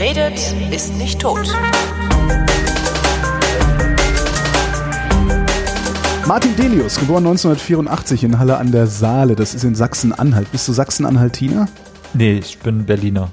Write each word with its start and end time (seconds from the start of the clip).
Wer 0.00 0.16
redet, 0.16 0.54
ist 0.72 0.96
nicht 0.96 1.20
tot. 1.20 1.46
Martin 6.26 6.56
Delius, 6.56 6.98
geboren 6.98 7.26
1984 7.26 8.24
in 8.24 8.38
Halle 8.38 8.56
an 8.56 8.72
der 8.72 8.86
Saale. 8.86 9.36
Das 9.36 9.54
ist 9.54 9.62
in 9.62 9.74
Sachsen-Anhalt. 9.74 10.50
Bist 10.52 10.66
du 10.68 10.72
Sachsen-Anhaltiner? 10.72 11.68
Nee, 12.14 12.38
ich 12.38 12.58
bin 12.60 12.86
Berliner. 12.86 13.28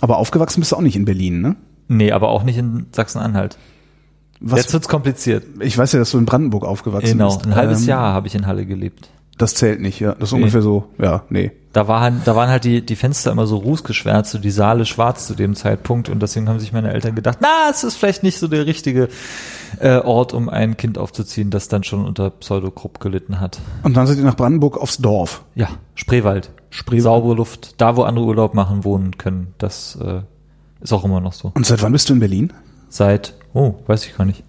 Aber 0.00 0.16
aufgewachsen 0.16 0.60
bist 0.60 0.72
du 0.72 0.76
auch 0.76 0.80
nicht 0.80 0.96
in 0.96 1.04
Berlin, 1.04 1.42
ne? 1.42 1.56
Nee, 1.88 2.10
aber 2.10 2.30
auch 2.30 2.42
nicht 2.42 2.56
in 2.56 2.86
Sachsen-Anhalt. 2.92 3.58
Was, 4.40 4.60
Jetzt 4.60 4.72
wird's 4.72 4.88
kompliziert. 4.88 5.44
ich 5.60 5.76
weiß 5.76 5.92
ja, 5.92 5.98
dass 5.98 6.10
du 6.10 6.16
in 6.16 6.24
Brandenburg 6.24 6.64
aufgewachsen 6.64 7.12
Genau, 7.18 7.34
bist. 7.34 7.46
ein 7.46 7.54
halbes 7.54 7.82
Ähm, 7.82 7.88
Jahr 7.88 8.14
habe 8.14 8.28
ich 8.28 8.34
in 8.34 8.46
Halle 8.46 8.64
gelebt. 8.64 9.10
Das 9.38 9.54
zählt 9.54 9.80
nicht, 9.80 10.00
ja. 10.00 10.12
Das 10.14 10.30
ist 10.30 10.32
Nee. 10.32 10.38
ungefähr 10.38 10.62
so, 10.62 10.84
ja, 10.98 11.22
nee. 11.28 11.52
Da, 11.74 11.88
war, 11.88 12.10
da 12.10 12.34
waren 12.34 12.48
halt 12.48 12.64
die, 12.64 12.84
die 12.84 12.96
Fenster 12.96 13.30
immer 13.32 13.46
so 13.46 13.58
rußgeschwärzt, 13.58 14.30
so 14.30 14.38
die 14.38 14.50
Saale 14.50 14.86
schwarz 14.86 15.26
zu 15.26 15.34
dem 15.34 15.54
Zeitpunkt 15.54 16.08
und 16.08 16.22
deswegen 16.22 16.48
haben 16.48 16.58
sich 16.58 16.72
meine 16.72 16.90
Eltern 16.90 17.14
gedacht, 17.14 17.38
na, 17.42 17.68
es 17.70 17.84
ist 17.84 17.96
vielleicht 17.96 18.22
nicht 18.22 18.38
so 18.38 18.48
der 18.48 18.64
richtige 18.64 19.08
äh, 19.78 19.98
Ort, 19.98 20.32
um 20.32 20.48
ein 20.48 20.78
Kind 20.78 20.96
aufzuziehen, 20.96 21.50
das 21.50 21.68
dann 21.68 21.84
schon 21.84 22.06
unter 22.06 22.30
Pseudokrupp 22.30 22.98
gelitten 22.98 23.38
hat. 23.38 23.58
Und 23.82 23.94
dann 23.94 24.06
seid 24.06 24.16
ihr 24.16 24.24
nach 24.24 24.36
Brandenburg 24.36 24.78
aufs 24.78 24.96
Dorf. 24.96 25.44
Ja, 25.54 25.68
Spreewald. 25.94 26.50
Spreewald. 26.70 27.02
Saubere 27.02 27.34
Luft. 27.34 27.74
Da, 27.78 27.94
wo 27.96 28.04
andere 28.04 28.24
Urlaub 28.24 28.54
machen, 28.54 28.84
wohnen 28.84 29.18
können. 29.18 29.48
Das 29.58 29.98
äh, 30.02 30.20
ist 30.80 30.94
auch 30.94 31.04
immer 31.04 31.20
noch 31.20 31.34
so. 31.34 31.52
Und 31.54 31.66
seit 31.66 31.82
wann 31.82 31.92
bist 31.92 32.08
du 32.08 32.14
in 32.14 32.20
Berlin? 32.20 32.54
Seit, 32.88 33.34
oh, 33.52 33.74
weiß 33.86 34.06
ich 34.06 34.16
gar 34.16 34.24
nicht. 34.24 34.44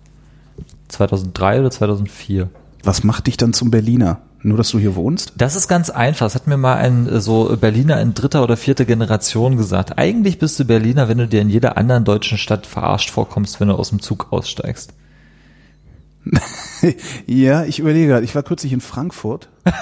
2003 0.88 1.60
oder 1.60 1.72
2004. 1.72 2.50
Was 2.84 3.04
macht 3.04 3.28
dich 3.28 3.36
dann 3.36 3.52
zum 3.52 3.70
Berliner? 3.70 4.20
Nur, 4.44 4.58
dass 4.58 4.70
du 4.70 4.80
hier 4.80 4.96
wohnst? 4.96 5.34
Das 5.36 5.56
ist 5.56 5.68
ganz 5.68 5.90
einfach. 5.90 6.28
Das 6.28 6.36
hat 6.36 6.48
mir 6.48 6.58
mal 6.58 6.76
ein 6.76 7.20
so 7.20 7.56
Berliner 7.60 8.00
in 8.02 8.14
dritter 8.14 8.44
oder 8.44 8.56
vierter 8.56 8.86
Generation 8.86 9.58
gesagt. 9.58 9.98
Eigentlich 9.98 10.40
bist 10.40 10.60
du 10.60 10.66
Berliner, 10.66 11.10
wenn 11.10 11.18
du 11.18 11.28
dir 11.28 11.42
in 11.42 11.50
jeder 11.50 11.78
anderen 11.78 12.06
deutschen 12.06 12.38
Stadt 12.38 12.68
verarscht 12.68 13.10
vorkommst, 13.10 13.60
wenn 13.60 13.70
du 13.70 13.76
aus 13.76 13.90
dem 13.90 14.02
Zug 14.02 14.28
aussteigst. 14.32 14.94
ja, 17.28 17.64
ich 17.64 17.80
überlege 17.80 18.08
gerade. 18.08 18.26
Ich 18.26 18.36
war 18.36 18.44
kürzlich 18.44 18.74
in 18.74 18.82
Frankfurt. 18.82 19.50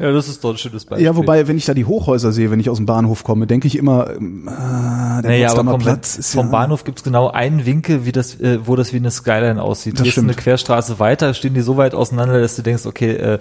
Ja, 0.00 0.10
das 0.10 0.28
ist 0.28 0.42
doch 0.42 0.50
ein 0.50 0.58
schönes 0.58 0.84
Beispiel. 0.84 1.04
Ja, 1.04 1.14
wobei, 1.14 1.46
wenn 1.46 1.56
ich 1.56 1.64
da 1.64 1.74
die 1.74 1.84
Hochhäuser 1.84 2.32
sehe, 2.32 2.50
wenn 2.50 2.58
ich 2.58 2.68
aus 2.70 2.78
dem 2.78 2.86
Bahnhof 2.86 3.22
komme, 3.22 3.46
denke 3.46 3.68
ich 3.68 3.76
immer, 3.76 4.08
ah, 4.46 5.22
der 5.22 5.30
Naja, 5.30 5.50
aber 5.50 5.58
Potsdamer 5.58 5.70
komm, 5.70 5.80
Platz 5.80 6.16
ist 6.16 6.32
vom 6.32 6.46
ja, 6.46 6.52
Bahnhof 6.52 6.82
gibt's 6.82 7.04
genau 7.04 7.30
einen 7.30 7.66
Winkel, 7.66 8.04
wie 8.04 8.10
das, 8.10 8.40
äh, 8.40 8.66
wo 8.66 8.74
das 8.74 8.92
wie 8.92 8.96
eine 8.96 9.12
Skyline 9.12 9.62
aussieht. 9.62 9.94
Das 9.94 10.00
Hier 10.00 10.08
ist 10.08 10.12
stimmt. 10.14 10.30
eine 10.30 10.36
Querstraße 10.36 10.98
weiter, 10.98 11.34
stehen 11.34 11.54
die 11.54 11.60
so 11.60 11.76
weit 11.76 11.94
auseinander, 11.94 12.40
dass 12.40 12.56
du 12.56 12.62
denkst, 12.62 12.86
okay, 12.86 13.12
äh, 13.12 13.38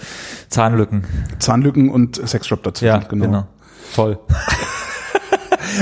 Zahnlücken. 0.49 1.05
Zahnlücken 1.39 1.89
und 1.89 2.21
Sexshop 2.27 2.61
dazu. 2.61 2.85
Ja, 2.85 2.97
genau. 2.99 3.47
Toll. 3.95 4.19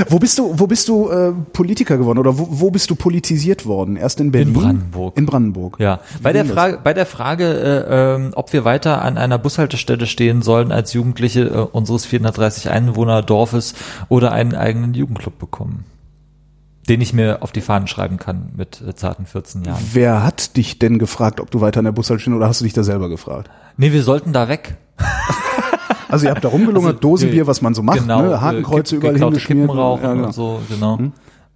Wo 0.08 0.18
bist 0.18 0.38
du, 0.38 0.58
wo 0.58 0.66
bist 0.66 0.88
du 0.88 1.08
äh, 1.10 1.32
Politiker 1.52 1.96
geworden 1.98 2.18
oder 2.18 2.38
wo, 2.38 2.46
wo 2.50 2.70
bist 2.70 2.90
du 2.90 2.94
politisiert 2.94 3.66
worden? 3.66 3.96
Erst 3.96 4.20
in 4.20 4.32
Berlin? 4.32 4.54
Brandenburg. 4.54 5.16
In 5.16 5.26
Brandenburg. 5.26 5.76
Ja, 5.78 6.00
bei 6.22 6.32
der? 6.32 6.44
Frage, 6.44 6.80
bei 6.82 6.94
der 6.94 7.06
Frage, 7.06 7.44
äh, 7.44 8.14
ähm, 8.14 8.30
ob 8.34 8.52
wir 8.52 8.64
weiter 8.64 9.02
an 9.02 9.18
einer 9.18 9.38
Bushaltestelle 9.38 10.06
stehen 10.06 10.42
sollen 10.42 10.72
als 10.72 10.92
Jugendliche 10.92 11.42
äh, 11.42 11.58
unseres 11.58 12.06
430 12.06 12.70
Einwohner 12.70 13.22
Dorfes 13.22 13.74
oder 14.08 14.32
einen 14.32 14.54
eigenen 14.54 14.94
Jugendclub 14.94 15.38
bekommen, 15.38 15.84
den 16.88 17.00
ich 17.00 17.12
mir 17.12 17.42
auf 17.42 17.52
die 17.52 17.60
Fahnen 17.60 17.86
schreiben 17.86 18.18
kann 18.18 18.50
mit 18.56 18.80
äh, 18.80 18.94
zarten 18.94 19.26
14 19.26 19.64
Jahren. 19.64 19.82
Wer 19.92 20.24
hat 20.24 20.56
dich 20.56 20.78
denn 20.78 20.98
gefragt, 20.98 21.40
ob 21.40 21.50
du 21.50 21.60
weiter 21.60 21.78
an 21.78 21.84
der 21.84 21.92
Bushaltestelle 21.92 22.36
oder 22.36 22.48
hast 22.48 22.60
du 22.60 22.64
dich 22.64 22.74
da 22.74 22.82
selber 22.82 23.08
gefragt? 23.08 23.50
Nee, 23.76 23.92
wir 23.92 24.02
sollten 24.02 24.32
da 24.32 24.48
weg. 24.48 24.76
Also 26.14 26.26
ihr 26.26 26.30
habt 26.32 26.44
da 26.44 26.48
rumgelungert, 26.48 26.96
Also, 26.96 27.00
Dosenbier, 27.00 27.42
äh, 27.42 27.46
was 27.46 27.60
man 27.62 27.74
so 27.74 27.82
macht, 27.82 28.00
genau, 28.00 28.22
ne? 28.22 28.40
Hakenkreuze 28.40 28.94
äh, 28.94 28.98
überall 28.98 29.12
geklaute 29.14 29.36
hingeschmiert. 29.36 29.66
Kippen 29.68 29.78
rauchen 29.78 30.02
Ja, 30.04 30.12
genau. 30.14 30.26
und 30.26 30.32
so, 30.34 30.60
genau. 30.68 30.98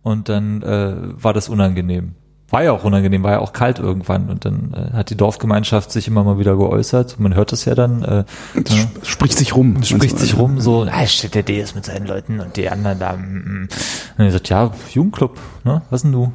Und 0.02 0.28
dann 0.28 0.62
äh, 0.62 0.94
war 1.22 1.32
das 1.32 1.48
unangenehm. 1.48 2.12
War 2.50 2.62
ja 2.62 2.72
auch 2.72 2.82
unangenehm, 2.84 3.22
war 3.24 3.32
ja 3.32 3.38
auch 3.40 3.52
kalt 3.52 3.78
irgendwann. 3.78 4.30
Und 4.30 4.46
dann 4.46 4.72
äh, 4.72 4.96
hat 4.96 5.10
die 5.10 5.16
Dorfgemeinschaft 5.16 5.92
sich 5.92 6.08
immer 6.08 6.24
mal 6.24 6.38
wieder 6.38 6.56
geäußert. 6.56 7.20
Man 7.20 7.34
hört 7.34 7.52
es 7.52 7.66
ja 7.66 7.74
dann. 7.74 8.02
Äh, 8.02 8.24
Das 8.54 8.74
ne? 8.74 8.80
sp- 8.96 9.04
spricht 9.04 9.36
sich 9.36 9.54
rum. 9.54 9.82
spricht 9.82 10.18
sich 10.18 10.38
rum, 10.38 10.58
so, 10.58 10.86
ah, 10.90 11.06
steht 11.06 11.34
der 11.34 11.42
DS 11.42 11.74
mit 11.74 11.84
seinen 11.84 12.06
Leuten 12.06 12.40
und 12.40 12.56
die 12.56 12.70
anderen 12.70 12.98
da. 12.98 13.12
mm, 13.12 13.20
mm. 13.20 13.68
Und 14.16 14.24
er 14.24 14.30
sagt, 14.32 14.48
ja, 14.48 14.70
Jugendclub, 14.94 15.38
ne? 15.64 15.82
Was 15.90 16.02
denn 16.02 16.12
du? 16.12 16.32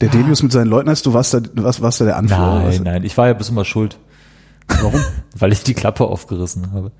Der 0.00 0.08
Delius 0.08 0.42
mit 0.44 0.52
seinen 0.52 0.68
Leuten 0.68 0.88
heißt, 0.88 1.04
du 1.04 1.14
warst 1.14 1.34
da, 1.34 1.40
was, 1.54 1.82
warst 1.82 2.00
da 2.00 2.04
der 2.04 2.16
Anführer? 2.16 2.62
Nein, 2.68 2.82
nein, 2.84 3.04
ich 3.04 3.18
war 3.18 3.26
ja 3.26 3.32
bis 3.34 3.48
immer 3.50 3.64
schuld. 3.64 3.98
Warum? 4.68 5.00
Weil 5.36 5.52
ich 5.52 5.64
die 5.64 5.74
Klappe 5.74 6.04
aufgerissen 6.04 6.72
habe. 6.72 6.92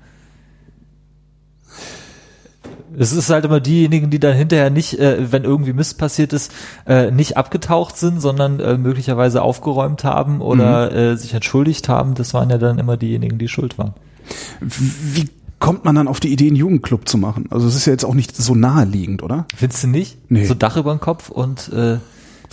Es 2.97 3.13
ist 3.13 3.29
halt 3.29 3.45
immer 3.45 3.59
diejenigen, 3.59 4.09
die 4.09 4.19
dann 4.19 4.35
hinterher 4.35 4.69
nicht, 4.69 4.99
äh, 4.99 5.31
wenn 5.31 5.43
irgendwie 5.43 5.73
Mist 5.73 5.97
passiert 5.97 6.33
ist, 6.33 6.51
äh, 6.85 7.11
nicht 7.11 7.37
abgetaucht 7.37 7.97
sind, 7.97 8.21
sondern 8.21 8.59
äh, 8.59 8.77
möglicherweise 8.77 9.41
aufgeräumt 9.41 10.03
haben 10.03 10.41
oder 10.41 10.93
äh, 10.93 11.17
sich 11.17 11.33
entschuldigt 11.33 11.89
haben. 11.89 12.15
Das 12.15 12.33
waren 12.33 12.49
ja 12.49 12.57
dann 12.57 12.79
immer 12.79 12.97
diejenigen, 12.97 13.37
die 13.37 13.47
schuld 13.47 13.77
waren. 13.77 13.93
Wie 14.59 15.29
kommt 15.59 15.85
man 15.85 15.95
dann 15.95 16.07
auf 16.07 16.19
die 16.19 16.33
Idee, 16.33 16.47
einen 16.47 16.55
Jugendclub 16.55 17.07
zu 17.07 17.17
machen? 17.17 17.45
Also 17.49 17.67
es 17.67 17.75
ist 17.75 17.85
ja 17.85 17.93
jetzt 17.93 18.03
auch 18.03 18.15
nicht 18.15 18.35
so 18.35 18.55
naheliegend, 18.55 19.23
oder? 19.23 19.45
Findest 19.55 19.83
du 19.83 19.87
nicht? 19.87 20.17
Nee. 20.29 20.45
So 20.45 20.53
Dach 20.53 20.75
über 20.75 20.93
den 20.93 20.99
Kopf 20.99 21.29
und 21.29 21.71
äh, 21.71 21.97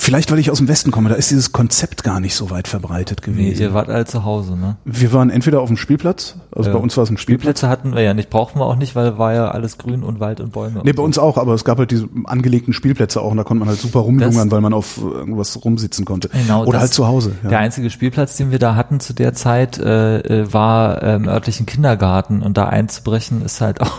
Vielleicht, 0.01 0.31
weil 0.31 0.39
ich 0.39 0.51
aus 0.53 0.59
dem 0.59 0.69
Westen 0.69 0.93
komme, 0.93 1.09
da 1.09 1.17
ist 1.17 1.31
dieses 1.33 1.51
Konzept 1.53 2.05
gar 2.05 2.21
nicht 2.21 2.35
so 2.37 2.51
weit 2.51 2.69
verbreitet 2.69 3.21
nee, 3.27 3.33
gewesen. 3.33 3.61
ihr 3.61 3.75
wart 3.75 3.89
alle 3.91 4.05
zu 4.07 4.25
Hause, 4.25 4.57
ne? 4.57 4.77
wir 4.85 5.13
waren 5.13 5.29
entweder 5.29 5.61
auf 5.61 5.67
dem 5.69 5.77
Spielplatz, 5.77 6.37
also 6.55 6.71
Ja. 6.71 6.77
bei 6.77 6.83
uns 6.83 6.97
war 6.97 7.03
es 7.03 7.11
ein 7.11 7.19
Spielplatz. 7.19 7.59
Spielplätze 7.59 7.69
hatten 7.69 7.95
wir 7.97 8.03
ja 8.03 8.15
nicht, 8.15 8.31
brauchten 8.31 8.61
wir 8.61 8.67
auch 8.67 8.77
nicht, 8.77 8.95
weil 8.95 9.19
war 9.19 9.35
ja 9.35 9.51
alles 9.51 9.77
grün 9.77 10.05
und 10.05 10.21
Wald 10.21 10.41
und 10.41 10.53
Bäume. 10.53 10.83
Nee, 10.85 10.93
bei 10.93 11.03
uns 11.03 11.19
auch, 11.19 11.37
aber 11.37 11.53
es 11.55 11.65
gab 11.65 11.79
halt 11.79 11.91
diese 11.91 12.09
angelegten 12.25 12.73
Spielplätze 12.73 13.21
auch 13.21 13.33
und 13.33 13.37
da 13.39 13.43
konnte 13.45 13.59
man 13.59 13.69
halt 13.69 13.81
super 13.81 13.99
rumlungern, 13.99 14.51
weil 14.53 14.61
man 14.61 14.73
auf 14.73 14.99
irgendwas 15.03 15.63
rumsitzen 15.65 16.05
konnte. 16.05 16.29
Genau, 16.29 16.65
Oder 16.65 16.79
halt 16.79 16.95
zu 16.95 17.09
Hause. 17.09 17.33
Der 17.43 17.51
Ja. 17.51 17.59
einzige 17.59 17.91
Spielplatz, 17.91 18.37
den 18.37 18.53
wir 18.53 18.61
da 18.61 18.77
hatten 18.77 19.01
zu 19.01 19.15
der 19.15 19.35
Zeit, 19.35 19.79
äh, 19.79 20.19
äh, 20.21 20.53
war 20.53 21.03
äh, 21.03 21.17
im 21.17 21.27
örtlichen 21.27 21.67
Kindergarten 21.67 22.41
und 22.41 22.57
da 22.57 22.67
einzubrechen 22.67 23.43
ist 23.43 23.61
halt 23.61 23.81
auch 23.83 23.99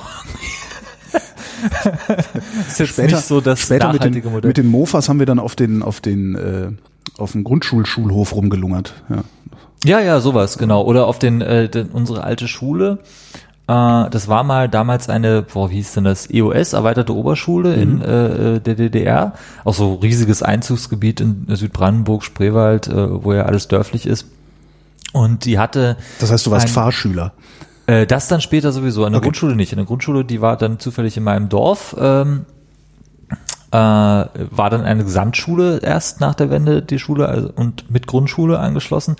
ist 2.67 2.79
jetzt 2.79 2.97
nicht 2.99 3.17
so 3.17 3.41
das 3.41 3.61
später 3.61 3.91
mit 3.93 4.03
den, 4.03 4.13
Modell. 4.31 4.47
mit 4.49 4.57
den 4.57 4.67
Mofas 4.67 5.09
haben 5.09 5.19
wir 5.19 5.25
dann 5.25 5.39
auf 5.39 5.55
den, 5.55 5.81
auf 5.83 6.01
den, 6.01 6.35
äh, 6.35 6.71
auf 7.17 7.33
dem 7.33 7.43
Grundschulschulhof 7.43 8.33
rumgelungert. 8.35 8.93
Ja. 9.09 9.23
ja, 9.85 9.99
ja, 10.01 10.19
sowas, 10.21 10.57
genau. 10.57 10.83
Oder 10.83 11.07
auf 11.07 11.19
den, 11.19 11.41
äh, 11.41 11.69
den 11.69 11.87
unsere 11.89 12.23
alte 12.23 12.47
Schule. 12.47 12.99
Äh, 13.67 14.09
das 14.09 14.27
war 14.27 14.43
mal 14.43 14.67
damals 14.69 15.09
eine, 15.09 15.41
boah, 15.41 15.69
wie 15.69 15.75
hieß 15.75 15.93
denn 15.93 16.03
das? 16.05 16.29
EOS, 16.29 16.73
erweiterte 16.73 17.13
Oberschule 17.15 17.75
Mhm. 17.75 17.81
in 17.81 18.01
äh, 18.01 18.55
äh, 18.55 18.59
der 18.59 18.75
DDR. 18.75 19.33
Auch 19.65 19.73
so 19.73 19.95
riesiges 19.95 20.41
Einzugsgebiet 20.43 21.21
in 21.21 21.45
Südbrandenburg, 21.49 22.23
Spreewald, 22.23 22.87
äh, 22.87 23.23
wo 23.23 23.33
ja 23.33 23.43
alles 23.43 23.67
dörflich 23.67 24.05
ist. 24.05 24.25
Und 25.11 25.45
die 25.45 25.57
hatte 25.57 25.97
Das 26.19 26.31
heißt, 26.31 26.45
du 26.45 26.51
warst 26.51 26.67
Ein- 26.67 26.71
Fahrschüler. 26.73 27.33
Äh, 27.89 28.05
das 28.05 28.27
dann 28.27 28.39
später 28.39 28.71
sowieso. 28.71 29.05
In 29.05 29.13
der 29.13 29.17
Okay. 29.17 29.27
Grundschule 29.27 29.55
nicht. 29.55 29.71
In 29.71 29.77
der 29.77 29.85
Grundschule, 29.87 30.23
die 30.23 30.41
war 30.41 30.57
dann 30.57 30.77
zufällig 30.77 31.17
in 31.17 31.23
meinem 31.23 31.49
Dorf. 31.49 31.95
Ähm, 31.99 32.45
äh, 33.71 33.75
war 33.75 34.69
dann 34.69 34.83
eine 34.83 35.03
Gesamtschule 35.03 35.79
erst 35.79 36.21
nach 36.21 36.35
der 36.35 36.51
Wende 36.51 36.81
die 36.83 36.99
Schule 36.99 37.27
also, 37.27 37.51
und 37.55 37.89
mit 37.89 38.05
Grundschule 38.05 38.59
angeschlossen. 38.59 39.15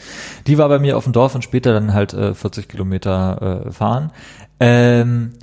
Die 0.46 0.58
war 0.60 0.70
bei 0.70 0.78
mir 0.78 0.98
auf 0.98 1.04
dem 1.04 1.14
Dorf 1.14 1.34
und 1.34 1.44
später 1.44 1.74
dann 1.74 1.94
halt 1.94 2.14
äh, 2.14 2.36
40 2.36 2.68
Kilometer 2.68 3.66
äh, 3.68 3.72
fahren. 3.72 4.12
Ähm, 4.60 5.34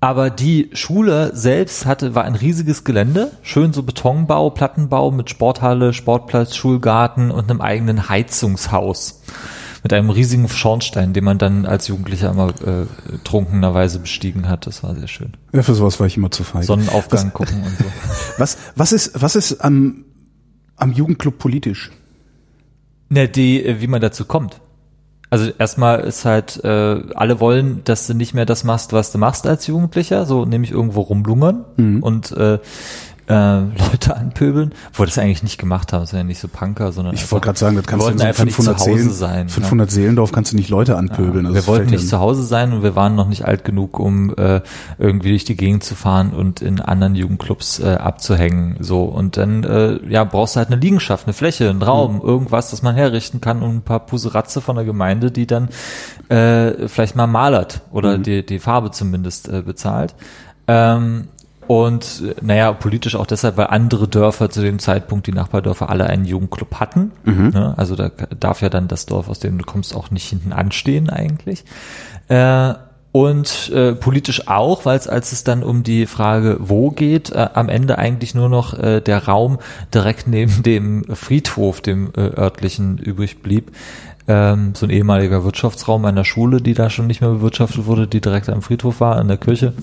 aber 0.00 0.30
die 0.30 0.70
Schule 0.72 1.34
selbst 1.34 1.86
hatte, 1.86 2.14
war 2.14 2.24
ein 2.24 2.36
riesiges 2.36 2.84
Gelände, 2.84 3.32
schön 3.42 3.72
so 3.72 3.82
Betonbau, 3.82 4.50
Plattenbau 4.50 5.10
mit 5.10 5.30
Sporthalle, 5.30 5.92
Sportplatz, 5.92 6.54
Schulgarten 6.54 7.32
und 7.32 7.50
einem 7.50 7.60
eigenen 7.60 8.08
Heizungshaus. 8.08 9.22
Mit 9.82 9.92
einem 9.92 10.10
riesigen 10.10 10.48
Schornstein, 10.48 11.12
den 11.12 11.24
man 11.24 11.38
dann 11.38 11.64
als 11.66 11.88
Jugendlicher 11.88 12.30
immer 12.30 12.48
äh, 12.48 12.86
trunkenerweise 13.24 14.00
bestiegen 14.00 14.48
hat. 14.48 14.66
Das 14.66 14.82
war 14.82 14.94
sehr 14.94 15.08
schön. 15.08 15.32
Ja, 15.52 15.62
für 15.62 15.74
sowas 15.74 16.00
war 16.00 16.06
ich 16.06 16.16
immer 16.16 16.30
zu 16.30 16.42
feige. 16.44 16.66
Sonnenaufgang 16.66 17.32
gucken 17.32 17.62
und 17.62 17.76
so. 17.78 17.84
Was, 18.38 18.56
was 18.76 18.92
ist, 18.92 19.20
was 19.20 19.34
ist 19.36 19.60
am, 19.64 20.04
am 20.76 20.92
Jugendclub 20.92 21.38
politisch? 21.38 21.90
Ne, 23.08 23.28
die, 23.28 23.64
äh, 23.64 23.80
wie 23.80 23.86
man 23.86 24.00
dazu 24.00 24.24
kommt. 24.24 24.60
Also 25.30 25.50
erstmal 25.58 26.00
ist 26.00 26.24
halt, 26.24 26.62
äh, 26.64 26.68
alle 27.14 27.38
wollen, 27.40 27.82
dass 27.84 28.06
du 28.06 28.14
nicht 28.14 28.32
mehr 28.32 28.46
das 28.46 28.64
machst, 28.64 28.92
was 28.94 29.12
du 29.12 29.18
machst 29.18 29.46
als 29.46 29.66
Jugendlicher, 29.66 30.24
so 30.24 30.44
nämlich 30.46 30.70
irgendwo 30.70 31.02
rumlungern 31.02 31.64
Mhm. 31.76 32.02
und 32.02 32.32
äh, 32.32 32.58
äh, 33.28 33.58
Leute 33.60 34.16
anpöbeln, 34.16 34.72
wo 34.94 35.04
das 35.04 35.18
eigentlich 35.18 35.42
nicht 35.42 35.58
gemacht 35.58 35.92
haben, 35.92 36.00
das 36.00 36.12
war 36.12 36.20
ja 36.20 36.24
nicht 36.24 36.40
so 36.40 36.48
Punker, 36.48 36.92
sondern 36.92 37.14
Ich 37.14 37.30
wollte 37.30 37.44
gerade 37.46 37.58
sagen, 37.58 37.76
das 37.76 37.86
kannst 37.86 38.08
du 38.08 38.12
nicht 38.14 38.34
zu 38.34 38.42
500 38.42 38.78
Hause 38.80 38.84
Seelen, 38.94 39.10
sein. 39.10 39.46
ne? 39.46 39.50
500 39.52 39.90
Seelendorf 39.90 40.32
kannst 40.32 40.52
du 40.52 40.56
nicht 40.56 40.70
Leute 40.70 40.96
anpöbeln. 40.96 41.44
Also 41.46 41.54
wir 41.56 41.66
wollten 41.66 41.90
nicht 41.90 42.04
ja- 42.04 42.08
zu 42.08 42.18
Hause 42.20 42.42
sein 42.42 42.72
und 42.72 42.82
wir 42.82 42.96
waren 42.96 43.14
noch 43.14 43.28
nicht 43.28 43.44
alt 43.44 43.64
genug, 43.64 43.98
um 43.98 44.34
äh, 44.36 44.62
irgendwie 44.98 45.28
durch 45.30 45.44
die 45.44 45.56
Gegend 45.56 45.84
zu 45.84 45.94
fahren 45.94 46.30
und 46.30 46.62
in 46.62 46.80
anderen 46.80 47.14
Jugendclubs 47.14 47.80
äh, 47.80 47.94
abzuhängen. 47.96 48.76
So 48.80 49.04
und 49.04 49.36
dann 49.36 49.62
äh, 49.64 49.98
ja 50.08 50.24
brauchst 50.24 50.56
du 50.56 50.58
halt 50.58 50.68
eine 50.70 50.80
Liegenschaft, 50.80 51.26
eine 51.26 51.34
Fläche, 51.34 51.68
einen 51.68 51.82
Raum, 51.82 52.16
Mhm. 52.16 52.20
irgendwas, 52.22 52.70
das 52.70 52.82
man 52.82 52.94
herrichten 52.94 53.40
kann 53.42 53.62
und 53.62 53.74
ein 53.76 53.82
paar 53.82 54.00
Puseratze 54.00 54.60
von 54.62 54.76
der 54.76 54.84
Gemeinde, 54.86 55.30
die 55.30 55.46
dann 55.46 55.68
äh, 56.30 56.88
vielleicht 56.88 57.14
mal 57.16 57.26
malert 57.26 57.82
oder 57.92 58.16
Mhm. 58.18 58.22
die 58.22 58.46
die 58.46 58.58
Farbe 58.58 58.90
zumindest 58.90 59.48
äh, 59.48 59.62
bezahlt. 59.62 60.14
Ähm, 60.66 61.28
und 61.68 62.22
äh, 62.26 62.34
naja, 62.40 62.72
politisch 62.72 63.14
auch 63.14 63.26
deshalb, 63.26 63.58
weil 63.58 63.66
andere 63.68 64.08
Dörfer 64.08 64.48
zu 64.48 64.62
dem 64.62 64.78
Zeitpunkt, 64.78 65.26
die 65.26 65.32
Nachbardörfer, 65.32 65.90
alle 65.90 66.06
einen 66.06 66.24
Jugendclub 66.24 66.76
hatten. 66.76 67.12
Ne? 67.50 67.74
Also 67.76 67.94
da 67.94 68.10
darf 68.40 68.62
ja 68.62 68.70
dann 68.70 68.88
das 68.88 69.04
Dorf, 69.06 69.28
aus 69.28 69.38
dem 69.38 69.58
du 69.58 69.64
kommst, 69.64 69.94
auch 69.94 70.10
nicht 70.10 70.26
hinten 70.26 70.52
anstehen 70.52 71.10
eigentlich. 71.10 71.64
Äh, 72.28 72.72
und 73.12 73.70
äh, 73.70 73.94
politisch 73.94 74.48
auch, 74.48 74.86
weil 74.86 74.98
es, 74.98 75.08
als 75.08 75.32
es 75.32 75.44
dann 75.44 75.62
um 75.62 75.82
die 75.82 76.06
Frage 76.06 76.56
wo 76.58 76.90
geht, 76.90 77.32
äh, 77.32 77.48
am 77.52 77.68
Ende 77.68 77.98
eigentlich 77.98 78.34
nur 78.34 78.48
noch 78.48 78.78
äh, 78.78 79.00
der 79.00 79.26
Raum 79.26 79.58
direkt 79.92 80.26
neben 80.26 80.62
dem 80.62 81.04
Friedhof, 81.14 81.82
dem 81.82 82.12
äh, 82.16 82.20
örtlichen, 82.20 82.96
übrig 82.96 83.42
blieb. 83.42 83.72
Ähm, 84.26 84.74
so 84.74 84.86
ein 84.86 84.90
ehemaliger 84.90 85.44
Wirtschaftsraum 85.44 86.04
einer 86.04 86.24
Schule, 86.24 86.62
die 86.62 86.74
da 86.74 86.88
schon 86.90 87.06
nicht 87.06 87.20
mehr 87.20 87.30
bewirtschaftet 87.30 87.86
wurde, 87.86 88.06
die 88.06 88.20
direkt 88.20 88.48
am 88.48 88.62
Friedhof 88.62 89.00
war, 89.00 89.16
an 89.16 89.28
der 89.28 89.38
Kirche. 89.38 89.74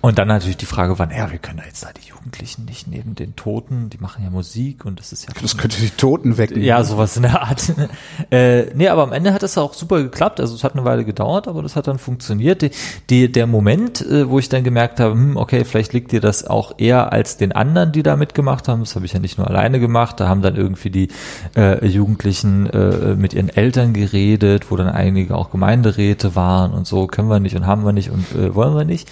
Und 0.00 0.18
dann 0.18 0.28
natürlich 0.28 0.56
die 0.56 0.66
Frage, 0.66 0.98
wann, 0.98 1.10
ja, 1.10 1.30
wir 1.30 1.38
können 1.38 1.58
da 1.58 1.64
jetzt 1.64 1.82
da 1.82 1.88
die 1.92 2.08
Jugendlichen 2.08 2.64
nicht 2.64 2.86
neben 2.86 3.14
den 3.14 3.36
Toten, 3.36 3.90
die 3.90 3.98
machen 3.98 4.22
ja 4.24 4.30
Musik 4.30 4.84
und 4.84 4.98
das 4.98 5.12
ist 5.12 5.26
ja. 5.26 5.34
Das 5.40 5.56
könnte 5.56 5.80
die 5.80 5.90
Toten 5.90 6.36
wecken. 6.36 6.62
Ja, 6.62 6.82
sowas 6.84 7.16
in 7.16 7.22
der 7.22 7.42
Art. 7.42 7.72
äh, 8.30 8.64
nee, 8.74 8.88
aber 8.88 9.02
am 9.02 9.12
Ende 9.12 9.32
hat 9.32 9.42
das 9.42 9.56
auch 9.56 9.74
super 9.74 10.02
geklappt. 10.02 10.40
Also 10.40 10.54
es 10.54 10.64
hat 10.64 10.74
eine 10.74 10.84
Weile 10.84 11.04
gedauert, 11.04 11.48
aber 11.48 11.62
das 11.62 11.76
hat 11.76 11.86
dann 11.86 11.98
funktioniert. 11.98 12.62
Die, 12.62 12.70
die, 13.10 13.32
der 13.32 13.46
Moment, 13.46 14.00
äh, 14.02 14.28
wo 14.28 14.38
ich 14.38 14.48
dann 14.48 14.64
gemerkt 14.64 15.00
habe, 15.00 15.12
hm, 15.12 15.36
okay, 15.36 15.64
vielleicht 15.64 15.92
liegt 15.92 16.12
dir 16.12 16.20
das 16.20 16.46
auch 16.46 16.74
eher 16.78 17.12
als 17.12 17.36
den 17.36 17.52
anderen, 17.52 17.92
die 17.92 18.02
da 18.02 18.16
mitgemacht 18.16 18.68
haben. 18.68 18.80
Das 18.80 18.96
habe 18.96 19.06
ich 19.06 19.12
ja 19.12 19.20
nicht 19.20 19.38
nur 19.38 19.48
alleine 19.48 19.80
gemacht. 19.80 20.20
Da 20.20 20.28
haben 20.28 20.42
dann 20.42 20.56
irgendwie 20.56 20.90
die 20.90 21.08
äh, 21.56 21.86
Jugendlichen 21.86 22.66
äh, 22.66 23.14
mit 23.14 23.32
ihren 23.32 23.48
Eltern 23.48 23.92
geredet, 23.92 24.70
wo 24.70 24.76
dann 24.76 24.88
einige 24.88 25.34
auch 25.36 25.50
Gemeinderäte 25.50 26.34
waren 26.34 26.72
und 26.72 26.86
so, 26.86 27.06
können 27.06 27.28
wir 27.28 27.40
nicht 27.40 27.56
und 27.56 27.66
haben 27.66 27.84
wir 27.84 27.92
nicht 27.92 28.10
und 28.10 28.24
äh, 28.34 28.54
wollen 28.54 28.74
wir 28.74 28.84
nicht. 28.84 29.08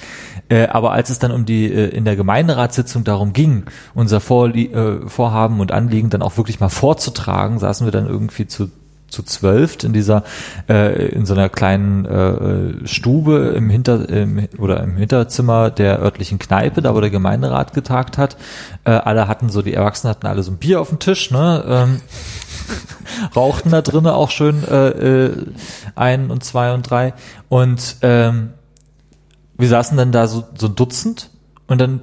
Äh, 0.49 0.67
aber 0.67 0.93
als 0.93 1.11
es 1.11 1.19
dann 1.19 1.31
um 1.33 1.45
die 1.45 1.73
äh, 1.73 1.89
in 1.89 2.05
der 2.05 2.17
Gemeinderatssitzung 2.17 3.05
darum 3.05 3.33
ging, 3.33 3.65
unser 3.95 4.21
Vorlie 4.21 4.69
äh, 4.69 5.09
Vorhaben 5.09 5.61
und 5.61 5.73
Anliegen 5.73 6.11
dann 6.11 6.23
auch 6.23 6.37
wirklich 6.37 6.61
mal 6.61 6.69
vorzutragen, 6.69 7.59
saßen 7.59 7.87
wir 7.87 7.93
dann 7.93 8.07
irgendwie 8.07 8.47
zu 8.47 8.71
zu 9.13 9.23
zwölft 9.23 9.85
in 9.85 9.93
dieser 9.93 10.25
äh, 10.69 11.09
in 11.09 11.27
so 11.27 11.35
einer 11.35 11.49
kleinen 11.49 12.05
äh, 12.07 12.87
Stube 12.87 13.53
im 13.57 13.71
Hinter 13.71 14.09
im, 14.09 14.49
oder 14.59 14.83
im 14.83 14.97
Hinterzimmer 14.97 15.71
der 15.71 16.01
örtlichen 16.01 16.39
Kneipe, 16.39 16.83
da 16.83 16.95
wo 16.95 17.01
der 17.01 17.11
Gemeinderat 17.11 17.75
getagt 17.75 18.19
hat. 18.19 18.37
Äh, 18.85 18.91
alle 18.91 19.29
hatten 19.29 19.51
so 19.51 19.63
die 19.63 19.75
Erwachsenen 19.75 20.11
hatten 20.11 20.27
alle 20.27 20.43
so 20.43 20.51
ein 20.51 20.57
Bier 20.57 20.81
auf 20.81 20.89
dem 20.89 20.99
Tisch, 20.99 21.31
ne? 21.31 21.65
Ähm, 21.67 22.01
rauchten 23.37 23.71
da 23.71 23.83
drinnen 23.83 24.07
auch 24.09 24.31
schön 24.31 24.67
äh, 24.67 24.89
äh, 24.89 25.47
ein 25.95 26.31
und 26.31 26.43
zwei 26.43 26.73
und 26.73 26.89
drei 26.89 27.13
und 27.49 27.97
ähm, 28.03 28.55
wir 29.63 29.69
saßen 29.69 29.97
dann 29.97 30.11
da 30.11 30.27
so, 30.27 30.43
so 30.59 30.67
ein 30.67 30.75
Dutzend 30.75 31.31
und 31.69 31.81
dann 31.81 32.01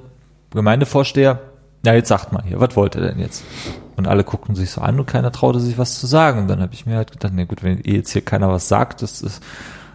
Gemeindevorsteher, 0.50 1.40
ja, 1.84 1.92
jetzt 1.92 2.08
sagt 2.08 2.32
mal 2.32 2.42
hier, 2.42 2.58
was 2.58 2.74
wollt 2.74 2.94
ihr 2.94 3.02
denn 3.02 3.18
jetzt? 3.18 3.44
Und 3.96 4.08
alle 4.08 4.24
guckten 4.24 4.54
sich 4.54 4.70
so 4.70 4.80
an 4.80 4.98
und 4.98 5.06
keiner 5.06 5.30
traute 5.30 5.60
sich 5.60 5.76
was 5.76 6.00
zu 6.00 6.06
sagen. 6.06 6.40
Und 6.40 6.48
dann 6.48 6.62
habe 6.62 6.72
ich 6.72 6.86
mir 6.86 6.96
halt 6.96 7.12
gedacht, 7.12 7.34
na 7.36 7.44
gut, 7.44 7.62
wenn 7.62 7.78
eh 7.84 7.96
jetzt 7.96 8.12
hier 8.12 8.22
keiner 8.22 8.48
was 8.48 8.68
sagt, 8.68 9.02
das 9.02 9.20
ist, 9.20 9.42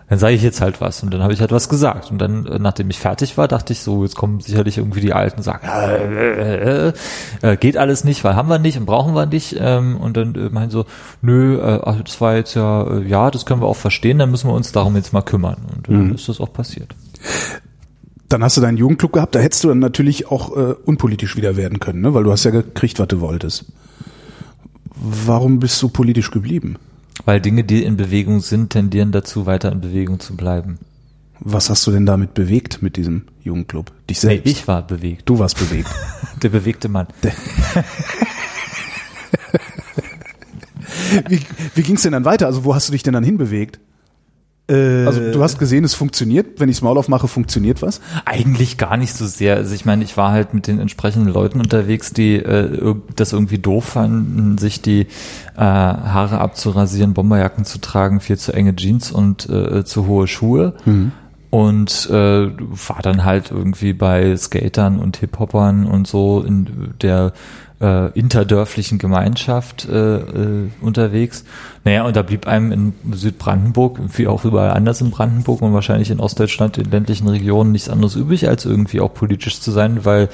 dann 0.07 0.19
sage 0.19 0.35
ich 0.35 0.43
jetzt 0.43 0.61
halt 0.61 0.79
was. 0.79 1.01
Und 1.01 1.11
dann 1.11 1.23
habe 1.23 1.33
ich 1.33 1.41
halt 1.41 1.51
was 1.51 1.67
gesagt. 1.67 2.11
Und 2.11 2.19
dann, 2.19 2.45
äh, 2.45 2.59
nachdem 2.59 2.91
ich 2.91 2.99
fertig 2.99 3.35
war, 3.35 3.47
dachte 3.47 3.73
ich 3.73 3.81
so, 3.81 4.03
jetzt 4.03 4.15
kommen 4.15 4.41
sicherlich 4.41 4.77
irgendwie 4.77 5.01
die 5.01 5.13
Alten 5.13 5.37
und 5.37 5.43
sagen, 5.43 5.67
äh, 5.67 5.97
äh, 5.97 6.89
äh, 6.89 6.93
äh, 7.41 7.57
geht 7.57 7.77
alles 7.77 8.03
nicht, 8.03 8.23
weil 8.23 8.35
haben 8.35 8.49
wir 8.49 8.59
nicht 8.59 8.77
und 8.77 8.85
brauchen 8.85 9.15
wir 9.15 9.25
nicht. 9.25 9.55
Ähm, 9.59 9.97
und 9.97 10.17
dann 10.17 10.35
äh, 10.35 10.49
meinen 10.51 10.69
so, 10.69 10.85
nö, 11.23 11.59
äh, 11.59 12.03
das 12.03 12.21
war 12.21 12.35
jetzt 12.35 12.53
ja, 12.53 12.83
äh, 12.83 13.07
ja, 13.07 13.31
das 13.31 13.47
können 13.47 13.61
wir 13.61 13.67
auch 13.67 13.75
verstehen, 13.75 14.19
dann 14.19 14.29
müssen 14.29 14.47
wir 14.47 14.53
uns 14.53 14.71
darum 14.71 14.95
jetzt 14.95 15.13
mal 15.13 15.23
kümmern. 15.23 15.57
Und 15.75 15.89
dann 15.89 16.13
ist 16.13 16.29
das 16.29 16.39
auch 16.39 16.53
passiert. 16.53 16.93
Dann 18.29 18.43
hast 18.43 18.57
du 18.57 18.61
deinen 18.61 18.77
Jugendclub 18.77 19.13
gehabt, 19.13 19.35
da 19.35 19.39
hättest 19.39 19.63
du 19.63 19.67
dann 19.69 19.79
natürlich 19.79 20.31
auch 20.31 20.55
äh, 20.57 20.73
unpolitisch 20.85 21.35
wieder 21.37 21.57
werden 21.57 21.79
können, 21.79 22.01
ne? 22.01 22.13
weil 22.13 22.23
du 22.23 22.31
hast 22.31 22.43
ja 22.43 22.51
gekriegt, 22.51 22.99
was 22.99 23.07
du 23.07 23.21
wolltest. 23.21 23.65
Warum 24.95 25.59
bist 25.59 25.81
du 25.81 25.89
politisch 25.89 26.31
geblieben? 26.31 26.77
Weil 27.25 27.39
Dinge, 27.39 27.63
die 27.63 27.83
in 27.83 27.97
Bewegung 27.97 28.39
sind, 28.41 28.71
tendieren 28.71 29.11
dazu, 29.11 29.45
weiter 29.45 29.71
in 29.71 29.79
Bewegung 29.81 30.19
zu 30.19 30.35
bleiben. 30.35 30.79
Was 31.39 31.69
hast 31.69 31.85
du 31.85 31.91
denn 31.91 32.05
damit 32.05 32.33
bewegt 32.33 32.81
mit 32.81 32.95
diesem 32.97 33.23
Jugendclub? 33.43 33.91
Dich 34.09 34.23
Nee, 34.23 34.29
selbst? 34.29 34.51
ich 34.51 34.67
war 34.67 34.81
bewegt. 34.87 35.29
Du 35.29 35.37
warst 35.37 35.59
bewegt. 35.59 35.89
Der 36.41 36.49
bewegte 36.49 36.89
Mann. 36.89 37.07
wie 41.29 41.41
wie 41.75 41.81
ging 41.83 41.95
es 41.95 42.01
denn 42.03 42.13
dann 42.13 42.25
weiter? 42.25 42.47
Also 42.47 42.63
wo 42.63 42.73
hast 42.73 42.87
du 42.87 42.91
dich 42.91 43.03
denn 43.03 43.13
dann 43.13 43.23
hinbewegt? 43.23 43.79
Äh, 44.67 45.05
Also 45.05 45.31
du 45.31 45.43
hast 45.43 45.59
gesehen, 45.59 45.83
es 45.83 45.93
funktioniert. 45.93 46.59
Wenn 46.59 46.69
ich 46.69 46.81
Maul 46.81 46.97
aufmache, 46.97 47.27
funktioniert 47.27 47.81
was? 47.81 48.01
Eigentlich 48.25 48.77
gar 48.77 48.97
nicht 48.97 49.13
so 49.13 49.25
sehr. 49.25 49.55
Also 49.57 49.75
ich 49.75 49.85
meine, 49.85 50.03
ich 50.03 50.17
war 50.17 50.31
halt 50.31 50.53
mit 50.53 50.67
den 50.67 50.79
entsprechenden 50.79 51.31
Leuten 51.31 51.59
unterwegs, 51.59 52.13
die 52.13 52.35
äh, 52.37 52.95
das 53.15 53.33
irgendwie 53.33 53.59
doof 53.59 53.85
fanden, 53.85 54.57
sich 54.57 54.81
die 54.81 55.01
äh, 55.55 55.59
Haare 55.59 56.39
abzurasieren, 56.39 57.13
Bomberjacken 57.13 57.65
zu 57.65 57.79
tragen, 57.79 58.19
viel 58.19 58.37
zu 58.37 58.53
enge 58.53 58.75
Jeans 58.75 59.11
und 59.11 59.47
äh, 59.49 59.85
zu 59.85 60.07
hohe 60.07 60.27
Schuhe. 60.27 60.73
Und 61.51 62.09
äh, 62.11 62.13
war 62.49 63.01
dann 63.01 63.23
halt 63.23 63.51
irgendwie 63.51 63.93
bei 63.93 64.35
Skatern 64.35 64.99
und 64.99 65.17
Hip-Hoppern 65.17 65.85
und 65.85 66.05
so 66.05 66.43
in 66.45 66.93
der 67.01 67.31
äh, 67.81 68.11
interdörflichen 68.17 68.97
Gemeinschaft 68.97 69.87
äh, 69.89 70.17
äh, 70.17 70.69
unterwegs. 70.81 71.43
Naja, 71.83 72.03
und 72.03 72.15
da 72.15 72.21
blieb 72.21 72.47
einem 72.47 72.71
in 72.71 72.93
Südbrandenburg, 73.11 73.99
wie 74.15 74.27
auch 74.27 74.45
überall 74.45 74.71
anders 74.71 75.01
in 75.01 75.11
Brandenburg 75.11 75.61
und 75.61 75.73
wahrscheinlich 75.73 76.09
in 76.09 76.19
Ostdeutschland, 76.19 76.77
in 76.77 76.89
ländlichen 76.89 77.27
Regionen, 77.27 77.71
nichts 77.71 77.89
anderes 77.89 78.15
übrig, 78.15 78.47
als 78.47 78.65
irgendwie 78.65 79.01
auch 79.01 79.13
politisch 79.13 79.59
zu 79.59 79.71
sein, 79.71 80.05
weil 80.05 80.29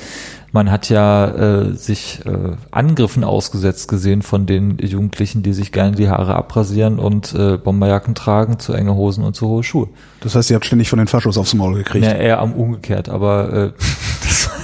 man 0.54 0.70
hat 0.70 0.90
ja 0.90 1.28
äh, 1.30 1.74
sich 1.74 2.20
äh, 2.26 2.56
Angriffen 2.72 3.24
ausgesetzt 3.24 3.88
gesehen 3.88 4.22
von 4.22 4.46
den 4.46 4.78
Jugendlichen, 4.78 5.44
die 5.44 5.54
sich 5.54 5.72
gerne 5.72 5.96
die 5.96 6.10
Haare 6.10 6.36
abrasieren 6.36 7.00
und 7.00 7.34
äh, 7.34 7.58
Bomberjacken 7.58 8.16
tragen, 8.16 8.60
zu 8.60 8.74
enge 8.74 8.96
Hosen 8.96 9.24
und 9.24 9.36
zu 9.36 9.48
hohe 9.48 9.64
Schuhe. 9.64 9.88
Das 10.20 10.36
heißt, 10.36 10.50
ihr 10.50 10.56
habt 10.56 10.66
ständig 10.66 10.90
von 10.90 11.00
den 11.00 11.08
Faschos 11.08 11.38
aufs 11.38 11.54
Maul 11.54 11.76
gekriegt. 11.76 12.06
Ja, 12.06 12.12
eher 12.12 12.40
am 12.40 12.54
umgekehrt, 12.54 13.10
aber 13.10 13.54
äh, 13.54 13.72
das 14.24 14.50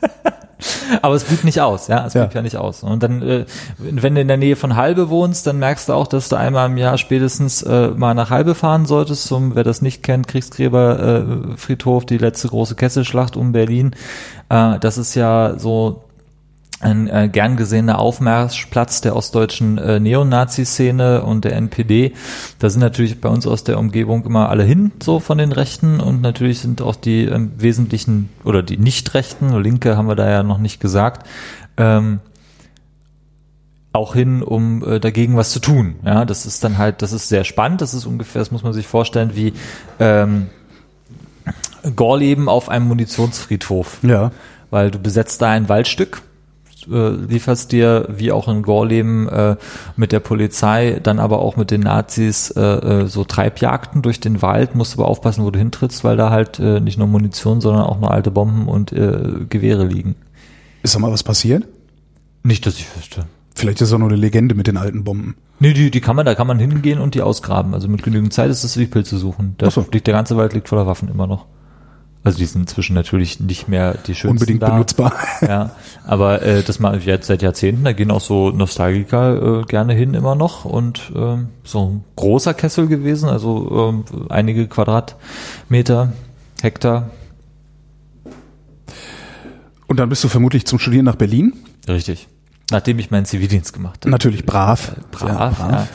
aber 1.02 1.14
es 1.14 1.24
blieb 1.24 1.44
nicht 1.44 1.60
aus, 1.60 1.88
ja, 1.88 2.06
es 2.06 2.12
blieb 2.12 2.30
Ja. 2.30 2.36
ja. 2.36 2.42
nicht 2.42 2.56
aus. 2.56 2.82
Und 2.82 3.02
dann, 3.02 3.22
äh, 3.22 3.44
wenn 3.78 4.14
du 4.14 4.20
in 4.20 4.28
der 4.28 4.36
Nähe 4.36 4.56
von 4.56 4.76
Halbe 4.76 5.08
wohnst, 5.08 5.46
dann 5.46 5.58
merkst 5.58 5.88
du 5.88 5.92
auch, 5.92 6.06
dass 6.06 6.28
du 6.28 6.36
einmal 6.36 6.70
im 6.70 6.76
Jahr 6.76 6.98
spätestens 6.98 7.62
äh, 7.62 7.88
mal 7.88 8.14
nach 8.14 8.30
Halbe 8.30 8.54
fahren 8.54 8.86
solltest, 8.86 9.24
zum, 9.24 9.54
wer 9.54 9.64
das 9.64 9.82
nicht 9.82 10.02
kennt, 10.02 10.28
Kriegsgräberfriedhof, 10.28 11.54
äh, 11.54 11.56
Friedhof, 11.56 12.06
die 12.06 12.18
letzte 12.18 12.48
große 12.48 12.74
Kesselschlacht 12.74 13.36
um 13.36 13.52
Berlin. 13.52 13.94
Äh, 14.48 14.78
das 14.78 14.98
ist 14.98 15.14
ja 15.14 15.54
so 15.58 16.04
ein 16.80 17.08
äh, 17.08 17.28
gern 17.30 17.56
gesehener 17.56 17.98
Aufmarschplatz 17.98 19.00
der 19.02 19.14
ostdeutschen 19.14 19.78
äh, 19.78 20.00
Neonazi-Szene 20.00 21.22
und 21.22 21.44
der 21.44 21.54
NPD. 21.56 22.14
Da 22.58 22.70
sind 22.70 22.80
natürlich 22.80 23.20
bei 23.20 23.28
uns 23.28 23.46
aus 23.46 23.64
der 23.64 23.78
Umgebung 23.78 24.24
immer 24.24 24.48
alle 24.48 24.64
hin, 24.64 24.92
so 25.02 25.20
von 25.20 25.38
den 25.38 25.52
Rechten 25.52 26.00
und 26.00 26.22
natürlich 26.22 26.60
sind 26.60 26.80
auch 26.80 26.96
die 26.96 27.24
ähm, 27.24 27.52
wesentlichen 27.58 28.30
oder 28.44 28.62
die 28.62 28.78
Nicht-Rechten, 28.78 29.60
Linke 29.62 29.96
haben 29.96 30.08
wir 30.08 30.16
da 30.16 30.28
ja 30.28 30.42
noch 30.42 30.58
nicht 30.58 30.80
gesagt, 30.80 31.28
ähm, 31.76 32.20
auch 33.92 34.14
hin, 34.14 34.42
um 34.42 34.84
äh, 34.84 35.00
dagegen 35.00 35.36
was 35.36 35.50
zu 35.50 35.60
tun. 35.60 35.96
Ja, 36.04 36.24
das 36.24 36.46
ist 36.46 36.62
dann 36.62 36.78
halt, 36.78 37.02
das 37.02 37.12
ist 37.12 37.28
sehr 37.28 37.44
spannend. 37.44 37.80
Das 37.80 37.92
ist 37.92 38.06
ungefähr, 38.06 38.40
das 38.40 38.52
muss 38.52 38.62
man 38.62 38.72
sich 38.72 38.86
vorstellen, 38.86 39.32
wie 39.34 39.52
ähm, 39.98 40.46
Gorleben 41.96 42.48
auf 42.48 42.68
einem 42.68 42.86
Munitionsfriedhof 42.88 43.98
Ja. 44.02 44.30
weil 44.70 44.90
du 44.90 44.98
besetzt 45.00 45.42
da 45.42 45.50
ein 45.50 45.68
Waldstück, 45.68 46.22
äh, 46.88 47.10
lieferst 47.10 47.72
dir 47.72 48.06
wie 48.08 48.32
auch 48.32 48.48
in 48.48 48.62
Gorleben 48.62 49.28
äh, 49.28 49.56
mit 49.96 50.12
der 50.12 50.20
Polizei, 50.20 51.00
dann 51.02 51.18
aber 51.18 51.40
auch 51.40 51.56
mit 51.56 51.70
den 51.70 51.80
Nazis 51.80 52.50
äh, 52.50 52.60
äh, 52.60 53.06
so 53.06 53.24
Treibjagden 53.24 54.02
durch 54.02 54.20
den 54.20 54.42
Wald, 54.42 54.74
musst 54.74 54.94
aber 54.94 55.08
aufpassen, 55.08 55.44
wo 55.44 55.50
du 55.50 55.58
hintrittst, 55.58 56.04
weil 56.04 56.16
da 56.16 56.30
halt 56.30 56.58
äh, 56.58 56.80
nicht 56.80 56.98
nur 56.98 57.06
Munition, 57.06 57.60
sondern 57.60 57.84
auch 57.84 58.00
noch 58.00 58.10
alte 58.10 58.30
Bomben 58.30 58.68
und 58.68 58.92
äh, 58.92 59.44
Gewehre 59.48 59.84
liegen. 59.84 60.14
Ist 60.82 60.94
da 60.94 60.98
mal 60.98 61.12
was 61.12 61.22
passiert? 61.22 61.66
Nicht, 62.42 62.66
dass 62.66 62.76
ich 62.76 62.86
wüsste. 62.96 63.26
Vielleicht 63.54 63.80
ist 63.80 63.88
es 63.88 63.94
auch 63.94 63.98
nur 63.98 64.08
eine 64.08 64.16
Legende 64.16 64.54
mit 64.54 64.66
den 64.66 64.76
alten 64.76 65.04
Bomben. 65.04 65.36
Nee, 65.58 65.74
die, 65.74 65.90
die 65.90 66.00
kann 66.00 66.16
man, 66.16 66.24
da 66.24 66.34
kann 66.34 66.46
man 66.46 66.58
hingehen 66.58 66.98
und 66.98 67.14
die 67.14 67.20
ausgraben. 67.20 67.74
Also 67.74 67.88
mit 67.88 68.02
genügend 68.02 68.32
Zeit 68.32 68.50
ist 68.50 68.64
es 68.64 68.78
wie 68.78 68.86
Pilze 68.86 69.18
suchen. 69.18 69.54
Da 69.58 69.70
so. 69.70 69.84
liegt 69.92 70.06
der 70.06 70.14
ganze 70.14 70.36
Wald 70.36 70.54
liegt 70.54 70.68
voller 70.68 70.86
Waffen 70.86 71.10
immer 71.10 71.26
noch. 71.26 71.46
Also 72.22 72.38
die 72.38 72.44
sind 72.44 72.62
inzwischen 72.62 72.94
natürlich 72.94 73.40
nicht 73.40 73.66
mehr 73.68 73.94
die 73.94 74.14
schönsten 74.14 74.36
Unbedingt 74.42 74.62
da. 74.62 74.70
benutzbar. 74.70 75.14
Ja, 75.40 75.70
aber 76.04 76.42
äh, 76.42 76.62
das 76.62 76.78
mal 76.78 76.98
jetzt 77.00 77.28
seit 77.28 77.40
Jahrzehnten, 77.40 77.84
da 77.84 77.92
gehen 77.92 78.10
auch 78.10 78.20
so 78.20 78.50
Nostalgiker 78.50 79.60
äh, 79.60 79.64
gerne 79.64 79.94
hin 79.94 80.12
immer 80.12 80.34
noch 80.34 80.66
und 80.66 81.12
ähm, 81.14 81.48
so 81.64 81.86
ein 81.86 82.04
großer 82.16 82.52
Kessel 82.52 82.88
gewesen, 82.88 83.30
also 83.30 83.88
ähm, 83.88 84.04
einige 84.28 84.68
Quadratmeter, 84.68 86.12
Hektar. 86.60 87.10
Und 89.86 89.98
dann 89.98 90.10
bist 90.10 90.22
du 90.22 90.28
vermutlich 90.28 90.66
zum 90.66 90.78
Studieren 90.78 91.06
nach 91.06 91.16
Berlin. 91.16 91.54
Richtig. 91.88 92.28
Nachdem 92.70 92.98
ich 92.98 93.10
meinen 93.10 93.24
Zivildienst 93.24 93.72
gemacht 93.72 94.00
habe. 94.02 94.10
Natürlich 94.10 94.46
brav. 94.46 94.92
Brav, 95.10 95.58
Sehr 95.58 95.68
ja. 95.68 95.88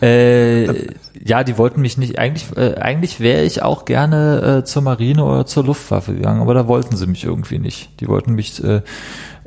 Ja. 0.00 0.06
Äh, 0.06 0.86
ja, 1.22 1.44
die 1.44 1.58
wollten 1.58 1.80
mich 1.80 1.98
nicht, 1.98 2.18
eigentlich, 2.18 2.56
äh, 2.56 2.76
eigentlich 2.76 3.20
wäre 3.20 3.42
ich 3.42 3.62
auch 3.62 3.84
gerne 3.84 4.60
äh, 4.60 4.64
zur 4.64 4.82
Marine 4.82 5.24
oder 5.24 5.46
zur 5.46 5.64
Luftwaffe 5.64 6.14
gegangen, 6.14 6.40
aber 6.40 6.54
da 6.54 6.66
wollten 6.66 6.96
sie 6.96 7.06
mich 7.06 7.24
irgendwie 7.24 7.58
nicht. 7.58 8.00
Die 8.00 8.08
wollten 8.08 8.34
mich 8.34 8.62
äh, 8.64 8.82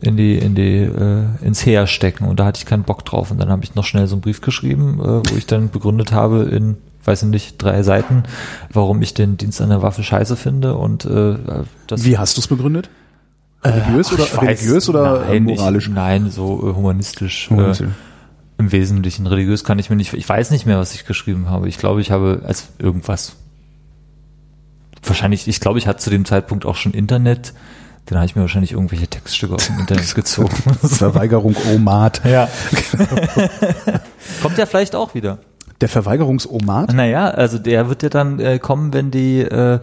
in 0.02 0.18
die, 0.18 0.38
in 0.38 0.56
die, 0.56 0.80
äh, 0.80 1.24
ins 1.42 1.66
Heer 1.66 1.88
stecken 1.88 2.26
und 2.26 2.40
da 2.40 2.46
hatte 2.46 2.60
ich 2.60 2.66
keinen 2.66 2.84
Bock 2.84 3.06
drauf. 3.06 3.32
Und 3.32 3.40
dann 3.40 3.50
habe 3.50 3.64
ich 3.64 3.76
noch 3.76 3.86
schnell 3.86 4.08
so 4.08 4.16
einen 4.16 4.22
Brief 4.22 4.42
geschrieben, 4.42 5.00
äh, 5.00 5.32
wo 5.32 5.38
ich 5.38 5.48
dann 5.48 5.70
begründet 5.70 6.12
habe 6.12 6.44
in 6.44 6.78
weiß 7.06 7.24
ich 7.24 7.30
nicht, 7.30 7.62
drei 7.62 7.84
Seiten, 7.84 8.24
warum 8.72 9.02
ich 9.02 9.14
den 9.14 9.38
Dienst 9.38 9.62
an 9.62 9.70
der 9.70 9.82
Waffe 9.82 10.04
scheiße 10.04 10.36
finde 10.36 10.76
und 10.76 11.06
äh, 11.06 11.36
das 11.88 12.06
Wie 12.06 12.18
hast 12.18 12.38
du 12.38 12.42
es 12.42 12.48
begründet? 12.48 12.90
Religiös 13.66 14.08
Ach, 14.10 14.14
oder 14.14 14.24
weiß- 14.26 14.42
religiös 14.42 14.90
oder 14.90 15.26
äh, 15.26 15.30
nein, 15.40 15.44
moralisch? 15.44 15.88
Ich, 15.88 15.94
nein, 15.94 16.30
so 16.32 16.60
äh, 16.70 16.74
humanistisch. 16.76 17.50
Humanistisch. 17.50 17.88
Äh, 17.88 18.60
Im 18.60 18.72
Wesentlichen. 18.72 19.26
Religiös 19.28 19.64
kann 19.64 19.80
ich 19.80 19.90
mir 19.90 19.96
nicht, 19.96 20.14
ich 20.14 20.28
weiß 20.28 20.52
nicht 20.52 20.66
mehr, 20.66 20.80
was 20.80 20.94
ich 20.94 21.06
geschrieben 21.06 21.50
habe. 21.50 21.68
Ich 21.70 21.78
glaube, 21.78 22.02
ich 22.02 22.12
habe 22.12 22.42
als 22.46 22.68
irgendwas. 22.80 23.36
Wahrscheinlich, 25.06 25.48
ich 25.48 25.60
glaube, 25.60 25.80
ich 25.80 25.88
hatte 25.88 26.00
zu 26.00 26.10
dem 26.10 26.24
Zeitpunkt 26.26 26.66
auch 26.66 26.76
schon 26.76 26.94
Internet. 26.94 27.54
Dann 28.06 28.18
habe 28.18 28.26
ich 28.26 28.36
mir 28.36 28.42
wahrscheinlich 28.42 28.74
irgendwelche 28.74 29.08
Textstücke 29.08 29.56
aus 29.56 29.68
dem 29.68 29.80
Internet 29.80 30.14
gezogen. 30.16 30.50
Verweigerung 30.82 31.56
Omat. 31.74 32.22
ja. 32.26 32.50
Kommt 34.42 34.58
ja 34.58 34.66
vielleicht 34.66 34.96
auch 34.96 35.14
wieder. 35.16 35.40
Der 35.82 35.90
Verweigerungsomat? 35.90 36.94
Naja, 36.94 37.30
also 37.30 37.58
der 37.58 37.90
wird 37.90 38.04
ja 38.04 38.10
dann 38.10 38.40
äh, 38.40 38.60
kommen, 38.60 38.94
wenn 38.94 39.12
die, 39.12 39.40
äh, 39.42 39.80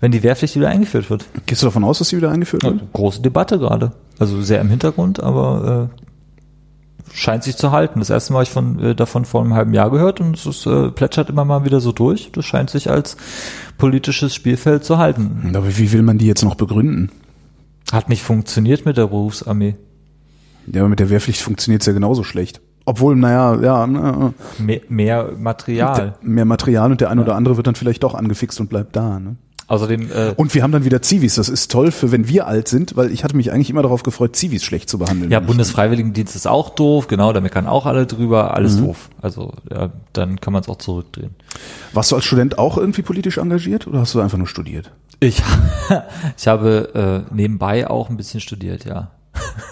wenn 0.00 0.10
die 0.10 0.22
Wehrpflicht 0.22 0.56
wieder 0.56 0.68
eingeführt 0.68 1.10
wird. 1.10 1.26
Gehst 1.46 1.62
du 1.62 1.66
davon 1.66 1.84
aus, 1.84 1.98
dass 1.98 2.08
sie 2.08 2.16
wieder 2.16 2.30
eingeführt 2.30 2.64
wird? 2.64 2.92
Große 2.92 3.22
Debatte 3.22 3.58
gerade. 3.58 3.92
Also 4.18 4.40
sehr 4.42 4.60
im 4.60 4.68
Hintergrund, 4.68 5.22
aber 5.22 5.90
äh, 5.92 6.04
scheint 7.14 7.44
sich 7.44 7.56
zu 7.56 7.70
halten. 7.70 8.00
Das 8.00 8.10
erste 8.10 8.32
Mal 8.32 8.38
habe 8.38 8.44
ich 8.44 8.50
von, 8.50 8.78
äh, 8.80 8.94
davon 8.94 9.24
vor 9.24 9.42
einem 9.42 9.54
halben 9.54 9.74
Jahr 9.74 9.90
gehört 9.90 10.20
und 10.20 10.36
es 10.36 10.46
ist, 10.46 10.66
äh, 10.66 10.90
plätschert 10.90 11.30
immer 11.30 11.44
mal 11.44 11.64
wieder 11.64 11.80
so 11.80 11.92
durch. 11.92 12.30
Das 12.32 12.44
scheint 12.44 12.70
sich 12.70 12.90
als 12.90 13.16
politisches 13.78 14.34
Spielfeld 14.34 14.84
zu 14.84 14.98
halten. 14.98 15.52
Aber 15.54 15.76
wie 15.78 15.92
will 15.92 16.02
man 16.02 16.18
die 16.18 16.26
jetzt 16.26 16.42
noch 16.42 16.56
begründen? 16.56 17.10
Hat 17.92 18.08
nicht 18.08 18.22
funktioniert 18.22 18.86
mit 18.86 18.96
der 18.96 19.06
Berufsarmee. 19.06 19.76
Ja, 20.66 20.80
aber 20.80 20.88
mit 20.88 21.00
der 21.00 21.10
Wehrpflicht 21.10 21.40
funktioniert 21.40 21.82
es 21.82 21.86
ja 21.86 21.92
genauso 21.92 22.24
schlecht. 22.24 22.60
Obwohl, 22.86 23.16
naja, 23.16 23.58
ja, 23.62 23.86
na, 23.86 24.34
Mehr, 24.58 24.80
mehr 24.88 25.30
Material. 25.38 26.14
mehr 26.20 26.44
Material 26.44 26.90
und 26.90 27.00
der 27.00 27.10
ein 27.10 27.18
oder 27.18 27.34
andere 27.34 27.56
wird 27.56 27.66
dann 27.66 27.74
vielleicht 27.74 28.02
doch 28.02 28.14
angefixt 28.14 28.60
und 28.60 28.68
bleibt 28.68 28.94
da. 28.94 29.18
Ne? 29.18 29.36
Außerdem, 29.66 30.10
äh, 30.12 30.34
Und 30.36 30.54
wir 30.54 30.62
haben 30.62 30.72
dann 30.72 30.84
wieder 30.84 31.00
Zivis. 31.00 31.36
Das 31.36 31.48
ist 31.48 31.70
toll 31.70 31.90
für, 31.90 32.12
wenn 32.12 32.28
wir 32.28 32.46
alt 32.46 32.68
sind, 32.68 32.96
weil 32.98 33.10
ich 33.10 33.24
hatte 33.24 33.34
mich 33.34 33.50
eigentlich 33.50 33.70
immer 33.70 33.80
darauf 33.80 34.02
gefreut, 34.02 34.36
Zivis 34.36 34.62
schlecht 34.62 34.90
zu 34.90 34.98
behandeln. 34.98 35.30
ja, 35.30 35.40
Bundesfreiwilligendienst 35.40 36.36
ist 36.36 36.46
auch 36.46 36.68
doof, 36.70 37.06
genau, 37.08 37.32
da 37.32 37.40
meckern 37.40 37.66
auch 37.66 37.86
alle 37.86 38.04
drüber, 38.06 38.52
alles 38.54 38.76
doof. 38.76 39.08
Also 39.22 39.54
ja, 39.72 39.90
dann 40.12 40.38
kann 40.38 40.52
man 40.52 40.60
es 40.60 40.68
auch 40.68 40.76
zurückdrehen. 40.76 41.30
Warst 41.94 42.12
du 42.12 42.16
als 42.16 42.26
Student 42.26 42.58
auch 42.58 42.76
irgendwie 42.76 43.00
politisch 43.00 43.38
engagiert 43.38 43.86
oder 43.86 44.00
hast 44.00 44.14
du 44.14 44.20
einfach 44.20 44.36
nur 44.36 44.46
studiert? 44.46 44.92
Ich, 45.20 45.42
ich 46.36 46.46
habe 46.46 47.24
äh, 47.30 47.34
nebenbei 47.34 47.88
auch 47.88 48.10
ein 48.10 48.18
bisschen 48.18 48.40
studiert, 48.40 48.84
ja. 48.84 49.12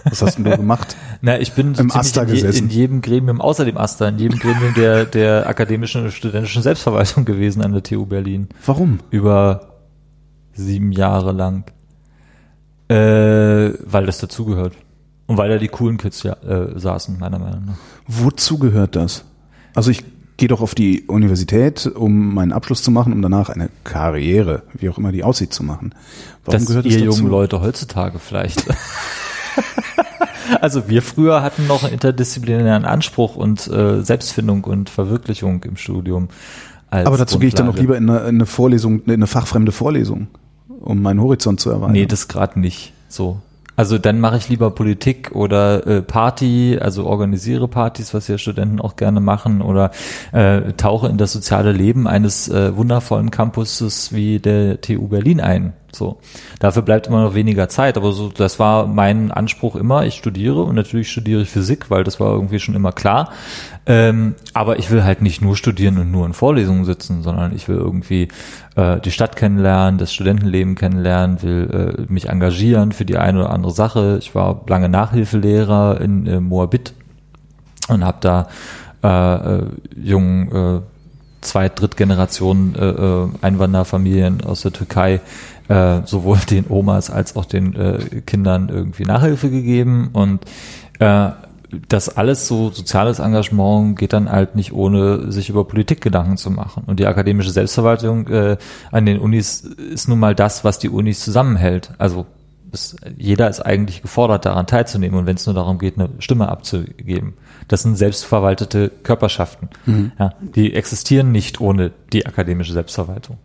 Was 0.04 0.22
hast 0.22 0.36
denn 0.36 0.44
du 0.44 0.56
gemacht? 0.56 0.96
Na, 1.20 1.38
ich 1.38 1.52
bin 1.52 1.74
so 1.74 1.82
Im 1.82 1.90
Asta 1.90 2.22
in, 2.22 2.30
gesessen. 2.30 2.64
in 2.64 2.70
jedem 2.70 3.02
Gremium, 3.02 3.40
außer 3.40 3.64
dem 3.64 3.76
Asta, 3.76 4.08
in 4.08 4.18
jedem 4.18 4.38
Gremium 4.38 4.74
der, 4.74 5.04
der 5.04 5.48
akademischen 5.48 6.04
und 6.04 6.12
studentischen 6.12 6.62
Selbstverwaltung 6.62 7.24
gewesen 7.24 7.62
an 7.62 7.72
der 7.72 7.82
TU 7.82 8.06
Berlin. 8.06 8.48
Warum? 8.66 9.00
Über 9.10 9.78
sieben 10.54 10.92
Jahre 10.92 11.32
lang. 11.32 11.64
Äh, 12.88 13.74
weil 13.84 14.06
das 14.06 14.18
dazugehört. 14.18 14.74
Und 15.26 15.38
weil 15.38 15.48
da 15.48 15.58
die 15.58 15.68
coolen 15.68 15.96
Kids 15.96 16.22
ja, 16.24 16.32
äh, 16.32 16.78
saßen, 16.78 17.18
meiner 17.18 17.38
Meinung 17.38 17.64
nach. 17.66 17.76
Wozu 18.06 18.58
gehört 18.58 18.96
das? 18.96 19.24
Also 19.74 19.90
ich 19.90 20.04
gehe 20.36 20.48
doch 20.48 20.60
auf 20.60 20.74
die 20.74 21.02
Universität, 21.02 21.86
um 21.86 22.34
meinen 22.34 22.52
Abschluss 22.52 22.82
zu 22.82 22.90
machen, 22.90 23.12
um 23.12 23.22
danach 23.22 23.48
eine 23.48 23.70
Karriere, 23.84 24.62
wie 24.74 24.88
auch 24.88 24.98
immer 24.98 25.12
die 25.12 25.24
aussieht, 25.24 25.52
zu 25.52 25.62
machen. 25.62 25.94
Warum 26.44 26.58
das 26.58 26.66
gehört 26.66 26.84
ihr 26.86 26.92
das 26.92 27.00
dazu? 27.00 27.18
jungen 27.18 27.30
Leute 27.30 27.60
heutzutage 27.60 28.18
vielleicht. 28.18 28.64
also 30.60 30.88
wir 30.88 31.02
früher 31.02 31.42
hatten 31.42 31.66
noch 31.66 31.84
einen 31.84 31.92
interdisziplinären 31.92 32.84
Anspruch 32.84 33.36
und 33.36 33.66
äh, 33.68 34.02
Selbstfindung 34.02 34.64
und 34.64 34.90
Verwirklichung 34.90 35.62
im 35.64 35.76
Studium. 35.76 36.28
Aber 36.90 37.16
dazu 37.16 37.38
gehe 37.38 37.48
ich 37.48 37.54
dann 37.54 37.66
noch 37.66 37.74
Grundlage. 37.74 37.98
lieber 38.00 38.14
in 38.14 38.18
eine, 38.18 38.28
in 38.28 38.34
eine 38.36 38.46
Vorlesung, 38.46 39.02
in 39.04 39.12
eine 39.12 39.26
fachfremde 39.26 39.72
Vorlesung, 39.72 40.26
um 40.80 41.00
meinen 41.00 41.20
Horizont 41.22 41.58
zu 41.58 41.70
erweitern. 41.70 41.92
Nee, 41.92 42.06
das 42.06 42.28
gerade 42.28 42.60
nicht 42.60 42.92
so. 43.08 43.40
Also 43.74 43.96
dann 43.96 44.20
mache 44.20 44.36
ich 44.36 44.48
lieber 44.50 44.70
Politik 44.70 45.32
oder 45.32 45.86
äh, 45.86 46.02
Party, 46.02 46.78
also 46.80 47.06
organisiere 47.06 47.68
Partys, 47.68 48.12
was 48.12 48.28
ja 48.28 48.36
Studenten 48.36 48.80
auch 48.80 48.96
gerne 48.96 49.20
machen, 49.20 49.62
oder 49.62 49.90
äh, 50.32 50.72
tauche 50.74 51.08
in 51.08 51.16
das 51.16 51.32
soziale 51.32 51.72
Leben 51.72 52.06
eines 52.06 52.48
äh, 52.48 52.76
wundervollen 52.76 53.30
Campuses 53.30 54.12
wie 54.12 54.38
der 54.40 54.80
TU 54.82 55.08
Berlin 55.08 55.40
ein. 55.40 55.72
So, 55.94 56.18
dafür 56.58 56.82
bleibt 56.82 57.06
immer 57.06 57.22
noch 57.22 57.34
weniger 57.34 57.68
Zeit, 57.68 57.96
aber 57.96 58.12
so, 58.12 58.28
das 58.28 58.58
war 58.58 58.86
mein 58.86 59.30
Anspruch 59.30 59.76
immer. 59.76 60.04
Ich 60.06 60.14
studiere 60.14 60.62
und 60.62 60.74
natürlich 60.74 61.10
studiere 61.10 61.42
ich 61.42 61.50
Physik, 61.50 61.90
weil 61.90 62.02
das 62.02 62.18
war 62.18 62.32
irgendwie 62.32 62.60
schon 62.60 62.74
immer 62.74 62.92
klar. 62.92 63.30
Ähm, 63.84 64.34
aber 64.54 64.78
ich 64.78 64.90
will 64.90 65.04
halt 65.04 65.22
nicht 65.22 65.42
nur 65.42 65.56
studieren 65.56 65.98
und 65.98 66.10
nur 66.10 66.24
in 66.24 66.32
Vorlesungen 66.32 66.84
sitzen, 66.84 67.22
sondern 67.22 67.54
ich 67.54 67.68
will 67.68 67.76
irgendwie 67.76 68.28
äh, 68.76 69.00
die 69.00 69.10
Stadt 69.10 69.36
kennenlernen, 69.36 69.98
das 69.98 70.14
Studentenleben 70.14 70.76
kennenlernen, 70.76 71.42
will 71.42 72.06
äh, 72.08 72.12
mich 72.12 72.28
engagieren 72.28 72.92
für 72.92 73.04
die 73.04 73.18
eine 73.18 73.40
oder 73.40 73.50
andere 73.50 73.72
Sache. 73.72 74.16
Ich 74.20 74.34
war 74.34 74.62
lange 74.68 74.88
Nachhilfelehrer 74.88 76.00
in 76.00 76.26
äh, 76.26 76.40
Moabit 76.40 76.94
und 77.88 78.04
habe 78.04 78.18
da 78.20 78.48
äh, 79.02 79.08
äh, 79.56 79.66
jungen 79.96 80.52
äh, 80.52 80.80
Zweit-, 81.40 81.80
Drittgeneration 81.80 82.74
äh, 82.76 82.88
äh, 82.88 83.28
Einwanderfamilien 83.42 84.44
aus 84.44 84.62
der 84.62 84.72
Türkei 84.72 85.20
äh, 85.68 86.00
sowohl 86.04 86.38
den 86.50 86.66
Omas 86.68 87.10
als 87.10 87.36
auch 87.36 87.44
den 87.44 87.74
äh, 87.74 88.22
Kindern 88.26 88.68
irgendwie 88.68 89.04
Nachhilfe 89.04 89.50
gegeben 89.50 90.10
und 90.12 90.44
äh, 90.98 91.30
das 91.88 92.16
alles 92.16 92.46
so 92.46 92.70
soziales 92.70 93.18
Engagement 93.18 93.98
geht 93.98 94.12
dann 94.12 94.30
halt 94.30 94.56
nicht 94.56 94.72
ohne 94.72 95.32
sich 95.32 95.48
über 95.48 95.64
Politik 95.64 96.02
Gedanken 96.02 96.36
zu 96.36 96.50
machen. 96.50 96.84
Und 96.86 97.00
die 97.00 97.06
akademische 97.06 97.50
Selbstverwaltung 97.50 98.28
äh, 98.28 98.58
an 98.90 99.06
den 99.06 99.18
Unis 99.18 99.60
ist 99.60 100.08
nun 100.08 100.18
mal 100.18 100.34
das, 100.34 100.64
was 100.64 100.78
die 100.78 100.90
Unis 100.90 101.20
zusammenhält. 101.20 101.92
Also 101.96 102.26
es, 102.72 102.96
jeder 103.16 103.48
ist 103.48 103.60
eigentlich 103.60 104.02
gefordert, 104.02 104.44
daran 104.44 104.66
teilzunehmen. 104.66 105.18
Und 105.18 105.26
wenn 105.26 105.36
es 105.36 105.46
nur 105.46 105.54
darum 105.54 105.78
geht, 105.78 105.98
eine 105.98 106.10
Stimme 106.18 106.48
abzugeben, 106.48 107.34
das 107.68 107.82
sind 107.82 107.96
selbstverwaltete 107.96 108.90
Körperschaften. 109.02 109.70
Ja, 110.18 110.34
die 110.40 110.74
existieren 110.74 111.32
nicht 111.32 111.60
ohne 111.60 111.90
die 112.12 112.26
akademische 112.26 112.74
Selbstverwaltung 112.74 113.38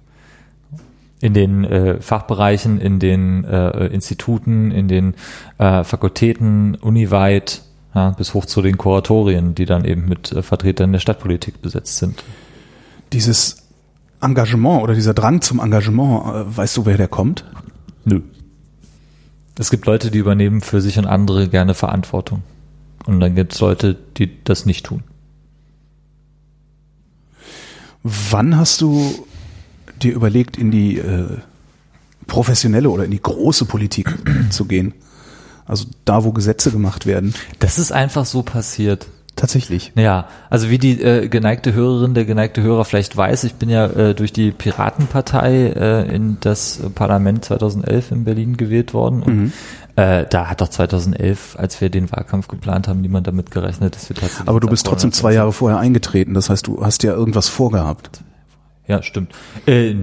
in 1.20 1.34
den 1.34 1.64
äh, 1.64 2.00
Fachbereichen, 2.00 2.80
in 2.80 3.00
den 3.00 3.44
äh, 3.44 3.88
Instituten, 3.88 4.72
in 4.72 4.88
den 4.88 5.16
äh, 5.58 5.84
Fakultäten, 5.84 6.76
uniweit, 6.76 7.64
ja, 7.96 8.12
bis 8.12 8.34
hoch 8.34 8.46
zu 8.46 8.62
den 8.62 8.78
Kuratorien, 8.78 9.56
die 9.56 9.66
dann 9.66 9.84
eben 9.84 10.08
mit 10.08 10.32
äh, 10.32 10.44
Vertretern 10.44 10.92
der 10.92 11.00
Stadtpolitik 11.00 11.62
besetzt 11.62 11.98
sind. 11.98 12.24
Dieses 13.14 13.68
Engagement 14.22 14.84
oder 14.84 14.94
dieser 14.94 15.14
Drang 15.14 15.42
zum 15.42 15.60
Engagement, 15.60 16.36
äh, 16.36 16.58
weißt 16.58 16.78
du, 16.78 16.86
wer 16.86 16.98
der 16.98 17.08
kommt? 17.08 17.44
Nö. 18.06 18.22
Es 19.58 19.72
gibt 19.72 19.88
Leute, 19.88 20.12
die 20.12 20.20
übernehmen 20.20 20.62
für 20.62 20.82
sich 20.82 21.00
und 21.00 21.08
andere 21.08 21.50
gerne 21.50 21.74
Verantwortung. 21.74 22.44
Und 23.08 23.20
dann 23.20 23.34
gibt 23.34 23.54
es 23.54 23.60
Leute, 23.60 23.98
die 24.18 24.44
das 24.44 24.68
nicht 24.68 24.86
tun. 24.86 25.04
Wann 28.04 28.56
hast 28.56 28.82
du 28.82 29.26
dir 30.04 30.14
überlegt, 30.14 30.58
in 30.58 30.72
die 30.72 30.98
äh, 30.98 31.38
professionelle 32.28 32.90
oder 32.90 33.06
in 33.06 33.12
die 33.12 33.22
große 33.22 33.66
Politik 33.66 34.14
zu 34.50 34.66
gehen? 34.66 34.94
Also 35.66 35.86
da, 36.06 36.24
wo 36.24 36.32
Gesetze 36.32 36.72
gemacht 36.72 37.06
werden. 37.06 37.34
Das 37.60 37.78
ist 37.78 37.92
einfach 37.92 38.26
so 38.26 38.42
passiert. 38.42 39.08
Tatsächlich. 39.38 39.92
Ja, 39.96 40.28
also 40.50 40.72
wie 40.72 40.80
die 40.80 41.00
äh, 41.00 41.28
geneigte 41.28 41.72
Hörerin, 41.72 42.16
der 42.16 42.26
geneigte 42.26 42.64
Hörer 42.64 42.86
vielleicht 42.86 43.16
weiß, 43.16 43.44
ich 43.44 43.54
bin 43.54 43.70
ja 43.70 43.86
äh, 43.86 44.16
durch 44.16 44.34
die 44.34 44.50
Piratenpartei 44.50 45.74
äh, 45.76 46.16
in 46.16 46.38
das 46.40 46.80
Parlament 46.96 47.46
2011 47.46 48.12
in 48.12 48.24
Berlin 48.24 48.58
gewählt 48.58 48.96
worden 48.96 49.22
und 49.22 49.54
äh, 49.96 50.26
da 50.28 50.48
hat 50.48 50.62
doch 50.62 50.70
2011, 50.70 51.56
als 51.60 51.80
wir 51.82 51.92
den 51.92 52.12
Wahlkampf 52.12 52.48
geplant 52.48 52.88
haben, 52.88 53.02
niemand 53.02 53.28
damit 53.28 53.52
gerechnet, 53.52 53.96
dass 53.96 54.10
wir 54.10 54.16
tatsächlich. 54.16 54.48
Aber 54.48 54.60
du 54.60 54.68
bist 54.68 54.88
trotzdem 54.88 55.12
zwei 55.12 55.34
Jahre 55.34 55.54
vorher 55.54 55.80
eingetreten. 55.80 56.34
Das 56.34 56.50
heißt, 56.50 56.66
du 56.66 56.84
hast 56.84 57.04
ja 57.04 57.14
irgendwas 57.14 57.48
vorgehabt. 57.48 58.22
Ja, 58.88 59.04
stimmt. 59.04 59.34
Äh, 59.66 59.96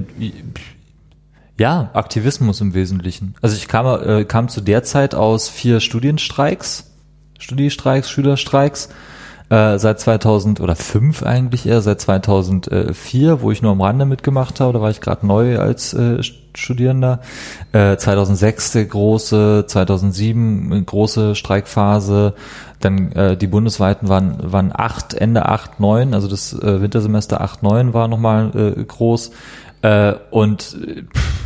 ja, 1.58 1.90
Aktivismus 1.94 2.60
im 2.60 2.74
Wesentlichen. 2.74 3.34
Also 3.40 3.56
ich 3.56 3.68
kam, 3.68 3.86
äh, 3.86 4.24
kam 4.24 4.48
zu 4.48 4.60
der 4.60 4.82
Zeit 4.82 5.14
aus 5.14 5.48
vier 5.48 5.80
Studienstreiks, 5.80 6.92
Studiestreiks, 7.38 8.10
Schülerstreiks. 8.10 8.88
Äh, 9.54 9.78
seit 9.78 10.00
2000 10.00 10.60
oder 10.60 10.74
5 10.74 11.22
eigentlich 11.22 11.66
eher, 11.66 11.80
seit 11.80 12.00
2004, 12.00 13.40
wo 13.40 13.52
ich 13.52 13.62
nur 13.62 13.70
am 13.70 13.80
Rande 13.80 14.04
mitgemacht 14.04 14.58
habe, 14.58 14.72
da 14.72 14.80
war 14.80 14.90
ich 14.90 15.00
gerade 15.00 15.24
neu 15.24 15.58
als 15.58 15.94
äh, 15.94 16.20
Studierender. 16.56 17.20
Äh, 17.72 17.96
2006 17.96 18.72
der 18.72 18.86
große, 18.86 19.64
2007 19.68 20.84
große 20.86 21.36
Streikphase, 21.36 22.34
dann 22.80 23.12
äh, 23.12 23.36
die 23.36 23.46
bundesweiten 23.46 24.08
waren, 24.08 24.38
waren 24.40 24.72
acht, 24.74 25.14
Ende 25.14 25.46
acht, 25.46 25.78
neun, 25.78 26.14
also 26.14 26.26
das 26.26 26.52
äh, 26.52 26.80
Wintersemester 26.80 27.40
acht, 27.40 27.62
neun 27.62 27.94
war 27.94 28.08
nochmal 28.08 28.50
äh, 28.54 28.82
groß. 28.82 29.30
Äh, 29.82 30.14
und 30.30 30.62
pff, 30.62 31.44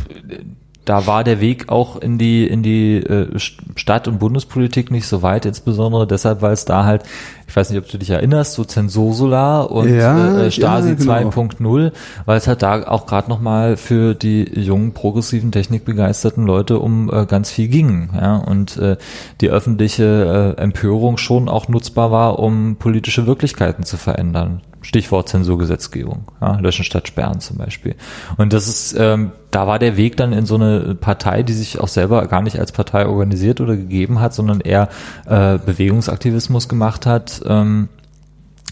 da 0.85 1.05
war 1.05 1.23
der 1.23 1.39
Weg 1.39 1.69
auch 1.69 1.97
in 1.97 2.17
die 2.17 2.47
in 2.47 2.63
die 2.63 2.97
äh, 2.97 3.27
Stadt- 3.75 4.07
und 4.07 4.19
Bundespolitik 4.19 4.89
nicht 4.89 5.07
so 5.07 5.21
weit, 5.21 5.45
insbesondere 5.45 6.07
deshalb, 6.07 6.41
weil 6.41 6.53
es 6.53 6.65
da 6.65 6.85
halt, 6.85 7.03
ich 7.47 7.55
weiß 7.55 7.69
nicht, 7.69 7.79
ob 7.79 7.87
du 7.89 7.97
dich 7.97 8.09
erinnerst, 8.09 8.53
so 8.53 8.63
Zensursolar 8.63 9.71
und 9.71 9.93
Ja, 9.93 10.39
äh, 10.39 10.51
Stasi 10.51 10.89
ja, 10.89 10.95
genau. 10.95 11.29
2.0, 11.29 11.91
weil 12.25 12.37
es 12.37 12.47
halt 12.47 12.63
da 12.63 12.87
auch 12.87 13.05
gerade 13.05 13.29
nochmal 13.29 13.77
für 13.77 14.15
die 14.15 14.49
jungen, 14.59 14.93
progressiven, 14.93 15.51
technikbegeisterten 15.51 16.45
Leute 16.45 16.79
um 16.79 17.11
äh, 17.13 17.25
ganz 17.25 17.51
viel 17.51 17.67
ging. 17.67 18.09
Ja? 18.15 18.37
Und 18.37 18.77
äh, 18.77 18.97
die 19.41 19.49
öffentliche 19.49 20.55
äh, 20.57 20.61
Empörung 20.61 21.17
schon 21.17 21.49
auch 21.49 21.67
nutzbar 21.67 22.11
war, 22.11 22.39
um 22.39 22.77
politische 22.77 23.27
Wirklichkeiten 23.27 23.83
zu 23.83 23.97
verändern. 23.97 24.61
Stichwort 24.81 25.29
Zensurgesetzgebung, 25.29 26.25
ja, 26.41 26.59
Löschen 26.59 26.85
statt 26.85 27.07
Sperren 27.07 27.39
zum 27.39 27.57
Beispiel. 27.57 27.95
Und 28.37 28.53
das 28.53 28.67
ist, 28.67 28.95
ähm, 28.97 29.31
da 29.51 29.67
war 29.67 29.79
der 29.79 29.97
Weg 29.97 30.15
dann 30.17 30.31
in 30.31 30.45
so 30.45 30.55
eine 30.55 30.95
Partei, 30.95 31.43
die 31.43 31.53
sich 31.53 31.79
auch 31.79 31.87
selber 31.87 32.25
gar 32.27 32.41
nicht 32.41 32.59
als 32.59 32.71
Partei 32.71 33.05
organisiert 33.05 33.61
oder 33.61 33.75
gegeben 33.75 34.19
hat, 34.19 34.33
sondern 34.33 34.61
eher 34.61 34.89
äh, 35.25 35.57
Bewegungsaktivismus 35.57 36.69
gemacht 36.69 37.05
hat, 37.05 37.41
ähm, 37.45 37.89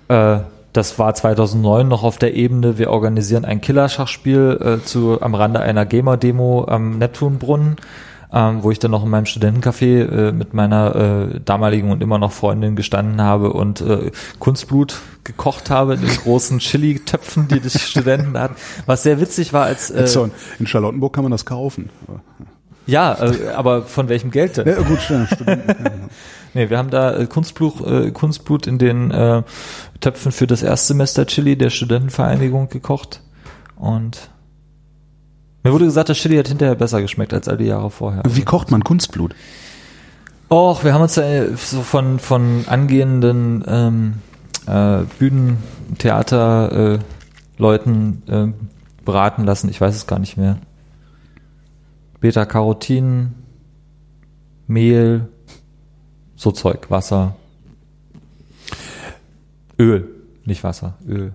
Äh, 0.07 0.39
das 0.73 0.97
war 0.99 1.13
2009 1.13 1.87
noch 1.87 2.03
auf 2.03 2.17
der 2.17 2.33
Ebene, 2.33 2.77
wir 2.77 2.91
organisieren 2.91 3.43
ein 3.43 3.59
Killerschachspiel 3.59 4.79
äh, 4.81 4.85
zu, 4.85 5.21
am 5.21 5.35
Rande 5.35 5.59
einer 5.59 5.85
Gamer-Demo 5.85 6.65
am 6.65 6.97
Neptunbrunnen, 6.97 7.75
ähm, 8.31 8.63
wo 8.63 8.71
ich 8.71 8.79
dann 8.79 8.91
noch 8.91 9.03
in 9.03 9.09
meinem 9.09 9.25
Studentencafé 9.25 10.29
äh, 10.29 10.31
mit 10.31 10.53
meiner 10.53 10.95
äh, 10.95 11.39
damaligen 11.43 11.91
und 11.91 12.01
immer 12.01 12.17
noch 12.17 12.31
Freundin 12.31 12.77
gestanden 12.77 13.21
habe 13.21 13.51
und 13.51 13.81
äh, 13.81 14.11
Kunstblut 14.39 14.95
gekocht 15.25 15.69
habe 15.69 15.95
in 15.95 16.01
den 16.01 16.15
großen 16.15 16.59
Chili-Töpfen, 16.59 17.49
die 17.49 17.59
die 17.59 17.69
Studenten 17.69 18.37
hatten. 18.37 18.55
Was 18.85 19.03
sehr 19.03 19.19
witzig 19.19 19.51
war, 19.51 19.65
als 19.65 19.91
äh, 19.91 20.07
in 20.57 20.67
Charlottenburg 20.67 21.13
kann 21.13 21.25
man 21.25 21.31
das 21.31 21.45
kaufen. 21.45 21.89
Ja, 22.91 23.17
äh, 23.21 23.49
aber 23.55 23.83
von 23.83 24.09
welchem 24.09 24.31
Geld 24.31 24.57
denn? 24.57 24.67
Ja, 24.67 24.81
gut, 24.81 25.01
stimmt. 25.01 25.29
Nee, 26.53 26.69
wir 26.69 26.77
haben 26.77 26.89
da 26.89 27.15
äh, 27.15 27.27
Kunstblut, 27.27 27.79
äh, 27.87 28.11
Kunstblut 28.11 28.67
in 28.67 28.77
den 28.77 29.11
äh, 29.11 29.43
Töpfen 30.01 30.31
für 30.31 30.47
das 30.47 30.63
Erstsemester 30.63 31.25
Chili 31.25 31.55
der 31.55 31.69
Studentenvereinigung 31.69 32.67
gekocht. 32.67 33.21
Und 33.77 34.29
mir 35.63 35.71
wurde 35.71 35.85
gesagt, 35.85 36.09
das 36.09 36.17
Chili 36.17 36.37
hat 36.37 36.49
hinterher 36.49 36.75
besser 36.75 37.01
geschmeckt 37.01 37.33
als 37.33 37.47
all 37.47 37.57
die 37.57 37.65
Jahre 37.65 37.89
vorher. 37.89 38.23
Wie 38.27 38.43
kocht 38.43 38.69
man 38.69 38.83
Kunstblut? 38.83 39.33
Och, 40.49 40.83
wir 40.83 40.93
haben 40.93 41.01
uns 41.01 41.13
da 41.13 41.21
äh, 41.21 41.55
so 41.55 41.81
von, 41.81 42.19
von 42.19 42.65
angehenden 42.67 43.63
ähm, 43.65 44.13
äh, 44.67 45.05
Bühnen, 45.17 45.57
Theater, 45.97 46.95
äh, 46.95 46.99
Leuten 47.57 48.23
äh, 48.27 49.05
beraten 49.05 49.45
lassen. 49.45 49.69
Ich 49.69 49.79
weiß 49.79 49.95
es 49.95 50.07
gar 50.07 50.19
nicht 50.19 50.35
mehr. 50.35 50.57
Beta-Carotin, 52.21 53.33
Mehl, 54.67 55.27
so 56.35 56.51
Zeug, 56.51 56.89
Wasser. 56.89 57.35
Öl, 59.77 60.07
nicht 60.45 60.63
Wasser, 60.63 60.97
Öl. 61.07 61.33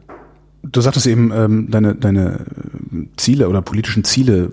Du 0.62 0.80
sagtest 0.80 1.06
eben, 1.06 1.32
ähm, 1.32 1.70
deine, 1.70 1.94
deine 1.94 2.46
äh, 2.92 3.06
Ziele 3.16 3.48
oder 3.48 3.62
politischen 3.62 4.04
Ziele 4.04 4.52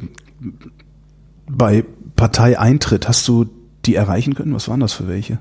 bei 1.48 1.86
Parteieintritt, 2.15 3.08
hast 3.08 3.28
du 3.28 3.46
die 3.86 3.96
erreichen 3.96 4.36
können? 4.36 4.54
Was 4.54 4.67
waren 4.67 4.80
das 4.80 4.93
für 4.93 5.08
welche? 5.08 5.39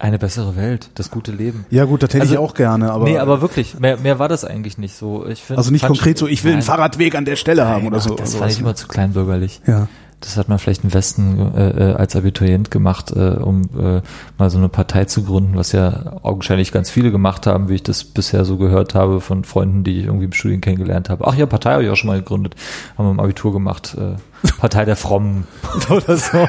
Eine 0.00 0.18
bessere 0.18 0.56
Welt, 0.56 0.90
das 0.94 1.10
gute 1.10 1.32
Leben. 1.32 1.64
Ja 1.70 1.84
gut, 1.84 2.02
das 2.02 2.10
hätte 2.10 2.20
Also- 2.22 2.34
ich 2.34 2.38
auch 2.38 2.54
gerne, 2.54 2.92
aber, 2.92 3.04
nee, 3.04 3.18
aber 3.18 3.40
wirklich, 3.40 3.78
mehr, 3.80 3.96
mehr 3.96 4.18
war 4.18 4.28
das 4.28 4.44
eigentlich 4.44 4.78
nicht 4.78 4.94
so. 4.94 5.26
Ich 5.26 5.42
find, 5.42 5.58
also 5.58 5.70
nicht 5.70 5.84
konkret 5.86 6.18
so, 6.18 6.26
ich 6.28 6.44
will 6.44 6.52
einen 6.52 6.60
Nein, 6.60 6.66
Fahrradweg 6.66 7.14
an 7.16 7.24
der 7.24 7.36
Stelle 7.36 7.66
haben 7.66 7.84
nein, 7.84 7.92
oder 7.92 8.00
so. 8.00 8.12
ach, 8.12 8.16
Das 8.20 8.30
oder 8.30 8.38
fand 8.40 8.52
ich 8.52 8.60
immer 8.60 8.74
zu 8.74 8.86
kleinbürgerlich. 8.86 9.60
Ja. 9.66 9.88
Das 10.20 10.36
hat 10.36 10.48
man 10.48 10.58
vielleicht 10.58 10.82
im 10.82 10.92
Westen 10.92 11.38
äh, 11.56 11.90
äh, 11.92 11.94
als 11.94 12.16
Abiturient 12.16 12.72
gemacht, 12.72 13.12
äh, 13.14 13.36
um 13.40 13.62
äh, 13.78 14.02
mal 14.36 14.50
so 14.50 14.58
eine 14.58 14.68
Partei 14.68 15.04
zu 15.04 15.22
gründen, 15.22 15.54
was 15.54 15.70
ja 15.70 16.16
augenscheinlich 16.24 16.72
ganz 16.72 16.90
viele 16.90 17.12
gemacht 17.12 17.46
haben, 17.46 17.68
wie 17.68 17.74
ich 17.76 17.84
das 17.84 18.02
bisher 18.02 18.44
so 18.44 18.56
gehört 18.56 18.96
habe 18.96 19.20
von 19.20 19.44
Freunden, 19.44 19.84
die 19.84 20.00
ich 20.00 20.06
irgendwie 20.06 20.24
im 20.24 20.32
Studium 20.32 20.60
kennengelernt 20.60 21.08
habe. 21.08 21.24
Ach 21.28 21.36
ja, 21.36 21.46
Partei 21.46 21.74
habe 21.74 21.84
ich 21.84 21.90
auch 21.90 21.94
schon 21.96 22.08
mal 22.08 22.18
gegründet, 22.18 22.56
haben 22.96 23.06
wir 23.06 23.12
im 23.12 23.20
Abitur 23.20 23.52
gemacht, 23.52 23.96
äh, 23.96 24.16
Partei 24.58 24.84
der 24.84 24.96
Frommen 24.96 25.46
oder 25.90 26.16
so. 26.16 26.48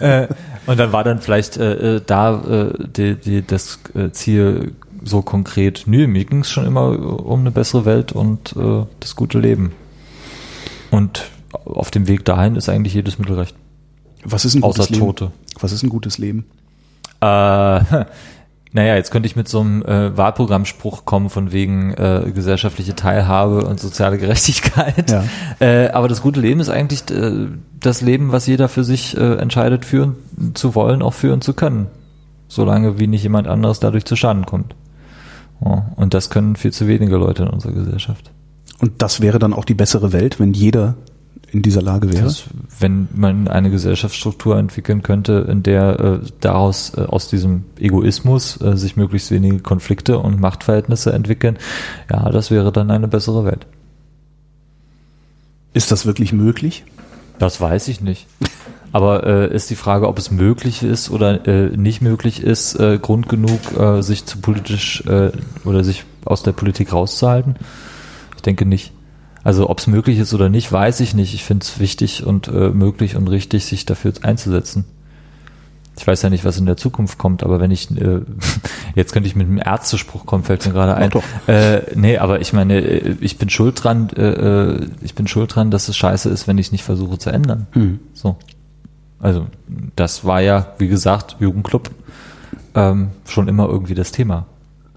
äh, 0.00 0.28
und 0.66 0.78
dann 0.78 0.92
war 0.92 1.04
dann 1.04 1.20
vielleicht 1.20 1.56
äh, 1.56 1.96
äh, 1.96 2.02
da 2.04 2.42
äh, 2.42 2.72
die, 2.88 3.14
die, 3.14 3.46
das 3.46 3.80
äh, 3.94 4.10
Ziel 4.10 4.72
so 5.04 5.22
konkret, 5.22 5.84
nö, 5.86 6.06
mir 6.06 6.24
ging 6.24 6.40
es 6.40 6.50
schon 6.50 6.66
immer 6.66 7.24
um 7.24 7.40
eine 7.40 7.50
bessere 7.50 7.84
Welt 7.84 8.12
und 8.12 8.54
äh, 8.56 8.84
das 9.00 9.14
gute 9.14 9.38
Leben. 9.38 9.72
Und 10.90 11.30
auf 11.64 11.90
dem 11.90 12.08
Weg 12.08 12.24
dahin 12.24 12.56
ist 12.56 12.68
eigentlich 12.68 12.94
jedes 12.94 13.18
Mittel 13.18 13.36
recht. 13.36 13.54
Was 14.24 14.44
ist 14.44 14.54
ein 14.54 14.62
Außer 14.62 14.78
gutes 14.78 14.90
Leben? 14.90 15.06
Tote. 15.06 15.30
Was 15.60 15.72
ist 15.72 15.82
ein 15.82 15.88
gutes 15.88 16.18
Leben? 16.18 16.46
Äh, 17.20 17.80
naja, 18.76 18.94
jetzt 18.94 19.10
könnte 19.10 19.26
ich 19.26 19.36
mit 19.36 19.48
so 19.48 19.60
einem 19.60 19.82
äh, 19.86 20.14
Wahlprogrammspruch 20.18 21.06
kommen 21.06 21.30
von 21.30 21.50
wegen 21.50 21.94
äh, 21.94 22.30
gesellschaftliche 22.34 22.94
Teilhabe 22.94 23.64
und 23.64 23.80
soziale 23.80 24.18
Gerechtigkeit. 24.18 25.10
Ja. 25.10 25.24
Äh, 25.60 25.88
aber 25.88 26.08
das 26.08 26.20
gute 26.20 26.40
Leben 26.40 26.60
ist 26.60 26.68
eigentlich 26.68 27.10
äh, 27.10 27.46
das 27.80 28.02
Leben, 28.02 28.32
was 28.32 28.46
jeder 28.46 28.68
für 28.68 28.84
sich 28.84 29.16
äh, 29.16 29.36
entscheidet, 29.36 29.86
führen 29.86 30.16
zu 30.52 30.74
wollen, 30.74 31.00
auch 31.00 31.14
führen 31.14 31.40
zu 31.40 31.54
können. 31.54 31.86
Solange 32.48 32.98
wie 33.00 33.06
nicht 33.06 33.22
jemand 33.22 33.48
anderes 33.48 33.80
dadurch 33.80 34.04
zu 34.04 34.14
Schaden 34.14 34.44
kommt. 34.44 34.74
Ja, 35.64 35.86
und 35.96 36.12
das 36.12 36.28
können 36.28 36.54
viel 36.54 36.72
zu 36.72 36.86
wenige 36.86 37.16
Leute 37.16 37.44
in 37.44 37.48
unserer 37.48 37.72
Gesellschaft. 37.72 38.30
Und 38.78 39.00
das 39.00 39.22
wäre 39.22 39.38
dann 39.38 39.54
auch 39.54 39.64
die 39.64 39.72
bessere 39.72 40.12
Welt, 40.12 40.38
wenn 40.38 40.52
jeder 40.52 40.96
in 41.52 41.62
dieser 41.62 41.82
Lage 41.82 42.12
wäre? 42.12 42.24
Das, 42.24 42.44
wenn 42.80 43.08
man 43.14 43.48
eine 43.48 43.70
Gesellschaftsstruktur 43.70 44.58
entwickeln 44.58 45.02
könnte, 45.02 45.46
in 45.48 45.62
der 45.62 46.00
äh, 46.00 46.18
daraus 46.40 46.92
äh, 46.96 47.02
aus 47.02 47.28
diesem 47.28 47.64
Egoismus 47.78 48.60
äh, 48.60 48.76
sich 48.76 48.96
möglichst 48.96 49.30
wenige 49.30 49.60
Konflikte 49.60 50.18
und 50.18 50.40
Machtverhältnisse 50.40 51.12
entwickeln, 51.12 51.58
ja, 52.10 52.30
das 52.30 52.50
wäre 52.50 52.72
dann 52.72 52.90
eine 52.90 53.08
bessere 53.08 53.44
Welt. 53.44 53.66
Ist 55.72 55.92
das 55.92 56.06
wirklich 56.06 56.32
möglich? 56.32 56.84
Das 57.38 57.60
weiß 57.60 57.88
ich 57.88 58.00
nicht. 58.00 58.26
Aber 58.92 59.26
äh, 59.26 59.54
ist 59.54 59.68
die 59.68 59.76
Frage, 59.76 60.08
ob 60.08 60.18
es 60.18 60.30
möglich 60.30 60.82
ist 60.82 61.10
oder 61.10 61.46
äh, 61.46 61.76
nicht 61.76 62.00
möglich 62.00 62.42
ist, 62.42 62.76
äh, 62.76 62.98
Grund 62.98 63.28
genug, 63.28 63.60
äh, 63.78 64.02
sich 64.02 64.24
zu 64.24 64.38
politisch 64.38 65.04
äh, 65.06 65.32
oder 65.64 65.84
sich 65.84 66.04
aus 66.24 66.42
der 66.42 66.52
Politik 66.52 66.92
rauszuhalten? 66.94 67.56
Ich 68.36 68.42
denke 68.42 68.64
nicht. 68.64 68.92
Also 69.46 69.70
ob 69.70 69.78
es 69.78 69.86
möglich 69.86 70.18
ist 70.18 70.34
oder 70.34 70.48
nicht, 70.48 70.72
weiß 70.72 70.98
ich 70.98 71.14
nicht. 71.14 71.32
Ich 71.32 71.44
finde 71.44 71.62
es 71.62 71.78
wichtig 71.78 72.26
und 72.26 72.48
äh, 72.48 72.70
möglich 72.70 73.14
und 73.14 73.28
richtig, 73.28 73.64
sich 73.64 73.86
dafür 73.86 74.12
einzusetzen. 74.22 74.86
Ich 75.96 76.04
weiß 76.04 76.20
ja 76.22 76.30
nicht, 76.30 76.44
was 76.44 76.58
in 76.58 76.66
der 76.66 76.76
Zukunft 76.76 77.16
kommt, 77.16 77.44
aber 77.44 77.60
wenn 77.60 77.70
ich, 77.70 77.88
äh, 77.92 78.22
jetzt 78.96 79.12
könnte 79.12 79.28
ich 79.28 79.36
mit 79.36 79.46
einem 79.46 79.58
Ärztespruch 79.64 80.26
kommen, 80.26 80.42
fällt 80.42 80.66
mir 80.66 80.72
gerade 80.72 80.96
ein. 80.96 81.12
Äh, 81.46 81.82
nee, 81.94 82.18
aber 82.18 82.40
ich 82.40 82.52
meine, 82.54 82.80
äh, 82.80 83.14
ich 83.20 83.38
bin 83.38 83.48
schuld 83.48 83.84
dran, 83.84 84.08
äh, 84.16 84.22
äh, 84.22 84.86
ich 85.02 85.14
bin 85.14 85.28
schuld 85.28 85.54
dran, 85.54 85.70
dass 85.70 85.88
es 85.88 85.96
scheiße 85.96 86.28
ist, 86.28 86.48
wenn 86.48 86.58
ich 86.58 86.72
nicht 86.72 86.82
versuche 86.82 87.16
zu 87.16 87.30
ändern. 87.30 87.68
Hm. 87.70 88.00
So. 88.14 88.38
Also, 89.20 89.46
das 89.94 90.24
war 90.24 90.40
ja, 90.40 90.74
wie 90.78 90.88
gesagt, 90.88 91.36
Jugendclub 91.38 91.92
ähm, 92.74 93.10
schon 93.28 93.46
immer 93.46 93.68
irgendwie 93.68 93.94
das 93.94 94.10
Thema. 94.10 94.46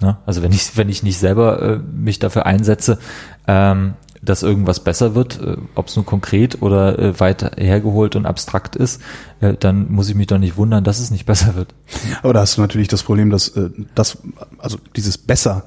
Ne? 0.01 0.17
Also 0.25 0.41
wenn 0.41 0.51
ich, 0.51 0.77
wenn 0.77 0.89
ich 0.89 1.03
nicht 1.03 1.17
selber 1.17 1.61
äh, 1.61 1.77
mich 1.77 2.19
dafür 2.19 2.45
einsetze, 2.45 2.99
ähm, 3.47 3.93
dass 4.21 4.43
irgendwas 4.43 4.83
besser 4.83 5.15
wird, 5.15 5.39
äh, 5.41 5.57
ob 5.75 5.87
es 5.87 5.95
nun 5.95 6.05
konkret 6.05 6.61
oder 6.61 6.99
äh, 6.99 7.19
weit 7.19 7.57
hergeholt 7.57 8.15
und 8.15 8.25
abstrakt 8.25 8.75
ist, 8.75 9.01
äh, 9.39 9.53
dann 9.59 9.91
muss 9.91 10.09
ich 10.09 10.15
mich 10.15 10.27
doch 10.27 10.37
nicht 10.37 10.57
wundern, 10.57 10.83
dass 10.83 10.99
es 10.99 11.11
nicht 11.11 11.25
besser 11.27 11.55
wird. 11.55 11.73
Aber 12.21 12.33
da 12.33 12.41
hast 12.41 12.57
du 12.57 12.61
natürlich 12.61 12.87
das 12.87 13.03
Problem, 13.03 13.29
dass 13.29 13.49
äh, 13.49 13.69
das, 13.95 14.17
also 14.57 14.77
dieses 14.95 15.17
besser 15.17 15.65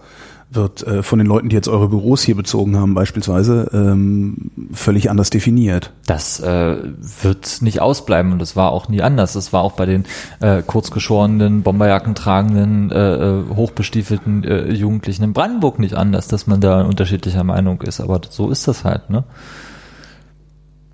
wird 0.54 0.86
äh, 0.86 1.02
von 1.02 1.18
den 1.18 1.26
Leuten, 1.26 1.48
die 1.48 1.56
jetzt 1.56 1.68
eure 1.68 1.88
Büros 1.88 2.22
hier 2.22 2.36
bezogen 2.36 2.76
haben, 2.76 2.94
beispielsweise, 2.94 3.70
ähm, 3.72 4.50
völlig 4.72 5.10
anders 5.10 5.30
definiert. 5.30 5.92
Das 6.06 6.40
äh, 6.40 6.76
wird 7.22 7.62
nicht 7.62 7.80
ausbleiben 7.80 8.32
und 8.32 8.38
das 8.38 8.56
war 8.56 8.72
auch 8.72 8.88
nie 8.88 9.02
anders. 9.02 9.32
Das 9.32 9.52
war 9.52 9.62
auch 9.62 9.72
bei 9.72 9.86
den 9.86 10.04
äh, 10.40 10.62
kurzgeschorenen, 10.62 11.62
Bomberjacken 11.62 12.14
tragenden, 12.14 12.90
äh, 12.90 13.14
äh, 13.14 13.44
hochbestiefelten 13.54 14.44
äh, 14.44 14.72
Jugendlichen 14.72 15.24
in 15.24 15.32
Brandenburg 15.32 15.78
nicht 15.78 15.94
anders, 15.94 16.28
dass 16.28 16.46
man 16.46 16.60
da 16.60 16.82
unterschiedlicher 16.82 17.44
Meinung 17.44 17.80
ist. 17.82 18.00
Aber 18.00 18.20
so 18.28 18.50
ist 18.50 18.68
das 18.68 18.84
halt, 18.84 19.10
ne? 19.10 19.24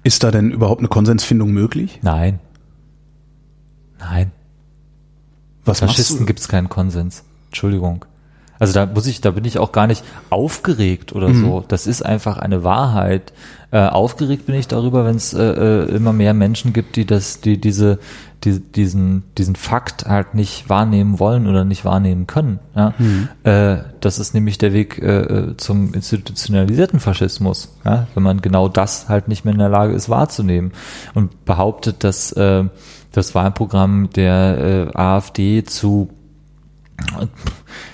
Ist 0.04 0.22
da 0.22 0.30
denn 0.30 0.50
überhaupt 0.50 0.80
eine 0.80 0.88
Konsensfindung 0.88 1.50
möglich? 1.50 1.98
Nein. 2.02 2.38
Nein. 3.98 4.32
Was 5.64 5.80
Faschisten 5.80 6.24
gibt 6.24 6.40
es 6.40 6.48
keinen 6.48 6.68
Konsens. 6.68 7.24
Entschuldigung. 7.48 8.04
Also 8.58 8.74
da 8.74 8.86
muss 8.86 9.06
ich, 9.06 9.20
da 9.20 9.30
bin 9.30 9.44
ich 9.44 9.58
auch 9.58 9.72
gar 9.72 9.86
nicht 9.86 10.04
aufgeregt 10.30 11.12
oder 11.12 11.32
so. 11.32 11.64
Das 11.68 11.86
ist 11.86 12.02
einfach 12.02 12.38
eine 12.38 12.64
Wahrheit. 12.64 13.32
Äh, 13.70 13.86
aufgeregt 13.86 14.46
bin 14.46 14.54
ich 14.54 14.66
darüber, 14.66 15.04
wenn 15.04 15.16
es 15.16 15.34
äh, 15.34 15.42
äh, 15.42 15.94
immer 15.94 16.12
mehr 16.12 16.32
Menschen 16.32 16.72
gibt, 16.72 16.96
die 16.96 17.04
das, 17.04 17.40
die 17.40 17.60
diese, 17.60 17.98
die, 18.44 18.60
diesen, 18.60 19.24
diesen 19.36 19.56
Fakt 19.56 20.06
halt 20.06 20.34
nicht 20.34 20.68
wahrnehmen 20.70 21.18
wollen 21.18 21.46
oder 21.46 21.64
nicht 21.64 21.84
wahrnehmen 21.84 22.26
können. 22.26 22.60
Ja? 22.74 22.94
Äh, 23.44 23.82
das 24.00 24.18
ist 24.18 24.32
nämlich 24.32 24.58
der 24.58 24.72
Weg 24.72 24.98
äh, 24.98 25.56
zum 25.56 25.92
institutionalisierten 25.92 26.98
Faschismus, 26.98 27.74
ja? 27.84 28.06
wenn 28.14 28.22
man 28.22 28.40
genau 28.40 28.68
das 28.68 29.08
halt 29.08 29.28
nicht 29.28 29.44
mehr 29.44 29.52
in 29.52 29.60
der 29.60 29.68
Lage 29.68 29.92
ist 29.92 30.08
wahrzunehmen 30.08 30.72
und 31.14 31.44
behauptet, 31.44 32.04
dass 32.04 32.32
äh, 32.32 32.64
das 33.12 33.34
Wahlprogramm 33.34 34.10
der 34.10 34.90
äh, 34.94 34.96
AfD 34.96 35.64
zu 35.64 36.08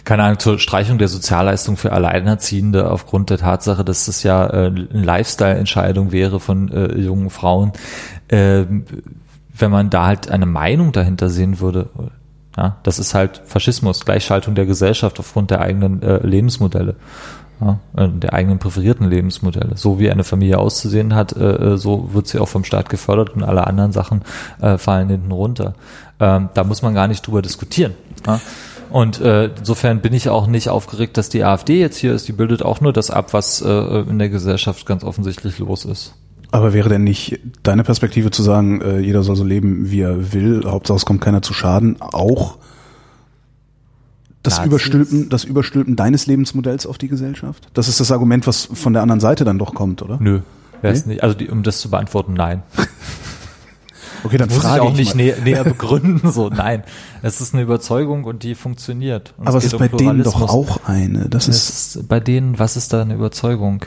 keine 0.04 0.22
Ahnung, 0.22 0.38
zur 0.38 0.58
Streichung 0.58 0.98
der 0.98 1.08
Sozialleistung 1.08 1.76
für 1.76 1.92
Alleinerziehende 1.92 2.90
aufgrund 2.90 3.30
der 3.30 3.38
Tatsache, 3.38 3.84
dass 3.84 4.06
das 4.06 4.22
ja 4.22 4.46
äh, 4.46 4.66
eine 4.66 4.86
Lifestyle-Entscheidung 4.92 6.12
wäre 6.12 6.40
von 6.40 6.70
äh, 6.70 6.98
jungen 6.98 7.30
Frauen, 7.30 7.72
äh, 8.28 8.64
wenn 9.56 9.70
man 9.70 9.90
da 9.90 10.06
halt 10.06 10.30
eine 10.30 10.46
Meinung 10.46 10.92
dahinter 10.92 11.28
sehen 11.28 11.60
würde. 11.60 11.88
Ja, 12.56 12.76
das 12.82 12.98
ist 12.98 13.14
halt 13.14 13.42
Faschismus, 13.46 14.04
Gleichschaltung 14.04 14.54
der 14.54 14.66
Gesellschaft 14.66 15.18
aufgrund 15.18 15.50
der 15.50 15.60
eigenen 15.60 16.02
äh, 16.02 16.24
Lebensmodelle. 16.24 16.96
Ja, 17.60 17.78
äh, 17.96 18.08
der 18.08 18.32
eigenen 18.32 18.58
präferierten 18.58 19.08
Lebensmodelle. 19.08 19.76
So 19.76 19.98
wie 19.98 20.10
eine 20.10 20.24
Familie 20.24 20.58
auszusehen 20.58 21.14
hat, 21.14 21.36
äh, 21.36 21.76
so 21.76 22.12
wird 22.12 22.26
sie 22.26 22.38
auch 22.38 22.48
vom 22.48 22.64
Staat 22.64 22.88
gefördert 22.90 23.30
und 23.30 23.42
alle 23.42 23.66
anderen 23.66 23.92
Sachen 23.92 24.22
äh, 24.60 24.76
fallen 24.76 25.08
hinten 25.08 25.32
runter. 25.32 25.74
Ähm, 26.20 26.48
da 26.54 26.64
muss 26.64 26.82
man 26.82 26.94
gar 26.94 27.08
nicht 27.08 27.26
drüber 27.26 27.42
diskutieren. 27.42 27.94
Ja? 28.26 28.40
Und 28.90 29.20
äh, 29.20 29.46
insofern 29.58 30.00
bin 30.00 30.12
ich 30.12 30.28
auch 30.28 30.46
nicht 30.46 30.68
aufgeregt, 30.68 31.16
dass 31.16 31.28
die 31.28 31.44
AfD 31.44 31.80
jetzt 31.80 31.96
hier 31.96 32.12
ist. 32.12 32.28
Die 32.28 32.32
bildet 32.32 32.62
auch 32.62 32.80
nur 32.80 32.92
das 32.92 33.10
ab, 33.10 33.32
was 33.32 33.60
äh, 33.60 33.68
in 33.68 34.18
der 34.18 34.28
Gesellschaft 34.28 34.86
ganz 34.86 35.04
offensichtlich 35.04 35.58
los 35.58 35.84
ist. 35.84 36.14
Aber 36.50 36.72
wäre 36.72 36.88
denn 36.88 37.02
nicht 37.02 37.40
deine 37.64 37.82
Perspektive 37.82 38.30
zu 38.30 38.42
sagen, 38.44 38.80
äh, 38.80 39.00
jeder 39.00 39.24
soll 39.24 39.34
so 39.34 39.42
leben, 39.42 39.90
wie 39.90 40.02
er 40.02 40.32
will, 40.32 40.62
Hauptsache 40.64 40.98
es 40.98 41.04
kommt 41.04 41.20
keiner 41.20 41.42
zu 41.42 41.52
Schaden, 41.52 42.00
auch 42.00 42.58
das 44.44 44.58
Nazis? 44.58 44.66
Überstülpen, 44.66 45.28
das 45.30 45.42
Überstülpen 45.42 45.96
deines 45.96 46.26
Lebensmodells 46.26 46.86
auf 46.86 46.96
die 46.96 47.08
Gesellschaft? 47.08 47.66
Das 47.74 47.88
ist 47.88 47.98
das 47.98 48.12
Argument, 48.12 48.46
was 48.46 48.68
von 48.72 48.92
der 48.92 49.02
anderen 49.02 49.18
Seite 49.18 49.44
dann 49.44 49.58
doch 49.58 49.74
kommt, 49.74 50.00
oder? 50.02 50.18
Nö. 50.20 50.42
Wär's 50.80 51.06
Nee? 51.06 51.14
nicht. 51.14 51.24
Also 51.24 51.34
die, 51.36 51.48
um 51.48 51.64
das 51.64 51.80
zu 51.80 51.90
beantworten, 51.90 52.34
nein. 52.34 52.62
Okay, 54.24 54.38
dann 54.38 54.48
Muss 54.48 54.56
ich 54.58 54.62
frage 54.62 54.82
auch 54.82 54.90
ich 54.92 54.96
nicht 54.96 55.14
mal. 55.14 55.22
näher, 55.22 55.36
näher 55.42 55.64
begründen. 55.64 56.32
So, 56.32 56.48
nein. 56.48 56.82
Es 57.22 57.40
ist 57.40 57.54
eine 57.54 57.62
Überzeugung 57.62 58.24
und 58.24 58.42
die 58.42 58.54
funktioniert. 58.54 59.34
Und 59.36 59.46
Aber 59.46 59.58
es 59.58 59.64
geht 59.64 59.72
ist 59.74 59.74
um 59.74 59.78
bei 59.80 59.88
denen 59.96 60.22
doch 60.22 60.40
auch 60.42 60.80
eine. 60.86 61.28
Das 61.28 61.46
ist, 61.46 61.68
Es 61.68 61.96
ist 61.96 62.08
bei 62.08 62.20
denen, 62.20 62.58
was 62.58 62.76
ist 62.76 62.92
da 62.92 63.02
eine 63.02 63.14
Überzeugung? 63.14 63.84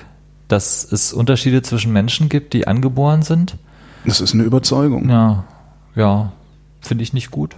Dass 0.48 0.90
es 0.90 1.12
Unterschiede 1.12 1.62
zwischen 1.64 1.92
Menschen 1.92 2.30
gibt, 2.30 2.54
die 2.54 2.68
angeboren 2.68 3.24
sind? 3.24 3.58
das 4.06 4.22
ist 4.22 4.34
eine 4.34 4.44
Überzeugung. 4.44 5.10
Ja, 5.10 5.44
ja, 5.96 6.32
finde 6.80 7.04
ich 7.04 7.12
nicht 7.12 7.32
gut. 7.32 7.58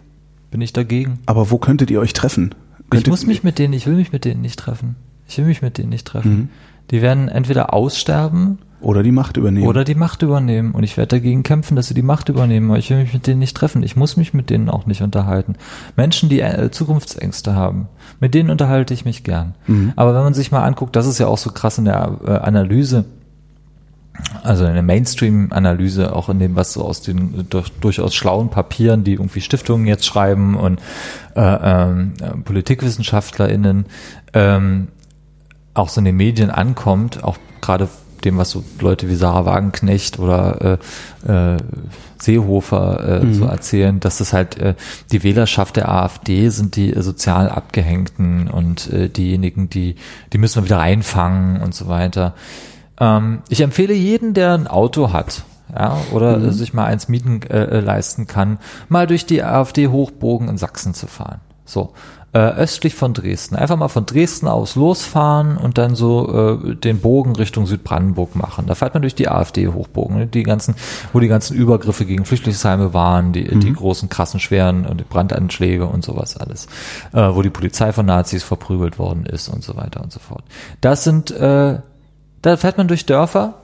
Bin 0.49 0.61
ich 0.61 0.73
dagegen. 0.73 1.19
Aber 1.27 1.51
wo 1.51 1.59
könntet 1.59 1.91
ihr 1.91 1.99
euch 1.99 2.13
treffen? 2.13 2.55
Ich 2.85 2.89
Könntet 2.89 3.09
muss 3.09 3.27
mich 3.27 3.43
mit 3.43 3.59
denen, 3.59 3.73
ich 3.73 3.85
will 3.85 3.93
mich 3.93 4.11
mit 4.11 4.25
denen 4.25 4.41
nicht 4.41 4.57
treffen. 4.57 4.95
Ich 5.27 5.37
will 5.37 5.45
mich 5.45 5.61
mit 5.61 5.77
denen 5.77 5.89
nicht 5.89 6.07
treffen. 6.07 6.31
Mhm. 6.35 6.49
Die 6.89 7.03
werden 7.03 7.27
entweder 7.27 7.71
aussterben 7.73 8.57
oder 8.81 9.03
die 9.03 9.11
Macht 9.11 9.37
übernehmen. 9.37 9.67
oder 9.67 9.83
die 9.83 9.95
Macht 9.95 10.21
übernehmen. 10.21 10.71
Und 10.71 10.83
ich 10.83 10.95
werde 10.95 11.17
dagegen 11.17 11.43
kämpfen, 11.43 11.75
dass 11.75 11.87
sie 11.87 11.93
die 11.93 12.01
Macht 12.01 12.29
übernehmen. 12.29 12.69
Aber 12.69 12.79
ich 12.79 12.89
will 12.89 12.97
mich 12.97 13.13
mit 13.13 13.27
denen 13.27 13.39
nicht 13.39 13.55
treffen. 13.55 13.83
Ich 13.83 13.95
muss 13.95 14.15
mich 14.15 14.33
mit 14.33 14.49
denen 14.49 14.69
auch 14.69 14.85
nicht 14.85 15.01
unterhalten. 15.01 15.55
Menschen, 15.97 16.29
die 16.29 16.39
äh, 16.39 16.71
Zukunftsängste 16.71 17.55
haben, 17.55 17.87
mit 18.19 18.33
denen 18.33 18.49
unterhalte 18.49 18.93
ich 18.93 19.03
mich 19.03 19.23
gern. 19.23 19.55
Mhm. 19.67 19.93
Aber 19.95 20.15
wenn 20.15 20.23
man 20.23 20.33
sich 20.33 20.51
mal 20.51 20.63
anguckt, 20.63 20.95
das 20.95 21.07
ist 21.07 21.19
ja 21.19 21.27
auch 21.27 21.37
so 21.37 21.51
krass 21.51 21.77
in 21.77 21.85
der 21.85 22.19
äh, 22.25 22.31
Analyse, 22.31 23.05
also 24.43 24.65
in 24.65 24.73
der 24.73 24.83
Mainstream-Analyse, 24.83 26.15
auch 26.15 26.29
in 26.29 26.39
dem, 26.39 26.55
was 26.55 26.73
so 26.73 26.83
aus 26.83 27.01
den 27.01 27.47
durch, 27.49 27.71
durchaus 27.79 28.15
schlauen 28.15 28.49
Papieren, 28.49 29.03
die 29.03 29.13
irgendwie 29.13 29.41
Stiftungen 29.41 29.87
jetzt 29.87 30.05
schreiben 30.05 30.55
und 30.55 30.79
äh, 31.35 31.41
ähm, 31.41 32.13
äh, 32.21 32.37
PolitikwissenschaftlerInnen 32.37 33.85
ähm, 34.33 34.87
auch 35.73 35.89
so 35.89 35.99
in 35.99 36.05
den 36.05 36.17
Medien 36.17 36.49
ankommt, 36.49 37.23
auch 37.23 37.37
gerade 37.61 37.87
dem, 38.25 38.37
was 38.37 38.51
so 38.51 38.63
Leute 38.79 39.09
wie 39.09 39.15
Sarah 39.15 39.45
Wagenknecht 39.45 40.19
oder 40.19 40.79
äh, 41.25 41.53
äh, 41.53 41.57
Seehofer 42.21 43.21
äh, 43.23 43.33
so 43.33 43.45
erzählen, 43.45 43.99
dass 43.99 44.17
das 44.17 44.33
halt 44.33 44.57
äh, 44.57 44.75
die 45.11 45.23
Wählerschaft 45.23 45.77
der 45.77 45.89
AfD 45.89 46.49
sind 46.49 46.75
die 46.75 46.93
äh, 46.93 47.01
sozial 47.01 47.49
Abgehängten 47.49 48.49
und 48.49 48.91
äh, 48.91 49.09
diejenigen, 49.09 49.69
die, 49.69 49.95
die 50.33 50.37
müssen 50.37 50.57
wir 50.57 50.65
wieder 50.65 50.79
einfangen 50.79 51.61
und 51.61 51.73
so 51.73 51.87
weiter. 51.87 52.33
Ähm, 52.99 53.41
ich 53.49 53.61
empfehle 53.61 53.93
jeden, 53.93 54.33
der 54.33 54.53
ein 54.53 54.67
Auto 54.67 55.13
hat, 55.13 55.43
ja, 55.73 55.97
oder 56.11 56.37
äh, 56.41 56.51
sich 56.51 56.73
mal 56.73 56.85
eins 56.85 57.07
mieten 57.07 57.41
äh, 57.43 57.63
äh, 57.63 57.79
leisten 57.79 58.27
kann, 58.27 58.59
mal 58.89 59.07
durch 59.07 59.25
die 59.25 59.43
AfD-Hochbogen 59.43 60.49
in 60.49 60.57
Sachsen 60.57 60.93
zu 60.93 61.07
fahren. 61.07 61.39
So. 61.65 61.93
Äh, 62.31 62.37
östlich 62.37 62.93
von 62.93 63.15
Dresden. 63.15 63.55
Einfach 63.55 63.75
mal 63.75 63.87
von 63.87 64.05
Dresden 64.05 64.47
aus 64.47 64.75
losfahren 64.75 65.57
und 65.57 65.79
dann 65.79 65.95
so 65.95 66.59
äh, 66.61 66.75
den 66.75 66.99
Bogen 66.99 67.35
Richtung 67.35 67.65
Südbrandenburg 67.65 68.35
machen. 68.35 68.67
Da 68.67 68.75
fährt 68.75 68.93
man 68.93 69.01
durch 69.01 69.15
die 69.15 69.29
AfD-Hochbogen, 69.29 70.15
ne? 70.15 70.27
die 70.27 70.43
ganzen, 70.43 70.75
wo 71.11 71.19
die 71.19 71.27
ganzen 71.27 71.57
Übergriffe 71.57 72.05
gegen 72.05 72.25
Flüchtlingsheime 72.25 72.93
waren, 72.93 73.33
die, 73.33 73.57
die 73.57 73.73
großen, 73.73 74.09
krassen, 74.09 74.39
schweren 74.39 74.85
und 74.85 74.99
die 74.99 75.05
Brandanschläge 75.05 75.87
und 75.87 76.05
sowas 76.05 76.37
alles, 76.37 76.67
äh, 77.13 77.33
wo 77.33 77.41
die 77.41 77.49
Polizei 77.49 77.93
von 77.93 78.05
Nazis 78.05 78.43
verprügelt 78.43 78.99
worden 78.99 79.25
ist 79.25 79.49
und 79.49 79.63
so 79.63 79.75
weiter 79.75 80.03
und 80.03 80.11
so 80.11 80.19
fort. 80.19 80.43
Das 80.81 81.03
sind, 81.03 81.31
äh, 81.31 81.79
da 82.43 82.57
fährt 82.57 82.77
man 82.77 82.87
durch 82.87 83.07
Dörfer, 83.07 83.55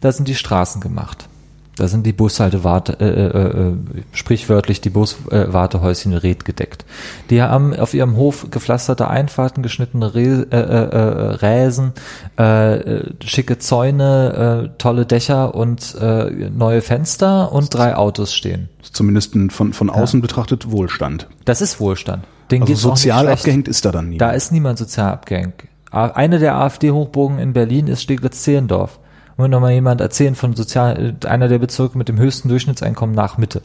da 0.00 0.10
sind 0.10 0.26
die 0.26 0.34
Straßen 0.34 0.80
gemacht. 0.80 1.28
Da 1.76 1.88
sind 1.88 2.06
die 2.06 2.14
Bushaltewarte, 2.14 2.96
äh, 3.00 3.04
äh, 3.04 3.68
äh, 3.68 3.74
sprichwörtlich 4.12 4.80
die 4.80 4.88
Buswartehäuschen 4.88 6.12
äh, 6.12 6.16
redgedeckt. 6.16 6.86
Die 7.28 7.42
haben 7.42 7.76
auf 7.76 7.92
ihrem 7.92 8.16
Hof 8.16 8.46
gepflasterte 8.50 9.08
Einfahrten, 9.08 9.62
geschnittene 9.62 10.14
Re 10.14 10.46
äh, 10.50 10.56
äh, 10.56 10.58
äh, 10.58 11.34
Räsen, 11.34 11.92
äh, 12.38 12.76
äh, 12.76 13.04
schicke 13.22 13.58
Zäune, 13.58 14.70
äh, 14.72 14.78
tolle 14.78 15.04
Dächer 15.04 15.54
und 15.54 15.94
äh, 16.00 16.48
neue 16.50 16.80
Fenster 16.80 17.52
und 17.52 17.74
drei 17.74 17.94
Autos 17.94 18.34
stehen. 18.34 18.70
Zumindest 18.80 19.34
von, 19.50 19.74
von 19.74 19.90
außen 19.90 20.22
betrachtet 20.22 20.70
Wohlstand. 20.70 21.28
Das 21.44 21.60
ist 21.60 21.78
Wohlstand. 21.78 22.24
Den 22.50 22.62
Also 22.62 22.74
sozial 22.74 23.28
abgehängt 23.28 23.68
ist 23.68 23.84
da 23.84 23.92
dann 23.92 24.08
nie. 24.08 24.18
Da 24.18 24.30
ist 24.30 24.50
niemand 24.50 24.78
sozial 24.78 25.12
abgehängt. 25.12 25.64
Eine 25.90 26.38
der 26.38 26.56
AfD-Hochbogen 26.56 27.38
in 27.38 27.52
Berlin 27.52 27.86
ist 27.86 28.02
Steglitz-Zehlendorf. 28.02 28.98
Wenn 29.36 29.50
noch 29.50 29.60
mal 29.60 29.72
jemand 29.72 30.00
erzählen 30.00 30.34
von 30.34 30.54
sozial, 30.54 31.16
äh, 31.22 31.26
einer 31.26 31.48
der 31.48 31.58
Bezirke 31.58 31.98
mit 31.98 32.08
dem 32.08 32.18
höchsten 32.18 32.48
Durchschnittseinkommen 32.48 33.14
nach 33.14 33.38
Mitte. 33.38 33.62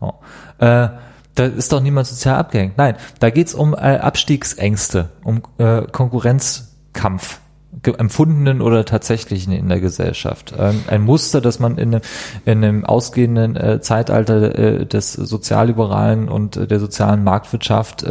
So. 0.00 0.14
Äh, 0.58 0.88
da 1.34 1.46
ist 1.46 1.72
doch 1.72 1.80
niemand 1.80 2.06
sozial 2.06 2.36
abgehängt. 2.36 2.78
Nein, 2.78 2.96
da 3.18 3.30
geht's 3.30 3.54
um 3.54 3.74
äh, 3.74 3.98
Abstiegsängste, 3.98 5.10
um 5.24 5.42
äh, 5.58 5.82
Konkurrenzkampf 5.82 7.40
empfundenen 7.82 8.62
oder 8.62 8.84
tatsächlichen 8.84 9.52
in 9.52 9.68
der 9.68 9.80
Gesellschaft. 9.80 10.54
Ähm, 10.56 10.84
ein 10.86 11.02
Muster, 11.02 11.40
das 11.40 11.58
man 11.58 11.76
in 11.76 11.94
einem, 11.94 12.02
in 12.44 12.64
einem 12.64 12.84
ausgehenden 12.84 13.56
äh, 13.56 13.80
Zeitalter 13.80 14.56
äh, 14.56 14.86
des 14.86 15.12
sozialliberalen 15.12 16.28
und 16.28 16.70
der 16.70 16.80
sozialen 16.80 17.24
Marktwirtschaft 17.24 18.06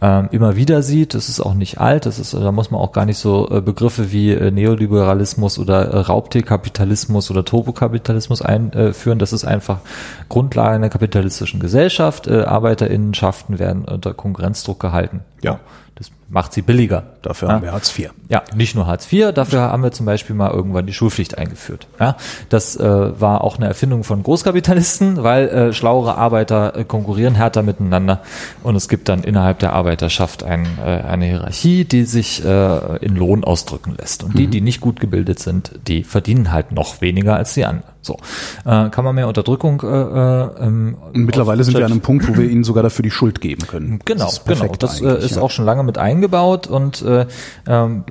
ähm, 0.00 0.28
immer 0.30 0.56
wieder 0.56 0.82
sieht. 0.82 1.14
Das 1.14 1.28
ist 1.28 1.40
auch 1.40 1.54
nicht 1.54 1.80
alt. 1.80 2.06
Das 2.06 2.18
ist, 2.18 2.34
da 2.34 2.52
muss 2.52 2.70
man 2.70 2.80
auch 2.80 2.92
gar 2.92 3.06
nicht 3.06 3.18
so 3.18 3.48
äh, 3.50 3.60
Begriffe 3.60 4.12
wie 4.12 4.32
äh, 4.32 4.50
Neoliberalismus 4.50 5.58
oder 5.58 5.88
äh, 5.88 5.98
Raubtierkapitalismus 5.98 7.30
oder 7.30 7.44
Turbokapitalismus 7.44 8.42
einführen. 8.42 9.18
Das 9.18 9.32
ist 9.32 9.44
einfach 9.44 9.80
Grundlage 10.28 10.76
einer 10.76 10.90
kapitalistischen 10.90 11.60
Gesellschaft. 11.60 12.26
Äh, 12.26 12.42
ArbeiterInnenschaften 12.42 13.58
werden 13.58 13.84
unter 13.84 14.12
Konkurrenzdruck 14.12 14.80
gehalten. 14.80 15.20
Ja. 15.42 15.60
Das 15.98 16.10
macht 16.28 16.52
sie 16.52 16.60
billiger. 16.60 17.04
Dafür 17.22 17.48
Ja. 17.48 17.54
haben 17.54 17.62
wir 17.62 17.72
Hartz 17.72 17.98
IV. 17.98 18.10
Ja, 18.28 18.42
nicht 18.54 18.74
nur 18.74 18.86
Hartz 18.86 19.10
IV, 19.10 19.32
dafür 19.32 19.62
haben 19.62 19.82
wir 19.82 19.92
zum 19.92 20.04
Beispiel 20.04 20.36
mal 20.36 20.50
irgendwann 20.50 20.84
die 20.86 20.92
Schulpflicht 20.92 21.38
eingeführt. 21.38 21.86
Ja, 21.98 22.16
das 22.50 22.76
äh, 22.76 23.20
war 23.20 23.42
auch 23.42 23.56
eine 23.56 23.66
Erfindung 23.66 24.04
von 24.04 24.22
Großkapitalisten, 24.22 25.22
weil 25.22 25.48
äh, 25.48 25.72
schlauere 25.72 26.16
Arbeiter 26.18 26.76
äh, 26.76 26.84
konkurrieren 26.84 27.34
härter 27.34 27.62
miteinander 27.62 28.20
und 28.62 28.76
es 28.76 28.88
gibt 28.88 29.08
dann 29.08 29.22
innerhalb 29.24 29.58
der 29.60 29.72
Arbeiterschaft 29.72 30.42
ein, 30.44 30.66
äh, 30.78 30.82
eine 30.82 31.24
Hierarchie, 31.26 31.84
die 31.86 32.04
sich 32.04 32.44
äh, 32.44 32.96
in 32.98 33.16
Lohn 33.16 33.42
ausdrücken 33.42 33.94
lässt. 33.98 34.22
Und 34.22 34.38
die, 34.38 34.48
die 34.48 34.60
nicht 34.60 34.82
gut 34.82 35.00
gebildet 35.00 35.38
sind, 35.38 35.72
die 35.88 36.04
verdienen 36.04 36.52
halt 36.52 36.72
noch 36.72 37.00
weniger 37.00 37.36
als 37.36 37.54
die 37.54 37.64
anderen. 37.64 37.95
So 38.06 38.18
äh, 38.64 38.88
kann 38.90 39.04
man 39.04 39.14
mehr 39.14 39.28
Unterdrückung. 39.28 39.82
Äh, 39.82 39.86
äh, 39.86 40.48
ähm, 40.60 40.96
mittlerweile 41.12 41.64
sind 41.64 41.76
wir 41.76 41.84
an 41.84 41.92
einem 41.92 42.00
Punkt, 42.00 42.28
wo 42.28 42.36
wir 42.36 42.48
ihnen 42.48 42.64
sogar 42.64 42.82
dafür 42.82 43.02
die 43.02 43.10
Schuld 43.10 43.40
geben 43.40 43.66
können. 43.66 43.98
Genau, 44.04 44.24
Das 44.24 44.44
genau. 44.44 44.60
perfekt 44.60 44.82
Das 44.82 45.00
äh, 45.00 45.18
ist 45.18 45.36
ja. 45.36 45.42
auch 45.42 45.50
schon 45.50 45.64
lange 45.64 45.82
mit 45.82 45.98
eingebaut 45.98 46.68
und 46.68 47.02
äh, 47.02 47.26
ähm, 47.66 48.04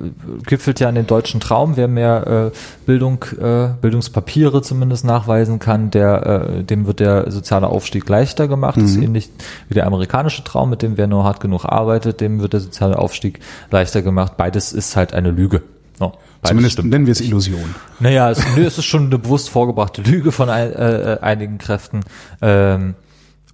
gipfelt 0.46 0.80
ja 0.80 0.88
in 0.88 0.94
den 0.94 1.06
deutschen 1.06 1.40
Traum. 1.40 1.76
Wer 1.76 1.88
mehr 1.88 2.52
äh, 2.52 2.56
Bildung, 2.84 3.24
äh, 3.40 3.68
Bildungspapiere 3.80 4.62
zumindest 4.62 5.04
nachweisen 5.04 5.58
kann, 5.58 5.90
der, 5.90 6.26
äh, 6.58 6.62
dem 6.62 6.86
wird 6.86 7.00
der 7.00 7.30
soziale 7.30 7.68
Aufstieg 7.68 8.08
leichter 8.08 8.48
gemacht. 8.48 8.76
Mhm. 8.76 8.82
Das 8.82 8.90
ist 8.90 9.02
ähnlich 9.02 9.30
wie 9.68 9.74
der 9.74 9.86
amerikanische 9.86 10.44
Traum, 10.44 10.70
mit 10.70 10.82
dem 10.82 10.96
wer 10.96 11.06
nur 11.06 11.24
hart 11.24 11.40
genug 11.40 11.64
arbeitet, 11.64 12.20
dem 12.20 12.40
wird 12.40 12.52
der 12.52 12.60
soziale 12.60 12.98
Aufstieg 12.98 13.40
leichter 13.70 14.02
gemacht. 14.02 14.36
Beides 14.36 14.72
ist 14.72 14.94
halt 14.96 15.14
eine 15.14 15.30
Lüge. 15.30 15.62
No, 15.98 16.12
Zumindest 16.48 16.74
stimmt. 16.74 16.90
nennen 16.90 17.06
wir 17.06 17.12
es 17.12 17.20
Illusion. 17.20 17.74
Naja, 18.00 18.30
es, 18.30 18.42
nö, 18.56 18.64
es 18.64 18.78
ist 18.78 18.84
schon 18.84 19.06
eine 19.06 19.18
bewusst 19.18 19.50
vorgebrachte 19.50 20.02
Lüge 20.02 20.32
von 20.32 20.50
ein, 20.50 20.72
äh, 20.72 21.18
einigen 21.20 21.58
Kräften, 21.58 22.00
ähm, 22.42 22.94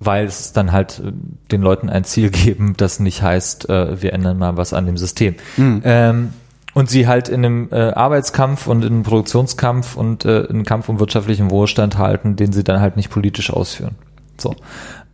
weil 0.00 0.24
es 0.24 0.52
dann 0.52 0.72
halt 0.72 1.00
äh, 1.04 1.12
den 1.50 1.62
Leuten 1.62 1.88
ein 1.88 2.04
Ziel 2.04 2.30
geben, 2.30 2.74
das 2.76 3.00
nicht 3.00 3.22
heißt, 3.22 3.68
äh, 3.68 4.02
wir 4.02 4.12
ändern 4.12 4.38
mal 4.38 4.56
was 4.56 4.72
an 4.72 4.86
dem 4.86 4.96
System. 4.96 5.34
Ähm, 5.58 6.30
und 6.74 6.88
sie 6.88 7.06
halt 7.06 7.28
in 7.28 7.44
einem 7.44 7.68
äh, 7.70 7.90
Arbeitskampf 7.90 8.66
und 8.66 8.82
in 8.82 8.92
einem 8.92 9.02
Produktionskampf 9.02 9.96
und 9.96 10.24
äh, 10.24 10.42
in 10.42 10.50
einem 10.50 10.64
Kampf 10.64 10.88
um 10.88 11.00
wirtschaftlichen 11.00 11.50
Wohlstand 11.50 11.98
halten, 11.98 12.36
den 12.36 12.52
sie 12.52 12.64
dann 12.64 12.80
halt 12.80 12.96
nicht 12.96 13.10
politisch 13.10 13.50
ausführen. 13.50 13.96
So. 14.38 14.56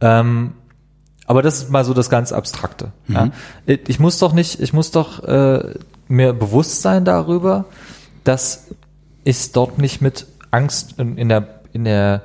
Ähm, 0.01 0.53
aber 1.27 1.43
das 1.43 1.59
ist 1.59 1.71
mal 1.71 1.85
so 1.85 1.93
das 1.93 2.09
ganz 2.09 2.33
Abstrakte. 2.33 2.93
Ja. 3.07 3.31
Ich 3.67 4.01
muss 4.01 4.19
doch 4.19 4.33
nicht, 4.33 4.61
ich 4.61 4.73
muss 4.73 4.93
doch 4.93 5.23
äh, 5.25 5.75
mir 6.09 6.33
bewusst 6.33 6.83
sein 6.83 7.05
darüber, 7.05 7.67
dass 8.25 8.69
ich 9.25 9.53
dort 9.53 9.79
nicht 9.79 10.01
mit 10.01 10.27
Angst 10.51 10.99
in, 10.99 11.17
in 11.17 11.29
der 11.29 11.61
in 11.73 11.85
der 11.85 12.23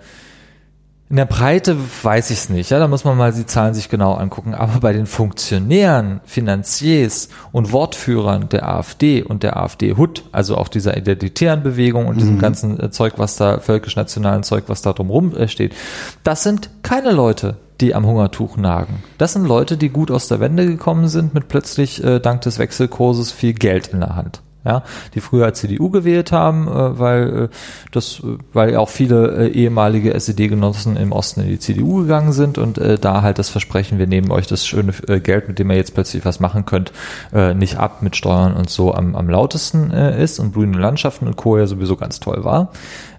in 1.14 1.18
der 1.18 1.26
Breite 1.26 1.78
weiß 2.02 2.32
ich 2.32 2.40
es 2.40 2.50
nicht, 2.50 2.72
ja, 2.72 2.80
da 2.80 2.88
muss 2.88 3.04
man 3.04 3.16
mal 3.16 3.32
die 3.32 3.46
Zahlen 3.46 3.76
sich 3.76 3.88
genau 3.88 4.16
angucken. 4.16 4.56
Aber 4.56 4.80
bei 4.80 4.94
den 4.94 5.06
Funktionären, 5.06 6.22
Finanziers 6.26 7.30
und 7.52 7.72
Wortführern 7.72 8.50
der 8.50 8.68
AfD 8.68 9.22
und 9.22 9.44
der 9.44 9.58
AfD-Hut, 9.58 10.24
also 10.32 10.58
auch 10.58 10.70
dieser 10.70 10.98
identitären 10.98 11.62
Bewegung 11.62 12.08
und 12.08 12.20
diesem 12.20 12.40
ganzen 12.40 12.80
äh, 12.80 12.90
Zeug, 12.90 13.14
was 13.18 13.36
da, 13.36 13.60
völkisch-nationalen 13.60 14.42
Zeug, 14.42 14.64
was 14.66 14.82
da 14.82 14.94
drumrum 14.94 15.36
äh, 15.36 15.48
steht, 15.48 15.76
das 16.24 16.42
sind 16.42 16.72
keine 16.82 17.12
Leute, 17.12 17.58
die 17.82 17.96
am 17.96 18.06
Hungertuch 18.06 18.58
nagen. 18.58 19.04
Das 19.18 19.34
sind 19.34 19.48
Leute, 19.48 19.78
die 19.78 19.90
gut 19.90 20.12
aus 20.12 20.28
der 20.28 20.40
Wende 20.40 20.66
gekommen 20.66 21.08
sind, 21.08 21.34
mit 21.34 21.48
plötzlich 21.48 22.04
äh, 22.04 22.20
dank 22.20 22.42
des 22.42 22.60
Wechselkurses 22.60 23.32
viel 23.32 23.54
Geld 23.54 23.88
in 23.88 24.00
der 24.00 24.16
Hand 24.16 24.42
ja, 24.66 24.84
die 25.14 25.20
früher 25.20 25.54
CDU 25.54 25.90
gewählt 25.90 26.32
haben, 26.32 26.68
äh, 26.68 27.00
weil 27.00 27.44
äh, 27.44 27.50
das, 27.92 28.20
äh, 28.20 28.38
weil 28.54 28.76
auch 28.78 28.90
viele 28.90 29.36
äh, 29.36 29.48
ehemalige 29.50 30.14
SED-Genossen 30.14 30.96
im 30.96 31.12
Osten 31.12 31.42
in 31.42 31.48
die 31.48 31.60
CDU 31.60 32.02
gegangen 32.02 32.32
sind 32.32 32.58
und 32.58 32.78
äh, 32.78 32.98
da 32.98 33.22
halt 33.22 33.40
das 33.40 33.50
Versprechen, 33.50 34.00
wir 34.00 34.08
nehmen 34.08 34.32
euch 34.32 34.48
das 34.48 34.66
schöne 34.66 34.94
äh, 35.08 35.20
Geld, 35.20 35.48
mit 35.48 35.60
dem 35.60 35.70
ihr 35.70 35.78
jetzt 35.78 35.94
plötzlich 35.94 36.24
was 36.24 36.40
machen 36.40 36.66
könnt, 36.66 36.94
äh, 37.34 37.54
nicht 37.54 37.78
ab 37.78 38.02
mit 38.02 38.16
Steuern 38.16 38.54
und 38.54 38.70
so 38.70 38.94
am, 38.94 39.16
am 39.16 39.30
lautesten 39.30 39.92
äh, 39.92 40.24
ist 40.24 40.40
und 40.40 40.54
grüne 40.54 40.78
Landschaften 40.78 41.28
und 41.28 41.36
Co. 41.36 41.58
ja 41.58 41.68
sowieso 41.68 41.98
ganz 41.98 42.20
toll 42.20 42.46
war, 42.46 42.72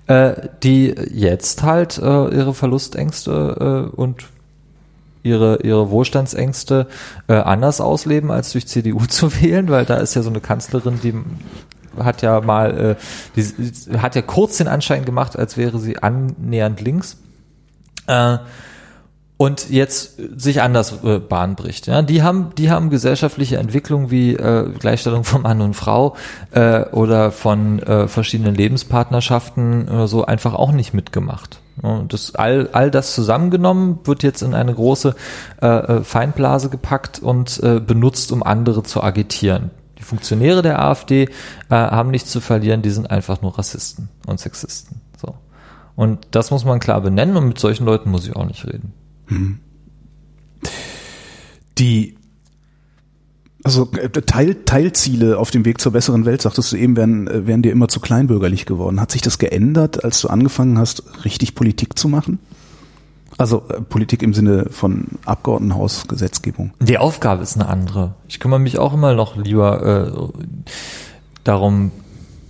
äh, 0.06 0.48
die 0.62 0.94
jetzt 1.12 1.62
halt 1.62 1.98
äh, 1.98 2.02
ihre 2.02 2.54
Verlustängste 2.54 3.90
äh, 3.92 3.96
und 3.96 4.24
ihre, 5.24 5.60
ihre 5.62 5.90
Wohlstandsängste 5.90 6.86
äh, 7.26 7.34
anders 7.34 7.80
ausleben, 7.80 8.30
als 8.30 8.52
durch 8.52 8.68
CDU 8.68 9.06
zu 9.08 9.34
wählen, 9.42 9.68
weil 9.68 9.84
da 9.84 9.96
ist 9.96 10.14
ja 10.14 10.22
so 10.22 10.30
eine 10.30 10.40
Kanzlerin, 10.40 11.00
die 11.02 11.14
hat 12.02 12.22
ja 12.22 12.40
mal, 12.40 12.96
äh, 12.96 12.96
die 13.36 13.98
hat 13.98 14.14
ja 14.14 14.22
kurz 14.22 14.58
den 14.58 14.68
Anschein 14.68 15.04
gemacht, 15.04 15.36
als 15.36 15.56
wäre 15.56 15.78
sie 15.78 15.98
annähernd 15.98 16.80
links. 16.80 17.16
Äh, 18.06 18.38
und 19.36 19.68
jetzt 19.68 20.20
sich 20.40 20.62
anders 20.62 21.02
äh, 21.02 21.18
Bahn 21.18 21.56
bricht. 21.56 21.86
Ja, 21.86 22.02
die 22.02 22.22
haben, 22.22 22.52
die 22.56 22.70
haben 22.70 22.88
gesellschaftliche 22.88 23.56
Entwicklung 23.56 24.10
wie 24.10 24.34
äh, 24.34 24.70
Gleichstellung 24.78 25.24
von 25.24 25.42
Mann 25.42 25.60
und 25.60 25.74
Frau 25.74 26.16
äh, 26.52 26.84
oder 26.90 27.32
von 27.32 27.80
äh, 27.80 28.06
verschiedenen 28.06 28.54
Lebenspartnerschaften 28.54 29.88
oder 29.88 30.06
so 30.06 30.24
einfach 30.24 30.54
auch 30.54 30.70
nicht 30.70 30.94
mitgemacht. 30.94 31.60
Und 31.82 32.12
das 32.12 32.36
all, 32.36 32.68
all 32.72 32.92
das 32.92 33.14
zusammengenommen 33.14 33.98
wird 34.04 34.22
jetzt 34.22 34.42
in 34.42 34.54
eine 34.54 34.72
große 34.72 35.16
äh, 35.60 35.66
äh, 35.66 36.04
Feindblase 36.04 36.68
gepackt 36.68 37.18
und 37.18 37.60
äh, 37.62 37.80
benutzt, 37.80 38.30
um 38.30 38.44
andere 38.44 38.84
zu 38.84 39.02
agitieren. 39.02 39.70
Die 39.98 40.04
Funktionäre 40.04 40.62
der 40.62 40.80
AfD 40.80 41.24
äh, 41.24 41.28
haben 41.70 42.10
nichts 42.10 42.30
zu 42.30 42.40
verlieren, 42.40 42.82
die 42.82 42.90
sind 42.90 43.10
einfach 43.10 43.42
nur 43.42 43.58
Rassisten 43.58 44.08
und 44.26 44.38
Sexisten. 44.38 45.00
So. 45.20 45.34
Und 45.96 46.28
das 46.30 46.52
muss 46.52 46.64
man 46.64 46.78
klar 46.78 47.00
benennen 47.00 47.36
und 47.36 47.48
mit 47.48 47.58
solchen 47.58 47.84
Leuten 47.84 48.10
muss 48.10 48.26
ich 48.28 48.36
auch 48.36 48.46
nicht 48.46 48.64
reden. 48.64 48.92
Die 51.78 52.16
also 53.64 53.90
äh, 53.92 54.10
Teil, 54.10 54.56
Teilziele 54.66 55.38
auf 55.38 55.50
dem 55.50 55.64
Weg 55.64 55.80
zur 55.80 55.92
besseren 55.92 56.26
Welt, 56.26 56.42
sagtest 56.42 56.72
du 56.72 56.76
eben, 56.76 56.96
wären, 56.96 57.26
äh, 57.26 57.46
wären 57.46 57.62
dir 57.62 57.72
immer 57.72 57.88
zu 57.88 57.98
kleinbürgerlich 57.98 58.66
geworden. 58.66 59.00
Hat 59.00 59.10
sich 59.10 59.22
das 59.22 59.38
geändert, 59.38 60.04
als 60.04 60.20
du 60.20 60.28
angefangen 60.28 60.78
hast, 60.78 61.24
richtig 61.24 61.54
Politik 61.54 61.98
zu 61.98 62.08
machen? 62.08 62.38
Also 63.38 63.64
äh, 63.68 63.80
Politik 63.80 64.22
im 64.22 64.34
Sinne 64.34 64.66
von 64.70 65.06
Abgeordnetenhaus, 65.24 66.06
Gesetzgebung. 66.06 66.72
Die 66.80 66.98
Aufgabe 66.98 67.42
ist 67.42 67.54
eine 67.54 67.66
andere. 67.66 68.14
Ich 68.28 68.38
kümmere 68.38 68.60
mich 68.60 68.78
auch 68.78 68.92
immer 68.92 69.14
noch 69.14 69.36
lieber 69.36 69.82
äh, 70.14 70.42
darum 71.42 71.90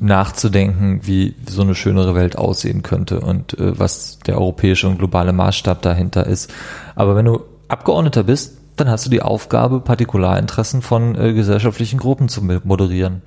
nachzudenken, 0.01 1.01
wie 1.05 1.35
so 1.49 1.63
eine 1.63 1.75
schönere 1.75 2.15
Welt 2.15 2.37
aussehen 2.37 2.83
könnte 2.83 3.21
und 3.21 3.59
äh, 3.59 3.79
was 3.79 4.19
der 4.27 4.39
europäische 4.39 4.89
und 4.89 4.99
globale 4.99 5.33
Maßstab 5.33 5.83
dahinter 5.83 6.27
ist. 6.27 6.53
Aber 6.95 7.17
wenn 7.17 7.25
du 7.25 7.41
Abgeordneter 7.69 8.23
bist, 8.25 8.59
dann 8.77 8.89
hast 8.89 9.07
du 9.07 9.11
die 9.11 9.23
Aufgabe, 9.23 9.79
Partikularinteressen 9.79 10.83
von 10.83 11.15
äh, 11.15 11.33
gesellschaftlichen 11.33 11.99
Gruppen 12.01 12.29
zu 12.29 12.43
moderieren. 12.43 13.23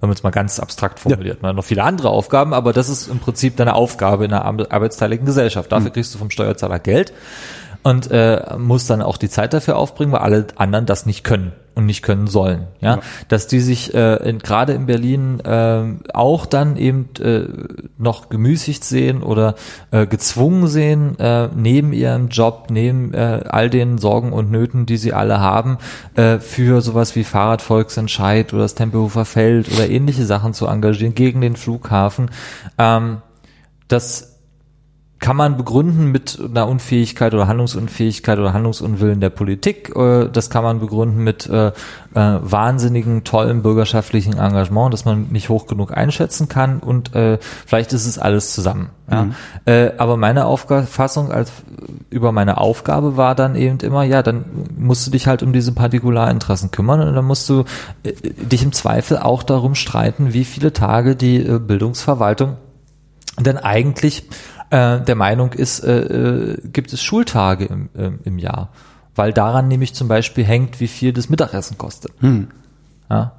Wenn 0.00 0.08
man 0.08 0.12
es 0.12 0.22
mal 0.22 0.30
ganz 0.30 0.58
abstrakt 0.58 1.00
formuliert. 1.00 1.42
Man 1.42 1.50
hat 1.50 1.56
noch 1.56 1.64
viele 1.64 1.82
andere 1.84 2.08
Aufgaben, 2.08 2.54
aber 2.54 2.72
das 2.72 2.88
ist 2.88 3.08
im 3.08 3.18
Prinzip 3.18 3.56
deine 3.56 3.74
Aufgabe 3.74 4.24
in 4.24 4.32
einer 4.32 4.46
ar- 4.46 4.72
arbeitsteiligen 4.72 5.26
Gesellschaft. 5.26 5.70
Dafür 5.70 5.90
kriegst 5.92 6.14
du 6.14 6.18
vom 6.18 6.30
Steuerzahler 6.30 6.78
Geld 6.78 7.12
und 7.86 8.10
äh, 8.10 8.56
musst 8.58 8.90
dann 8.90 9.00
auch 9.00 9.16
die 9.16 9.28
Zeit 9.28 9.54
dafür 9.54 9.76
aufbringen, 9.76 10.10
weil 10.10 10.18
alle 10.18 10.46
anderen 10.56 10.86
das 10.86 11.06
nicht 11.06 11.22
können 11.22 11.52
und 11.76 11.86
nicht 11.86 12.02
können 12.02 12.26
sollen. 12.26 12.66
Ja, 12.80 12.98
dass 13.28 13.46
die 13.46 13.60
sich 13.60 13.94
äh, 13.94 14.28
in, 14.28 14.40
gerade 14.40 14.72
in 14.72 14.86
Berlin 14.86 15.38
äh, 15.38 15.84
auch 16.12 16.46
dann 16.46 16.78
eben 16.78 17.10
äh, 17.20 17.44
noch 17.96 18.28
gemüßigt 18.28 18.82
sehen 18.82 19.22
oder 19.22 19.54
äh, 19.92 20.04
gezwungen 20.08 20.66
sehen, 20.66 21.16
äh, 21.20 21.48
neben 21.54 21.92
ihrem 21.92 22.26
Job, 22.26 22.70
neben 22.70 23.14
äh, 23.14 23.44
all 23.48 23.70
den 23.70 23.98
Sorgen 23.98 24.32
und 24.32 24.50
Nöten, 24.50 24.86
die 24.86 24.96
sie 24.96 25.12
alle 25.12 25.38
haben, 25.38 25.78
äh, 26.16 26.40
für 26.40 26.80
sowas 26.80 27.14
wie 27.14 27.22
Fahrradvolksentscheid 27.22 28.52
oder 28.52 28.62
das 28.62 28.74
Tempelhofer 28.74 29.24
Feld 29.24 29.70
oder 29.72 29.88
ähnliche 29.88 30.24
Sachen 30.24 30.54
zu 30.54 30.66
engagieren 30.66 31.14
gegen 31.14 31.40
den 31.40 31.54
Flughafen. 31.54 32.32
Ähm, 32.78 33.18
das 33.86 34.35
kann 35.18 35.36
man 35.36 35.56
begründen 35.56 36.12
mit 36.12 36.38
einer 36.38 36.68
Unfähigkeit 36.68 37.32
oder 37.32 37.48
Handlungsunfähigkeit 37.48 38.38
oder 38.38 38.52
Handlungsunwillen 38.52 39.20
der 39.20 39.30
Politik. 39.30 39.94
Äh, 39.96 40.28
das 40.30 40.50
kann 40.50 40.62
man 40.62 40.78
begründen 40.78 41.24
mit 41.24 41.46
äh, 41.46 41.68
äh, 41.68 41.72
wahnsinnigen, 42.14 43.24
tollen 43.24 43.62
bürgerschaftlichen 43.62 44.34
Engagement, 44.34 44.92
das 44.92 45.06
man 45.06 45.28
nicht 45.30 45.48
hoch 45.48 45.66
genug 45.66 45.96
einschätzen 45.96 46.48
kann 46.48 46.80
und 46.80 47.14
äh, 47.14 47.38
vielleicht 47.66 47.94
ist 47.94 48.06
es 48.06 48.18
alles 48.18 48.52
zusammen. 48.52 48.90
Ja. 49.10 49.24
Mhm. 49.24 49.34
Äh, 49.64 49.92
aber 49.96 50.16
meine 50.16 50.44
Auffassung 50.44 51.32
als 51.32 51.50
über 52.10 52.32
meine 52.32 52.58
Aufgabe 52.58 53.16
war 53.16 53.34
dann 53.34 53.54
eben 53.54 53.78
immer, 53.80 54.02
ja, 54.02 54.22
dann 54.22 54.44
musst 54.76 55.06
du 55.06 55.10
dich 55.10 55.26
halt 55.26 55.42
um 55.42 55.52
diese 55.52 55.72
Partikularinteressen 55.72 56.70
kümmern 56.72 57.00
und 57.00 57.14
dann 57.14 57.24
musst 57.24 57.48
du 57.48 57.64
äh, 58.02 58.12
dich 58.22 58.62
im 58.62 58.72
Zweifel 58.72 59.18
auch 59.18 59.42
darum 59.42 59.74
streiten, 59.74 60.34
wie 60.34 60.44
viele 60.44 60.74
Tage 60.74 61.16
die 61.16 61.36
äh, 61.36 61.58
Bildungsverwaltung 61.58 62.56
denn 63.38 63.58
eigentlich 63.58 64.24
äh, 64.70 65.00
der 65.00 65.14
Meinung 65.14 65.52
ist, 65.52 65.80
äh, 65.80 66.00
äh, 66.00 66.68
gibt 66.72 66.92
es 66.92 67.02
Schultage 67.02 67.66
im, 67.66 67.88
äh, 67.96 68.10
im 68.24 68.38
Jahr. 68.38 68.70
Weil 69.14 69.32
daran 69.32 69.68
nämlich 69.68 69.94
zum 69.94 70.08
Beispiel 70.08 70.44
hängt, 70.44 70.80
wie 70.80 70.88
viel 70.88 71.12
das 71.12 71.28
Mittagessen 71.28 71.78
kostet. 71.78 72.12
Hm. 72.20 72.48
Ja? 73.08 73.32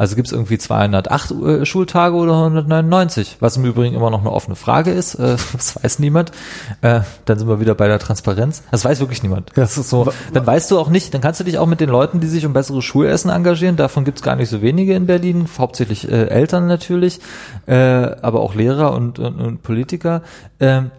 Also 0.00 0.16
gibt 0.16 0.28
es 0.28 0.32
irgendwie 0.32 0.56
208 0.56 1.30
äh, 1.30 1.66
Schultage 1.66 2.16
oder 2.16 2.32
199, 2.32 3.36
was 3.40 3.58
im 3.58 3.66
Übrigen 3.66 3.94
immer 3.94 4.08
noch 4.08 4.20
eine 4.20 4.32
offene 4.32 4.56
Frage 4.56 4.92
ist. 4.92 5.16
Äh, 5.16 5.36
das 5.52 5.76
weiß 5.76 5.98
niemand. 5.98 6.32
Äh, 6.80 7.00
dann 7.26 7.38
sind 7.38 7.48
wir 7.48 7.60
wieder 7.60 7.74
bei 7.74 7.86
der 7.86 7.98
Transparenz. 7.98 8.62
Das 8.70 8.82
weiß 8.82 9.00
wirklich 9.00 9.22
niemand. 9.22 9.50
Das 9.56 9.76
ist 9.76 9.90
so. 9.90 10.10
Dann 10.32 10.46
weißt 10.46 10.70
du 10.70 10.78
auch 10.78 10.88
nicht, 10.88 11.12
dann 11.12 11.20
kannst 11.20 11.40
du 11.40 11.44
dich 11.44 11.58
auch 11.58 11.66
mit 11.66 11.80
den 11.80 11.90
Leuten, 11.90 12.20
die 12.20 12.28
sich 12.28 12.46
um 12.46 12.54
besseres 12.54 12.82
Schulessen 12.82 13.30
engagieren, 13.30 13.76
davon 13.76 14.04
gibt 14.04 14.16
es 14.16 14.24
gar 14.24 14.36
nicht 14.36 14.48
so 14.48 14.62
wenige 14.62 14.94
in 14.94 15.04
Berlin, 15.04 15.46
hauptsächlich 15.58 16.10
äh, 16.10 16.28
Eltern 16.28 16.66
natürlich, 16.66 17.20
äh, 17.66 17.74
aber 17.74 18.40
auch 18.40 18.54
Lehrer 18.54 18.94
und, 18.94 19.18
und, 19.18 19.38
und 19.38 19.62
Politiker. 19.62 20.22
Ähm, 20.60 20.92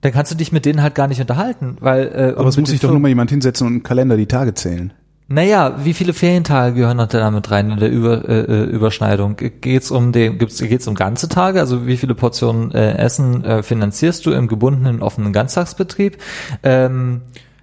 dann 0.00 0.12
kannst 0.12 0.32
du 0.32 0.36
dich 0.36 0.52
mit 0.52 0.64
denen 0.64 0.82
halt 0.82 0.94
gar 0.94 1.06
nicht 1.06 1.20
unterhalten, 1.20 1.76
weil. 1.80 2.06
Äh, 2.06 2.38
aber 2.38 2.48
es 2.48 2.56
muss 2.56 2.70
sich 2.70 2.80
doch 2.80 2.92
nur 2.92 3.00
mal 3.00 3.08
jemand 3.08 3.28
hinsetzen 3.28 3.66
und 3.66 3.72
einen 3.74 3.82
Kalender 3.82 4.16
die 4.16 4.24
Tage 4.24 4.54
zählen. 4.54 4.94
Naja, 5.30 5.84
wie 5.84 5.92
viele 5.92 6.14
Ferientage 6.14 6.74
gehören 6.74 6.96
noch 6.96 7.06
da 7.06 7.30
mit 7.30 7.50
rein 7.50 7.70
in 7.70 7.78
der 7.78 7.90
Über, 7.90 8.26
äh, 8.26 8.40
äh 8.40 8.64
Überschneidung? 8.64 9.36
Geht's 9.36 9.90
um 9.90 10.10
den, 10.10 10.38
gibt's, 10.38 10.58
geht's 10.58 10.88
um 10.88 10.94
ganze 10.94 11.28
Tage? 11.28 11.60
Also 11.60 11.86
wie 11.86 11.98
viele 11.98 12.14
Portionen 12.14 12.72
äh, 12.72 12.94
Essen 12.94 13.44
äh, 13.44 13.62
finanzierst 13.62 14.24
du 14.24 14.30
im 14.30 14.48
gebundenen 14.48 15.02
offenen 15.02 15.34
Ganztagsbetrieb? 15.34 16.16
Ähm, 16.62 17.20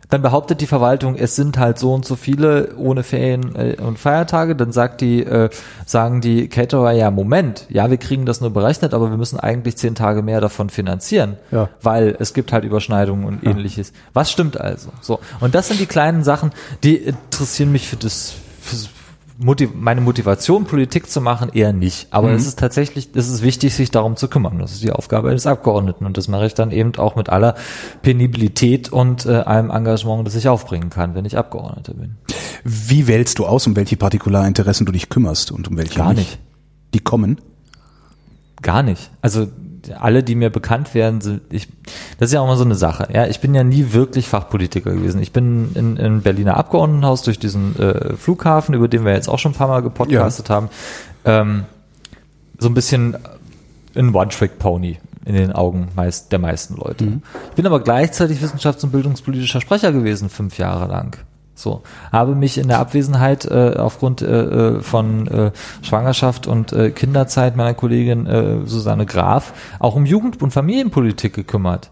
dann 0.09 0.21
behauptet 0.21 0.61
die 0.61 0.67
Verwaltung, 0.67 1.15
es 1.15 1.35
sind 1.35 1.57
halt 1.57 1.79
so 1.79 1.93
und 1.93 2.05
so 2.05 2.15
viele 2.15 2.75
ohne 2.77 3.03
Ferien 3.03 3.55
äh, 3.55 3.77
und 3.81 3.99
Feiertage. 3.99 4.55
Dann 4.55 4.71
sagt 4.71 5.01
die, 5.01 5.23
äh, 5.23 5.49
sagen 5.85 6.21
die 6.21 6.47
Caterer, 6.47 6.91
ja, 6.91 7.11
Moment, 7.11 7.65
ja, 7.69 7.89
wir 7.89 7.97
kriegen 7.97 8.25
das 8.25 8.41
nur 8.41 8.51
berechnet, 8.51 8.93
aber 8.93 9.09
wir 9.09 9.17
müssen 9.17 9.39
eigentlich 9.39 9.77
zehn 9.77 9.95
Tage 9.95 10.21
mehr 10.21 10.41
davon 10.41 10.69
finanzieren, 10.69 11.37
ja. 11.51 11.69
weil 11.81 12.15
es 12.19 12.33
gibt 12.33 12.53
halt 12.53 12.63
Überschneidungen 12.63 13.25
und 13.25 13.43
ja. 13.43 13.51
ähnliches. 13.51 13.93
Was 14.13 14.31
stimmt 14.31 14.59
also? 14.59 14.89
So. 15.01 15.19
Und 15.39 15.55
das 15.55 15.67
sind 15.67 15.79
die 15.79 15.85
kleinen 15.85 16.23
Sachen, 16.23 16.51
die 16.83 16.95
interessieren 16.95 17.71
mich 17.71 17.87
für 17.87 17.97
das, 17.97 18.33
für, 18.61 18.75
Motiv 19.37 19.71
meine 19.75 19.99
Motivation, 19.99 20.63
Politik 20.63 21.09
zu 21.09 21.19
machen, 21.19 21.49
eher 21.53 21.73
nicht. 21.73 22.07
Aber 22.11 22.29
mhm. 22.29 22.35
es 22.35 22.47
ist 22.47 22.57
tatsächlich, 22.57 23.09
es 23.13 23.29
ist 23.29 23.41
wichtig, 23.41 23.73
sich 23.73 23.91
darum 23.91 24.15
zu 24.15 24.29
kümmern. 24.29 24.59
Das 24.59 24.71
ist 24.71 24.83
die 24.83 24.91
Aufgabe 24.91 25.29
eines 25.29 25.45
Abgeordneten. 25.45 26.05
Und 26.05 26.17
das 26.17 26.27
mache 26.27 26.45
ich 26.45 26.53
dann 26.53 26.71
eben 26.71 26.95
auch 26.95 27.15
mit 27.15 27.29
aller 27.29 27.55
Penibilität 28.01 28.91
und 28.91 29.25
äh, 29.25 29.33
allem 29.33 29.71
Engagement, 29.71 30.25
das 30.25 30.35
ich 30.35 30.47
aufbringen 30.47 30.89
kann, 30.89 31.15
wenn 31.15 31.25
ich 31.25 31.37
Abgeordneter 31.37 31.93
bin. 31.93 32.15
Wie 32.63 33.07
wählst 33.07 33.39
du 33.39 33.45
aus, 33.45 33.67
um 33.67 33.75
welche 33.75 33.97
Partikularinteressen 33.97 34.85
du 34.85 34.91
dich 34.91 35.09
kümmerst 35.09 35.51
und 35.51 35.67
um 35.67 35.77
welche 35.77 35.95
Gar 35.95 36.13
nicht? 36.13 36.17
nicht. 36.17 36.39
Die 36.93 36.99
kommen? 36.99 37.41
Gar 38.61 38.83
nicht. 38.83 39.11
Also 39.21 39.47
alle, 39.93 40.23
die 40.23 40.35
mir 40.35 40.49
bekannt 40.49 40.93
werden, 40.93 41.21
sind, 41.21 41.41
ich, 41.49 41.67
das 42.17 42.29
ist 42.29 42.33
ja 42.33 42.41
auch 42.41 42.47
mal 42.47 42.57
so 42.57 42.63
eine 42.63 42.75
Sache. 42.75 43.07
Ja, 43.13 43.27
ich 43.27 43.39
bin 43.39 43.53
ja 43.53 43.63
nie 43.63 43.93
wirklich 43.93 44.27
Fachpolitiker 44.27 44.91
gewesen. 44.91 45.21
Ich 45.21 45.31
bin 45.31 45.71
in, 45.75 45.97
in 45.97 46.21
Berliner 46.21 46.57
Abgeordnetenhaus 46.57 47.21
durch 47.21 47.39
diesen 47.39 47.79
äh, 47.79 48.15
Flughafen, 48.15 48.73
über 48.75 48.87
den 48.87 49.05
wir 49.05 49.13
jetzt 49.13 49.27
auch 49.27 49.39
schon 49.39 49.51
ein 49.51 49.55
paar 49.55 49.67
Mal 49.67 49.81
gepodcastet 49.81 50.49
ja. 50.49 50.55
haben, 50.55 50.69
ähm, 51.25 51.65
so 52.59 52.69
ein 52.69 52.73
bisschen 52.73 53.17
ein 53.95 54.13
One-Trick-Pony 54.13 54.97
in 55.25 55.33
den 55.33 55.51
Augen 55.51 55.89
meist, 55.95 56.31
der 56.31 56.39
meisten 56.39 56.75
Leute. 56.75 57.05
Mhm. 57.05 57.23
Ich 57.49 57.55
bin 57.55 57.65
aber 57.65 57.79
gleichzeitig 57.79 58.39
wissenschafts- 58.41 58.83
und 58.83 58.91
bildungspolitischer 58.91 59.59
Sprecher 59.59 59.91
gewesen, 59.91 60.29
fünf 60.29 60.57
Jahre 60.57 60.87
lang. 60.87 61.17
So, 61.55 61.83
habe 62.11 62.35
mich 62.35 62.57
in 62.57 62.67
der 62.67 62.79
Abwesenheit 62.79 63.45
äh, 63.45 63.75
aufgrund 63.77 64.21
äh, 64.21 64.25
äh, 64.25 64.81
von 64.81 65.27
äh, 65.27 65.51
Schwangerschaft 65.81 66.47
und 66.47 66.73
äh, 66.73 66.91
Kinderzeit 66.91 67.55
meiner 67.55 67.73
Kollegin 67.73 68.27
äh, 68.27 68.57
Susanne 68.65 69.05
Graf 69.05 69.53
auch 69.79 69.95
um 69.95 70.05
Jugend- 70.05 70.41
und 70.41 70.51
Familienpolitik 70.51 71.33
gekümmert. 71.33 71.91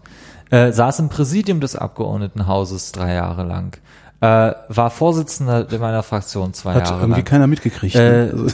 Äh, 0.50 0.72
saß 0.72 0.98
im 0.98 1.08
Präsidium 1.08 1.60
des 1.60 1.76
Abgeordnetenhauses 1.76 2.92
drei 2.92 3.14
Jahre 3.14 3.44
lang. 3.44 3.78
Äh, 4.20 4.52
war 4.68 4.90
Vorsitzender 4.90 5.66
meiner 5.78 6.02
Fraktion 6.02 6.52
zwei 6.52 6.74
Hat 6.74 6.84
Jahre 6.88 7.00
irgendwie 7.00 7.20
lang. 7.20 7.24
keiner 7.24 7.46
mitgekriegt. 7.46 7.94
Äh, 7.94 8.26
ne? 8.26 8.46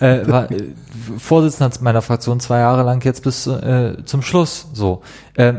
äh, 0.00 0.28
war 0.28 0.50
äh, 0.50 0.72
Vorsitzender 1.18 1.70
meiner 1.82 2.02
Fraktion 2.02 2.40
zwei 2.40 2.58
Jahre 2.58 2.82
lang 2.82 3.04
jetzt 3.04 3.22
bis 3.22 3.46
äh, 3.46 3.96
zum 4.04 4.22
Schluss. 4.22 4.66
So. 4.72 5.02
Äh, 5.34 5.54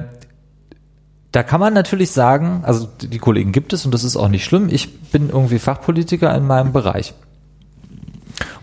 da 1.31 1.43
kann 1.43 1.59
man 1.59 1.73
natürlich 1.73 2.11
sagen, 2.11 2.61
also 2.63 2.87
die 3.01 3.19
Kollegen 3.19 3.51
gibt 3.51 3.73
es 3.73 3.85
und 3.85 3.93
das 3.93 4.03
ist 4.03 4.17
auch 4.17 4.27
nicht 4.27 4.43
schlimm. 4.43 4.67
Ich 4.69 5.01
bin 5.11 5.29
irgendwie 5.29 5.59
Fachpolitiker 5.59 6.33
in 6.35 6.45
meinem 6.45 6.73
Bereich 6.73 7.13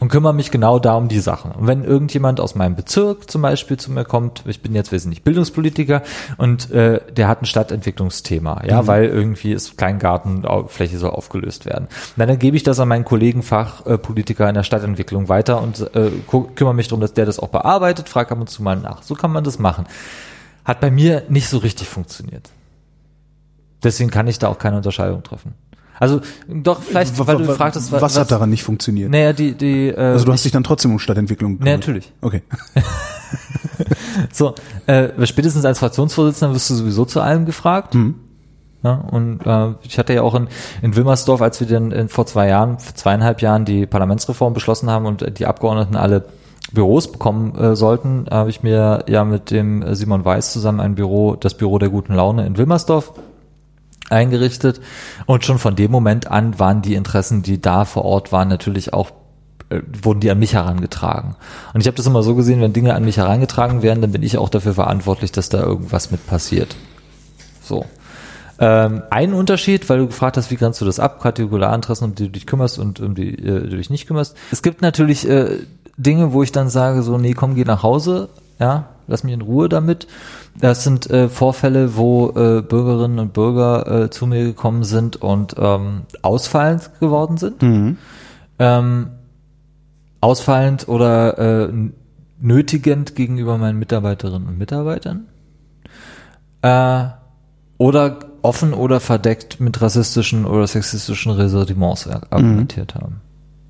und 0.00 0.08
kümmere 0.08 0.34
mich 0.34 0.50
genau 0.50 0.78
da 0.78 0.94
um 0.94 1.08
die 1.08 1.18
Sachen. 1.18 1.52
Und 1.52 1.66
wenn 1.66 1.84
irgendjemand 1.84 2.40
aus 2.40 2.54
meinem 2.54 2.76
Bezirk 2.76 3.30
zum 3.30 3.42
Beispiel 3.42 3.76
zu 3.76 3.90
mir 3.90 4.04
kommt, 4.04 4.42
ich 4.46 4.60
bin 4.60 4.74
jetzt 4.74 4.92
wesentlich 4.92 5.22
Bildungspolitiker 5.22 6.02
und 6.36 6.70
äh, 6.70 7.00
der 7.12 7.28
hat 7.28 7.42
ein 7.42 7.46
Stadtentwicklungsthema, 7.46 8.62
ja, 8.66 8.82
mhm. 8.82 8.86
weil 8.86 9.04
irgendwie 9.06 9.52
ist 9.52 9.76
Kleingartenfläche 9.76 10.98
soll 10.98 11.10
aufgelöst 11.10 11.66
werden. 11.66 11.88
Na, 12.16 12.26
dann 12.26 12.38
gebe 12.38 12.56
ich 12.56 12.62
das 12.62 12.80
an 12.80 12.88
meinen 12.88 13.04
Kollegen 13.04 13.42
Fachpolitiker 13.42 14.48
in 14.48 14.54
der 14.54 14.62
Stadtentwicklung 14.62 15.28
weiter 15.28 15.62
und 15.62 15.80
äh, 15.94 16.10
kümmere 16.54 16.74
mich 16.74 16.88
darum, 16.88 17.00
dass 17.00 17.14
der 17.14 17.26
das 17.26 17.38
auch 17.38 17.48
bearbeitet, 17.48 18.08
frage 18.08 18.32
ab 18.32 18.40
und 18.40 18.50
zu 18.50 18.62
mal 18.62 18.76
nach. 18.76 19.02
So 19.02 19.14
kann 19.14 19.32
man 19.32 19.44
das 19.44 19.58
machen. 19.58 19.86
Hat 20.64 20.80
bei 20.80 20.90
mir 20.90 21.22
nicht 21.28 21.48
so 21.48 21.58
richtig 21.58 21.88
funktioniert. 21.88 22.50
Deswegen 23.82 24.10
kann 24.10 24.26
ich 24.26 24.38
da 24.38 24.48
auch 24.48 24.58
keine 24.58 24.76
Unterscheidung 24.76 25.22
treffen. 25.22 25.54
Also 26.00 26.20
doch, 26.48 26.82
vielleicht, 26.82 27.18
weil 27.26 27.38
du 27.38 27.44
fragtest, 27.52 27.90
was, 27.90 28.02
was 28.02 28.18
hat 28.18 28.30
daran 28.30 28.50
nicht 28.50 28.62
funktioniert? 28.62 29.10
Naja, 29.10 29.32
die, 29.32 29.54
die, 29.54 29.88
äh, 29.88 29.96
Also 29.96 30.26
du 30.26 30.32
hast 30.32 30.44
dich 30.44 30.52
dann 30.52 30.62
trotzdem 30.62 30.92
um 30.92 30.98
Stadtentwicklung 30.98 31.58
gekümmert? 31.58 31.80
Natürlich. 31.80 32.12
Okay. 32.20 32.42
so, 34.32 34.54
äh, 34.86 35.26
spätestens 35.26 35.64
als 35.64 35.80
Fraktionsvorsitzender 35.80 36.54
wirst 36.54 36.70
du 36.70 36.74
sowieso 36.74 37.04
zu 37.04 37.20
allem 37.20 37.46
gefragt. 37.46 37.94
Mhm. 37.94 38.14
Ja, 38.84 38.94
und 38.94 39.44
äh, 39.44 39.74
ich 39.82 39.98
hatte 39.98 40.14
ja 40.14 40.22
auch 40.22 40.36
in, 40.36 40.46
in 40.82 40.94
Wilmersdorf, 40.94 41.42
als 41.42 41.58
wir 41.58 41.66
dann 41.66 41.90
in, 41.90 42.08
vor 42.08 42.26
zwei 42.26 42.46
Jahren, 42.46 42.78
zweieinhalb 42.78 43.42
Jahren 43.42 43.64
die 43.64 43.86
Parlamentsreform 43.86 44.54
beschlossen 44.54 44.88
haben 44.88 45.04
und 45.04 45.38
die 45.40 45.46
Abgeordneten 45.46 45.96
alle 45.96 46.26
Büros 46.72 47.10
bekommen 47.10 47.56
äh, 47.56 47.74
sollten, 47.74 48.26
habe 48.30 48.50
ich 48.50 48.62
mir 48.62 49.04
ja 49.08 49.24
mit 49.24 49.50
dem 49.50 49.94
Simon 49.96 50.24
Weiß 50.24 50.52
zusammen 50.52 50.78
ein 50.78 50.94
Büro, 50.94 51.34
das 51.34 51.54
Büro 51.54 51.78
der 51.78 51.88
guten 51.88 52.14
Laune 52.14 52.46
in 52.46 52.56
Wilmersdorf 52.56 53.14
eingerichtet. 54.10 54.80
Und 55.26 55.44
schon 55.44 55.58
von 55.58 55.76
dem 55.76 55.90
Moment 55.90 56.30
an 56.30 56.58
waren 56.58 56.82
die 56.82 56.94
Interessen, 56.94 57.42
die 57.42 57.60
da 57.60 57.84
vor 57.84 58.04
Ort 58.04 58.32
waren, 58.32 58.48
natürlich 58.48 58.92
auch 58.92 59.10
äh, 59.70 59.82
wurden 60.02 60.20
die 60.20 60.30
an 60.30 60.38
mich 60.38 60.54
herangetragen. 60.54 61.36
Und 61.74 61.80
ich 61.80 61.86
habe 61.86 61.96
das 61.96 62.06
immer 62.06 62.22
so 62.22 62.34
gesehen, 62.34 62.60
wenn 62.60 62.72
Dinge 62.72 62.94
an 62.94 63.04
mich 63.04 63.18
herangetragen 63.18 63.82
werden, 63.82 64.00
dann 64.00 64.12
bin 64.12 64.22
ich 64.22 64.38
auch 64.38 64.48
dafür 64.48 64.74
verantwortlich, 64.74 65.32
dass 65.32 65.48
da 65.48 65.60
irgendwas 65.60 66.10
mit 66.10 66.26
passiert. 66.26 66.76
So. 67.62 67.84
Ähm, 68.60 69.02
ein 69.10 69.34
Unterschied, 69.34 69.88
weil 69.88 69.98
du 69.98 70.06
gefragt 70.06 70.36
hast, 70.36 70.50
wie 70.50 70.56
grenzt 70.56 70.80
du 70.80 70.84
das 70.84 70.98
ab, 70.98 71.20
Kategorialinteressen, 71.20 72.08
um 72.08 72.14
die 72.14 72.24
du 72.24 72.30
dich 72.30 72.46
kümmerst 72.46 72.78
und 72.78 72.98
um 72.98 73.14
die 73.14 73.34
äh, 73.34 73.68
du 73.68 73.76
dich 73.76 73.90
nicht 73.90 74.06
kümmerst. 74.06 74.36
Es 74.50 74.62
gibt 74.62 74.82
natürlich 74.82 75.28
äh, 75.28 75.58
Dinge, 75.96 76.32
wo 76.32 76.42
ich 76.42 76.50
dann 76.50 76.70
sage, 76.70 77.02
so, 77.02 77.18
nee, 77.18 77.34
komm, 77.34 77.54
geh 77.54 77.64
nach 77.64 77.82
Hause, 77.82 78.30
ja, 78.58 78.88
lass 79.06 79.22
mich 79.22 79.34
in 79.34 79.42
Ruhe 79.42 79.68
damit. 79.68 80.08
Das 80.60 80.84
sind 80.84 81.08
äh, 81.10 81.28
Vorfälle, 81.28 81.96
wo 81.96 82.30
äh, 82.30 82.62
Bürgerinnen 82.62 83.18
und 83.18 83.32
Bürger 83.32 84.04
äh, 84.04 84.10
zu 84.10 84.26
mir 84.26 84.44
gekommen 84.44 84.84
sind 84.84 85.16
und 85.16 85.54
ähm, 85.58 86.02
ausfallend 86.22 86.90
geworden 87.00 87.36
sind. 87.36 87.62
Mhm. 87.62 87.96
Ähm, 88.58 89.10
ausfallend 90.20 90.88
oder 90.88 91.68
äh, 91.68 91.72
nötigend 92.40 93.14
gegenüber 93.14 93.58
meinen 93.58 93.78
Mitarbeiterinnen 93.78 94.48
und 94.48 94.58
Mitarbeitern. 94.58 95.26
Äh, 96.62 97.04
oder 97.78 98.18
offen 98.42 98.74
oder 98.74 98.98
verdeckt 98.98 99.60
mit 99.60 99.80
rassistischen 99.80 100.44
oder 100.44 100.66
sexistischen 100.66 101.32
Ressentiments 101.32 102.08
argumentiert 102.08 102.94
mhm. 102.94 103.00
haben. 103.00 103.20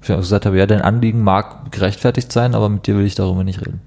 Ich 0.02 0.10
habe 0.10 0.20
gesagt 0.20 0.46
habe, 0.46 0.56
ja, 0.56 0.66
dein 0.66 0.80
Anliegen 0.80 1.22
mag 1.22 1.70
gerechtfertigt 1.72 2.32
sein, 2.32 2.54
aber 2.54 2.68
mit 2.68 2.86
dir 2.86 2.96
will 2.96 3.04
ich 3.04 3.14
darüber 3.14 3.44
nicht 3.44 3.60
reden. 3.60 3.80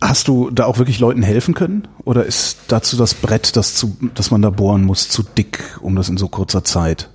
Hast 0.00 0.28
du 0.28 0.50
da 0.50 0.64
auch 0.66 0.78
wirklich 0.78 1.00
Leuten 1.00 1.22
helfen 1.22 1.54
können? 1.54 1.88
Oder 2.04 2.24
ist 2.24 2.58
dazu 2.68 2.96
das 2.96 3.14
Brett, 3.14 3.56
das, 3.56 3.74
zu, 3.74 3.96
das 4.14 4.30
man 4.30 4.42
da 4.42 4.50
bohren 4.50 4.84
muss, 4.84 5.08
zu 5.08 5.22
dick, 5.22 5.78
um 5.80 5.96
das 5.96 6.08
in 6.08 6.16
so 6.16 6.28
kurzer 6.28 6.62
Zeit 6.62 7.10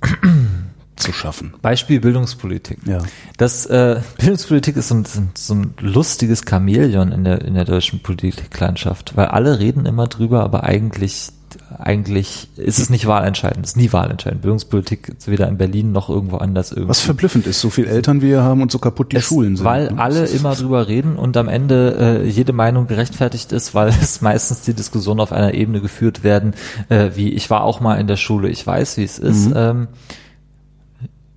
abzuschaffen. 1.04 1.54
Beispiel 1.60 2.00
Bildungspolitik. 2.00 2.78
Ja. 2.86 3.02
Das 3.36 3.66
äh, 3.66 4.00
Bildungspolitik 4.18 4.76
ist 4.76 4.88
so 4.88 4.94
ein, 4.96 5.04
so 5.34 5.54
ein 5.54 5.74
lustiges 5.80 6.42
Chamäleon 6.48 7.12
in 7.12 7.24
der 7.24 7.42
in 7.42 7.54
der 7.54 7.64
deutschen 7.64 8.00
Politiklandschaft, 8.00 9.16
weil 9.16 9.26
alle 9.26 9.58
reden 9.58 9.86
immer 9.86 10.06
drüber, 10.06 10.42
aber 10.42 10.64
eigentlich 10.64 11.32
eigentlich 11.78 12.48
ist 12.56 12.78
es 12.78 12.90
nicht 12.90 13.06
wahlentscheidend, 13.06 13.64
ist 13.64 13.76
nie 13.76 13.92
wahlentscheidend. 13.92 14.42
Bildungspolitik 14.42 15.14
ist 15.18 15.28
weder 15.28 15.48
in 15.48 15.56
Berlin 15.56 15.92
noch 15.92 16.08
irgendwo 16.08 16.36
anders 16.36 16.70
irgendwie. 16.70 16.88
Was 16.88 17.00
verblüffend 17.00 17.46
ist, 17.46 17.60
so 17.60 17.70
viele 17.70 17.88
Eltern 17.88 18.20
wir 18.22 18.42
haben 18.42 18.62
und 18.62 18.70
so 18.70 18.78
kaputt 18.78 19.12
die 19.12 19.16
es, 19.16 19.24
Schulen 19.24 19.56
sind. 19.56 19.64
Weil 19.64 19.92
ne? 19.92 19.98
alle 19.98 20.26
immer 20.26 20.54
drüber 20.54 20.88
reden 20.88 21.16
und 21.16 21.36
am 21.36 21.48
Ende 21.48 22.22
äh, 22.24 22.28
jede 22.28 22.52
Meinung 22.52 22.86
gerechtfertigt 22.86 23.52
ist, 23.52 23.74
weil 23.74 23.88
es 24.00 24.20
meistens 24.20 24.62
die 24.62 24.74
Diskussion 24.74 25.20
auf 25.20 25.32
einer 25.32 25.54
Ebene 25.54 25.80
geführt 25.80 26.22
werden, 26.22 26.54
äh, 26.88 27.10
wie 27.14 27.30
ich 27.30 27.50
war 27.50 27.64
auch 27.64 27.80
mal 27.80 27.96
in 27.96 28.06
der 28.06 28.16
Schule, 28.16 28.48
ich 28.48 28.66
weiß, 28.66 28.96
wie 28.96 29.04
es 29.04 29.18
ist. 29.18 29.50
Mhm. 29.50 29.54
Ähm, 29.56 29.88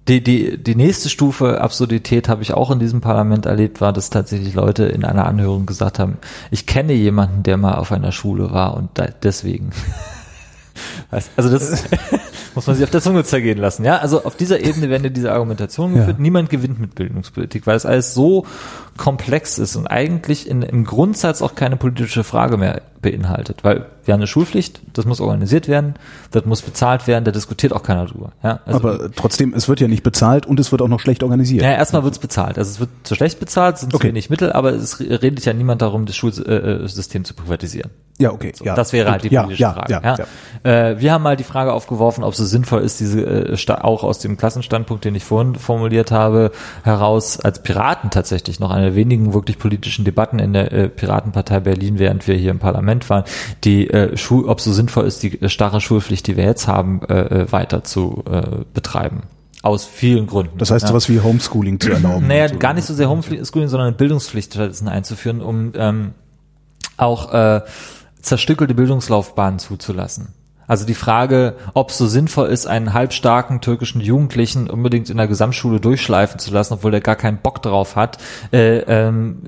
die, 0.07 0.23
die, 0.23 0.57
die 0.57 0.75
nächste 0.75 1.09
Stufe 1.09 1.59
Absurdität 1.59 2.30
habe 2.30 2.41
ich 2.41 2.53
auch 2.53 2.71
in 2.71 2.80
diesem 2.80 3.01
Parlament 3.01 3.45
erlebt, 3.45 3.82
war, 3.82 3.91
dass 3.91 4.09
tatsächlich 4.09 4.53
Leute 4.53 4.86
in 4.86 5.03
einer 5.03 5.25
Anhörung 5.25 5.65
gesagt 5.65 5.99
haben, 5.99 6.17
ich 6.49 6.65
kenne 6.65 6.93
jemanden, 6.93 7.43
der 7.43 7.57
mal 7.57 7.75
auf 7.75 7.91
einer 7.91 8.13
Schule 8.13 8.51
war 8.51 8.78
und 8.78 8.89
da, 8.93 9.07
deswegen. 9.21 9.71
Weißt, 11.10 11.30
Also 11.38 11.49
das 11.49 11.84
muss 12.55 12.68
man 12.68 12.76
sich 12.76 12.84
auf 12.84 12.89
der 12.91 13.01
Zunge 13.01 13.24
zergehen 13.24 13.58
lassen. 13.58 13.86
Ja, 13.86 13.97
also 13.97 14.24
auf 14.26 14.36
dieser 14.36 14.60
Ebene 14.60 14.89
werden 14.89 15.03
ja 15.03 15.10
diese 15.10 15.32
Argumentationen 15.32 15.95
Ja. 15.95 16.01
geführt. 16.01 16.20
Niemand 16.20 16.49
gewinnt 16.49 16.80
mit 16.80 16.95
Bildungspolitik, 16.95 17.66
weil 17.66 17.78
es 17.78 17.86
alles 17.86 18.14
so 18.14 18.45
komplex 18.97 19.58
ist 19.58 19.76
und 19.76 19.88
eigentlich 19.88 20.49
in, 20.49 20.62
im 20.64 20.84
Grundsatz 20.84 21.41
auch 21.41 21.55
keine 21.55 21.78
politische 21.78 22.24
Frage 22.24 22.58
mehr 22.58 22.82
beinhaltet. 23.02 23.64
Weil 23.64 23.86
wir 24.06 24.14
haben 24.14 24.22
eine 24.22 24.28
Schulpflicht, 24.28 24.82
das 24.93 25.06
muss 25.06 25.22
organisiert 25.22 25.68
werden, 25.68 25.95
das 26.32 26.45
muss 26.45 26.62
bezahlt 26.62 27.06
werden, 27.08 27.26
da 27.26 27.32
diskutiert 27.32 27.74
auch 27.74 27.84
keiner 27.84 28.06
drüber. 28.06 28.32
Ja, 28.43 28.60
also, 28.66 28.80
Aber 28.80 29.12
trotzdem, 29.16 29.54
es 29.54 29.70
wird 29.70 29.80
ja 29.80 29.88
nicht 29.88 30.04
bezahlt 30.04 30.45
und 30.45 30.60
es 30.60 30.72
wird 30.72 30.82
auch 30.82 30.88
noch 30.88 31.00
schlecht 31.00 31.24
organisiert. 31.24 31.64
ja, 31.64 31.72
erstmal 31.72 32.04
wird's 32.04 32.20
bezahlt. 32.20 32.58
Also 32.58 32.72
es 32.72 32.80
wird 32.80 32.89
zu 33.04 33.16
schlecht 33.16 33.39
bezahlt, 33.39 33.76
es 33.76 33.82
sind 33.82 33.93
Okay. 33.93 34.08
zu 34.08 34.08
wenig 34.10 34.30
Mittel, 34.30 34.52
aber 34.52 34.72
es 34.72 35.00
redet 35.00 35.45
ja 35.45 35.54
niemand 35.54 35.82
darum, 35.82 36.06
das 36.06 36.16
Schulsystem 36.16 37.24
zu 37.24 37.34
privatisieren. 37.34 37.91
Ja, 38.20 38.32
okay. 38.32 38.52
So, 38.56 38.66
ja, 38.66 38.74
das 38.74 38.93
wäre 38.93 39.12
halt 39.12 39.24
die 39.26 39.28
ja, 39.28 39.43
politische 39.43 39.62
ja, 39.62 39.74
Frage. 39.74 39.93
Ja, 39.93 40.18
Ja. 40.64 40.89
Äh, 40.89 41.00
wir 41.00 41.14
haben 41.14 41.22
mal 41.22 41.38
die 41.38 41.43
Frage 41.43 41.72
aufgeworfen, 41.72 42.24
ob 42.24 42.32
es 42.32 42.39
so 42.39 42.45
sinnvoll 42.45 42.82
ist, 42.82 43.00
diese 43.00 43.22
äh, 43.22 43.72
auch 43.82 44.04
aus 44.04 44.18
dem 44.18 44.38
Klassenstandpunkt, 44.38 45.06
den 45.06 45.14
ich 45.14 45.24
vorhin 45.24 45.54
formuliert 45.54 46.12
habe, 46.12 46.52
heraus 46.84 47.39
als 47.39 47.62
Piraten 47.62 48.10
tatsächlich 48.10 48.60
noch 48.60 48.72
eine 48.72 48.88
der 48.88 48.95
wenigen 48.95 49.34
wirklich 49.34 49.60
politischen 49.60 50.06
Debatten 50.06 50.39
in 50.39 50.54
der 50.54 50.72
äh, 50.72 50.88
Piratenpartei 50.88 51.60
Berlin, 51.60 52.00
während 52.00 52.26
wir 52.26 52.36
hier 52.36 52.52
im 52.52 52.60
Parlament 52.60 52.86
waren, 53.09 53.23
die 53.63 53.89
äh, 53.89 54.17
Schul, 54.17 54.45
ob 54.45 54.59
es 54.59 54.65
so 54.65 54.73
sinnvoll 54.73 55.05
ist, 55.05 55.23
die 55.23 55.41
äh, 55.41 55.49
starre 55.49 55.81
Schulpflicht, 55.81 56.27
die 56.27 56.38
wir 56.38 56.45
jetzt 56.45 56.67
haben, 56.67 57.01
äh, 57.07 57.43
äh, 57.43 57.51
weiter 57.51 57.83
zu 57.83 58.23
äh, 58.29 58.63
betreiben. 58.73 59.23
Aus 59.63 59.85
vielen 59.85 60.27
Gründen. 60.27 60.57
Das 60.57 60.71
heißt, 60.71 60.83
ja. 60.83 60.89
sowas 60.89 61.09
wie 61.09 61.19
Homeschooling 61.19 61.79
zu 61.79 61.91
erlauben. 61.91 62.27
Naja, 62.27 62.47
gar 62.47 62.73
nicht 62.73 62.85
so 62.85 62.93
sehr 62.93 63.09
Homeschooling, 63.09 63.43
sondern 63.67 63.88
eine 63.88 63.95
Bildungspflicht 63.95 64.53
stattdessen 64.53 64.88
einzuführen, 64.88 65.41
um 65.41 65.73
ähm, 65.75 66.13
auch 66.95 67.33
äh, 67.33 67.61
zerstückelte 68.21 68.73
Bildungslaufbahnen 68.73 69.59
zuzulassen. 69.59 70.29
Also 70.67 70.85
die 70.85 70.95
Frage, 70.95 71.55
ob 71.73 71.91
es 71.91 71.97
so 71.97 72.07
sinnvoll 72.07 72.49
ist, 72.49 72.67
einen 72.67 72.93
halbstarken 72.93 73.61
türkischen 73.61 74.01
Jugendlichen 74.01 74.69
unbedingt 74.69 75.09
in 75.09 75.17
der 75.17 75.27
Gesamtschule 75.27 75.79
durchschleifen 75.79 76.39
zu 76.39 76.51
lassen, 76.51 76.73
obwohl 76.73 76.93
er 76.93 76.99
gar 76.99 77.15
keinen 77.15 77.38
Bock 77.38 77.61
drauf 77.61 77.95
hat, 77.95 78.17
äh, 78.51 78.79
ähm, 78.79 79.41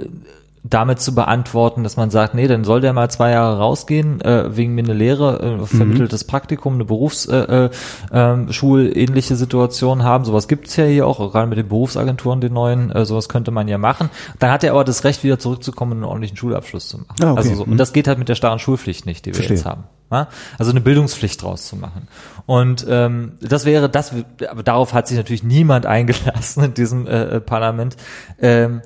damit 0.69 0.99
zu 0.99 1.15
beantworten, 1.15 1.83
dass 1.83 1.97
man 1.97 2.09
sagt, 2.11 2.35
nee, 2.35 2.47
dann 2.47 2.63
soll 2.63 2.81
der 2.81 2.93
mal 2.93 3.09
zwei 3.09 3.31
Jahre 3.31 3.57
rausgehen, 3.57 4.21
äh, 4.21 4.55
wegen 4.55 4.75
mir 4.75 4.83
eine 4.83 4.93
Lehre, 4.93 5.59
äh, 5.61 5.65
vermitteltes 5.65 6.23
Praktikum, 6.23 6.75
eine 6.75 6.85
Berufsschul 6.85 7.45
äh, 7.49 7.69
ähm, 8.11 8.51
schulähnliche 8.51 9.35
Situation 9.35 10.03
haben. 10.03 10.25
Sowas 10.25 10.47
gibt's 10.47 10.75
ja 10.75 10.85
hier 10.85 11.07
auch, 11.07 11.17
gerade 11.31 11.47
mit 11.47 11.57
den 11.57 11.67
Berufsagenturen, 11.67 12.41
den 12.41 12.53
neuen, 12.53 12.91
äh, 12.91 13.05
sowas 13.05 13.29
könnte 13.29 13.51
man 13.51 13.67
ja 13.67 13.77
machen. 13.77 14.09
Dann 14.39 14.51
hat 14.51 14.63
er 14.63 14.71
aber 14.71 14.83
das 14.83 15.03
Recht, 15.03 15.23
wieder 15.23 15.39
zurückzukommen 15.39 15.93
und 15.93 15.97
einen 15.99 16.05
ordentlichen 16.05 16.37
Schulabschluss 16.37 16.87
zu 16.87 16.99
machen. 16.99 17.15
Ah, 17.21 17.31
okay. 17.31 17.37
Also 17.37 17.55
so, 17.55 17.65
Mhm. 17.65 17.71
und 17.73 17.77
das 17.77 17.93
geht 17.93 18.07
halt 18.07 18.19
mit 18.19 18.29
der 18.29 18.35
starren 18.35 18.59
Schulpflicht 18.59 19.05
nicht, 19.05 19.25
die 19.25 19.31
wir 19.31 19.35
Verstehe. 19.35 19.57
jetzt 19.57 19.65
haben. 19.65 19.85
Also 20.57 20.71
eine 20.71 20.81
Bildungspflicht 20.81 21.43
draus 21.43 21.67
zu 21.67 21.75
machen. 21.75 22.07
Und 22.47 22.83
ähm, 22.89 23.33
das 23.41 23.65
wäre 23.65 23.89
das, 23.89 24.11
aber 24.49 24.63
darauf 24.63 24.93
hat 24.93 25.07
sich 25.07 25.17
natürlich 25.17 25.43
niemand 25.43 25.85
eingelassen 25.87 26.63
in 26.63 26.73
diesem 26.73 27.05
äh, 27.05 27.23
äh, 27.35 27.39
Parlament. 27.39 27.95
Ähm, 28.41 28.81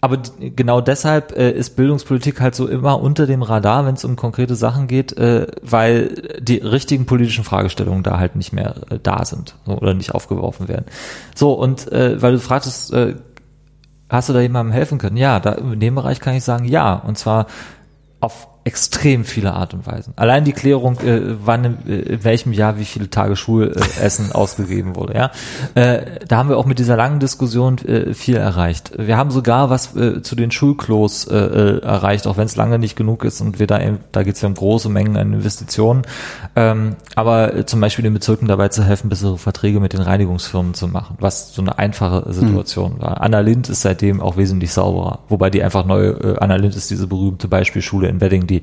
aber 0.00 0.18
genau 0.38 0.80
deshalb 0.80 1.36
äh, 1.36 1.50
ist 1.50 1.74
Bildungspolitik 1.74 2.40
halt 2.40 2.54
so 2.54 2.68
immer 2.68 3.00
unter 3.00 3.26
dem 3.26 3.42
Radar, 3.42 3.84
wenn 3.84 3.94
es 3.94 4.04
um 4.04 4.14
konkrete 4.14 4.54
Sachen 4.54 4.86
geht, 4.86 5.16
äh, 5.16 5.48
weil 5.60 6.38
die 6.40 6.58
richtigen 6.58 7.04
politischen 7.04 7.42
Fragestellungen 7.42 8.04
da 8.04 8.18
halt 8.18 8.36
nicht 8.36 8.52
mehr 8.52 8.76
äh, 8.90 8.98
da 9.02 9.24
sind 9.24 9.56
so, 9.66 9.72
oder 9.72 9.94
nicht 9.94 10.14
aufgeworfen 10.14 10.68
werden. 10.68 10.86
So, 11.34 11.52
und 11.52 11.90
äh, 11.90 12.22
weil 12.22 12.32
du 12.32 12.38
fragtest, 12.38 12.92
äh, 12.92 13.16
hast 14.08 14.28
du 14.28 14.32
da 14.32 14.40
jemandem 14.40 14.72
helfen 14.72 14.98
können? 14.98 15.16
Ja, 15.16 15.40
da, 15.40 15.52
in 15.52 15.80
dem 15.80 15.96
Bereich 15.96 16.20
kann 16.20 16.36
ich 16.36 16.44
sagen, 16.44 16.64
ja. 16.64 16.94
Und 16.94 17.18
zwar 17.18 17.46
auf 18.20 18.46
extrem 18.68 19.24
viele 19.24 19.54
Art 19.54 19.72
und 19.72 19.86
Weisen. 19.86 20.12
Allein 20.16 20.44
die 20.44 20.52
Klärung, 20.52 21.00
äh, 21.00 21.22
wann 21.42 21.64
in, 21.64 21.88
äh, 21.88 22.00
in 22.00 22.24
welchem 22.24 22.52
Jahr 22.52 22.78
wie 22.78 22.84
viele 22.84 23.08
Tage 23.08 23.34
Schulessen 23.34 24.30
ausgegeben 24.32 24.94
wurde. 24.94 25.14
Ja, 25.14 25.30
äh, 25.74 26.02
da 26.28 26.36
haben 26.36 26.50
wir 26.50 26.58
auch 26.58 26.66
mit 26.66 26.78
dieser 26.78 26.94
langen 26.94 27.18
Diskussion 27.18 27.78
äh, 27.78 28.12
viel 28.12 28.36
erreicht. 28.36 28.92
Wir 28.98 29.16
haben 29.16 29.30
sogar 29.30 29.70
was 29.70 29.96
äh, 29.96 30.20
zu 30.20 30.36
den 30.36 30.50
Schulklos 30.50 31.26
äh, 31.26 31.34
äh, 31.34 31.78
erreicht, 31.80 32.26
auch 32.26 32.36
wenn 32.36 32.44
es 32.44 32.56
lange 32.56 32.78
nicht 32.78 32.94
genug 32.94 33.24
ist 33.24 33.40
und 33.40 33.58
wir 33.58 33.66
da 33.66 33.80
eben, 33.80 34.00
da 34.12 34.22
geht 34.22 34.34
es 34.34 34.42
ja 34.42 34.48
um 34.48 34.54
große 34.54 34.90
Mengen 34.90 35.16
an 35.16 35.32
Investitionen. 35.32 36.02
Ähm, 36.54 36.96
aber 37.14 37.54
äh, 37.54 37.64
zum 37.64 37.80
Beispiel 37.80 38.02
den 38.02 38.12
Bezirken 38.12 38.48
dabei 38.48 38.68
zu 38.68 38.84
helfen, 38.84 39.08
bessere 39.08 39.38
Verträge 39.38 39.80
mit 39.80 39.94
den 39.94 40.02
Reinigungsfirmen 40.02 40.74
zu 40.74 40.88
machen, 40.88 41.16
was 41.20 41.54
so 41.54 41.62
eine 41.62 41.78
einfache 41.78 42.30
Situation 42.34 43.00
war. 43.00 43.22
Anna 43.22 43.40
Lind 43.40 43.70
ist 43.70 43.80
seitdem 43.80 44.20
auch 44.20 44.36
wesentlich 44.36 44.72
sauberer, 44.72 45.20
wobei 45.30 45.48
die 45.48 45.62
einfach 45.62 45.86
neu. 45.86 46.08
Äh, 46.08 46.36
Anna 46.38 46.56
Lind 46.56 46.76
ist 46.76 46.90
diese 46.90 47.06
berühmte 47.06 47.48
Beispielschule 47.48 48.08
in 48.08 48.20
Wedding, 48.20 48.46
die 48.46 48.57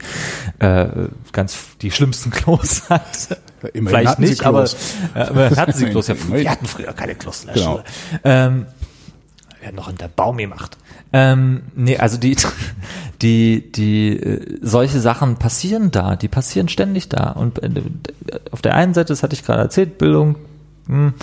äh, 0.59 0.87
ganz 1.31 1.77
die 1.81 1.91
schlimmsten 1.91 2.29
Klos 2.31 2.89
hat. 2.89 3.39
immerhin 3.73 3.87
Vielleicht 3.87 4.07
hatten 4.09 4.23
sie 4.23 4.29
nicht, 4.29 4.45
aber 4.45 4.63
äh, 4.63 5.55
hatten 5.55 5.73
sie 5.73 5.85
Klos. 5.87 6.07
Ja, 6.07 6.15
wir 6.27 6.51
hatten 6.51 6.65
früher 6.65 6.93
keine 6.93 7.15
Klos 7.15 7.41
in 7.41 7.47
der 7.47 7.55
Genau. 7.55 7.71
Schule. 7.71 7.83
Ähm, 8.23 8.65
wir 9.59 9.67
haben 9.69 9.75
noch 9.75 9.89
in 9.89 9.97
der 9.97 10.09
Baum 10.09 10.37
gemacht. 10.37 10.77
Ähm, 11.11 11.63
nee, 11.75 11.97
also 11.97 12.17
die, 12.17 12.35
die, 13.21 13.71
die, 13.71 14.09
äh, 14.09 14.59
solche 14.61 14.99
Sachen 14.99 15.37
passieren 15.37 15.89
da, 15.91 16.15
die 16.15 16.27
passieren 16.27 16.69
ständig 16.69 17.09
da. 17.09 17.31
Und 17.31 17.63
äh, 17.63 17.69
auf 18.51 18.61
der 18.61 18.75
einen 18.75 18.93
Seite, 18.93 19.07
das 19.07 19.23
hatte 19.23 19.33
ich 19.33 19.43
gerade 19.43 19.61
erzählt, 19.61 19.97
Bildung, 19.97 20.35
hm, 20.87 21.13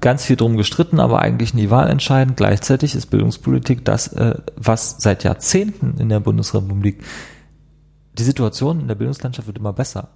ganz 0.00 0.24
viel 0.24 0.36
drum 0.36 0.56
gestritten, 0.56 0.98
aber 0.98 1.20
eigentlich 1.20 1.54
nie 1.54 1.70
wahlentscheidend. 1.70 2.36
Gleichzeitig 2.36 2.94
ist 2.96 3.06
Bildungspolitik 3.06 3.84
das, 3.84 4.08
äh, 4.08 4.34
was 4.56 4.96
seit 4.98 5.22
Jahrzehnten 5.22 6.00
in 6.00 6.08
der 6.08 6.20
Bundesrepublik 6.20 7.04
die 8.18 8.22
Situation 8.22 8.80
in 8.80 8.88
der 8.88 8.94
Bildungslandschaft 8.94 9.46
wird 9.46 9.58
immer 9.58 9.72
besser. 9.72 10.08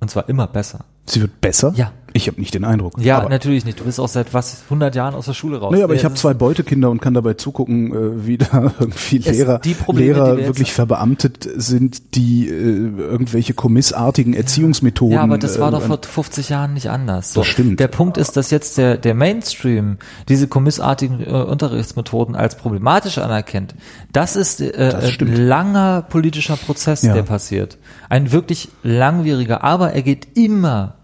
Und 0.00 0.10
zwar 0.10 0.28
immer 0.28 0.46
besser. 0.46 0.84
Sie 1.06 1.20
wird 1.20 1.40
besser? 1.40 1.72
Ja. 1.76 1.92
Ich 2.16 2.28
habe 2.28 2.40
nicht 2.40 2.54
den 2.54 2.64
Eindruck. 2.64 2.94
Ja, 3.00 3.18
Aber- 3.18 3.28
natürlich 3.28 3.64
nicht. 3.64 3.80
Du 3.80 3.84
bist 3.84 3.98
auch 3.98 4.06
seit 4.08 4.32
was 4.32 4.62
100 4.70 4.94
Jahren 4.94 5.16
aus 5.16 5.26
der 5.26 5.34
Schule 5.34 5.58
raus. 5.58 5.72
Naja, 5.72 5.82
aber 5.82 5.94
ich 5.94 6.04
habe 6.04 6.14
zwei 6.14 6.32
Beutekinder 6.32 6.88
und 6.88 7.00
kann 7.02 7.12
dabei 7.12 7.34
zugucken, 7.34 7.92
äh, 7.92 8.26
wie 8.26 8.38
da 8.38 8.72
irgendwie 8.78 9.18
Lehrer, 9.18 9.58
die 9.58 9.74
Probleme, 9.74 10.12
Lehrer 10.14 10.36
wir 10.36 10.46
wirklich 10.46 10.72
verbeamtet 10.72 11.48
sind, 11.56 12.14
die 12.14 12.48
äh, 12.48 12.52
irgendwelche 12.52 13.52
kommissartigen 13.54 14.32
Erziehungsmethoden. 14.32 15.14
Ja, 15.16 15.22
aber 15.22 15.38
das 15.38 15.58
war 15.58 15.70
äh, 15.70 15.72
doch 15.72 15.82
vor 15.82 15.98
50 16.00 16.50
Jahren 16.50 16.74
nicht 16.74 16.88
anders. 16.88 17.32
So, 17.32 17.40
Das 17.40 17.48
stimmt. 17.48 17.80
Der 17.80 17.88
Punkt 17.88 18.16
ist, 18.16 18.36
dass 18.36 18.52
jetzt 18.52 18.78
der, 18.78 18.96
der 18.96 19.14
Mainstream 19.14 19.98
diese 20.28 20.46
kommissartigen 20.46 21.20
äh, 21.20 21.30
Unterrichtsmethoden 21.30 22.36
als 22.36 22.56
problematisch 22.56 23.18
anerkennt. 23.18 23.74
Das 24.12 24.36
ist 24.36 24.60
äh, 24.60 24.70
Das 24.72 25.18
ein 25.20 25.34
langer 25.34 26.02
politischer 26.02 26.56
Prozess, 26.56 27.02
Ja. 27.02 27.12
der 27.14 27.22
passiert. 27.24 27.76
Ein 28.08 28.30
wirklich 28.30 28.68
langwieriger, 28.84 29.64
aber 29.64 29.94
er 29.94 30.02
geht 30.02 30.28
immer 30.36 30.94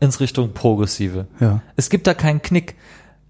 ins 0.00 0.20
Richtung 0.20 0.52
Progressive. 0.52 1.26
Ja. 1.40 1.60
Es 1.76 1.90
gibt 1.90 2.06
da 2.06 2.14
keinen 2.14 2.42
Knick. 2.42 2.76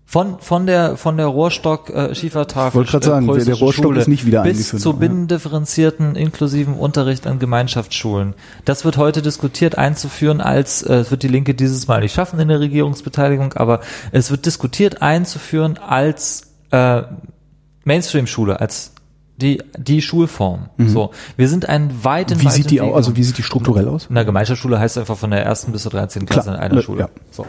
Von, 0.07 0.39
von 0.39 0.67
der, 0.67 0.99
von 0.99 1.17
der 1.17 1.27
Rohrstock, 1.27 1.89
äh, 1.89 2.15
Schiefertafel, 2.15 2.77
wollte 2.81 2.91
grad 2.91 3.05
sagen, 3.05 3.27
der- 3.27 3.43
der 3.43 3.55
Rohrstock 3.55 3.87
Schule 3.87 4.01
ist 4.03 4.07
nicht 4.07 4.27
wieder 4.27 4.43
bis 4.43 4.69
zu 4.69 4.91
ja. 4.91 4.97
binnendifferenzierten, 4.97 6.15
inklusiven 6.15 6.75
Unterricht 6.75 7.27
an 7.27 7.39
Gemeinschaftsschulen. 7.39 8.35
Das 8.67 8.85
wird 8.85 8.99
heute 8.99 9.23
diskutiert 9.23 9.79
einzuführen 9.79 10.43
als, 10.43 10.83
äh, 10.83 10.97
es 10.97 11.11
wird 11.11 11.23
die 11.23 11.29
Linke 11.29 11.55
dieses 11.55 11.89
Mal 11.89 12.03
nicht 12.03 12.12
schaffen 12.15 12.39
in 12.39 12.49
der 12.49 12.61
Regierungsbeteiligung, 12.61 13.55
aber 13.55 13.81
es 14.12 14.31
wird 14.31 14.45
diskutiert 14.45 15.01
einzuführen 15.01 15.79
als 15.79 16.53
äh, 16.71 17.03
Mainstream-Schule, 17.85 18.61
als 18.61 18.93
die, 19.37 19.62
die 19.76 20.01
Schulform. 20.01 20.68
So. 20.78 21.11
Wir 21.37 21.49
sind 21.49 21.68
einen 21.68 22.05
weiten, 22.05 22.35
Mhm. 22.37 22.41
Wie 22.41 22.45
weiten 22.45 22.55
sieht 22.57 22.70
die 22.70 22.76
Weg 22.76 22.82
aus? 22.82 22.95
Also 22.97 23.16
wie 23.16 23.24
sieht 23.24 23.39
die 23.39 23.43
strukturell 23.43 23.89
aus? 23.89 24.07
in 24.09 24.14
der 24.14 24.24
Gemeinschaftsschule 24.24 24.78
heißt 24.78 24.97
einfach 24.99 25.16
von 25.16 25.30
der 25.30 25.45
ersten 25.45 25.72
bis 25.72 25.82
zur 25.82 25.91
13. 25.91 26.24
Klasse 26.26 26.51
Klar, 26.51 26.57
in 26.57 26.62
einer 26.62 26.74
ne, 26.76 26.82
Schule. 26.82 27.01
ja. 27.01 27.09
So. 27.30 27.45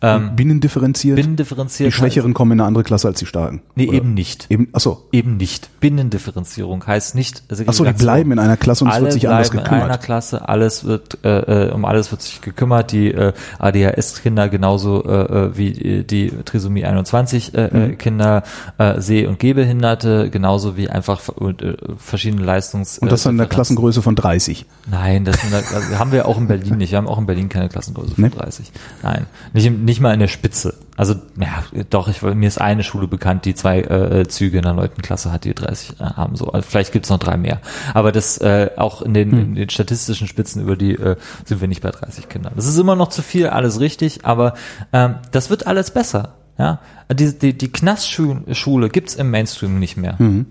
Ähm, 0.00 0.36
Binnendifferenziert. 0.36 1.16
binnendifferenziert. 1.16 1.88
die 1.88 1.92
Schwächeren 1.92 2.32
kommen 2.32 2.52
in 2.52 2.60
eine 2.60 2.68
andere 2.68 2.84
Klasse 2.84 3.08
als 3.08 3.18
die 3.18 3.26
Starken. 3.26 3.62
Nee, 3.74 3.88
Oder? 3.88 3.96
eben 3.96 4.14
nicht. 4.14 4.46
Eben, 4.48 4.68
achso. 4.72 5.02
Eben 5.10 5.36
nicht. 5.38 5.68
Binnendifferenzierung 5.80 6.86
heißt 6.86 7.14
nicht 7.16 7.42
Achso, 7.48 7.56
die 7.64 7.72
Segregation. 7.72 7.96
bleiben 7.96 8.32
in 8.32 8.38
einer 8.38 8.56
Klasse 8.56 8.84
und 8.84 8.90
es 8.90 8.94
alle 8.96 9.04
wird 9.06 9.12
sich 9.14 9.28
anders 9.28 9.50
bleiben 9.50 9.66
in 9.66 9.72
einer 9.72 9.80
gekümmert. 9.82 10.02
Klasse, 10.02 10.48
alles 10.48 10.84
wird 10.84 11.18
äh, 11.24 11.68
äh, 11.68 11.72
um 11.72 11.84
alles 11.84 12.10
wird 12.12 12.22
sich 12.22 12.40
gekümmert. 12.40 12.92
Die 12.92 13.08
äh, 13.12 13.32
ADHS-Kinder 13.58 14.48
genauso 14.48 15.04
äh, 15.04 15.46
äh, 15.46 15.56
wie 15.56 15.70
äh, 15.72 16.02
die 16.04 16.32
Trisomie 16.44 16.84
21 16.84 17.54
äh, 17.54 17.68
Mhm. 17.68 17.98
Kinder, 17.98 18.42
äh, 18.78 19.00
Seh- 19.00 19.26
und 19.26 19.38
Gehbehinderte, 19.38 20.30
genauso 20.30 20.76
wie 20.76 20.88
einfach 20.88 21.20
äh, 21.28 21.74
verschiedene 21.98 22.42
Leistungs. 22.44 22.98
Und 22.98 23.10
das 23.12 23.26
in 23.26 23.36
der. 23.36 23.46
Klassengröße 23.46 24.02
von 24.02 24.14
30. 24.14 24.64
Nein, 24.90 25.24
das 25.24 25.40
sind, 25.40 25.52
also 25.54 25.98
haben 25.98 26.12
wir 26.12 26.26
auch 26.28 26.38
in 26.38 26.46
Berlin 26.48 26.76
nicht. 26.78 26.90
Wir 26.92 26.98
haben 26.98 27.08
auch 27.08 27.18
in 27.18 27.26
Berlin 27.26 27.48
keine 27.48 27.68
Klassengröße 27.68 28.14
von 28.14 28.24
Nee? 28.24 28.30
30. 28.30 28.70
Nein, 29.02 29.26
nicht, 29.52 29.66
im- 29.66 29.84
nicht 29.88 30.00
mal 30.00 30.12
in 30.14 30.20
der 30.20 30.28
Spitze. 30.28 30.74
Also, 30.96 31.14
ja, 31.40 31.64
doch, 31.90 32.08
ich, 32.08 32.22
mir 32.22 32.46
ist 32.46 32.60
eine 32.60 32.84
Schule 32.84 33.08
bekannt, 33.08 33.44
die 33.44 33.54
zwei 33.54 33.80
äh, 33.80 34.28
Züge 34.28 34.58
in 34.58 34.62
der 34.62 34.74
neunten 34.74 35.02
Klasse 35.02 35.32
hat, 35.32 35.44
die 35.44 35.54
30 35.54 36.00
äh, 36.00 36.04
haben. 36.04 36.36
So, 36.36 36.52
also 36.52 36.68
vielleicht 36.68 36.92
gibt's 36.92 37.08
noch 37.10 37.18
drei 37.18 37.36
mehr. 37.36 37.60
Aber 37.94 38.12
das 38.12 38.38
äh, 38.38 38.70
auch 38.76 39.02
in 39.02 39.14
den, 39.14 39.32
in 39.32 39.54
den 39.54 39.70
statistischen 39.70 40.28
Spitzen 40.28 40.62
über 40.62 40.76
die 40.76 40.92
äh, 40.92 41.16
sind 41.44 41.60
wir 41.60 41.68
nicht 41.68 41.82
bei 41.82 41.90
30 41.90 42.28
Kindern. 42.28 42.52
Das 42.54 42.66
ist 42.66 42.78
immer 42.78 42.96
noch 42.96 43.08
zu 43.08 43.22
viel, 43.22 43.48
alles 43.48 43.80
richtig, 43.80 44.24
aber 44.24 44.54
ähm, 44.92 45.16
das 45.32 45.50
wird 45.50 45.66
alles 45.66 45.90
besser. 45.90 46.34
Ja, 46.58 46.80
die, 47.12 47.38
die, 47.38 47.56
die 47.56 47.70
Knastschule 47.70 48.88
gibt's 48.88 49.14
im 49.14 49.30
Mainstream 49.30 49.78
nicht 49.78 49.96
mehr. 49.96 50.16
So. 50.18 50.46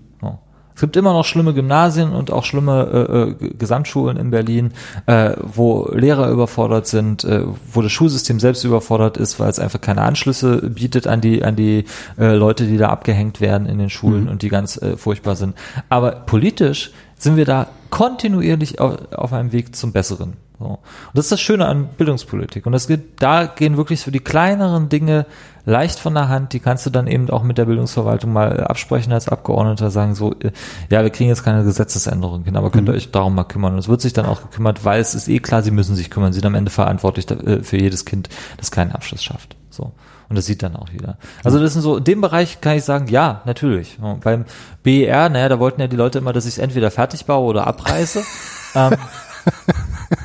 Es 0.78 0.80
gibt 0.80 0.94
immer 0.94 1.12
noch 1.12 1.24
schlimme 1.24 1.54
Gymnasien 1.54 2.12
und 2.12 2.30
auch 2.30 2.44
schlimme 2.44 3.34
äh, 3.42 3.46
äh, 3.46 3.50
Gesamtschulen 3.58 4.16
in 4.16 4.30
Berlin, 4.30 4.70
äh, 5.06 5.32
wo 5.42 5.90
Lehrer 5.92 6.30
überfordert 6.30 6.86
sind, 6.86 7.24
äh, 7.24 7.42
wo 7.72 7.82
das 7.82 7.90
Schulsystem 7.90 8.38
selbst 8.38 8.62
überfordert 8.62 9.16
ist, 9.16 9.40
weil 9.40 9.50
es 9.50 9.58
einfach 9.58 9.80
keine 9.80 10.02
Anschlüsse 10.02 10.70
bietet 10.70 11.08
an 11.08 11.20
die 11.20 11.42
an 11.42 11.56
die 11.56 11.84
äh, 12.16 12.32
Leute, 12.32 12.64
die 12.68 12.76
da 12.76 12.90
abgehängt 12.90 13.40
werden 13.40 13.66
in 13.66 13.80
den 13.80 13.90
Schulen 13.90 14.28
und 14.28 14.42
die 14.42 14.50
ganz 14.50 14.80
äh, 14.80 14.96
furchtbar 14.96 15.34
sind. 15.34 15.56
Aber 15.88 16.12
politisch 16.12 16.92
sind 17.16 17.36
wir 17.36 17.44
da 17.44 17.66
kontinuierlich 17.90 18.80
auf, 18.80 19.12
auf 19.12 19.32
einem 19.32 19.50
Weg 19.50 19.74
zum 19.74 19.90
Besseren. 19.90 20.34
So. 20.60 20.64
Und 20.64 20.78
das 21.14 21.26
ist 21.26 21.32
das 21.32 21.40
Schöne 21.40 21.66
an 21.66 21.88
Bildungspolitik. 21.96 22.66
Und 22.66 22.72
das 22.72 22.86
geht, 22.86 23.20
da 23.20 23.46
gehen 23.46 23.76
wirklich 23.76 24.00
so 24.00 24.12
die 24.12 24.20
kleineren 24.20 24.88
Dinge 24.88 25.26
leicht 25.68 25.98
von 25.98 26.14
der 26.14 26.28
Hand. 26.28 26.54
Die 26.54 26.60
kannst 26.60 26.86
du 26.86 26.90
dann 26.90 27.06
eben 27.06 27.28
auch 27.30 27.42
mit 27.42 27.58
der 27.58 27.66
Bildungsverwaltung 27.66 28.32
mal 28.32 28.64
absprechen 28.64 29.12
als 29.12 29.28
Abgeordneter, 29.28 29.90
sagen 29.90 30.14
so, 30.14 30.32
äh, 30.40 30.50
ja, 30.90 31.02
wir 31.02 31.10
kriegen 31.10 31.28
jetzt 31.28 31.44
keine 31.44 31.62
Gesetzesänderung 31.62 32.44
hin, 32.44 32.56
aber 32.56 32.70
könnt 32.70 32.88
ihr 32.88 32.94
euch 32.94 33.10
darum 33.10 33.34
mal 33.34 33.44
kümmern. 33.44 33.74
Und 33.74 33.78
es 33.78 33.88
wird 33.88 34.00
sich 34.00 34.14
dann 34.14 34.26
auch 34.26 34.40
gekümmert, 34.40 34.84
weil 34.84 35.00
es 35.00 35.14
ist 35.14 35.28
eh 35.28 35.38
klar, 35.40 35.62
sie 35.62 35.70
müssen 35.70 35.94
sich 35.94 36.10
kümmern. 36.10 36.32
Sie 36.32 36.40
sind 36.40 36.46
am 36.46 36.54
Ende 36.54 36.70
verantwortlich 36.70 37.30
äh, 37.30 37.62
für 37.62 37.76
jedes 37.76 38.06
Kind, 38.06 38.30
das 38.56 38.70
keinen 38.70 38.92
Abschluss 38.92 39.22
schafft. 39.22 39.56
So. 39.68 39.92
Und 40.28 40.36
das 40.36 40.46
sieht 40.46 40.62
dann 40.62 40.76
auch 40.76 40.88
jeder. 40.90 41.18
Also 41.44 41.58
das 41.58 41.74
sind 41.74 41.82
so, 41.82 41.98
in 41.98 42.04
dem 42.04 42.20
Bereich 42.20 42.60
kann 42.60 42.76
ich 42.76 42.84
sagen, 42.84 43.06
ja, 43.08 43.42
natürlich. 43.44 43.98
Beim 44.22 44.44
BER, 44.82 45.28
naja, 45.28 45.48
da 45.48 45.58
wollten 45.58 45.80
ja 45.80 45.86
die 45.86 45.96
Leute 45.96 46.18
immer, 46.18 46.32
dass 46.32 46.46
ich 46.46 46.54
es 46.54 46.58
entweder 46.58 46.90
fertig 46.90 47.26
baue 47.26 47.46
oder 47.46 47.66
abreiße. 47.66 48.22
ähm, 48.74 48.96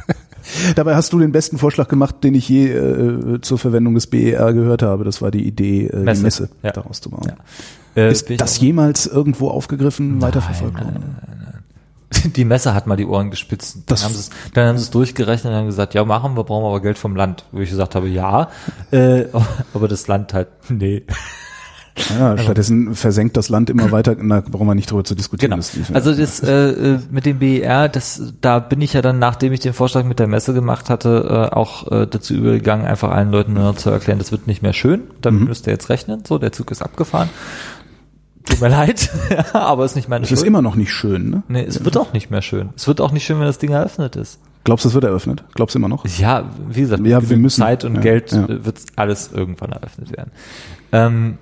Dabei 0.76 0.95
hast 0.95 1.12
du 1.14 1.20
den 1.20 1.32
besten 1.32 1.58
Vorschlag 1.58 1.88
gemacht, 1.88 2.24
den 2.24 2.34
ich 2.36 2.47
je 2.49 2.72
äh, 2.72 3.41
zur 3.41 3.58
Verwendung 3.58 3.95
des 3.95 4.08
BER 4.08 4.54
gehört 4.54 4.82
habe. 4.84 5.04
Das 5.04 5.22
war 5.22 5.32
die 5.32 5.45
Idee, 5.47 5.88
äh, 5.88 5.97
Messe. 5.97 6.18
die 6.20 6.24
Messe 6.24 6.49
Ja. 6.64 6.72
daraus 6.72 7.01
zu 7.01 7.10
bauen. 7.10 7.32
Ja. 7.95 8.04
äh, 8.04 8.12
Ist 8.12 8.28
das 8.38 8.60
jemals 8.60 9.06
irgendwo 9.08 9.49
aufgegriffen, 9.49 10.22
weiterverfolgt 10.22 10.76
nein, 10.76 10.86
worden? 10.86 11.16
Die 12.36 12.45
Messe 12.45 12.76
hat 12.76 12.86
mal 12.86 12.95
die 12.95 13.06
Ohren 13.08 13.36
spitzt. 13.36 13.76
Dann 13.76 13.84
Das- 13.88 14.04
haben 14.06 14.14
sie 14.14 14.20
es, 14.20 14.30
dann 14.54 14.68
haben 14.68 14.78
sie 14.78 14.84
es 14.84 14.91
durchgerechnet 14.91 15.51
und 15.51 15.58
haben 15.58 15.66
gesagt, 15.66 15.95
ja, 15.95 16.06
machen 16.06 16.38
wir, 16.38 16.43
brauchen 16.43 16.64
wir 16.64 16.68
aber 16.70 16.80
Geld 16.82 16.99
vom 16.99 17.16
Land. 17.16 17.43
Wo 17.51 17.60
ich 17.60 17.72
gesagt 17.72 17.95
habe, 17.95 18.08
ja, 18.08 18.49
äh, 18.91 19.26
aber 19.74 19.88
das 19.88 20.08
Land 20.08 20.34
halt, 20.34 20.47
nee. 20.70 21.01
Ja, 22.20 22.38
stattdessen 22.38 22.96
versenkt 22.96 23.38
das 23.38 23.50
Land 23.50 23.70
immer 23.70 23.91
weiter, 23.91 24.16
da 24.16 24.41
brauchen 24.41 24.68
wir 24.68 24.76
nicht 24.76 24.89
drüber 24.89 25.04
zu 25.04 25.14
diskutieren. 25.16 25.52
Genau. 25.52 25.58
Das. 25.62 25.94
Also 25.94 26.14
das 26.16 26.39
äh, 26.41 26.70
äh, 26.96 27.00
mit 27.12 27.26
dem 27.26 27.39
BER, 27.39 27.88
das, 27.89 28.34
da 28.41 28.60
bin 28.60 28.82
ich 28.82 28.94
ja 28.94 29.02
dann, 29.02 29.20
nachdem 29.20 29.54
ich 29.54 29.60
den 29.60 29.74
Vorschlag 29.74 30.04
mit 30.04 30.20
der 30.20 30.28
Messe 30.28 30.54
gemacht 30.54 30.89
hatte, 30.89 31.50
äh, 31.52 31.56
auch 31.56 31.91
äh, 31.91 32.08
dazu 32.08 32.34
übergegangen, 32.34 32.86
einfach 32.88 33.12
allen 33.12 33.32
Leuten 33.32 33.54
nur 33.54 33.76
zu 33.76 33.89
erklären, 33.91 34.18
das 34.20 34.32
wird 34.32 34.48
nicht 34.48 34.62
mehr 34.64 34.74
schön. 34.74 35.02
Damit 35.22 35.41
Mhm. 35.41 35.48
müsst 35.48 35.68
ihr 35.68 35.74
jetzt 35.74 35.89
rechnen. 35.89 36.24
So, 36.28 36.38
der 36.39 36.52
Zug 36.52 36.72
ist 36.72 36.82
abgefahren. 36.82 37.30
Tut 38.46 38.60
mir 38.60 38.68
leid, 38.70 39.10
aber 39.54 39.86
ist 39.86 39.96
nicht 39.96 40.10
meine 40.10 40.26
Es 40.26 40.32
ist 40.32 40.44
immer 40.44 40.62
noch 40.62 40.76
nicht 40.76 40.91
schön, 40.91 41.30
ne? 41.30 41.44
Nee, 41.48 41.64
es 41.64 41.86
wird 41.86 41.96
auch 41.98 42.12
nicht 42.12 42.30
mehr 42.32 42.41
schön. 42.41 42.70
Es 42.76 42.88
wird 42.88 43.02
auch 43.02 43.12
nicht 43.12 43.24
schön, 43.26 43.38
wenn 43.39 43.46
das 43.46 43.60
Ding 43.60 43.72
eröffnet 43.72 44.16
ist. 44.16 44.39
Glaubst 44.66 44.84
du, 44.86 44.89
es 44.89 44.96
wird 44.96 45.04
eröffnet? 45.04 45.44
Glaubst 45.56 45.76
du 45.76 45.80
immer 45.80 45.89
noch? 45.89 46.06
Ja, 46.18 46.50
wie 46.70 46.82
gesagt, 46.82 47.06
Ja, 47.06 47.20
mit 47.20 47.30
wir 47.30 47.38
müssen. 47.38 47.62
Zeit 47.62 47.84
und 47.86 47.96
Ja, 47.96 48.02
Geld 48.02 48.32
ja. 48.32 48.46
äh, 48.46 48.66
wird 48.66 48.80
alles 48.96 49.30
irgendwann 49.34 49.72
eröffnet 49.74 50.12
werden. 50.16 50.32
Ähm, 50.91 51.38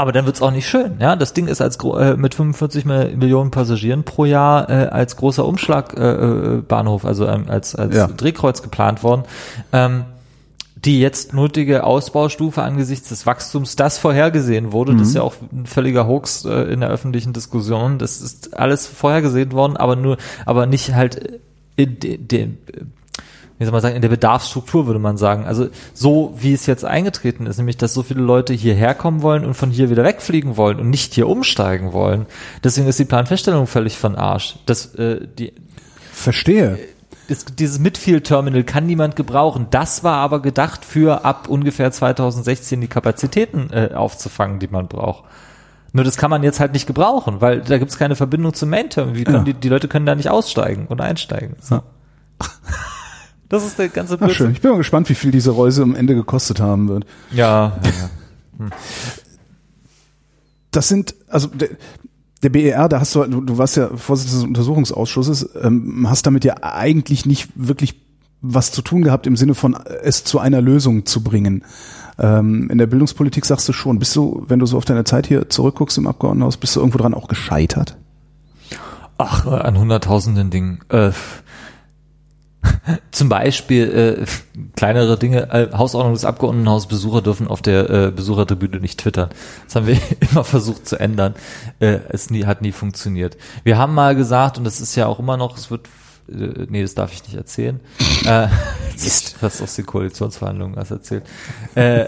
aber 0.00 0.12
dann 0.12 0.26
wird's 0.26 0.42
auch 0.42 0.50
nicht 0.50 0.68
schön. 0.68 0.96
Ja, 1.00 1.14
das 1.16 1.32
Ding 1.34 1.46
ist 1.46 1.60
als 1.60 1.76
äh, 1.76 2.14
mit 2.16 2.34
45 2.34 2.84
Mi- 2.84 3.14
Millionen 3.16 3.50
Passagieren 3.50 4.02
pro 4.04 4.24
Jahr 4.24 4.68
äh, 4.70 4.86
als 4.86 5.16
großer 5.16 5.44
Umschlagbahnhof, 5.44 6.58
äh, 6.58 6.62
Bahnhof, 6.62 7.04
also 7.04 7.26
ähm, 7.26 7.44
als 7.48 7.74
als 7.74 7.94
Ja. 7.94 8.06
Drehkreuz 8.08 8.62
geplant 8.62 9.02
worden. 9.02 9.24
Ähm, 9.72 10.04
die 10.82 10.98
jetzt 10.98 11.34
nötige 11.34 11.84
Ausbaustufe 11.84 12.62
angesichts 12.62 13.10
des 13.10 13.26
Wachstums, 13.26 13.76
das 13.76 13.98
vorhergesehen 13.98 14.72
wurde, 14.72 14.96
das 14.96 15.08
ist 15.08 15.14
ja 15.14 15.20
auch 15.20 15.34
ein 15.52 15.66
völliger 15.66 16.06
Hoax 16.06 16.46
äh, 16.46 16.72
in 16.72 16.80
der 16.80 16.88
öffentlichen 16.88 17.34
Diskussion, 17.34 17.98
das 17.98 18.22
ist 18.22 18.56
alles 18.58 18.86
vorhergesehen 18.86 19.52
worden, 19.52 19.76
aber 19.76 19.94
nur, 19.94 20.16
aber 20.46 20.64
nicht 20.64 20.94
halt 20.94 21.38
in 21.76 21.98
de, 22.00 22.16
de, 22.16 22.48
wie 23.60 23.64
soll 23.66 23.72
man 23.72 23.82
sagen, 23.82 23.94
in 23.94 24.00
der 24.00 24.08
Bedarfsstruktur 24.08 24.86
würde 24.86 24.98
man 24.98 25.18
sagen. 25.18 25.44
Also 25.44 25.68
so 25.92 26.32
wie 26.38 26.54
es 26.54 26.64
jetzt 26.64 26.82
eingetreten 26.82 27.44
ist, 27.44 27.58
nämlich 27.58 27.76
dass 27.76 27.92
so 27.92 28.02
viele 28.02 28.22
Leute 28.22 28.54
hierher 28.54 28.94
kommen 28.94 29.20
wollen 29.20 29.44
und 29.44 29.52
von 29.52 29.70
hier 29.70 29.90
wieder 29.90 30.02
wegfliegen 30.02 30.56
wollen 30.56 30.80
und 30.80 30.88
nicht 30.88 31.12
hier 31.12 31.28
umsteigen 31.28 31.92
wollen. 31.92 32.24
Deswegen 32.64 32.88
ist 32.88 32.98
die 32.98 33.04
Planfeststellung 33.04 33.66
völlig 33.66 33.98
von 33.98 34.16
Arsch. 34.16 34.56
Das, 34.64 34.94
äh, 34.94 35.28
die, 35.38 35.52
Verstehe. 36.10 36.78
das, 37.28 37.44
dieses 37.44 37.78
Midfield-Terminal 37.78 38.64
kann 38.64 38.86
niemand 38.86 39.14
gebrauchen. 39.14 39.66
Das 39.70 40.02
war 40.04 40.16
aber 40.16 40.40
gedacht 40.40 40.86
für 40.86 41.26
ab 41.26 41.46
ungefähr 41.46 41.92
2016 41.92 42.80
die 42.80 42.88
Kapazitäten 42.88 43.68
äh, 43.74 43.90
aufzufangen, 43.92 44.58
die 44.58 44.68
man 44.68 44.88
braucht. 44.88 45.24
Nur 45.92 46.04
das 46.04 46.16
kann 46.16 46.30
man 46.30 46.42
jetzt 46.42 46.60
halt 46.60 46.72
nicht 46.72 46.86
gebrauchen, 46.86 47.42
weil 47.42 47.60
da 47.60 47.76
gibt's 47.76 47.98
keine 47.98 48.16
Verbindung 48.16 48.54
zum 48.54 48.70
Main-Terminal. 48.70 49.34
Ja. 49.34 49.40
die, 49.40 49.52
die 49.52 49.68
Leute 49.68 49.86
können 49.86 50.06
da 50.06 50.14
nicht 50.14 50.30
aussteigen 50.30 50.86
und 50.86 51.02
einsteigen. 51.02 51.56
So. 51.60 51.74
Ja. 51.74 51.82
Das 53.50 53.66
ist 53.66 53.78
der 53.78 53.88
ganze 53.88 54.14
Ach, 54.14 54.18
schön. 54.18 54.26
Blödsinn. 54.28 54.52
Ich 54.52 54.60
bin 54.60 54.70
mal 54.70 54.76
gespannt, 54.78 55.10
wie 55.10 55.14
viel 55.14 55.32
diese 55.32 55.50
Reuse 55.50 55.82
am 55.82 55.96
Ende 55.96 56.14
gekostet 56.14 56.60
haben 56.60 56.88
wird. 56.88 57.04
Ja, 57.32 57.78
ja, 57.82 57.90
ja. 58.60 58.66
Das 60.70 60.86
sind, 60.86 61.16
also 61.26 61.48
der, 61.48 61.70
der 62.44 62.48
BER, 62.48 62.88
da 62.88 63.00
hast 63.00 63.12
du, 63.14 63.24
du, 63.24 63.40
du 63.40 63.58
warst 63.58 63.76
ja 63.76 63.90
Vorsitzender 63.94 64.38
des 64.38 64.48
Untersuchungsausschusses, 64.48 65.50
ähm, 65.62 66.06
hast 66.08 66.26
damit 66.26 66.44
ja 66.44 66.54
eigentlich 66.62 67.26
nicht 67.26 67.50
wirklich 67.56 68.00
was 68.40 68.70
zu 68.70 68.82
tun 68.82 69.02
gehabt 69.02 69.26
im 69.26 69.36
Sinne 69.36 69.56
von 69.56 69.74
es 69.74 70.22
zu 70.22 70.38
einer 70.38 70.62
Lösung 70.62 71.04
zu 71.04 71.24
bringen. 71.24 71.64
Ähm, 72.20 72.70
in 72.70 72.78
der 72.78 72.86
Bildungspolitik 72.86 73.44
sagst 73.44 73.68
du 73.68 73.72
schon, 73.72 73.98
bist 73.98 74.14
du, 74.14 74.44
wenn 74.46 74.60
du 74.60 74.66
so 74.66 74.76
auf 74.76 74.84
deine 74.84 75.02
Zeit 75.02 75.26
hier 75.26 75.48
zurückguckst 75.48 75.98
im 75.98 76.06
Abgeordnetenhaus, 76.06 76.56
bist 76.56 76.76
du 76.76 76.80
irgendwo 76.80 76.98
dran 76.98 77.14
auch 77.14 77.26
gescheitert? 77.26 77.96
Ach, 79.18 79.44
an 79.44 79.76
hunderttausenden 79.76 80.50
Dingen. 80.50 80.80
Äh, 80.88 81.10
zum 83.10 83.28
Beispiel 83.28 84.24
äh, 84.24 84.60
kleinere 84.76 85.18
Dinge, 85.18 85.50
äh, 85.52 85.68
Hausordnung 85.76 86.14
des 86.14 86.24
Abgeordnetenhauses, 86.24 86.88
Besucher 86.88 87.22
dürfen 87.22 87.48
auf 87.48 87.62
der 87.62 87.90
äh, 87.90 88.10
Besuchertribüne 88.10 88.80
nicht 88.80 89.00
twittern. 89.00 89.30
Das 89.64 89.76
haben 89.76 89.86
wir 89.86 89.98
immer 90.30 90.44
versucht 90.44 90.86
zu 90.86 90.98
ändern. 90.98 91.34
Äh, 91.78 92.00
es 92.08 92.30
nie, 92.30 92.44
hat 92.44 92.62
nie 92.62 92.72
funktioniert. 92.72 93.36
Wir 93.64 93.78
haben 93.78 93.94
mal 93.94 94.14
gesagt, 94.14 94.58
und 94.58 94.64
das 94.64 94.80
ist 94.80 94.94
ja 94.94 95.06
auch 95.06 95.18
immer 95.18 95.36
noch, 95.36 95.56
es 95.56 95.70
wird 95.70 95.88
äh, 96.30 96.66
nee, 96.68 96.82
das 96.82 96.94
darf 96.94 97.12
ich 97.12 97.22
nicht 97.24 97.34
erzählen. 97.36 97.80
äh, 98.24 98.48
Mist, 98.92 99.36
was 99.40 99.62
aus 99.62 99.74
den 99.74 99.86
Koalitionsverhandlungen 99.86 100.76
was 100.76 100.90
erzählt. 100.90 101.24
Äh, 101.74 102.06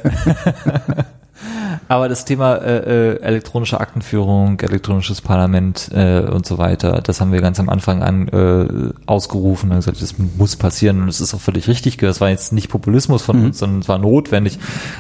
aber 1.89 2.09
das 2.09 2.25
Thema 2.25 2.57
äh, 2.57 3.13
äh, 3.15 3.21
elektronische 3.21 3.81
Aktenführung, 3.81 4.61
elektronisches 4.61 5.21
Parlament 5.21 5.91
äh, 5.93 6.21
und 6.21 6.47
so 6.47 6.59
weiter, 6.59 7.01
das 7.03 7.21
haben 7.21 7.33
wir 7.33 7.41
ganz 7.41 7.59
am 7.61 7.69
Anfang 7.69 8.03
an 8.03 8.29
äh, 8.29 8.93
ausgerufen 9.07 9.71
und 9.71 9.77
gesagt, 9.77 10.01
das 10.01 10.17
muss 10.19 10.57
passieren 10.57 11.03
und 11.03 11.09
es 11.09 11.21
ist 11.21 11.35
auch 11.35 11.41
völlig 11.41 11.69
richtig. 11.69 11.97
Das 11.99 12.21
war 12.21 12.31
jetzt 12.31 12.53
nicht 12.53 12.69
Populismus 12.69 13.23
von 13.23 13.45
uns, 13.45 13.59
sondern 13.59 13.81
es 13.81 13.89
war 13.89 13.99
notwendig. 13.99 14.59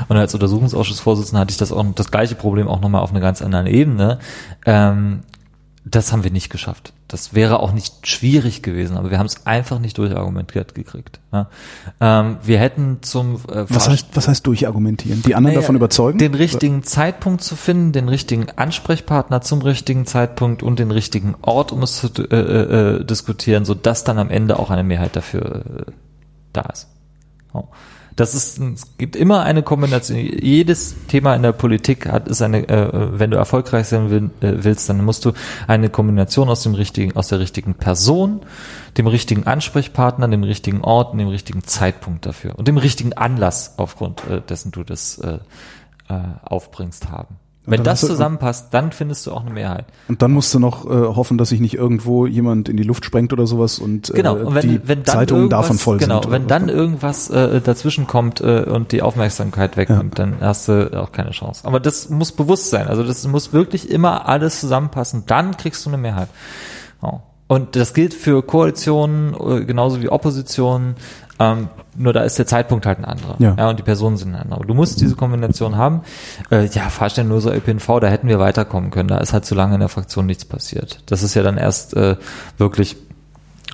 Und 0.08 0.16
als 0.16 0.34
Untersuchungsausschussvorsitzender 0.34 1.40
hatte 1.40 1.52
ich 1.52 1.58
das 1.58 1.72
auch 1.72 1.84
das 1.94 2.10
gleiche 2.10 2.34
Problem 2.34 2.68
auch 2.68 2.80
nochmal 2.80 3.02
auf 3.02 3.10
einer 3.10 3.20
ganz 3.20 3.42
anderen 3.42 3.66
Ebene. 3.66 4.18
Ähm, 4.66 5.20
das 5.84 6.12
haben 6.12 6.24
wir 6.24 6.30
nicht 6.30 6.50
geschafft. 6.50 6.92
Das 7.12 7.34
wäre 7.34 7.60
auch 7.60 7.72
nicht 7.72 8.06
schwierig 8.06 8.62
gewesen, 8.62 8.96
aber 8.96 9.10
wir 9.10 9.18
haben 9.18 9.26
es 9.26 9.46
einfach 9.46 9.78
nicht 9.78 9.98
durchargumentiert 9.98 10.74
gekriegt. 10.74 11.20
Ja. 11.30 11.50
Ähm, 12.00 12.38
wir 12.42 12.58
hätten 12.58 13.02
zum 13.02 13.34
äh, 13.52 13.66
Was 13.68 13.90
heißt, 13.90 14.06
was 14.14 14.28
heißt 14.28 14.46
durchargumentieren? 14.46 15.20
Die 15.20 15.34
anderen 15.34 15.54
naja, 15.54 15.60
davon 15.60 15.76
überzeugen? 15.76 16.16
Den 16.16 16.32
richtigen 16.32 16.82
Zeitpunkt 16.84 17.42
zu 17.42 17.54
finden, 17.54 17.92
den 17.92 18.08
richtigen 18.08 18.46
Ansprechpartner 18.56 19.42
zum 19.42 19.60
richtigen 19.60 20.06
Zeitpunkt 20.06 20.62
und 20.62 20.78
den 20.78 20.90
richtigen 20.90 21.34
Ort, 21.42 21.70
um 21.70 21.82
es 21.82 21.98
zu 21.98 22.08
äh, 22.08 23.00
äh, 23.00 23.04
diskutieren, 23.04 23.66
so 23.66 23.74
dass 23.74 24.04
dann 24.04 24.18
am 24.18 24.30
Ende 24.30 24.58
auch 24.58 24.70
eine 24.70 24.82
Mehrheit 24.82 25.14
dafür 25.14 25.86
äh, 25.88 25.92
da 26.54 26.62
ist. 26.62 26.88
So. 27.52 27.68
Das 28.16 28.34
ist, 28.34 28.58
es 28.58 28.96
gibt 28.98 29.16
immer 29.16 29.42
eine 29.42 29.62
Kombination. 29.62 30.18
Jedes 30.18 30.94
Thema 31.08 31.34
in 31.34 31.42
der 31.42 31.52
Politik 31.52 32.06
hat 32.06 32.28
ist 32.28 32.42
eine, 32.42 32.68
äh, 32.68 33.18
wenn 33.18 33.30
du 33.30 33.36
erfolgreich 33.36 33.88
sein 33.88 34.10
will, 34.10 34.30
äh, 34.40 34.64
willst, 34.64 34.88
dann 34.88 35.04
musst 35.04 35.24
du 35.24 35.32
eine 35.66 35.88
Kombination 35.88 36.48
aus 36.48 36.62
dem 36.62 36.74
richtigen, 36.74 37.16
aus 37.16 37.28
der 37.28 37.40
richtigen 37.40 37.74
Person, 37.74 38.40
dem 38.98 39.06
richtigen 39.06 39.46
Ansprechpartner, 39.46 40.28
dem 40.28 40.44
richtigen 40.44 40.82
Ort 40.82 41.12
und 41.12 41.18
dem 41.18 41.28
richtigen 41.28 41.64
Zeitpunkt 41.64 42.26
dafür 42.26 42.58
und 42.58 42.68
dem 42.68 42.76
richtigen 42.76 43.12
Anlass, 43.14 43.74
aufgrund 43.78 44.26
äh, 44.28 44.40
dessen 44.40 44.72
du 44.72 44.84
das 44.84 45.18
äh, 45.18 45.38
äh, 46.08 46.20
aufbringst, 46.42 47.10
haben. 47.10 47.36
Wenn 47.64 47.78
dann 47.78 47.84
das 47.84 48.00
zusammenpasst, 48.00 48.74
dann 48.74 48.90
findest 48.90 49.24
du 49.26 49.32
auch 49.32 49.42
eine 49.42 49.50
Mehrheit. 49.50 49.84
Und 50.08 50.20
dann 50.20 50.32
musst 50.32 50.52
du 50.52 50.58
noch 50.58 50.84
äh, 50.84 50.88
hoffen, 50.88 51.38
dass 51.38 51.50
sich 51.50 51.60
nicht 51.60 51.74
irgendwo 51.74 52.26
jemand 52.26 52.68
in 52.68 52.76
die 52.76 52.82
Luft 52.82 53.04
sprengt 53.04 53.32
oder 53.32 53.46
sowas 53.46 53.78
und 53.78 54.10
äh, 54.10 54.14
Genau, 54.14 54.34
und 54.34 54.54
wenn, 54.56 54.68
die 54.68 54.88
wenn 54.88 55.04
Zeitungen 55.04 55.48
davon 55.48 55.78
voll 55.78 55.98
genau, 55.98 56.16
sind. 56.16 56.26
oder 56.26 56.32
wenn 56.32 56.48
dann 56.48 56.68
irgendwas 56.68 57.30
äh, 57.30 57.60
dazwischen 57.60 58.08
kommt 58.08 58.40
äh, 58.40 58.64
und 58.64 58.90
die 58.90 59.00
Aufmerksamkeit 59.00 59.76
wegnimmt, 59.76 60.18
dann 60.18 60.40
hast 60.40 60.66
du 60.66 61.00
auch 61.00 61.12
keine 61.12 61.30
Chance. 61.30 61.64
Aber 61.64 61.78
das 61.78 62.10
muss 62.10 62.32
bewusst 62.32 62.70
sein. 62.70 62.88
Also 62.88 63.04
das 63.04 63.24
muss 63.28 63.52
wirklich 63.52 63.88
immer 63.88 64.28
alles 64.28 64.58
zusammenpassen. 64.58 65.24
Dann 65.26 65.56
kriegst 65.56 65.86
du 65.86 65.90
eine 65.90 65.98
Mehrheit. 65.98 66.28
Ja. 67.00 67.22
Und 67.52 67.76
das 67.76 67.92
gilt 67.92 68.14
für 68.14 68.42
Koalitionen 68.42 69.34
äh, 69.34 69.64
genauso 69.66 70.00
wie 70.00 70.08
Oppositionen. 70.08 70.94
Ähm, 71.38 71.68
nur 71.96 72.12
da 72.12 72.22
ist 72.22 72.38
der 72.38 72.46
Zeitpunkt 72.46 72.86
halt 72.86 72.98
ein 72.98 73.04
anderer. 73.04 73.36
Ja. 73.38 73.68
und 73.68 73.78
die 73.78 73.82
Personen 73.82 74.16
sind 74.16 74.34
ein 74.34 74.40
anderer. 74.40 74.56
Aber 74.58 74.66
Du 74.66 74.74
musst 74.74 75.00
diese 75.00 75.16
Kombination 75.16 75.76
haben. 75.76 76.02
Äh, 76.50 76.66
ja, 76.66 76.88
Fahrstellenloser 76.88 77.54
ÖPNV, 77.54 78.00
da 78.00 78.08
hätten 78.08 78.28
wir 78.28 78.38
weiterkommen 78.38 78.90
können. 78.90 79.08
Da 79.08 79.18
ist 79.18 79.32
halt 79.32 79.44
zu 79.44 79.54
lange 79.54 79.74
in 79.74 79.80
der 79.80 79.88
Fraktion 79.88 80.26
nichts 80.26 80.44
passiert. 80.44 81.02
Das 81.06 81.22
ist 81.22 81.34
ja 81.34 81.42
dann 81.42 81.58
erst 81.58 81.94
äh, 81.96 82.16
wirklich 82.58 82.96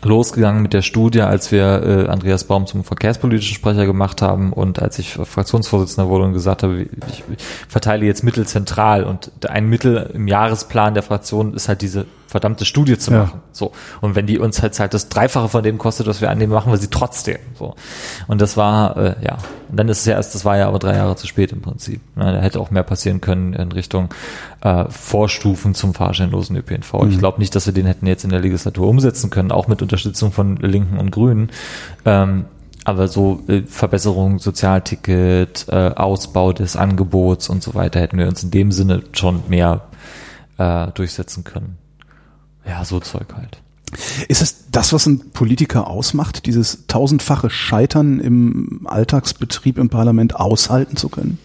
losgegangen 0.04 0.62
mit 0.62 0.72
der 0.72 0.82
Studie, 0.82 1.22
als 1.22 1.50
wir 1.50 1.82
äh, 1.82 2.08
Andreas 2.08 2.44
Baum 2.44 2.66
zum 2.66 2.84
verkehrspolitischen 2.84 3.54
Sprecher 3.56 3.86
gemacht 3.86 4.22
haben 4.22 4.52
und 4.52 4.80
als 4.80 4.98
ich 4.98 5.14
Fraktionsvorsitzender 5.14 6.08
wurde 6.08 6.24
und 6.24 6.32
gesagt 6.32 6.62
habe, 6.62 6.82
ich, 6.82 6.88
ich 7.08 7.44
verteile 7.68 8.06
jetzt 8.06 8.22
Mittel 8.22 8.46
zentral 8.46 9.04
und 9.04 9.30
ein 9.48 9.68
Mittel 9.68 10.10
im 10.14 10.28
Jahresplan 10.28 10.94
der 10.94 11.02
Fraktion 11.02 11.54
ist 11.54 11.68
halt 11.68 11.82
diese 11.82 12.06
verdammte 12.28 12.64
Studie 12.64 12.96
zu 12.98 13.10
Ja. 13.10 13.22
machen. 13.24 13.40
So. 13.52 13.72
Und 14.00 14.14
wenn 14.14 14.26
die 14.26 14.38
uns 14.38 14.62
halt, 14.62 14.78
halt 14.78 14.94
das 14.94 15.08
Dreifache 15.08 15.48
von 15.48 15.62
dem 15.64 15.78
kostet, 15.78 16.06
was 16.06 16.20
wir 16.20 16.30
annehmen, 16.30 16.52
machen 16.52 16.70
wir 16.70 16.76
sie 16.78 16.88
trotzdem. 16.88 17.38
So. 17.58 17.74
Und 18.28 18.40
das 18.40 18.56
war, 18.56 18.96
äh, 18.96 19.14
ja. 19.24 19.38
Und 19.70 19.76
dann 19.78 19.88
ist 19.88 20.00
es 20.00 20.04
ja 20.06 20.14
erst, 20.14 20.34
das 20.34 20.44
war 20.44 20.56
ja 20.58 20.68
aber 20.68 20.78
drei 20.78 20.94
Jahre 20.94 21.16
zu 21.16 21.26
spät 21.26 21.52
im 21.52 21.62
Prinzip. 21.62 22.00
Ne, 22.16 22.32
da 22.34 22.40
hätte 22.40 22.60
auch 22.60 22.70
mehr 22.70 22.82
passieren 22.84 23.20
können 23.20 23.54
in 23.54 23.72
Richtung 23.72 24.10
äh, 24.60 24.84
Vorstufen 24.90 25.74
zum 25.74 25.94
fahrstellenlosen 25.94 26.54
ÖPNV. 26.56 26.94
Ich 27.08 27.18
glaube 27.18 27.38
nicht, 27.40 27.54
dass 27.54 27.66
wir 27.66 27.72
den 27.72 27.86
hätten 27.86 28.06
jetzt 28.06 28.24
in 28.24 28.30
der 28.30 28.40
Legislatur 28.40 28.86
umsetzen 28.88 29.30
können, 29.30 29.50
auch 29.50 29.66
mit 29.66 29.82
Unterstützung 29.82 30.30
von 30.30 30.56
Linken 30.56 30.98
und 30.98 31.10
Grünen. 31.10 31.50
Ähm, 32.04 32.44
aber 32.84 33.08
so 33.08 33.42
äh, 33.48 33.62
Verbesserung, 33.62 34.38
Sozialticket, 34.38 35.66
äh, 35.68 35.90
Ausbau 35.94 36.52
des 36.52 36.76
Angebots 36.76 37.48
und 37.50 37.62
so 37.62 37.74
weiter 37.74 38.00
hätten 38.00 38.18
wir 38.18 38.26
uns 38.28 38.42
in 38.42 38.50
dem 38.50 38.72
Sinne 38.72 39.02
schon 39.12 39.42
mehr 39.48 39.82
äh, 40.58 40.88
durchsetzen 40.92 41.44
können. 41.44 41.76
Ja, 42.68 42.84
so 42.84 43.00
Zeug 43.00 43.26
halt. 43.34 43.60
Ist 44.28 44.42
es 44.42 44.70
das, 44.70 44.92
was 44.92 45.06
ein 45.06 45.30
Politiker 45.30 45.86
ausmacht, 45.88 46.44
dieses 46.44 46.86
tausendfache 46.86 47.48
Scheitern 47.48 48.20
im 48.20 48.86
Alltagsbetrieb 48.86 49.78
im 49.78 49.88
Parlament 49.88 50.36
aushalten 50.36 50.96
zu 50.96 51.08
können? 51.08 51.38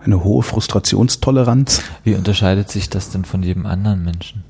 Eine 0.00 0.24
hohe 0.24 0.42
Frustrationstoleranz? 0.42 1.82
Wie 2.04 2.14
unterscheidet 2.14 2.70
sich 2.70 2.88
das 2.88 3.10
denn 3.10 3.24
von 3.24 3.42
jedem 3.42 3.66
anderen 3.66 4.04
Menschen? 4.04 4.44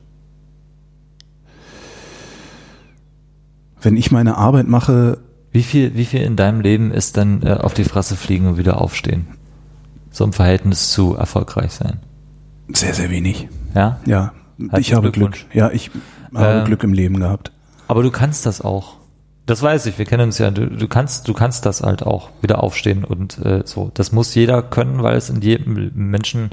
Wenn 3.81 3.97
ich 3.97 4.11
meine 4.11 4.37
Arbeit 4.37 4.69
mache, 4.69 5.19
Wie 5.57 5.63
viel, 5.63 5.95
wie 5.95 6.05
viel 6.05 6.21
in 6.21 6.37
deinem 6.37 6.61
Leben 6.61 6.91
ist 6.93 7.17
dann 7.17 7.43
äh, 7.43 7.55
auf 7.55 7.73
die 7.73 7.85
Fresse 7.85 8.15
fliegen 8.15 8.47
und 8.47 8.59
wieder 8.59 8.79
aufstehen? 8.79 9.27
So 10.11 10.23
im 10.25 10.35
Verhältnis 10.35 10.91
zu 10.91 11.15
erfolgreich 11.15 11.73
sein. 11.73 12.01
Sehr, 12.73 12.95
sehr 12.95 13.11
wenig. 13.11 13.49
Ja? 13.75 14.01
Ja, 14.07 14.33
Herzlichen 14.59 14.81
ich 14.81 14.95
habe 14.95 15.11
Glück. 15.13 15.37
Ja, 15.53 15.71
ich 15.71 15.91
habe 16.35 16.61
Ähm, 16.61 16.65
Glück 16.65 16.83
im 16.83 16.93
Leben 16.93 17.21
gehabt. 17.21 17.53
Aber 17.89 18.03
du 18.03 18.11
kannst 18.11 18.47
das 18.47 18.61
auch. 18.61 18.97
Das 19.47 19.63
weiß 19.63 19.87
ich, 19.87 19.97
wir 19.99 20.07
kennen 20.07 20.25
uns 20.25 20.39
ja. 20.39 20.51
Du, 20.51 20.67
du 20.67 20.89
kannst, 20.89 21.29
du 21.29 21.33
kannst 21.33 21.67
das 21.67 21.83
halt 21.83 22.03
auch 22.03 22.31
wieder 22.43 22.63
aufstehen 22.63 23.05
und 23.05 23.39
äh, 23.45 23.63
so. 23.65 23.91
Das 23.95 24.11
muss 24.11 24.35
jeder 24.35 24.61
können, 24.63 25.03
weil 25.03 25.17
es 25.17 25.31
in 25.31 25.41
jedem 25.41 25.93
Menschen, 25.95 26.51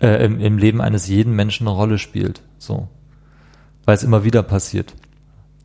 äh, 0.00 0.24
im, 0.24 0.40
im 0.40 0.56
Leben 0.56 0.80
eines 0.80 1.06
jeden 1.06 1.36
Menschen 1.36 1.68
eine 1.68 1.76
Rolle 1.76 1.98
spielt. 1.98 2.40
So. 2.58 2.88
Weil 3.84 3.94
es 3.94 4.02
immer 4.02 4.24
wieder 4.24 4.42
passiert. 4.42 4.94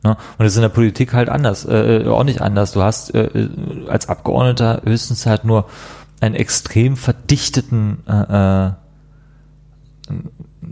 Ne? 0.03 0.11
Und 0.11 0.39
das 0.39 0.51
ist 0.51 0.57
in 0.57 0.63
der 0.63 0.69
Politik 0.69 1.13
halt 1.13 1.29
anders, 1.29 1.65
äh, 1.65 2.03
auch 2.07 2.25
nicht 2.25 2.41
anders. 2.41 2.73
Du 2.73 2.81
hast 2.83 3.15
äh, 3.15 3.25
äh, 3.25 3.87
als 3.87 4.09
Abgeordneter 4.09 4.81
höchstens 4.83 5.25
halt 5.25 5.45
nur 5.45 5.65
einen 6.19 6.35
extrem 6.35 6.97
verdichteten 6.97 8.03
äh, 8.07 8.67
äh, 8.67 8.71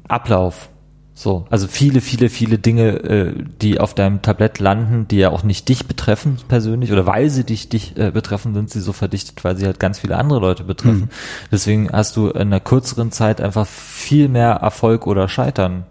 Ablauf. 0.08 0.70
So, 1.16 1.46
also 1.52 1.68
viele, 1.68 2.02
viele, 2.02 2.30
viele 2.30 2.58
Dinge, 2.58 3.04
äh, 3.04 3.34
die 3.62 3.80
auf 3.80 3.94
deinem 3.94 4.24
Tablett 4.24 4.58
landen, 4.58 5.08
die 5.08 5.18
ja 5.18 5.30
auch 5.30 5.44
nicht 5.44 5.70
dich 5.70 5.86
betreffen 5.86 6.38
persönlich 6.48 6.92
oder 6.92 7.06
weil 7.06 7.30
sie 7.30 7.44
dich, 7.44 7.70
dich 7.70 7.96
äh, 7.98 8.10
betreffen, 8.10 8.56
sind 8.56 8.72
sie 8.72 8.82
so 8.82 8.94
verdichtet, 8.94 9.44
weil 9.44 9.56
sie 9.56 9.68
halt 9.68 9.80
ganz 9.80 10.00
viele 10.00 10.18
andere 10.18 10.40
Leute 10.40 10.64
betreffen. 10.64 11.12
Deswegen 11.52 11.92
hast 11.92 12.16
du 12.16 12.30
in 12.30 12.42
einer 12.42 12.60
kürzeren 12.60 13.12
Zeit 13.12 13.42
einfach 13.42 13.68
viel 13.68 14.28
mehr 14.28 14.54
Erfolg 14.54 15.06
oder 15.06 15.30
Scheitern. 15.30 15.86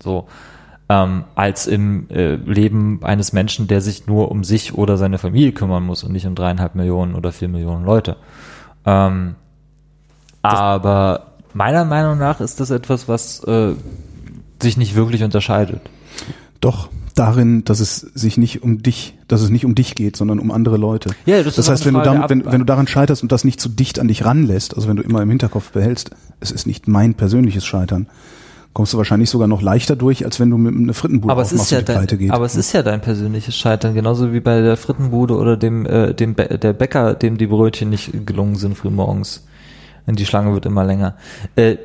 So 0.00 0.28
ähm, 0.88 1.24
als 1.34 1.66
im 1.66 2.08
äh, 2.10 2.36
Leben 2.36 3.00
eines 3.02 3.32
Menschen, 3.32 3.66
der 3.66 3.80
sich 3.80 4.06
nur 4.06 4.30
um 4.30 4.44
sich 4.44 4.74
oder 4.74 4.96
seine 4.96 5.18
Familie 5.18 5.52
kümmern 5.52 5.82
muss 5.82 6.04
und 6.04 6.12
nicht 6.12 6.26
um 6.26 6.36
dreieinhalb 6.36 6.76
Millionen 6.76 7.16
oder 7.16 7.32
vier 7.32 7.48
Millionen 7.48 7.84
Leute. 7.84 8.16
Ähm, 8.86 9.34
aber 10.42 11.29
meiner 11.54 11.84
Meinung 11.84 12.18
nach 12.18 12.40
ist 12.40 12.60
das 12.60 12.70
etwas, 12.70 13.08
was 13.08 13.42
äh, 13.44 13.72
sich 14.62 14.76
nicht 14.76 14.94
wirklich 14.94 15.22
unterscheidet. 15.22 15.80
Doch 16.60 16.88
darin, 17.14 17.64
dass 17.64 17.80
es 17.80 17.96
sich 18.00 18.38
nicht 18.38 18.62
um 18.62 18.82
dich, 18.82 19.14
dass 19.28 19.40
es 19.42 19.50
nicht 19.50 19.64
um 19.64 19.74
dich 19.74 19.94
geht, 19.94 20.16
sondern 20.16 20.38
um 20.38 20.50
andere 20.50 20.76
Leute. 20.76 21.10
Ja, 21.26 21.38
das 21.38 21.48
ist 21.48 21.58
das 21.58 21.68
auch 21.68 21.72
heißt, 21.72 21.86
wenn 21.86 21.94
du, 21.94 22.02
damit, 22.02 22.30
wenn, 22.30 22.44
wenn 22.46 22.60
du 22.60 22.64
daran 22.64 22.86
scheiterst 22.86 23.22
und 23.22 23.32
das 23.32 23.44
nicht 23.44 23.60
zu 23.60 23.68
dicht 23.68 23.98
an 23.98 24.08
dich 24.08 24.24
ranlässt, 24.24 24.74
also 24.74 24.88
wenn 24.88 24.96
du 24.96 25.02
immer 25.02 25.20
im 25.22 25.28
Hinterkopf 25.28 25.70
behältst, 25.70 26.10
es 26.40 26.50
ist 26.50 26.66
nicht 26.66 26.88
mein 26.88 27.14
persönliches 27.14 27.66
Scheitern, 27.66 28.06
kommst 28.72 28.92
du 28.92 28.98
wahrscheinlich 28.98 29.28
sogar 29.28 29.48
noch 29.48 29.62
leichter 29.62 29.96
durch, 29.96 30.24
als 30.24 30.38
wenn 30.38 30.50
du 30.50 30.56
mit 30.56 30.74
einer 30.74 30.94
Frittenbude 30.94 31.32
Aber 31.32 31.42
es 31.42 31.48
ist 31.52 31.60
aufmachst 31.72 31.72
ja 31.72 31.82
dein, 31.82 32.06
geht. 32.06 32.30
aber 32.30 32.44
es 32.44 32.54
ist 32.54 32.72
ja 32.72 32.82
dein 32.82 33.00
persönliches 33.00 33.56
Scheitern, 33.56 33.94
genauso 33.94 34.32
wie 34.32 34.40
bei 34.40 34.60
der 34.60 34.76
Frittenbude 34.76 35.34
oder 35.34 35.56
dem, 35.56 35.86
äh, 35.86 36.14
dem 36.14 36.36
Bä- 36.36 36.56
der 36.56 36.72
Bäcker, 36.72 37.14
dem 37.14 37.36
die 37.36 37.48
Brötchen 37.48 37.90
nicht 37.90 38.26
gelungen 38.26 38.54
sind 38.54 38.76
frühmorgens. 38.76 39.46
Und 40.06 40.18
die 40.18 40.26
Schlange 40.26 40.52
wird 40.52 40.66
immer 40.66 40.84
länger. 40.84 41.16
Äh, 41.56 41.76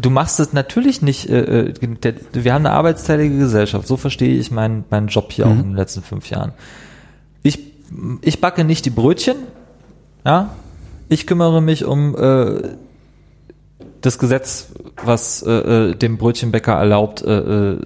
du 0.00 0.10
machst 0.10 0.40
es 0.40 0.52
natürlich 0.52 1.02
nicht, 1.02 1.28
äh, 1.28 1.68
äh, 1.68 1.72
der, 1.72 2.14
wir 2.32 2.54
haben 2.54 2.66
eine 2.66 2.74
arbeitsteilige 2.74 3.38
Gesellschaft, 3.38 3.86
so 3.86 3.96
verstehe 3.96 4.38
ich 4.38 4.50
meinen 4.50 4.84
meinen 4.90 5.08
Job 5.08 5.32
hier 5.32 5.46
auch 5.46 5.52
in 5.52 5.62
den 5.62 5.76
letzten 5.76 6.02
fünf 6.02 6.30
Jahren. 6.30 6.52
Ich, 7.42 7.58
ich 8.22 8.40
backe 8.40 8.64
nicht 8.64 8.84
die 8.84 8.90
Brötchen, 8.90 9.36
ja, 10.24 10.54
ich 11.08 11.26
kümmere 11.26 11.62
mich 11.62 11.84
um 11.84 12.14
äh, 12.16 12.76
das 14.00 14.18
Gesetz, 14.18 14.72
was 15.02 15.42
äh, 15.42 15.50
äh, 15.50 15.94
dem 15.94 16.18
Brötchenbäcker 16.18 16.74
erlaubt, 16.74 17.22
äh, 17.22 17.38
äh, 17.38 17.78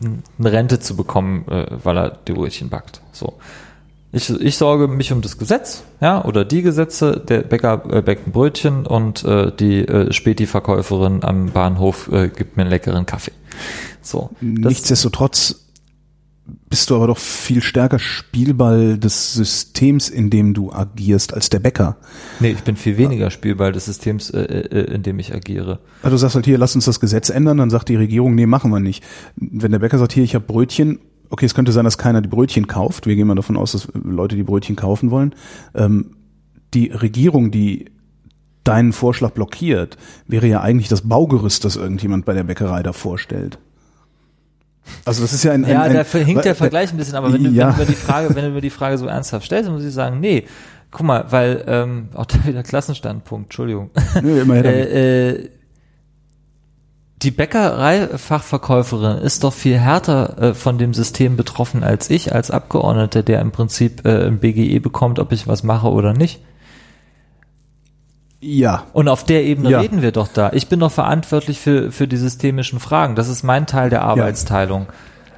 eine 0.00 0.52
Rente 0.52 0.78
zu 0.78 0.96
bekommen, 0.96 1.46
äh, 1.48 1.66
weil 1.82 1.98
er 1.98 2.18
die 2.26 2.32
Brötchen 2.32 2.68
backt. 2.68 3.00
So. 3.12 3.34
Ich, 4.10 4.30
ich 4.30 4.56
sorge 4.56 4.88
mich 4.88 5.12
um 5.12 5.20
das 5.20 5.36
Gesetz, 5.36 5.84
ja, 6.00 6.24
oder 6.24 6.44
die 6.44 6.62
Gesetze. 6.62 7.22
Der 7.28 7.42
Bäcker 7.42 7.82
äh, 7.90 8.00
bäckt 8.00 8.26
ein 8.26 8.32
Brötchen 8.32 8.86
und 8.86 9.22
äh, 9.24 9.52
die 9.54 9.86
äh, 9.86 10.12
Späti-Verkäuferin 10.12 11.22
am 11.24 11.50
Bahnhof 11.50 12.10
äh, 12.10 12.28
gibt 12.28 12.56
mir 12.56 12.62
einen 12.62 12.70
leckeren 12.70 13.04
Kaffee. 13.04 13.32
So. 14.00 14.30
Nichtsdestotrotz 14.40 15.68
bist 16.70 16.90
du 16.90 16.96
aber 16.96 17.08
doch 17.08 17.18
viel 17.18 17.62
stärker 17.62 17.98
Spielball 17.98 18.98
des 18.98 19.34
Systems, 19.34 20.08
in 20.08 20.30
dem 20.30 20.54
du 20.54 20.72
agierst, 20.72 21.34
als 21.34 21.50
der 21.50 21.58
Bäcker. 21.58 21.96
nee, 22.40 22.52
ich 22.52 22.62
bin 22.62 22.76
viel 22.76 22.96
weniger 22.96 23.30
Spielball 23.30 23.72
des 23.72 23.86
Systems, 23.86 24.30
äh, 24.30 24.40
äh, 24.40 24.94
in 24.94 25.02
dem 25.02 25.18
ich 25.18 25.34
agiere. 25.34 25.80
Also 26.02 26.14
du 26.14 26.18
sagst 26.18 26.36
halt 26.36 26.46
hier, 26.46 26.58
lass 26.58 26.74
uns 26.74 26.84
das 26.84 27.00
Gesetz 27.00 27.28
ändern, 27.28 27.58
dann 27.58 27.70
sagt 27.70 27.88
die 27.88 27.96
Regierung, 27.96 28.34
nee, 28.34 28.46
machen 28.46 28.70
wir 28.70 28.80
nicht. 28.80 29.04
Wenn 29.36 29.72
der 29.72 29.78
Bäcker 29.78 29.98
sagt, 29.98 30.12
hier, 30.12 30.24
ich 30.24 30.34
habe 30.34 30.46
Brötchen, 30.46 31.00
okay, 31.30 31.46
es 31.46 31.54
könnte 31.54 31.72
sein, 31.72 31.84
dass 31.84 31.98
keiner 31.98 32.20
die 32.20 32.28
Brötchen 32.28 32.66
kauft. 32.66 33.06
Wir 33.06 33.16
gehen 33.16 33.26
mal 33.26 33.34
davon 33.34 33.56
aus, 33.56 33.72
dass 33.72 33.88
Leute 33.94 34.36
die 34.36 34.42
Brötchen 34.42 34.76
kaufen 34.76 35.10
wollen. 35.10 35.34
Ähm, 35.74 36.16
die 36.74 36.88
Regierung, 36.88 37.50
die 37.50 37.86
deinen 38.64 38.92
Vorschlag 38.92 39.30
blockiert, 39.30 39.96
wäre 40.26 40.46
ja 40.46 40.60
eigentlich 40.60 40.88
das 40.88 41.08
Baugerüst, 41.08 41.64
das 41.64 41.76
irgendjemand 41.76 42.24
bei 42.26 42.34
der 42.34 42.44
Bäckerei 42.44 42.82
da 42.82 42.92
vorstellt. 42.92 43.58
Also 45.04 45.22
das 45.22 45.32
ist 45.32 45.44
ja 45.44 45.52
ein, 45.52 45.64
ein, 45.64 45.70
Ja, 45.70 45.82
ein 45.82 45.92
da 45.94 46.02
hinkt 46.18 46.44
der 46.44 46.54
Vergleich 46.54 46.92
ein 46.92 46.96
bisschen, 46.96 47.14
aber 47.14 47.32
wenn 47.32 47.44
du, 47.44 47.50
Ja. 47.50 47.68
wenn 47.68 47.74
du 47.74 47.80
mir 47.80 47.86
die 47.86 47.94
Frage, 47.94 48.34
wenn 48.34 48.44
du 48.44 48.50
mir 48.50 48.60
die 48.60 48.70
Frage 48.70 48.98
so 48.98 49.06
ernsthaft 49.06 49.46
stellst, 49.46 49.70
muss 49.70 49.84
ich 49.84 49.92
sagen, 49.92 50.20
nee, 50.20 50.44
guck 50.90 51.06
mal, 51.06 51.26
weil 51.30 51.64
ähm, 51.66 52.08
auch 52.14 52.26
da 52.26 52.36
wieder 52.46 52.62
Klassenstandpunkt, 52.62 53.46
Entschuldigung. 53.46 53.90
Damit. 54.14 54.64
äh, 54.64 55.30
äh, 55.30 55.48
die 57.22 57.30
Bäckereifachverkäuferin 57.32 59.18
ist 59.18 59.42
doch 59.44 59.52
viel 59.52 59.78
härter 59.78 60.38
äh, 60.40 60.54
von 60.54 60.78
dem 60.78 60.94
System 60.94 61.36
betroffen 61.36 61.82
als 61.82 62.10
ich 62.10 62.32
als 62.34 62.50
Abgeordneter, 62.50 63.22
der 63.22 63.40
im 63.40 63.50
Prinzip 63.50 64.04
äh, 64.04 64.26
ein 64.26 64.38
BGE 64.38 64.78
bekommt, 64.80 65.18
ob 65.18 65.32
ich 65.32 65.48
was 65.48 65.62
mache 65.62 65.88
oder 65.88 66.12
nicht. 66.12 66.40
Ja. 68.40 68.84
Und 68.92 69.08
auf 69.08 69.24
der 69.24 69.42
Ebene 69.44 69.70
Ja. 69.70 69.80
reden 69.80 70.00
wir 70.00 70.12
doch 70.12 70.28
da. 70.28 70.52
Ich 70.52 70.68
bin 70.68 70.78
doch 70.78 70.92
verantwortlich 70.92 71.58
für, 71.58 71.90
für 71.90 72.06
die 72.06 72.16
systemischen 72.16 72.78
Fragen. 72.78 73.16
Das 73.16 73.28
ist 73.28 73.42
mein 73.42 73.66
Teil 73.66 73.90
der 73.90 74.02
Arbeitsteilung. 74.02 74.86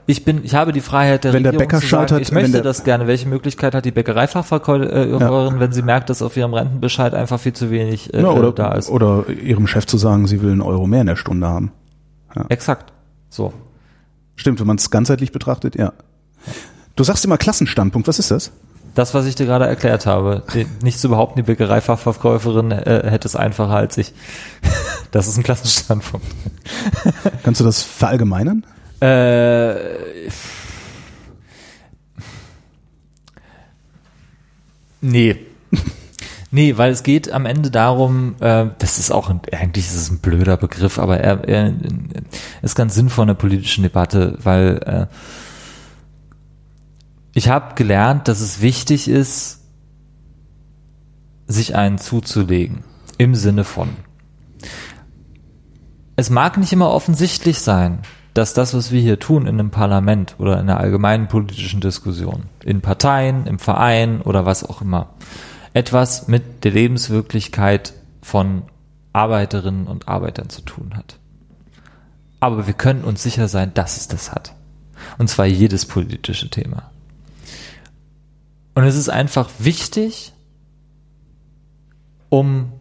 Ich 0.07 0.25
bin, 0.25 0.45
ich 0.45 0.55
habe 0.55 0.73
die 0.73 0.81
Freiheit 0.81 1.25
der 1.25 1.33
Wenn 1.33 1.43
der 1.45 1.53
Regierung 1.53 1.69
Bäcker 1.69 1.81
zu 1.81 1.87
sagen, 1.87 2.09
scheitert, 2.09 2.23
ich 2.23 2.33
möchte 2.33 2.53
der- 2.53 2.63
das 2.63 2.83
gerne. 2.85 3.07
Welche 3.07 3.29
Möglichkeit 3.29 3.75
hat 3.75 3.85
die 3.85 3.91
Bäckereifachverkäuferin, 3.93 5.61
wenn 5.61 5.73
sie 5.73 5.83
merkt, 5.83 6.11
dass 6.11 6.23
auf 6.23 6.37
ihrem 6.37 6.53
Rentenbescheid 6.55 7.15
einfach 7.15 7.39
viel 7.39 7.53
zu 7.53 7.71
wenig 7.71 8.13
äh, 8.15 8.23
ja 8.23 8.29
oder, 8.31 8.53
da 8.53 8.73
ist? 8.73 8.89
oder 8.91 9.29
ihrem 9.29 9.67
Chef 9.67 9.87
zu 9.87 9.99
sagen, 9.99 10.27
sie 10.27 10.43
will 10.43 10.53
einen 10.53 10.63
Euro 10.63 10.87
mehr 10.87 11.03
in 11.03 11.07
der 11.07 11.17
Stunde 11.17 11.47
haben. 11.47 11.73
Exakt. 12.49 12.93
So. 13.29 13.53
Stimmt, 14.37 14.59
wenn 14.61 14.67
man 14.67 14.77
es 14.77 14.91
ganzheitlich 14.91 15.33
betrachtet, 15.33 15.77
ja. 15.77 15.93
Du 16.97 17.05
sagst 17.05 17.25
immer 17.25 17.39
Klassenstandpunkt, 17.39 18.09
was 18.09 18.19
ist 18.19 18.31
das? 18.31 18.53
Das, 18.95 19.15
was 19.15 19.27
ich 19.27 19.37
dir 19.37 19.47
gerade 19.47 19.67
erklärt 19.67 20.07
habe, 20.07 20.43
nicht 20.83 20.99
zu 20.99 21.09
behaupten, 21.09 21.37
die 21.37 21.43
Bäckereifachverkäuferin 21.45 22.73
äh, 22.73 23.09
hätte 23.09 23.29
es 23.29 23.37
einfacher 23.37 23.75
als 23.75 23.97
ich. 23.99 24.13
Das 25.13 25.27
ist 25.27 25.37
ein 25.37 25.43
Klassenstandpunkt. 25.43 26.25
Kannst 27.43 27.61
du 27.61 27.65
das 27.65 27.83
verallgemeinern? 27.83 28.65
Äh, 29.01 29.75
nee. 35.01 35.37
Nee, 36.53 36.77
weil 36.77 36.91
es 36.91 37.05
geht 37.05 37.31
am 37.31 37.47
Ende 37.47 37.71
darum, 37.71 38.35
äh, 38.41 38.67
das 38.79 38.99
ist 38.99 39.13
auch, 39.13 39.31
ein, 39.31 39.41
eigentlich 39.53 39.87
ist 39.87 39.95
es 39.95 40.11
ein 40.11 40.19
blöder 40.19 40.57
Begriff, 40.57 40.99
aber 40.99 41.21
er, 41.21 41.47
er 41.49 41.73
ist 42.61 42.75
ganz 42.75 42.97
sinnvoll 42.97 43.23
in 43.23 43.29
der 43.29 43.35
politischen 43.35 43.83
Debatte, 43.83 44.37
weil 44.43 44.81
äh, 44.85 45.07
ich 47.35 47.49
habe 47.49 47.77
gelernt, 47.77 48.27
dass 48.27 48.41
es 48.41 48.61
wichtig 48.61 49.07
ist, 49.07 49.61
sich 51.47 51.77
einen 51.77 51.99
zuzulegen. 51.99 52.83
Im 53.17 53.35
Sinne 53.35 53.65
von. 53.65 53.91
Es 56.17 56.31
mag 56.31 56.59
nicht 56.59 56.73
immer 56.73 56.91
offensichtlich 56.91 57.61
sein, 57.61 58.01
dass 58.35 58.55
das, 58.55 58.75
was 58.75 58.93
wir 58.93 59.01
hier 59.01 59.19
tun 59.19 59.47
in 59.47 59.59
einem 59.59 59.71
Parlament 59.71 60.37
oder 60.39 60.55
in 60.55 60.69
einer 60.69 60.79
allgemeinen 60.79 61.29
politischen 61.29 61.81
Diskussion, 61.81 62.45
in 62.65 62.81
Parteien, 62.81 63.47
im 63.47 63.59
Verein 63.59 64.21
oder 64.21 64.47
was 64.47 64.65
auch 64.65 64.81
immer, 64.81 65.11
etwas 65.75 66.29
mit 66.29 66.65
der 66.65 66.73
Lebenswirklichkeit 66.73 67.93
von 68.23 68.63
Arbeiterinnen 69.13 69.87
und 69.87 70.09
Arbeitern 70.09 70.49
zu 70.49 70.63
tun 70.63 70.93
hat. 70.97 71.19
Aber 72.39 72.67
wir 72.67 72.75
können 72.75 73.05
uns 73.05 73.23
sicher 73.23 73.49
sein, 73.49 73.75
dass 73.75 73.97
es 73.97 74.09
das 74.09 74.33
hat. 74.33 74.55
Und 75.19 75.29
zwar 75.29 75.47
jedes 75.47 75.87
politische 75.87 76.49
Thema. 76.49 76.91
Und 78.75 78.85
es 78.85 78.97
ist 78.97 79.09
einfach 79.09 79.51
wichtig, 79.59 80.33
um 82.29 82.73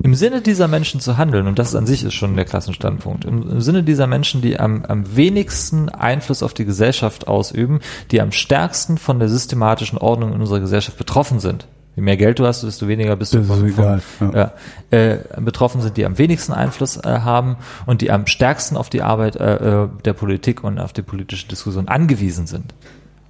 im 0.00 0.14
Sinne 0.14 0.40
dieser 0.40 0.68
Menschen 0.68 1.00
zu 1.00 1.18
handeln, 1.18 1.46
und 1.46 1.58
das 1.58 1.74
an 1.74 1.86
sich 1.86 2.04
ist 2.04 2.14
schon 2.14 2.34
der 2.34 2.44
Klassenstandpunkt, 2.44 3.24
im, 3.24 3.48
im 3.48 3.60
Sinne 3.60 3.82
dieser 3.82 4.06
Menschen, 4.06 4.40
die 4.40 4.58
am, 4.58 4.84
am 4.86 5.16
wenigsten 5.16 5.88
Einfluss 5.88 6.42
auf 6.42 6.54
die 6.54 6.64
Gesellschaft 6.64 7.28
ausüben, 7.28 7.80
die 8.10 8.20
am 8.20 8.32
stärksten 8.32 8.98
von 8.98 9.18
der 9.18 9.28
systematischen 9.28 9.98
Ordnung 9.98 10.32
in 10.32 10.40
unserer 10.40 10.60
Gesellschaft 10.60 10.96
betroffen 10.96 11.40
sind. 11.40 11.66
Je 11.94 12.02
mehr 12.02 12.16
Geld 12.16 12.38
du 12.38 12.46
hast, 12.46 12.62
desto 12.62 12.88
weniger 12.88 13.16
bist 13.16 13.34
du 13.34 13.38
Das 13.38 13.48
ist 13.48 13.54
von, 13.54 13.68
egal, 13.68 14.00
Von, 14.00 14.32
ja. 14.32 14.52
ja, 14.90 14.98
äh, 14.98 15.18
betroffen 15.40 15.82
sind, 15.82 15.98
die 15.98 16.06
am 16.06 16.16
wenigsten 16.16 16.54
Einfluss 16.54 16.96
äh, 16.96 17.02
haben 17.02 17.56
und 17.84 18.00
die 18.00 18.10
am 18.10 18.26
stärksten 18.26 18.78
auf 18.78 18.88
die 18.88 19.02
Arbeit 19.02 19.36
äh, 19.36 19.82
äh, 19.84 19.88
der 20.04 20.14
Politik 20.14 20.64
und 20.64 20.78
auf 20.78 20.94
die 20.94 21.02
politische 21.02 21.48
Diskussion 21.48 21.88
angewiesen 21.88 22.46
sind. 22.46 22.72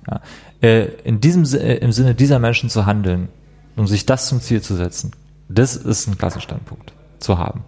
Ja. 0.08 0.20
Äh, 0.60 0.84
in 1.02 1.20
diesem 1.20 1.42
äh, 1.44 1.74
im 1.78 1.90
Sinne 1.90 2.14
dieser 2.14 2.38
Menschen 2.38 2.70
zu 2.70 2.86
handeln, 2.86 3.28
um 3.74 3.88
sich 3.88 4.06
das 4.06 4.28
zum 4.28 4.40
Ziel 4.40 4.60
zu 4.60 4.76
setzen, 4.76 5.10
das 5.52 5.76
ist 5.76 6.08
ein 6.08 6.18
Klassenstandpunkt 6.18 6.92
zu 7.18 7.38
haben. 7.38 7.64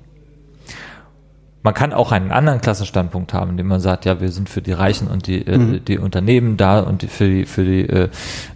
Man 1.62 1.72
kann 1.72 1.94
auch 1.94 2.12
einen 2.12 2.30
anderen 2.30 2.60
Klassenstandpunkt 2.60 3.32
haben, 3.32 3.52
indem 3.52 3.68
man 3.68 3.80
sagt, 3.80 4.04
ja, 4.04 4.20
wir 4.20 4.30
sind 4.30 4.50
für 4.50 4.60
die 4.60 4.72
Reichen 4.72 5.08
und 5.08 5.26
die, 5.26 5.46
äh, 5.46 5.80
die 5.80 5.98
Unternehmen 5.98 6.58
da 6.58 6.80
und 6.80 7.00
die, 7.00 7.06
für 7.06 7.26
die, 7.26 7.46
für 7.46 7.64
die, 7.64 7.88
äh, 7.88 8.08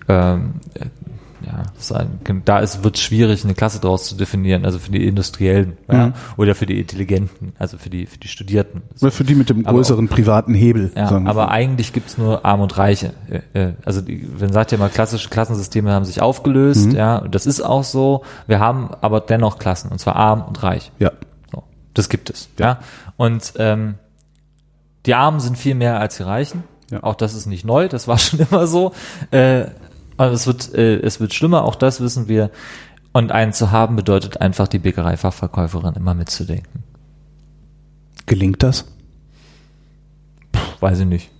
äh, 0.08 0.36
ja, 1.46 1.62
ist 1.78 1.92
ein, 1.92 2.20
da 2.44 2.58
ist, 2.58 2.82
wird 2.84 2.98
schwierig, 2.98 3.44
eine 3.44 3.54
Klasse 3.54 3.80
daraus 3.80 4.04
zu 4.08 4.16
definieren, 4.16 4.64
also 4.64 4.78
für 4.78 4.90
die 4.90 5.06
Industriellen, 5.06 5.76
ja, 5.90 6.12
oder 6.36 6.54
für 6.54 6.66
die 6.66 6.78
Intelligenten, 6.80 7.52
also 7.58 7.78
für 7.78 7.90
die, 7.90 8.06
für 8.06 8.18
die 8.18 8.28
Studierten. 8.28 8.82
Oder 9.00 9.10
für 9.10 9.24
die 9.24 9.34
mit 9.34 9.48
dem 9.50 9.62
größeren 9.64 10.08
privaten 10.08 10.54
Hebel. 10.54 10.90
Ja, 10.96 11.10
aber 11.24 11.50
eigentlich 11.50 11.92
gibt's 11.92 12.18
nur 12.18 12.44
Arm 12.44 12.60
und 12.60 12.76
Reiche. 12.76 13.12
Äh, 13.54 13.60
äh, 13.68 13.72
Also 13.84 14.00
die, 14.00 14.28
man 14.38 14.52
sagt 14.52 14.72
ja 14.72 14.78
mal, 14.78 14.88
klassische 14.90 15.28
Klassensysteme 15.28 15.92
haben 15.92 16.04
sich 16.04 16.20
aufgelöst, 16.20 16.92
ja, 16.92 17.18
und 17.18 17.34
das 17.34 17.46
ist 17.46 17.60
auch 17.60 17.84
so. 17.84 18.22
Wir 18.46 18.58
haben 18.60 18.90
aber 19.00 19.20
dennoch 19.20 19.58
Klassen, 19.58 19.90
und 19.92 19.98
zwar 19.98 20.16
arm 20.16 20.42
und 20.42 20.62
reich. 20.62 20.92
ja. 20.98 21.12
So, 21.52 21.62
das 21.94 22.08
gibt 22.08 22.30
es. 22.30 22.48
Ja. 22.58 22.80
Und 23.16 23.54
ähm, 23.56 23.94
die 25.06 25.14
Armen 25.14 25.40
sind 25.40 25.56
viel 25.56 25.74
mehr 25.74 26.00
als 26.00 26.16
die 26.16 26.22
Reichen. 26.24 26.64
Ja. 26.90 27.02
Auch 27.02 27.14
das 27.14 27.34
ist 27.34 27.46
nicht 27.46 27.64
neu, 27.64 27.88
das 27.88 28.08
war 28.08 28.18
schon 28.18 28.40
immer 28.40 28.66
so. 28.66 28.92
Äh, 29.30 29.66
aber 30.18 30.32
es 30.32 30.46
wird, 30.46 30.74
äh, 30.74 30.96
es 31.00 31.18
wird 31.20 31.32
schlimmer, 31.32 31.64
auch 31.64 31.74
das 31.76 32.00
wissen 32.02 32.28
wir. 32.28 32.50
Und 33.12 33.32
einen 33.32 33.52
zu 33.54 33.70
haben 33.70 33.96
bedeutet 33.96 34.40
einfach, 34.42 34.68
die 34.68 34.78
Bäckereifachverkäuferin 34.78 35.94
immer 35.94 36.12
mitzudenken. 36.14 36.84
Gelingt 38.26 38.62
das? 38.62 38.84
Puh, 40.52 40.60
weiß 40.80 41.00
ich 41.00 41.06
nicht. 41.06 41.30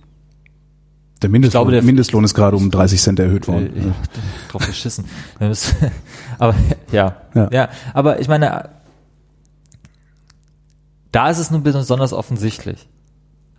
Der 1.21 1.29
Mindestlohn, 1.29 1.59
glaube, 1.63 1.71
der- 1.73 1.83
Mindestlohn 1.83 2.23
ist 2.23 2.33
gerade 2.33 2.55
um 2.57 2.71
30 2.71 2.99
Cent 3.01 3.19
erhöht 3.19 3.47
worden. 3.47 3.75
Äh, 3.75 3.87
ja, 3.87 3.95
drauf 4.51 4.65
geschissen. 4.65 5.05
Aber 6.39 6.55
ja, 6.91 7.17
ja, 7.35 7.49
Ja. 7.51 7.69
aber 7.93 8.19
ich 8.21 8.27
meine, 8.29 8.69
da 11.11 11.29
ist 11.29 11.39
es 11.39 11.51
nun 11.51 11.63
besonders 11.63 12.13
offensichtlich. 12.13 12.87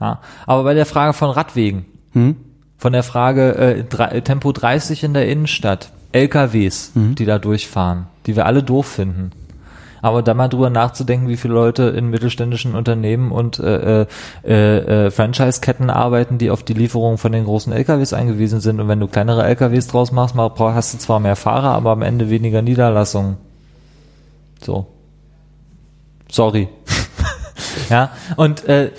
Ja, 0.01 0.21
aber 0.47 0.63
bei 0.65 0.73
der 0.75 0.87
Frage 0.87 1.13
von 1.13 1.29
Radwegen, 1.31 1.85
Hm? 2.13 2.37
Von 2.81 2.95
der 2.95 3.03
Frage 3.03 3.55
äh, 3.55 4.23
Tempo 4.23 4.53
30 4.53 5.05
in 5.05 5.13
der 5.13 5.29
Innenstadt, 5.29 5.91
LKWs, 6.13 6.93
die 6.95 7.27
da 7.27 7.39
durchfahren, 7.39 8.07
die 8.27 8.37
wir 8.37 8.47
alle 8.47 8.63
doof 8.63 8.87
finden. 8.87 9.33
Aber 10.01 10.23
da 10.23 10.33
mal 10.33 10.49
drüber 10.49 10.71
nachzudenken, 10.71 11.29
wie 11.29 11.37
viele 11.37 11.53
Leute 11.53 11.83
in 11.83 12.09
mittelständischen 12.09 12.75
Unternehmen 12.75 13.33
und 13.33 13.59
äh, 13.59 14.07
äh, 14.47 14.47
äh, 14.47 15.11
Franchise-Ketten 15.11 15.91
arbeiten, 15.91 16.39
die 16.39 16.51
auf 16.51 16.63
die 16.63 16.73
Lieferung 16.73 17.19
von 17.19 17.33
den 17.33 17.45
großen 17.45 17.71
LKWs 17.71 18.15
eingewiesen 18.15 18.61
sind. 18.61 18.81
Und 18.81 18.89
wenn 18.89 18.99
du 18.99 19.09
kleinere 19.09 19.45
LKWs 19.45 19.89
draus 19.89 20.11
machst, 20.11 20.35
hast 20.37 20.95
du 20.95 20.99
zwar 20.99 21.21
mehr 21.21 21.37
Fahrer, 21.37 21.73
aber 21.73 21.91
am 21.91 22.01
Ende 22.01 22.31
weniger 22.31 22.63
Niederlassungen. 22.63 23.37
So. 24.63 24.87
Sorry. 26.31 26.69
ja, 27.91 28.11
und 28.37 28.67
äh, 28.67 28.87
äh, 28.87 28.91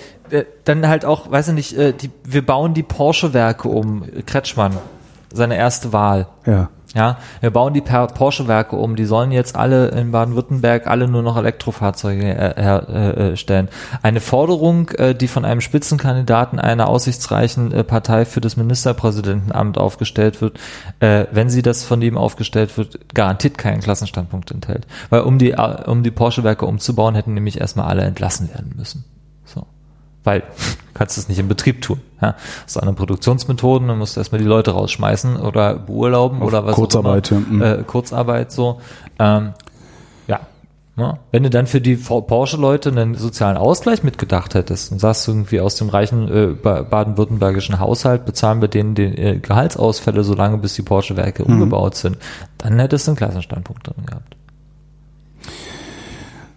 dann 0.66 0.88
halt 0.88 1.06
auch, 1.06 1.32
weiß 1.32 1.50
ich 1.50 1.54
nicht, 1.54 1.78
äh, 1.78 1.94
die, 1.94 2.12
wir 2.24 2.46
bauen 2.46 2.74
die 2.74 2.84
Porsche-Werke 2.84 3.68
um. 3.70 4.04
Kretschmann, 4.26 4.78
seine 5.34 5.56
erste 5.56 5.94
Wahl. 5.94 6.28
Ja. 6.46 6.70
Ja, 6.94 7.20
wir 7.40 7.52
bauen 7.52 7.74
die 7.74 7.80
Porsche-Werke 7.80 8.76
um. 8.76 8.98
Die 8.98 9.06
sollen 9.06 9.32
jetzt 9.32 9.56
alle 9.56 9.88
in 9.92 10.12
Baden-Württemberg 10.12 10.88
alle 10.88 11.08
nur 11.08 11.22
noch 11.22 11.38
Elektrofahrzeuge 11.38 12.22
äh, 12.22 12.62
her- 12.62 12.90
äh, 12.90 13.38
stellen. 13.38 13.70
Eine 14.02 14.20
Forderung, 14.20 14.90
äh, 14.98 15.16
die 15.16 15.30
von 15.30 15.46
einem 15.46 15.62
Spitzenkandidaten 15.62 16.60
einer 16.60 16.90
aussichtsreichen 16.90 17.72
äh, 17.72 17.86
Partei 17.86 18.26
für 18.26 18.42
das 18.42 18.58
Ministerpräsidentenamt 18.58 19.78
aufgestellt 19.78 20.42
wird, 20.42 20.60
äh, 21.00 21.28
wenn 21.32 21.50
sie 21.50 21.62
das 21.62 21.86
von 21.86 22.02
ihm 22.02 22.18
aufgestellt 22.18 22.78
wird, 22.78 23.14
garantiert 23.14 23.58
keinen 23.58 23.80
Klassenstandpunkt 23.80 24.52
enthält. 24.52 24.86
Weil 25.10 25.22
um 25.22 25.38
die, 25.38 25.52
äh, 25.52 25.84
um 25.86 26.04
die 26.04 26.12
Porsche-Werke 26.12 26.66
umzubauen, 26.66 27.16
hätten 27.16 27.36
nämlich 27.36 27.62
erstmal 27.62 27.88
alle 27.88 28.02
entlassen 28.02 28.50
werden 28.50 28.74
müssen. 28.76 29.06
Weil 30.24 30.42
du 30.42 30.46
kannst 30.94 31.18
es 31.18 31.28
nicht 31.30 31.40
im 31.40 31.48
Betrieb 31.48 31.82
tun. 31.82 32.00
Ja. 32.22 32.36
Das 32.64 32.74
sind 32.74 32.82
andere 32.84 32.96
Produktionsmethoden, 32.96 33.88
dann 33.88 33.98
musst 33.98 34.16
du 34.16 34.20
erstmal 34.20 34.40
die 34.40 34.48
Leute 34.48 34.72
rausschmeißen 34.72 35.38
oder 35.38 35.76
beurlauben 35.76 36.42
Auf 36.42 36.48
oder 36.50 36.66
was 36.66 36.76
Kurzarbeit, 36.76 37.28
auch 37.28 37.32
ja, 37.32 37.38
immer. 37.38 37.48
mhm. 37.76 37.80
Äh, 37.82 37.84
Kurzarbeit 37.84 38.52
so. 38.52 38.80
Ähm, 39.18 39.54
ja. 40.28 40.42
Ne? 40.98 41.18
Wenn 41.32 41.42
du 41.44 41.50
dann 41.50 41.66
für 41.68 41.82
die 41.82 41.96
Porsche-Leute 41.96 42.90
einen 42.90 43.16
sozialen 43.16 43.58
Ausgleich 43.58 44.04
mitgedacht 44.04 44.54
hättest 44.54 44.92
und 44.92 45.00
sagst 45.00 45.28
irgendwie 45.28 45.60
aus 45.62 45.76
dem 45.76 45.90
reichen 45.90 46.28
äh, 46.28 46.48
ba- 46.54 46.84
baden-württembergischen 46.84 47.80
Haushalt 47.80 48.26
bezahlen 48.26 48.62
wir 48.62 48.68
denen 48.68 48.94
die 48.94 49.04
äh, 49.06 49.40
Gehaltsausfälle 49.40 50.24
so 50.24 50.36
lange, 50.36 50.58
bis 50.60 50.76
die 50.76 50.82
Porsche-Werke 50.84 51.44
Mhm. 51.44 51.54
umgebaut 51.54 51.96
sind, 51.96 52.18
dann 52.60 52.78
hättest 52.78 53.08
du 53.08 53.12
einen 53.12 53.18
Klassenstandpunkt 53.18 53.88
drin 53.88 54.06
gehabt. 54.06 54.36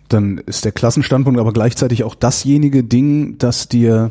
Dann 0.08 0.38
ist 0.38 0.64
der 0.64 0.72
Klassenstandpunkt 0.72 1.40
aber 1.40 1.52
gleichzeitig 1.52 2.04
auch 2.04 2.14
dasjenige 2.14 2.84
Ding, 2.84 3.38
das 3.38 3.68
dir, 3.68 4.10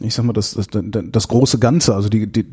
ich 0.00 0.14
sag 0.14 0.24
mal, 0.24 0.32
das, 0.32 0.54
das, 0.54 0.66
das 0.72 1.28
große 1.28 1.58
Ganze, 1.58 1.94
also 1.94 2.08
die, 2.08 2.26
die, 2.26 2.46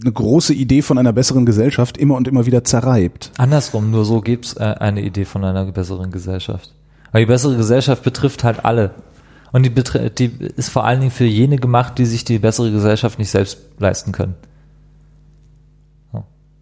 eine 0.00 0.12
große 0.12 0.54
Idee 0.54 0.82
von 0.82 0.98
einer 0.98 1.12
besseren 1.12 1.46
Gesellschaft 1.46 1.96
immer 1.96 2.16
und 2.16 2.28
immer 2.28 2.46
wieder 2.46 2.64
zerreibt. 2.64 3.32
Andersrum, 3.38 3.90
nur 3.90 4.04
so 4.04 4.20
gibt's 4.20 4.54
äh, 4.54 4.74
eine 4.78 5.02
Idee 5.02 5.24
von 5.24 5.44
einer 5.44 5.64
besseren 5.72 6.10
Gesellschaft. 6.10 6.72
Weil 7.12 7.22
die 7.22 7.26
bessere 7.26 7.56
Gesellschaft 7.56 8.02
betrifft 8.02 8.44
halt 8.44 8.64
alle. 8.64 8.94
Und 9.52 9.64
die, 9.64 9.72
die 10.10 10.30
ist 10.56 10.68
vor 10.68 10.84
allen 10.84 11.00
Dingen 11.00 11.12
für 11.12 11.24
jene 11.24 11.56
gemacht, 11.56 11.98
die 11.98 12.04
sich 12.04 12.24
die 12.24 12.38
bessere 12.38 12.70
Gesellschaft 12.70 13.18
nicht 13.18 13.30
selbst 13.30 13.58
leisten 13.78 14.12
können. 14.12 14.34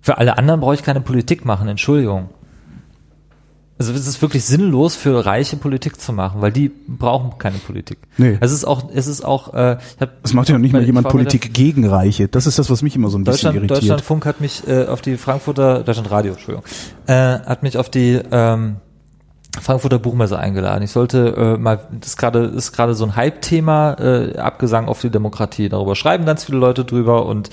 Für 0.05 0.19
alle 0.19 0.37
anderen 0.37 0.61
brauche 0.61 0.75
ich 0.75 0.83
keine 0.83 1.01
Politik 1.01 1.47
machen, 1.47 1.67
Entschuldigung. 1.67 2.29
Also 3.77 3.93
es 3.93 4.07
ist 4.07 4.23
wirklich 4.23 4.45
sinnlos 4.45 4.95
für 4.95 5.27
Reiche 5.27 5.57
Politik 5.57 6.01
zu 6.01 6.13
machen, 6.13 6.41
weil 6.41 6.53
die 6.53 6.71
brauchen 6.87 7.39
keine 7.39 7.59
Politik. 7.59 7.99
Nee. 8.19 8.39
Es 8.41 8.53
ist 8.53 8.65
auch, 8.65 8.89
es 8.95 9.09
ist 9.09 9.25
auch, 9.25 9.53
äh, 9.53 9.79
ich 9.97 10.01
hab, 10.01 10.11
Es 10.23 10.33
macht 10.33 10.49
ja 10.49 10.55
noch 10.55 10.61
nicht 10.61 10.73
mal 10.73 10.85
jemand 10.85 11.09
Politik 11.09 11.53
gegen 11.53 11.85
Reiche. 11.85 12.29
Das 12.29 12.47
ist 12.47 12.59
das, 12.59 12.71
was 12.71 12.83
mich 12.83 12.95
immer 12.95 13.09
so 13.09 13.19
ein 13.19 13.25
bisschen 13.25 13.53
Deutschland, 13.53 13.57
irritiert. 13.57 13.79
Deutschlandfunk 13.83 14.27
hat 14.27 14.41
mich 14.41 14.63
äh, 14.69 14.87
auf 14.87 15.01
die 15.01 15.17
Frankfurter, 15.17 15.83
Deutschlandradio, 15.83 16.35
Entschuldigung, 16.35 16.65
äh, 17.07 17.15
hat 17.15 17.65
mich 17.65 17.77
auf 17.77 17.89
die 17.89 18.21
ähm, 18.31 18.77
Frankfurter 19.61 19.99
Buchmesse 19.99 20.39
eingeladen. 20.39 20.83
Ich 20.83 20.91
sollte 20.91 21.57
äh, 21.57 21.59
mal, 21.59 21.81
das 22.01 22.11
ist 22.11 22.17
gerade 22.17 22.41
ist 22.45 22.73
gerade 22.73 22.95
so 22.95 23.05
ein 23.05 23.17
Hype-Thema, 23.17 23.97
äh, 24.01 24.39
Abgesang 24.39 24.89
auf 24.89 25.01
die 25.01 25.11
Demokratie. 25.11 25.69
Darüber 25.69 25.95
schreiben 25.95 26.25
ganz 26.25 26.45
viele 26.45 26.59
Leute 26.59 26.85
drüber 26.85 27.27
und 27.27 27.51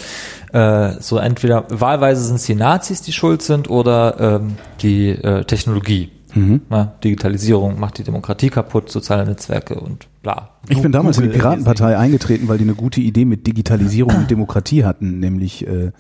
äh, 0.53 0.91
so 0.99 1.17
entweder 1.17 1.65
wahlweise 1.69 2.23
sind 2.23 2.35
es 2.35 2.43
die 2.43 2.55
Nazis, 2.55 3.01
die 3.01 3.13
schuld 3.13 3.41
sind, 3.41 3.69
oder 3.69 4.19
ähm, 4.19 4.55
die 4.81 5.09
äh, 5.09 5.43
Technologie. 5.45 6.11
Mhm. 6.33 6.61
Na, 6.69 6.93
Digitalisierung 7.03 7.79
macht 7.79 7.97
die 7.97 8.03
Demokratie 8.03 8.49
kaputt, 8.49 8.89
soziale 8.89 9.25
Netzwerke 9.25 9.75
und 9.75 10.07
bla. 10.23 10.49
Ich 10.69 10.81
bin 10.81 10.91
damals 10.91 11.17
in 11.17 11.23
die 11.23 11.29
Piratenpartei 11.29 11.97
eingetreten, 11.97 12.47
weil 12.47 12.57
die 12.57 12.63
eine 12.63 12.75
gute 12.75 13.01
Idee 13.01 13.25
mit 13.25 13.47
Digitalisierung 13.47 14.15
und 14.15 14.31
Demokratie 14.31 14.85
hatten, 14.85 15.19
nämlich 15.19 15.67
äh, 15.67 15.91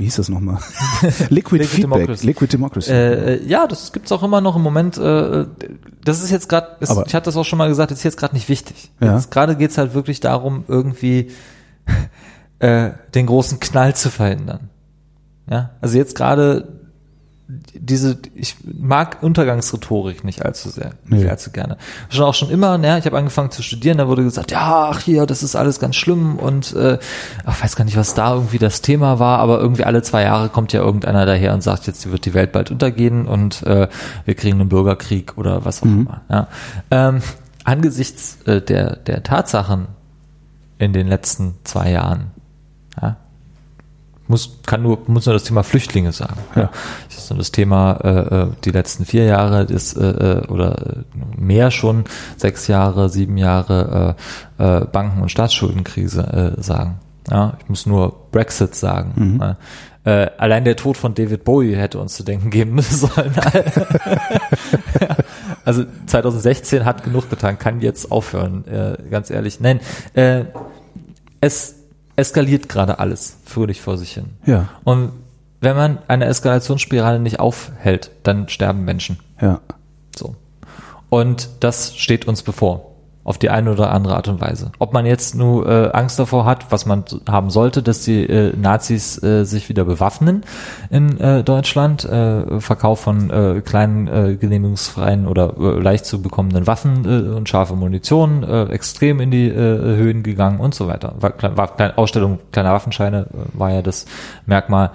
wie 0.00 0.04
hieß 0.04 0.16
das 0.16 0.30
nochmal? 0.30 0.56
Liquid, 1.28 1.30
Liquid 1.30 1.66
Feedback, 1.66 1.92
Democracy. 1.92 2.26
Liquid 2.26 2.52
Democracy. 2.52 2.90
Äh, 2.90 3.34
äh, 3.34 3.46
ja, 3.46 3.66
das 3.66 3.92
gibt's 3.92 4.10
auch 4.10 4.22
immer 4.22 4.40
noch 4.40 4.56
im 4.56 4.62
Moment. 4.62 4.96
Äh, 4.96 5.44
das 6.02 6.24
ist 6.24 6.30
jetzt 6.30 6.48
gerade, 6.48 6.78
ich 6.80 6.88
hatte 7.14 7.26
das 7.26 7.36
auch 7.36 7.44
schon 7.44 7.58
mal 7.58 7.68
gesagt, 7.68 7.92
ist 7.92 8.02
jetzt 8.02 8.16
gerade 8.16 8.34
nicht 8.34 8.48
wichtig. 8.48 8.90
Ja. 8.98 9.16
Jetzt 9.16 9.30
gerade 9.30 9.56
geht's 9.56 9.76
halt 9.76 9.92
wirklich 9.92 10.20
darum, 10.20 10.64
irgendwie 10.68 11.30
äh, 12.60 12.92
den 13.14 13.26
großen 13.26 13.60
Knall 13.60 13.94
zu 13.94 14.08
verhindern. 14.08 14.70
Ja, 15.50 15.72
also 15.82 15.98
jetzt 15.98 16.14
gerade 16.14 16.79
diese, 17.74 18.18
ich 18.34 18.56
mag 18.64 19.22
Untergangsrhetorik 19.22 20.24
nicht 20.24 20.44
allzu 20.44 20.68
sehr, 20.68 20.90
nicht 21.06 21.24
Nee. 21.24 21.28
allzu 21.28 21.50
gerne. 21.50 21.76
Schon 22.08 22.24
auch 22.24 22.34
schon 22.34 22.50
immer, 22.50 22.78
ne, 22.78 22.98
ich 22.98 23.06
habe 23.06 23.16
angefangen 23.18 23.50
zu 23.50 23.62
studieren, 23.62 23.98
da 23.98 24.08
wurde 24.08 24.22
gesagt, 24.22 24.50
ja, 24.50 24.90
ach 24.90 25.00
hier, 25.00 25.26
das 25.26 25.42
ist 25.42 25.56
alles 25.56 25.80
ganz 25.80 25.96
schlimm 25.96 26.36
und 26.36 26.74
äh, 26.74 26.98
ach, 27.44 27.62
weiß 27.62 27.76
gar 27.76 27.84
nicht, 27.84 27.96
was 27.96 28.14
da 28.14 28.34
irgendwie 28.34 28.58
das 28.58 28.82
Thema 28.82 29.18
war, 29.18 29.38
aber 29.38 29.60
irgendwie 29.60 29.84
alle 29.84 30.02
zwei 30.02 30.22
Jahre 30.22 30.48
kommt 30.48 30.72
ja 30.72 30.80
irgendeiner 30.80 31.26
daher 31.26 31.54
und 31.54 31.62
sagt, 31.62 31.86
jetzt 31.86 32.10
wird 32.10 32.24
die 32.24 32.34
Welt 32.34 32.52
bald 32.52 32.70
untergehen 32.70 33.26
und 33.26 33.62
äh, 33.64 33.88
wir 34.24 34.34
kriegen 34.34 34.60
einen 34.60 34.68
Bürgerkrieg 34.68 35.36
oder 35.36 35.64
was 35.64 35.82
auch 35.82 35.86
immer. 35.86 36.20
Ja. 36.30 36.48
Ähm, 36.90 37.22
angesichts 37.64 38.38
äh, 38.46 38.60
der, 38.60 38.96
der 38.96 39.22
Tatsachen 39.22 39.88
in 40.78 40.92
den 40.92 41.08
letzten 41.08 41.54
zwei 41.64 41.90
Jahren, 41.90 42.30
ja, 43.00 43.16
muss, 44.30 44.58
kann 44.64 44.82
nur, 44.82 45.00
muss 45.08 45.26
nur 45.26 45.34
das 45.34 45.44
Thema 45.44 45.62
Flüchtlinge 45.62 46.12
sagen. 46.12 46.38
Ja. 46.54 46.70
Das 47.08 47.18
ist 47.18 47.30
nur 47.30 47.38
das 47.38 47.50
Thema, 47.50 47.92
äh, 48.02 48.42
äh, 48.42 48.46
die 48.64 48.70
letzten 48.70 49.04
vier 49.04 49.24
Jahre 49.24 49.64
ist, 49.64 49.96
äh, 49.96 50.38
äh, 50.38 50.46
oder 50.46 51.04
mehr 51.36 51.70
schon, 51.70 52.04
sechs 52.36 52.68
Jahre, 52.68 53.08
sieben 53.08 53.36
Jahre 53.36 54.16
äh, 54.58 54.64
äh, 54.64 54.84
Banken- 54.86 55.20
und 55.20 55.30
Staatsschuldenkrise 55.30 56.54
äh, 56.58 56.62
sagen. 56.62 57.00
Ja, 57.28 57.58
ich 57.60 57.68
muss 57.68 57.86
nur 57.86 58.28
Brexit 58.30 58.74
sagen. 58.74 59.38
Ja. 59.40 59.56
Äh, 60.02 60.30
allein 60.38 60.64
der 60.64 60.76
Tod 60.76 60.96
von 60.96 61.14
David 61.14 61.44
Bowie 61.44 61.76
hätte 61.76 61.98
uns 61.98 62.14
zu 62.14 62.22
denken 62.22 62.50
geben 62.50 62.80
sollen. 62.80 63.34
also 65.64 65.84
2016 66.06 66.84
hat 66.84 67.02
genug 67.02 67.28
getan, 67.28 67.58
kann 67.58 67.80
jetzt 67.80 68.10
aufhören, 68.10 68.64
äh, 68.66 68.96
ganz 69.10 69.28
ehrlich. 69.28 69.60
Nein, 69.60 69.80
äh, 70.14 70.44
es 71.40 71.79
eskaliert 72.16 72.68
gerade 72.68 72.98
alles 72.98 73.38
fröhlich 73.44 73.80
vor 73.80 73.98
sich 73.98 74.12
hin. 74.12 74.30
Ja. 74.46 74.68
Und 74.84 75.12
wenn 75.60 75.76
man 75.76 75.98
eine 76.08 76.26
Eskalationsspirale 76.26 77.20
nicht 77.20 77.40
aufhält, 77.40 78.10
dann 78.22 78.48
sterben 78.48 78.84
Menschen. 78.84 79.18
ja. 79.40 79.60
So. 80.16 80.34
Und 81.08 81.48
das 81.60 81.96
steht 81.96 82.26
uns 82.26 82.42
bevor. 82.42 82.89
Auf 83.30 83.38
die 83.38 83.48
eine 83.48 83.70
oder 83.70 83.92
andere 83.92 84.16
Art 84.16 84.26
und 84.26 84.40
Weise. 84.40 84.72
Ob 84.80 84.92
man 84.92 85.06
jetzt 85.06 85.36
nur 85.36 85.64
äh, 85.64 85.90
Angst 85.92 86.18
davor 86.18 86.46
hat, 86.46 86.66
was 86.70 86.84
man 86.84 87.04
haben 87.28 87.50
sollte, 87.50 87.80
dass 87.80 88.02
die 88.02 88.24
äh, 88.24 88.52
Nazis 88.56 89.22
äh, 89.22 89.44
sich 89.44 89.68
wieder 89.68 89.84
bewaffnen 89.84 90.42
in 90.90 91.20
äh, 91.20 91.44
Deutschland, 91.44 92.04
äh, 92.04 92.58
Verkauf 92.58 92.98
von 92.98 93.30
äh, 93.30 93.60
kleinen 93.60 94.08
äh, 94.08 94.34
genehmigungsfreien 94.34 95.28
oder 95.28 95.54
äh, 95.60 95.80
leicht 95.80 96.06
zu 96.06 96.20
bekommenden 96.20 96.66
Waffen 96.66 97.04
äh, 97.04 97.36
und 97.36 97.48
scharfe 97.48 97.76
Munition, 97.76 98.42
äh, 98.42 98.64
extrem 98.64 99.20
in 99.20 99.30
die 99.30 99.46
äh, 99.46 99.54
Höhen 99.54 100.24
gegangen 100.24 100.58
und 100.58 100.74
so 100.74 100.88
weiter. 100.88 101.14
War, 101.20 101.32
war 101.56 101.76
klein, 101.76 101.96
Ausstellung 101.96 102.40
kleiner 102.50 102.72
Waffenscheine 102.72 103.26
äh, 103.32 103.58
war 103.58 103.70
ja 103.70 103.82
das 103.82 104.06
Merkmal. 104.44 104.90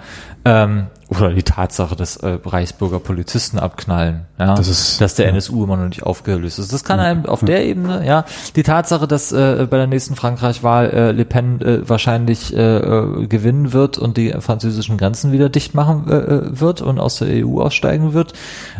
Ähm, 0.48 0.86
oder 1.08 1.30
die 1.32 1.42
Tatsache, 1.44 1.94
dass 1.94 2.16
äh, 2.16 2.38
Reichsbürger 2.44 2.98
Polizisten 2.98 3.58
abknallen, 3.60 4.26
ja, 4.38 4.54
Das 4.56 4.66
ist- 4.68 5.00
dass 5.00 5.14
der 5.14 5.26
ja. 5.26 5.32
NSU 5.32 5.64
immer 5.64 5.76
noch 5.76 5.86
nicht 5.88 6.02
aufgelöst 6.02 6.58
ist. 6.58 6.72
Das 6.72 6.82
kann 6.82 6.98
einem 6.98 7.26
auf 7.26 7.44
der 7.44 7.64
Ebene, 7.64 8.04
ja, 8.06 8.24
die 8.56 8.62
Tatsache, 8.64 9.06
dass 9.06 9.30
äh, 9.32 9.66
bei 9.70 9.76
der 9.76 9.86
nächsten 9.86 10.16
Frankreich-Wahl 10.16 10.90
äh, 10.90 11.12
Le 11.12 11.24
Pen 11.24 11.60
äh, 11.60 11.88
wahrscheinlich 11.88 12.56
äh, 12.56 12.60
äh, 12.78 13.26
gewinnen 13.28 13.72
wird 13.72 13.98
und 13.98 14.16
die 14.16 14.32
französischen 14.40 14.98
Grenzen 14.98 15.30
wieder 15.32 15.48
dicht 15.48 15.74
machen 15.74 16.08
äh, 16.08 16.14
äh, 16.16 16.60
wird 16.60 16.80
und 16.82 16.98
aus 16.98 17.18
der 17.18 17.28
EU 17.46 17.60
aussteigen 17.60 18.12
wird, 18.12 18.32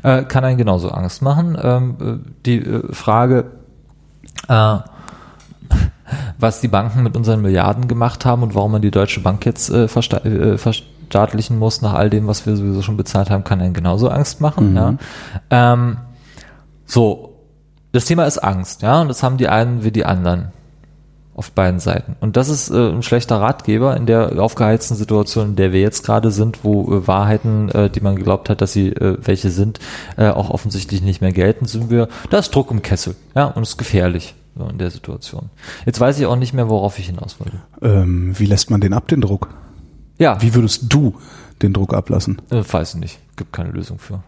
äh, 0.03 0.23
kann 0.25 0.45
einen 0.45 0.59
genauso 0.59 0.91
Angst 0.91 1.23
machen. 1.23 1.57
Ähm, 1.63 1.97
äh, 2.01 2.31
die 2.45 2.59
äh, 2.59 2.93
Frage, 2.93 3.45
äh, 4.49 4.79
was 6.39 6.61
die 6.61 6.69
Banken 6.69 7.03
mit 7.03 7.17
unseren 7.17 7.43
Milliarden 7.43 7.89
gemacht 7.89 8.25
haben 8.25 8.43
und 8.43 8.55
warum 8.55 8.73
man 8.73 8.83
die 8.83 8.91
Deutsche 8.91 9.21
Bank 9.21 9.45
jetzt 9.47 9.71
äh, 9.71 9.89
versta 9.89 10.19
äh, 10.19 10.59
verstaatlichen 10.59 11.59
muss 11.59 11.83
nach 11.83 11.95
all 11.95 12.11
dem, 12.11 12.27
was 12.27 12.47
wir 12.47 12.57
sowieso 12.57 12.83
schon 12.83 12.97
bezahlt 12.97 13.31
haben, 13.31 13.45
kann 13.45 13.61
einen 13.61 13.75
genauso 13.75 14.09
Angst 14.09 14.41
machen. 14.41 14.77
Ja. 14.77 14.95
Ähm, 15.51 15.99
so, 16.85 17.35
das 17.93 18.05
Thema 18.05 18.25
ist 18.25 18.39
Angst, 18.39 18.83
ja, 18.83 19.01
und 19.01 19.09
das 19.09 19.23
haben 19.23 19.37
die 19.37 19.49
einen 19.49 19.85
wie 19.85 19.91
die 19.91 20.05
anderen 20.05 20.53
auf 21.35 21.53
beiden 21.53 21.81
Seiten. 21.81 22.17
Und 22.21 22.37
das 22.39 22.49
ist 22.49 22.71
äh, 22.71 22.91
ein 22.91 23.03
schlechter 23.03 23.41
Ratgeber 23.41 23.97
in 23.97 24.07
der 24.07 24.41
aufgeheizten 24.41 24.97
Situation, 24.97 25.49
in 25.49 25.57
der 25.57 25.73
wir 25.73 25.81
jetzt 25.81 26.03
gerade 26.03 26.31
sind, 26.31 26.65
wo 26.65 26.95
äh, 26.95 27.07
Wahrheiten, 27.07 27.69
äh, 27.69 27.91
die 27.91 28.01
man 28.01 28.17
geglaubt 28.17 28.49
hat, 28.49 28.63
dass 28.63 28.73
sie 28.73 28.89
äh, 28.89 29.19
welche 29.21 29.51
sind, 29.51 29.79
äh, 30.17 30.29
auch 30.29 30.49
offensichtlich 30.49 31.03
nicht 31.03 31.21
mehr 31.21 31.33
gelten, 31.33 31.67
sind 31.67 31.91
wir, 31.91 32.09
da 32.31 32.39
ist 32.39 32.55
Druck 32.55 32.71
im 32.71 32.81
Kessel, 32.81 33.17
ja, 33.35 33.45
und 33.45 33.63
es 33.63 33.71
ist 33.71 33.77
gefährlich 33.77 34.35
so 34.57 34.67
in 34.69 34.79
der 34.79 34.91
Situation. 34.91 35.51
Jetzt 35.85 36.01
weiß 36.01 36.19
ich 36.19 36.27
auch 36.27 36.37
nicht 36.37 36.53
mehr, 36.53 36.69
worauf 36.69 36.99
ich 36.99 37.07
hinaus 37.07 37.39
wollte. 37.41 37.59
Ähm, 37.83 38.39
wie 38.39 38.47
lässt 38.47 38.71
man 38.71 38.81
den 38.81 38.93
ab, 38.93 39.09
den 39.09 39.21
Druck? 39.21 39.49
Ja, 40.19 40.41
Wie 40.41 40.55
würdest 40.55 40.85
du 40.89 41.15
den 41.63 41.73
Druck 41.73 41.93
ablassen? 41.95 42.41
äh, 42.51 42.63
weiß 42.67 42.95
ich 42.95 43.01
nicht, 43.01 43.19
gibt 43.37 43.53
keine 43.53 43.71
Lösung 43.71 43.99
für. 43.99 44.23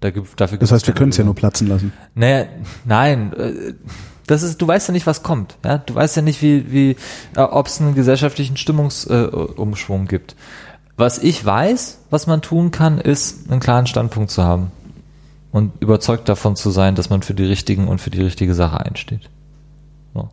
Da 0.00 0.10
gibt, 0.10 0.40
dafür 0.40 0.58
Das 0.58 0.68
gibt 0.68 0.72
heißt, 0.72 0.86
wir 0.86 0.94
können 0.94 1.10
es 1.10 1.16
ja 1.16 1.24
nur 1.24 1.34
platzen 1.34 1.66
lassen. 1.68 1.92
Naja, 2.14 2.46
nein, 2.84 3.32
äh, 3.34 3.74
das 4.26 4.42
ist, 4.42 4.60
du 4.60 4.66
weißt 4.68 4.88
ja 4.88 4.92
nicht, 4.92 5.06
was 5.06 5.22
kommt. 5.22 5.56
Ja? 5.64 5.78
Du 5.78 5.94
weißt 5.94 6.16
ja 6.16 6.22
nicht, 6.22 6.42
wie, 6.42 6.70
wie, 6.72 6.96
äh, 7.36 7.40
ob 7.40 7.66
es 7.66 7.80
einen 7.80 7.94
gesellschaftlichen 7.94 8.56
Stimmungsumschwung 8.56 10.04
äh, 10.04 10.06
gibt. 10.08 10.36
Was 10.96 11.18
ich 11.18 11.44
weiß, 11.44 12.00
was 12.10 12.26
man 12.26 12.42
tun 12.42 12.70
kann, 12.72 12.98
ist, 12.98 13.50
einen 13.50 13.60
klaren 13.60 13.86
Standpunkt 13.86 14.30
zu 14.30 14.42
haben 14.42 14.72
und 15.50 15.72
überzeugt 15.80 16.28
davon 16.28 16.56
zu 16.56 16.70
sein, 16.70 16.94
dass 16.94 17.10
man 17.10 17.22
für 17.22 17.34
die 17.34 17.44
richtigen 17.44 17.88
und 17.88 18.00
für 18.00 18.10
die 18.10 18.22
richtige 18.22 18.54
Sache 18.54 18.80
einsteht. 18.80 19.30
So. 20.14 20.28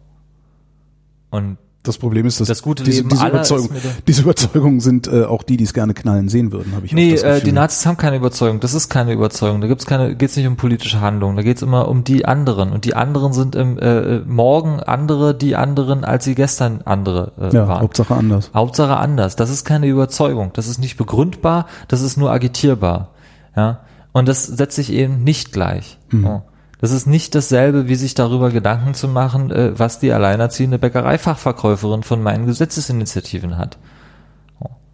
Und 1.31 1.57
Das 1.83 1.97
Problem 1.97 2.25
ist, 2.25 2.41
dass 2.41 2.47
Das 2.47 2.61
gute 2.61 2.83
diese, 2.83 3.03
diese, 3.03 3.27
Überzeugung, 3.27 3.69
diese 4.07 4.23
Überzeugungen 4.23 4.79
sind 4.79 5.07
äh, 5.07 5.23
auch 5.23 5.43
die, 5.43 5.55
die 5.55 5.63
es 5.63 5.73
gerne 5.73 5.93
knallen 5.93 6.29
sehen 6.29 6.51
würden, 6.51 6.73
habe 6.75 6.85
ich 6.85 6.93
Nee, 6.93 7.13
äh, 7.13 7.41
die 7.41 7.51
Nazis 7.51 7.85
haben 7.85 7.97
keine 7.97 8.17
Überzeugung. 8.17 8.59
Das 8.59 8.73
ist 8.73 8.89
keine 8.89 9.13
Überzeugung. 9.13 9.61
Da 9.61 9.67
gibt's 9.67 9.85
keine, 9.85 10.15
geht's 10.15 10.35
nicht 10.35 10.47
um 10.47 10.57
politische 10.57 10.99
Handlungen. 10.99 11.35
Da 11.35 11.43
geht's 11.43 11.61
immer 11.61 11.87
um 11.87 12.03
die 12.03 12.25
anderen. 12.25 12.71
Und 12.71 12.85
die 12.85 12.95
anderen 12.95 13.33
sind 13.33 13.55
im 13.55 13.77
äh, 13.77 14.19
morgen 14.19 14.79
andere, 14.79 15.35
die 15.35 15.55
anderen, 15.55 16.03
als 16.03 16.25
sie 16.25 16.35
gestern 16.35 16.81
andere 16.85 17.31
äh, 17.39 17.55
ja, 17.55 17.67
waren. 17.67 17.81
Hauptsache 17.81 18.15
anders. 18.15 18.51
Hauptsache 18.53 18.97
anders. 18.97 19.35
Das 19.35 19.49
ist 19.49 19.63
keine 19.63 19.87
Überzeugung. 19.87 20.51
Das 20.53 20.67
ist 20.67 20.79
nicht 20.79 20.97
begründbar. 20.97 21.67
Das 21.87 22.01
ist 22.01 22.17
nur 22.17 22.31
agitierbar. 22.31 23.09
Ja. 23.55 23.84
Und 24.15 24.29
das 24.29 24.45
setzt 24.45 24.77
sich 24.77 24.93
eben 24.93 25.25
nicht 25.25 25.51
gleich. 25.51 25.97
So. 26.09 26.41
Das 26.79 26.93
ist 26.93 27.05
nicht 27.05 27.35
dasselbe, 27.35 27.89
wie 27.89 27.95
sich 27.95 28.13
darüber 28.13 28.49
Gedanken 28.49 28.93
zu 28.93 29.09
machen, 29.09 29.51
äh, 29.51 29.77
was 29.77 29.99
die 29.99 30.13
alleinerziehende 30.13 30.79
Bäckereifachverkäuferin 30.79 32.01
von 32.01 32.23
meinen 32.23 32.45
Gesetzesinitiativen 32.45 33.57
hat. 33.57 33.77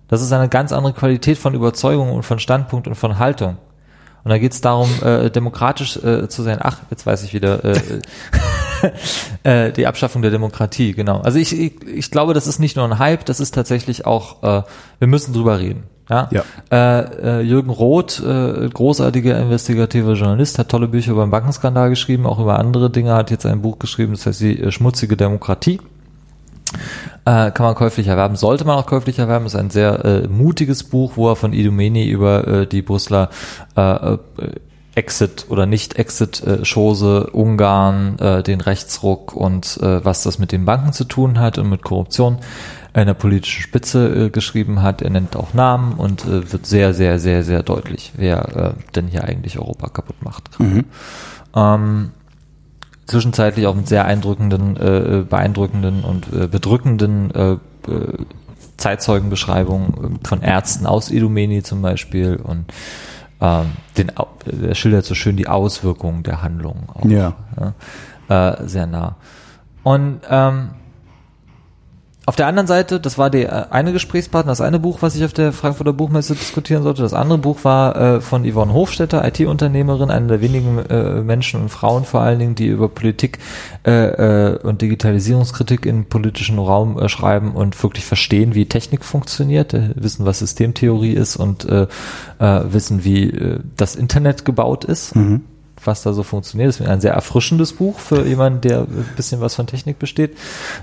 Das 0.08 0.24
ist 0.24 0.34
eine 0.34 0.50
ganz 0.50 0.72
andere 0.72 0.94
Qualität 0.94 1.38
von 1.38 1.54
Überzeugung 1.54 2.12
und 2.12 2.24
von 2.24 2.40
Standpunkt 2.40 2.88
und 2.88 2.96
von 2.96 3.20
Haltung. 3.20 3.58
Und 4.24 4.32
da 4.32 4.40
geht 4.40 4.54
es 4.54 4.62
darum, 4.62 4.90
äh, 5.04 5.30
demokratisch 5.30 5.98
äh, 5.98 6.28
zu 6.28 6.42
sein. 6.42 6.58
Ach, 6.60 6.80
jetzt 6.90 7.06
weiß 7.06 7.24
ich 7.24 7.36
wieder. 7.36 7.62
Äh, 9.44 9.68
äh, 9.68 9.72
die 9.72 9.86
Abschaffung 9.86 10.24
der 10.24 10.32
Demokratie, 10.32 10.94
genau. 10.94 11.22
Also 11.22 11.38
ich, 11.38 11.56
ich, 11.56 11.84
ich 11.86 12.10
glaube, 12.10 12.34
das 12.34 12.48
ist 12.48 12.58
nicht 12.58 12.76
nur 12.76 12.86
ein 12.86 12.98
Hype, 12.98 13.24
das 13.26 13.40
ist 13.40 13.54
tatsächlich 13.54 14.08
auch, 14.08 14.42
äh, 14.42 14.64
wir 14.98 15.08
müssen 15.08 15.34
drüber 15.34 15.60
reden. 15.60 15.84
Ja. 16.12 16.30
Ja. 16.32 16.44
Äh, 16.72 17.40
äh, 17.40 17.42
Jürgen 17.42 17.70
Roth, 17.70 18.20
äh, 18.20 18.68
großartiger 18.68 19.40
investigativer 19.40 20.14
Journalist, 20.14 20.60
hat 20.60 20.70
tolle 20.70 20.90
Bücher 20.90 21.14
über 21.14 21.26
den 21.26 21.32
Bankenskandal 21.32 21.90
geschrieben, 21.90 22.26
auch 22.26 22.40
über 22.40 22.60
andere 22.60 22.90
Dinge, 22.90 23.14
hat 23.14 23.32
jetzt 23.32 23.46
ein 23.46 23.62
Buch 23.62 23.80
geschrieben, 23.80 24.12
das 24.12 24.26
heißt 24.26 24.42
die 24.42 24.60
äh, 24.60 24.72
schmutzige 24.72 25.16
Demokratie. 25.16 25.80
Äh, 27.26 27.52
kann 27.52 27.66
man 27.66 27.76
käuflich 27.76 28.08
erwerben, 28.08 28.36
sollte 28.36 28.66
man 28.66 28.78
auch 28.78 28.86
käuflich 28.86 29.20
erwerben. 29.20 29.46
Ist 29.46 29.56
ein 29.56 29.70
sehr 29.70 30.04
äh, 30.04 30.28
mutiges 30.28 30.84
Buch, 30.84 31.14
wo 31.16 31.30
er 31.30 31.36
von 31.36 31.54
Idomeni 31.54 32.10
über 32.10 32.48
äh, 32.48 32.68
die 32.68 32.82
Brüsseler 32.82 33.30
äh, 33.76 34.14
äh, 34.14 34.18
Exit 34.94 35.46
oder 35.50 35.66
Nicht-Exit-Chose, 35.66 37.30
Ungarn, 37.32 38.20
äh, 38.20 38.44
den 38.44 38.60
Rechtsruck 38.60 39.34
und 39.34 39.78
äh, 39.82 40.04
was 40.04 40.24
das 40.24 40.38
mit 40.38 40.52
den 40.52 40.66
Banken 40.66 40.92
zu 40.92 41.06
tun 41.06 41.40
hat 41.40 41.58
und 41.58 41.70
mit 41.70 41.82
Korruption 41.82 42.40
in 42.94 43.06
der 43.06 43.14
politischen 43.14 43.62
Spitze 43.62 44.26
äh, 44.26 44.30
geschrieben 44.30 44.82
hat. 44.82 45.02
Er 45.02 45.10
nennt 45.10 45.36
auch 45.36 45.54
Namen 45.54 45.94
und 45.94 46.26
äh, 46.26 46.52
wird 46.52 46.66
sehr, 46.66 46.94
sehr, 46.94 47.20
sehr, 47.20 47.44
sehr 47.44 47.64
deutlich, 47.64 48.14
wer 48.18 48.56
äh, 48.56 48.74
denn 48.96 49.08
hier 49.08 49.24
eigentlich 49.24 49.58
Europa 49.58 49.88
kaputt 49.90 50.22
macht. 50.24 50.50
gerade. 50.60 50.86
Ähm, 51.56 52.12
zwischenzeitlich 53.06 53.68
auch 53.68 53.76
mit 53.76 53.88
sehr 53.88 54.06
eindrückenden, 54.06 54.78
äh, 54.78 55.24
beeindruckenden 55.30 56.04
und 56.04 56.32
äh, 56.34 56.48
bedrückenden 56.48 57.32
äh, 57.32 57.52
äh, 57.52 57.58
Zeitzeugenbeschreibungen 58.78 60.20
äh, 60.22 60.28
von 60.28 60.42
Ärzten 60.42 60.86
aus 60.86 61.12
Idomeni 61.12 61.64
zum 61.64 61.82
Beispiel 61.82 62.36
und 62.36 62.74
ähm, 63.40 63.72
den, 63.98 64.12
er 64.62 64.76
schildert 64.76 65.06
so 65.06 65.16
schön 65.16 65.36
die 65.36 65.48
Auswirkungen 65.48 66.24
der 66.24 66.42
Handlungen 66.42 66.88
auch. 66.94 67.06
Ja. 67.06 67.36
Ja, 68.30 68.54
äh, 68.60 68.68
sehr 68.68 68.86
nah. 68.86 69.16
Und 69.84 70.22
ähm, 70.30 70.72
auf 72.28 72.36
der 72.36 72.46
anderen 72.46 72.68
Seite, 72.68 73.00
das 73.00 73.18
war 73.18 73.32
der 73.32 73.52
äh, 73.52 73.66
eine 73.74 73.94
Gesprächspartner, 73.94 74.52
das 74.52 74.62
eine 74.62 74.80
Buch, 74.80 75.02
was 75.02 75.16
ich 75.16 75.26
auf 75.26 75.34
der 75.34 75.52
Frankfurter 75.54 75.92
Buchmesse 75.92 76.36
diskutieren 76.36 76.84
sollte. 76.84 77.02
Das 77.02 77.16
andere 77.16 77.40
Buch 77.40 77.64
war 77.64 77.96
äh, 77.96 78.22
von 78.22 78.50
Yvonne 78.50 78.74
Hofstetter, 78.74 79.26
IT-Unternehmerin, 79.26 80.12
eine 80.12 80.28
der 80.28 80.42
wenigen 80.42 80.78
äh, 80.78 81.22
Menschen 81.22 81.62
und 81.62 81.70
Frauen 81.70 82.06
vor 82.06 82.22
allen 82.22 82.38
Dingen, 82.38 82.54
die 82.54 82.68
über 82.68 82.90
Politik 82.90 83.40
äh, 83.88 84.52
äh, 84.52 84.60
und 84.60 84.84
Digitalisierungskritik 84.84 85.88
im 85.88 86.06
politischen 86.06 86.60
Raum 86.60 87.00
äh, 87.00 87.10
schreiben 87.10 87.54
und 87.54 87.82
wirklich 87.82 88.06
verstehen, 88.06 88.54
wie 88.54 88.68
Technik 88.68 89.04
funktioniert, 89.04 89.76
wissen, 89.96 90.26
was 90.26 90.40
Systemtheorie 90.40 91.14
ist 91.14 91.36
und 91.36 91.68
wissen, 92.40 93.04
wie 93.04 93.60
das 93.76 93.96
Internet 93.96 94.46
gebaut 94.46 94.84
ist 94.86 95.14
was 95.84 96.04
da 96.04 96.14
so 96.14 96.24
funktioniert. 96.24 96.70
Das 96.70 96.80
ist 96.80 96.88
ein 96.88 97.02
sehr 97.02 97.14
erfrischendes 97.14 97.74
Buch 97.74 98.00
für 98.00 98.26
jemanden, 98.26 98.62
der 98.62 98.82
ein 98.82 99.10
bisschen 99.16 99.42
was 99.42 99.56
von 99.56 99.68
Technik 99.68 100.00
besteht, 100.00 100.38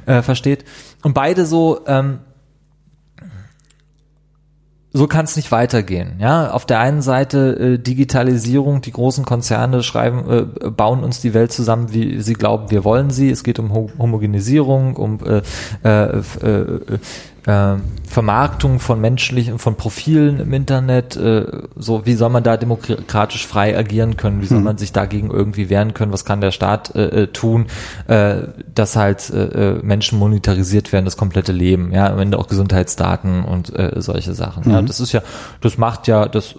äh, 0.06 0.22
versteht. 0.22 0.64
Und 1.02 1.14
beide 1.14 1.46
so, 1.46 1.80
ähm, 1.86 2.20
so 4.92 5.06
kann 5.06 5.26
es 5.26 5.36
nicht 5.36 5.52
weitergehen. 5.52 6.16
Ja, 6.18 6.50
auf 6.50 6.66
der 6.66 6.80
einen 6.80 7.02
Seite 7.02 7.74
äh, 7.74 7.78
Digitalisierung, 7.78 8.80
die 8.80 8.90
großen 8.90 9.24
Konzerne 9.24 9.82
schreiben, 9.82 10.30
äh, 10.30 10.70
bauen 10.70 11.04
uns 11.04 11.20
die 11.20 11.34
Welt 11.34 11.52
zusammen, 11.52 11.92
wie 11.92 12.20
sie 12.20 12.32
glauben, 12.32 12.70
wir 12.70 12.84
wollen 12.84 13.10
sie. 13.10 13.30
Es 13.30 13.44
geht 13.44 13.58
um 13.58 13.72
Ho 13.72 13.90
Homogenisierung, 13.98 14.96
um 14.96 15.20
äh, 15.24 15.42
äh, 15.84 16.18
f- 16.18 16.42
äh, 16.42 16.98
äh, 17.46 17.76
Vermarktung 18.08 18.80
von 18.80 19.00
menschlichen, 19.00 19.58
von 19.58 19.76
Profilen 19.76 20.40
im 20.40 20.52
Internet. 20.52 21.16
Äh, 21.16 21.46
so, 21.76 22.06
wie 22.06 22.14
soll 22.14 22.30
man 22.30 22.42
da 22.42 22.56
demokratisch 22.56 23.46
frei 23.46 23.76
agieren 23.76 24.16
können? 24.16 24.40
Wie 24.42 24.46
soll 24.46 24.60
man 24.60 24.78
sich 24.78 24.92
dagegen 24.92 25.30
irgendwie 25.30 25.70
wehren 25.70 25.94
können? 25.94 26.12
Was 26.12 26.24
kann 26.24 26.40
der 26.40 26.50
Staat 26.50 26.94
äh, 26.94 27.22
äh, 27.22 27.26
tun, 27.28 27.66
äh, 28.06 28.42
dass 28.74 28.96
halt 28.96 29.30
äh, 29.30 29.74
Menschen 29.82 30.18
monetarisiert 30.18 30.92
werden, 30.92 31.04
das 31.04 31.16
komplette 31.16 31.52
Leben, 31.52 31.92
ja, 31.92 32.10
am 32.10 32.18
Ende 32.18 32.38
auch 32.38 32.48
Gesundheitsdaten 32.48 33.44
und 33.44 33.72
solche 33.96 34.34
Sachen. 34.34 34.70
Ja, 34.70 34.82
das 34.82 35.00
ist 35.00 35.12
ja, 35.12 35.22
das 35.60 35.78
macht 35.78 36.06
ja, 36.08 36.26
das 36.26 36.54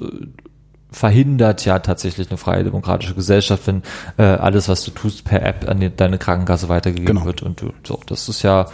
verhindert 0.91 1.65
ja 1.65 1.80
tatsächlich 1.80 2.30
eine 2.30 2.38
freie 2.38 2.63
demokratische 2.63 3.13
Gesellschaft, 3.13 3.67
wenn 3.67 3.84
äh, 4.17 4.23
alles, 4.23 4.69
was 4.69 4.84
du 4.84 4.91
tust, 4.91 5.23
per 5.25 5.45
App 5.45 5.67
an 5.69 5.80
die, 5.80 5.95
deine 5.95 6.17
Krankenkasse 6.17 6.69
weitergegeben 6.69 7.15
Genau. 7.15 7.25
wird 7.25 7.41
und 7.43 7.61
du, 7.61 7.71
so. 7.84 7.99
Das 8.07 8.27
ist 8.30 8.41
ja 8.41 8.65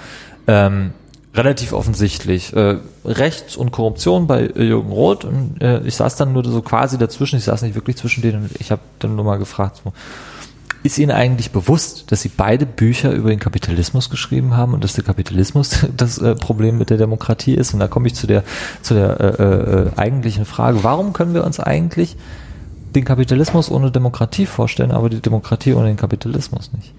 ähm, 0.48 0.94
relativ 1.36 1.74
offensichtlich. 1.74 2.54
Äh, 2.54 2.78
Rechts 3.04 3.56
und 3.56 3.72
Korruption 3.72 4.28
bei 4.28 4.44
äh, 4.48 4.64
Jürgen 4.64 4.92
Roth 4.92 5.26
und 5.26 5.62
äh, 5.62 5.82
ich 5.82 5.96
saß 5.96 6.16
dann 6.16 6.34
nur 6.34 6.44
so 6.46 6.62
quasi 6.62 6.98
dazwischen, 6.98 7.38
ich 7.38 7.46
saß 7.46 7.62
nicht 7.62 7.76
wirklich 7.76 7.98
zwischen 7.98 8.22
denen 8.22 8.50
ich 8.60 8.72
habe 8.72 8.82
dann 9.00 9.16
nur 9.16 9.26
mal 9.26 9.38
gefragt, 9.38 9.82
so, 9.84 9.94
ist 10.86 11.00
Ihnen 11.00 11.12
eigentlich 11.12 11.52
bewusst, 11.52 12.12
dass 12.12 12.22
Sie 12.22 12.30
beide 12.30 12.66
Bücher 12.66 13.12
über 13.12 13.30
den 13.30 13.40
Kapitalismus 13.40 14.10
geschrieben 14.10 14.56
haben 14.56 14.74
und 14.74 14.84
dass 14.84 14.94
der 14.94 15.04
Kapitalismus 15.04 15.86
das 15.98 16.20
äh, 16.20 16.36
Problem 16.36 16.78
mit 16.78 16.90
der 16.90 16.98
Demokratie 16.98 17.56
ist? 17.56 17.74
Und 17.74 17.80
da 17.80 17.88
komme 17.88 18.08
ich 18.08 18.16
zu 18.16 18.28
der, 18.28 18.44
zu 18.82 18.94
der 18.94 19.20
äh, 19.20 19.44
äh, 19.44 19.92
eigentlichen 19.98 20.46
Frage, 20.46 20.84
warum 20.84 21.14
können 21.14 21.34
wir 21.34 21.44
uns 21.44 21.60
eigentlich 21.60 22.16
den 22.96 23.04
Kapitalismus 23.04 23.70
ohne 23.70 23.92
Demokratie 23.92 24.46
vorstellen, 24.46 24.92
aber 24.92 25.10
die 25.10 25.20
Demokratie 25.20 25.74
ohne 25.74 25.88
den 25.88 25.98
Kapitalismus 25.98 26.72
nicht? 26.72 26.94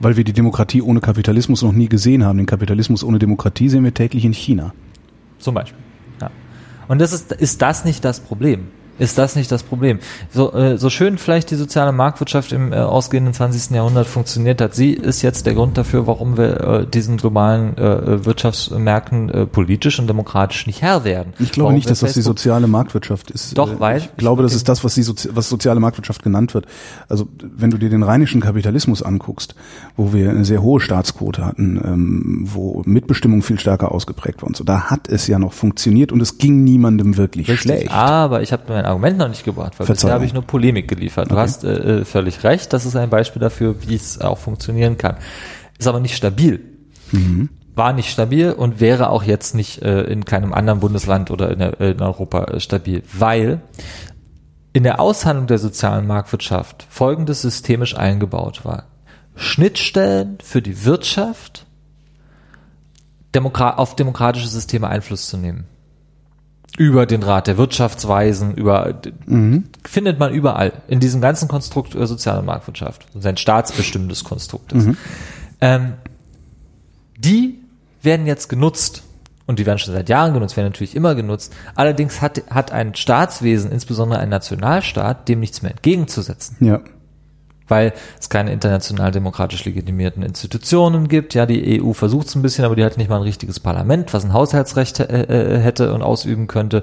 Weil 0.00 0.16
wir 0.16 0.24
die 0.24 0.32
Demokratie 0.32 0.82
ohne 0.82 1.00
Kapitalismus 1.00 1.62
noch 1.62 1.72
nie 1.72 1.88
gesehen 1.88 2.24
haben. 2.24 2.38
Den 2.38 2.46
Kapitalismus 2.46 3.04
ohne 3.04 3.18
Demokratie 3.18 3.68
sehen 3.68 3.84
wir 3.84 3.94
täglich 3.94 4.24
in 4.24 4.32
China. 4.32 4.72
Zum 5.38 5.54
Beispiel. 5.54 5.78
Ja. 6.20 6.30
Und 6.88 7.00
das 7.00 7.12
ist, 7.12 7.32
ist 7.32 7.62
das 7.62 7.84
nicht 7.84 8.04
das 8.04 8.20
Problem? 8.20 8.68
Ist 9.00 9.18
das 9.18 9.34
nicht 9.34 9.50
das 9.50 9.62
Problem? 9.62 9.98
So, 10.30 10.52
äh, 10.52 10.76
so 10.78 10.90
schön 10.90 11.18
vielleicht 11.18 11.50
die 11.50 11.56
soziale 11.56 11.90
Marktwirtschaft 11.90 12.52
im 12.52 12.72
äh, 12.72 12.76
ausgehenden 12.76 13.32
20. 13.34 13.74
Jahrhundert 13.74 14.06
funktioniert 14.06 14.60
hat, 14.60 14.74
sie 14.74 14.92
ist 14.92 15.22
jetzt 15.22 15.46
der 15.46 15.54
Grund 15.54 15.78
dafür, 15.78 16.06
warum 16.06 16.36
wir 16.36 16.60
äh, 16.60 16.86
diesen 16.86 17.16
globalen 17.16 17.76
äh, 17.78 18.24
Wirtschaftsmärkten 18.26 19.28
äh, 19.30 19.46
politisch 19.46 19.98
und 19.98 20.06
demokratisch 20.06 20.66
nicht 20.66 20.82
Herr 20.82 21.04
werden. 21.04 21.32
Ich 21.38 21.50
glaube 21.52 21.68
warum 21.68 21.74
nicht, 21.76 21.88
dass 21.88 22.00
das 22.00 22.12
die 22.12 22.20
soziale 22.22 22.66
Marktwirtschaft 22.66 23.30
ist. 23.30 23.56
Doch, 23.56 23.72
Äh, 23.72 23.80
weil- 23.80 23.96
ich 24.02 24.16
glaube, 24.16 24.42
das 24.42 24.54
ist 24.54 24.68
das, 24.68 24.84
was, 24.84 24.94
die 24.94 25.02
Sozi 25.02 25.30
was 25.32 25.48
soziale 25.48 25.80
Marktwirtschaft 25.80 26.22
genannt 26.22 26.52
wird. 26.54 26.66
Also 27.08 27.26
wenn 27.40 27.70
du 27.70 27.78
dir 27.78 27.88
den 27.88 28.02
rheinischen 28.02 28.40
Kapitalismus 28.42 29.02
anguckst, 29.02 29.54
wo 29.96 30.12
wir 30.12 30.28
eine 30.30 30.44
sehr 30.44 30.62
hohe 30.62 30.80
Staatsquote 30.80 31.44
hatten, 31.44 31.80
ähm, 31.82 32.40
wo 32.52 32.82
Mitbestimmung 32.84 33.42
viel 33.42 33.58
stärker 33.58 33.92
ausgeprägt 33.92 34.42
war 34.42 34.48
und 34.48 34.56
so, 34.56 34.64
da 34.64 34.90
hat 34.90 35.08
es 35.08 35.26
ja 35.26 35.38
noch 35.38 35.54
funktioniert 35.54 36.12
und 36.12 36.20
es 36.20 36.36
ging 36.38 36.64
niemandem 36.64 37.16
wirklich 37.16 37.46
schlecht. 37.58 37.90
Aber 37.90 38.42
ich 38.42 38.52
habe 38.52 38.64
mein 38.68 38.84
Argument 38.90 39.18
noch 39.18 39.28
nicht 39.28 39.44
gebracht, 39.44 39.78
weil 39.78 39.86
bisher 39.86 40.12
habe 40.12 40.24
ich 40.24 40.34
nur 40.34 40.42
Polemik 40.42 40.88
geliefert. 40.88 41.30
Du 41.30 41.34
Okay. 41.34 41.42
hast 41.42 41.64
äh, 41.64 42.00
äh, 42.00 42.04
völlig 42.04 42.44
recht, 42.44 42.72
das 42.72 42.84
ist 42.84 42.96
ein 42.96 43.10
Beispiel 43.10 43.40
dafür, 43.40 43.76
wie 43.86 43.94
es 43.94 44.20
auch 44.20 44.38
funktionieren 44.38 44.98
kann. 44.98 45.16
Ist 45.78 45.86
aber 45.88 46.00
nicht 46.00 46.16
stabil. 46.16 46.60
War 47.74 47.92
nicht 47.92 48.10
stabil 48.10 48.52
und 48.52 48.80
wäre 48.80 49.10
auch 49.10 49.22
jetzt 49.24 49.54
nicht 49.54 49.82
äh, 49.82 50.02
in 50.02 50.24
keinem 50.24 50.52
anderen 50.52 50.80
Bundesland 50.80 51.30
oder 51.30 51.50
in, 51.50 51.60
in 51.60 52.00
Europa 52.02 52.44
äh, 52.44 52.60
stabil, 52.60 53.02
weil 53.12 53.60
in 54.72 54.82
der 54.84 55.00
Aushandlung 55.00 55.46
der 55.46 55.58
sozialen 55.58 56.06
Marktwirtschaft 56.06 56.86
folgendes 56.88 57.42
systemisch 57.42 57.96
eingebaut 57.96 58.64
war. 58.64 58.84
Schnittstellen 59.34 60.38
für 60.42 60.62
die 60.62 60.84
Wirtschaft 60.84 61.66
Demokra 63.34 63.70
auf 63.70 63.96
demokratische 63.96 64.48
Systeme 64.48 64.88
Einfluss 64.88 65.28
zu 65.28 65.36
nehmen 65.36 65.66
über 66.80 67.04
den 67.04 67.22
Rat 67.22 67.46
der 67.46 67.58
Wirtschaftsweisen, 67.58 68.54
über 68.54 68.94
findet 69.84 70.18
man 70.18 70.32
überall 70.32 70.72
in 70.88 70.98
diesem 70.98 71.20
ganzen 71.20 71.46
Konstrukt 71.46 71.94
äh, 71.94 72.06
soziale 72.06 72.40
Marktwirtschaft. 72.40 73.04
Das 73.12 73.16
ist 73.16 73.26
ein 73.26 73.36
staatsbestimmtes 73.36 74.24
Konstrukt. 74.24 74.72
ist. 74.72 74.96
Ähm, 75.60 75.92
die 77.18 77.58
werden 78.00 78.26
jetzt 78.26 78.48
genutzt 78.48 79.02
und 79.46 79.58
die 79.58 79.66
werden 79.66 79.78
schon 79.78 79.92
seit 79.92 80.08
Jahren 80.08 80.32
genutzt, 80.32 80.56
werden 80.56 80.68
natürlich 80.68 80.96
immer 80.96 81.14
genutzt. 81.14 81.52
Allerdings 81.74 82.22
hat, 82.22 82.44
hat 82.48 82.72
ein 82.72 82.94
Staatswesen, 82.94 83.70
insbesondere 83.70 84.18
ein 84.18 84.30
Nationalstaat, 84.30 85.28
dem 85.28 85.40
nichts 85.40 85.60
mehr 85.60 85.72
entgegenzusetzen 85.72 86.56
Ja. 86.60 86.80
Weil 87.70 87.92
es 88.18 88.28
keine 88.28 88.52
international 88.52 89.10
demokratisch 89.12 89.64
legitimierten 89.64 90.22
Institutionen 90.22 91.08
gibt. 91.08 91.34
Ja, 91.34 91.46
die 91.46 91.82
EU 91.82 91.92
versucht 91.92 92.26
es 92.28 92.34
ein 92.34 92.42
bisschen, 92.42 92.64
aber 92.64 92.76
die 92.76 92.84
hat 92.84 92.98
nicht 92.98 93.08
mal 93.10 93.16
ein 93.16 93.22
richtiges 93.22 93.60
Parlament, 93.60 94.12
was 94.12 94.24
ein 94.24 94.32
Haushaltsrecht 94.32 95.00
äh, 95.00 95.22
äh, 95.22 95.58
hätte 95.60 95.92
und 95.94 96.02
ausüben 96.02 96.46
könnte. 96.46 96.82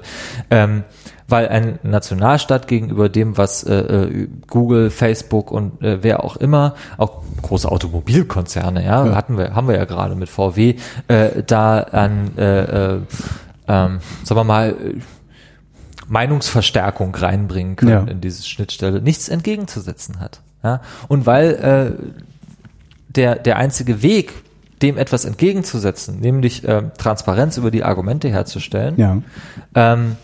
Ähm, 0.50 0.84
weil 1.30 1.48
ein 1.48 1.78
Nationalstaat 1.82 2.68
gegenüber 2.68 3.10
dem, 3.10 3.36
was 3.36 3.62
äh, 3.62 3.74
äh, 3.74 4.28
Google, 4.48 4.88
Facebook 4.88 5.50
und 5.50 5.82
äh, 5.82 6.02
wer 6.02 6.24
auch 6.24 6.36
immer, 6.36 6.74
auch 6.96 7.20
große 7.42 7.70
Automobilkonzerne, 7.70 8.82
ja, 8.82 9.04
Ja. 9.06 9.14
hatten 9.14 9.36
wir, 9.36 9.54
haben 9.54 9.68
wir 9.68 9.76
ja 9.76 9.84
gerade 9.84 10.14
mit 10.14 10.30
VW, 10.30 10.76
äh, 11.08 11.42
da 11.46 11.80
an, 11.80 12.30
äh, 12.38 12.60
äh, 12.94 13.00
ähm, 13.68 13.98
sagen 14.24 14.40
wir 14.40 14.44
mal, 14.44 14.70
äh, 14.70 14.74
Meinungsverstärkung 16.08 17.14
reinbringen 17.14 17.76
können 17.76 17.90
Ja. 18.06 18.10
in 18.10 18.20
diese 18.22 18.42
Schnittstelle, 18.44 19.02
nichts 19.02 19.28
entgegenzusetzen 19.28 20.20
hat. 20.20 20.40
Ja? 20.62 20.80
Und 21.08 21.26
weil 21.26 21.54
äh, 21.54 22.02
der, 23.08 23.36
der 23.36 23.56
einzige 23.56 24.02
Weg, 24.02 24.32
dem 24.82 24.96
etwas 24.96 25.24
entgegenzusetzen, 25.24 26.20
nämlich 26.20 26.62
ähm, 26.66 26.92
Transparenz 26.98 27.56
über 27.56 27.70
die 27.70 27.82
Argumente 27.82 28.28
herzustellen, 28.28 28.94
Ja. 28.96 29.18
ähm, 29.74 30.16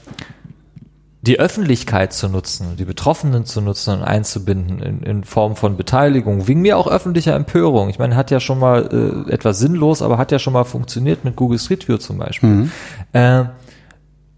die 1.23 1.41
Öffentlichkeit 1.41 2.13
zu 2.13 2.29
nutzen, 2.29 2.77
die 2.77 2.85
Betroffenen 2.85 3.47
zu 3.47 3.63
nutzen 3.63 3.95
und 3.95 4.03
einzubinden 4.03 4.81
in, 4.81 5.03
in 5.03 5.25
Form 5.25 5.57
von 5.57 5.77
Beteiligung, 5.79 6.47
wegen 6.49 6.61
mir 6.61 6.77
auch 6.77 6.87
öffentlicher 6.87 7.35
Empörung. 7.35 7.89
Ich 7.89 7.99
meine, 7.99 8.15
hat 8.15 8.31
ja 8.31 8.41
schon 8.41 8.59
mal 8.59 9.25
äh, 9.27 9.33
etwas 9.33 9.59
sinnlos, 9.59 10.03
aber 10.03 10.19
hat 10.19 10.33
ja 10.33 10.39
schon 10.39 10.53
mal 10.53 10.65
funktioniert 10.65 11.25
mit 11.25 11.35
Google 11.35 11.59
Street 11.59 11.89
View 11.89 11.97
zum 11.97 12.19
Beispiel. 12.19 12.49
Mhm. 12.51 12.71
Äh, 13.15 13.45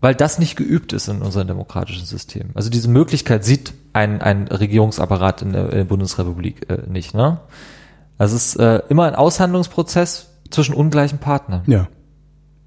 weil 0.00 0.14
das 0.14 0.38
nicht 0.38 0.54
geübt 0.54 0.92
ist 0.92 1.08
in 1.08 1.22
unserem 1.22 1.48
demokratischen 1.48 2.06
System. 2.06 2.50
Also 2.54 2.70
diese 2.70 2.88
Möglichkeit 2.88 3.44
sieht 3.44 3.72
ein, 3.96 4.20
ein 4.20 4.46
Regierungsapparat 4.48 5.42
in 5.42 5.52
der, 5.52 5.84
Bundesrepublik 5.84 6.70
äh, 6.70 6.88
nicht. 6.88 7.14
Ne? 7.14 7.38
Also 8.18 8.36
es 8.36 8.48
ist 8.48 8.56
äh, 8.56 8.82
immer 8.88 9.04
ein 9.04 9.14
Aushandlungsprozess 9.14 10.30
zwischen 10.50 10.74
ungleichen 10.74 11.18
Partnern. 11.18 11.62
Ja. 11.66 11.88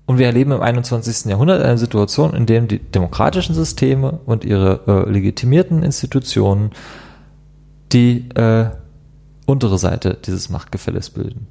Und 0.08 0.18
wir 0.18 0.26
erleben 0.26 0.52
im 0.52 0.62
21. 0.62 1.26
Jahrhundert 1.26 1.62
eine 1.62 1.78
Situation, 1.78 2.34
in 2.34 2.48
der 2.48 2.62
die 2.62 2.80
demokratischen 2.80 3.54
Systeme 3.54 4.20
und 4.26 4.44
ihre 4.44 4.80
äh, 4.88 5.10
legitimierten 5.10 5.84
Institutionen 5.84 6.72
die 7.92 8.30
äh, 8.30 8.72
untere 9.46 9.78
Seite 9.78 10.18
dieses 10.26 10.50
Machtgefälles 10.50 11.12
bilden. 11.12 11.48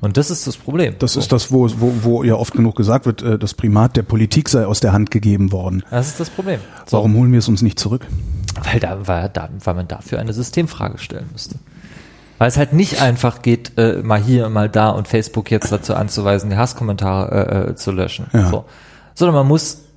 Und 0.00 0.16
das 0.16 0.30
ist 0.30 0.46
das 0.46 0.56
Problem. 0.56 0.94
Das 0.98 1.16
ist 1.16 1.32
das, 1.32 1.52
wo, 1.52 1.68
wo, 1.78 1.92
wo 2.02 2.24
ja 2.24 2.34
oft 2.34 2.52
genug 2.52 2.76
gesagt 2.76 3.06
wird, 3.06 3.22
äh, 3.22 3.38
das 3.38 3.54
Primat 3.54 3.96
der 3.96 4.02
Politik 4.02 4.48
sei 4.48 4.66
aus 4.66 4.80
der 4.80 4.92
Hand 4.92 5.10
gegeben 5.10 5.52
worden. 5.52 5.82
Das 5.90 6.08
ist 6.08 6.20
das 6.20 6.30
Problem. 6.30 6.60
So. 6.86 6.98
Warum 6.98 7.14
holen 7.14 7.32
wir 7.32 7.38
es 7.38 7.48
uns 7.48 7.62
nicht 7.62 7.78
zurück? 7.78 8.06
Weil, 8.62 8.80
da, 8.80 9.06
weil, 9.06 9.28
da, 9.28 9.48
weil 9.64 9.74
man 9.74 9.88
dafür 9.88 10.18
eine 10.18 10.32
Systemfrage 10.32 10.98
stellen 10.98 11.28
müsste. 11.32 11.56
Weil 12.38 12.48
es 12.48 12.56
halt 12.56 12.72
nicht 12.72 13.02
einfach 13.02 13.42
geht, 13.42 13.72
äh, 13.78 14.00
mal 14.02 14.20
hier, 14.20 14.48
mal 14.48 14.68
da 14.68 14.90
und 14.90 15.08
Facebook 15.08 15.50
jetzt 15.50 15.72
dazu 15.72 15.94
anzuweisen, 15.94 16.50
die 16.50 16.56
Hasskommentare 16.56 17.66
äh, 17.66 17.70
äh, 17.70 17.74
zu 17.74 17.90
löschen. 17.90 18.26
Ja. 18.32 18.48
So. 18.48 18.64
Sondern 19.14 19.34
man 19.34 19.48
muss 19.48 19.87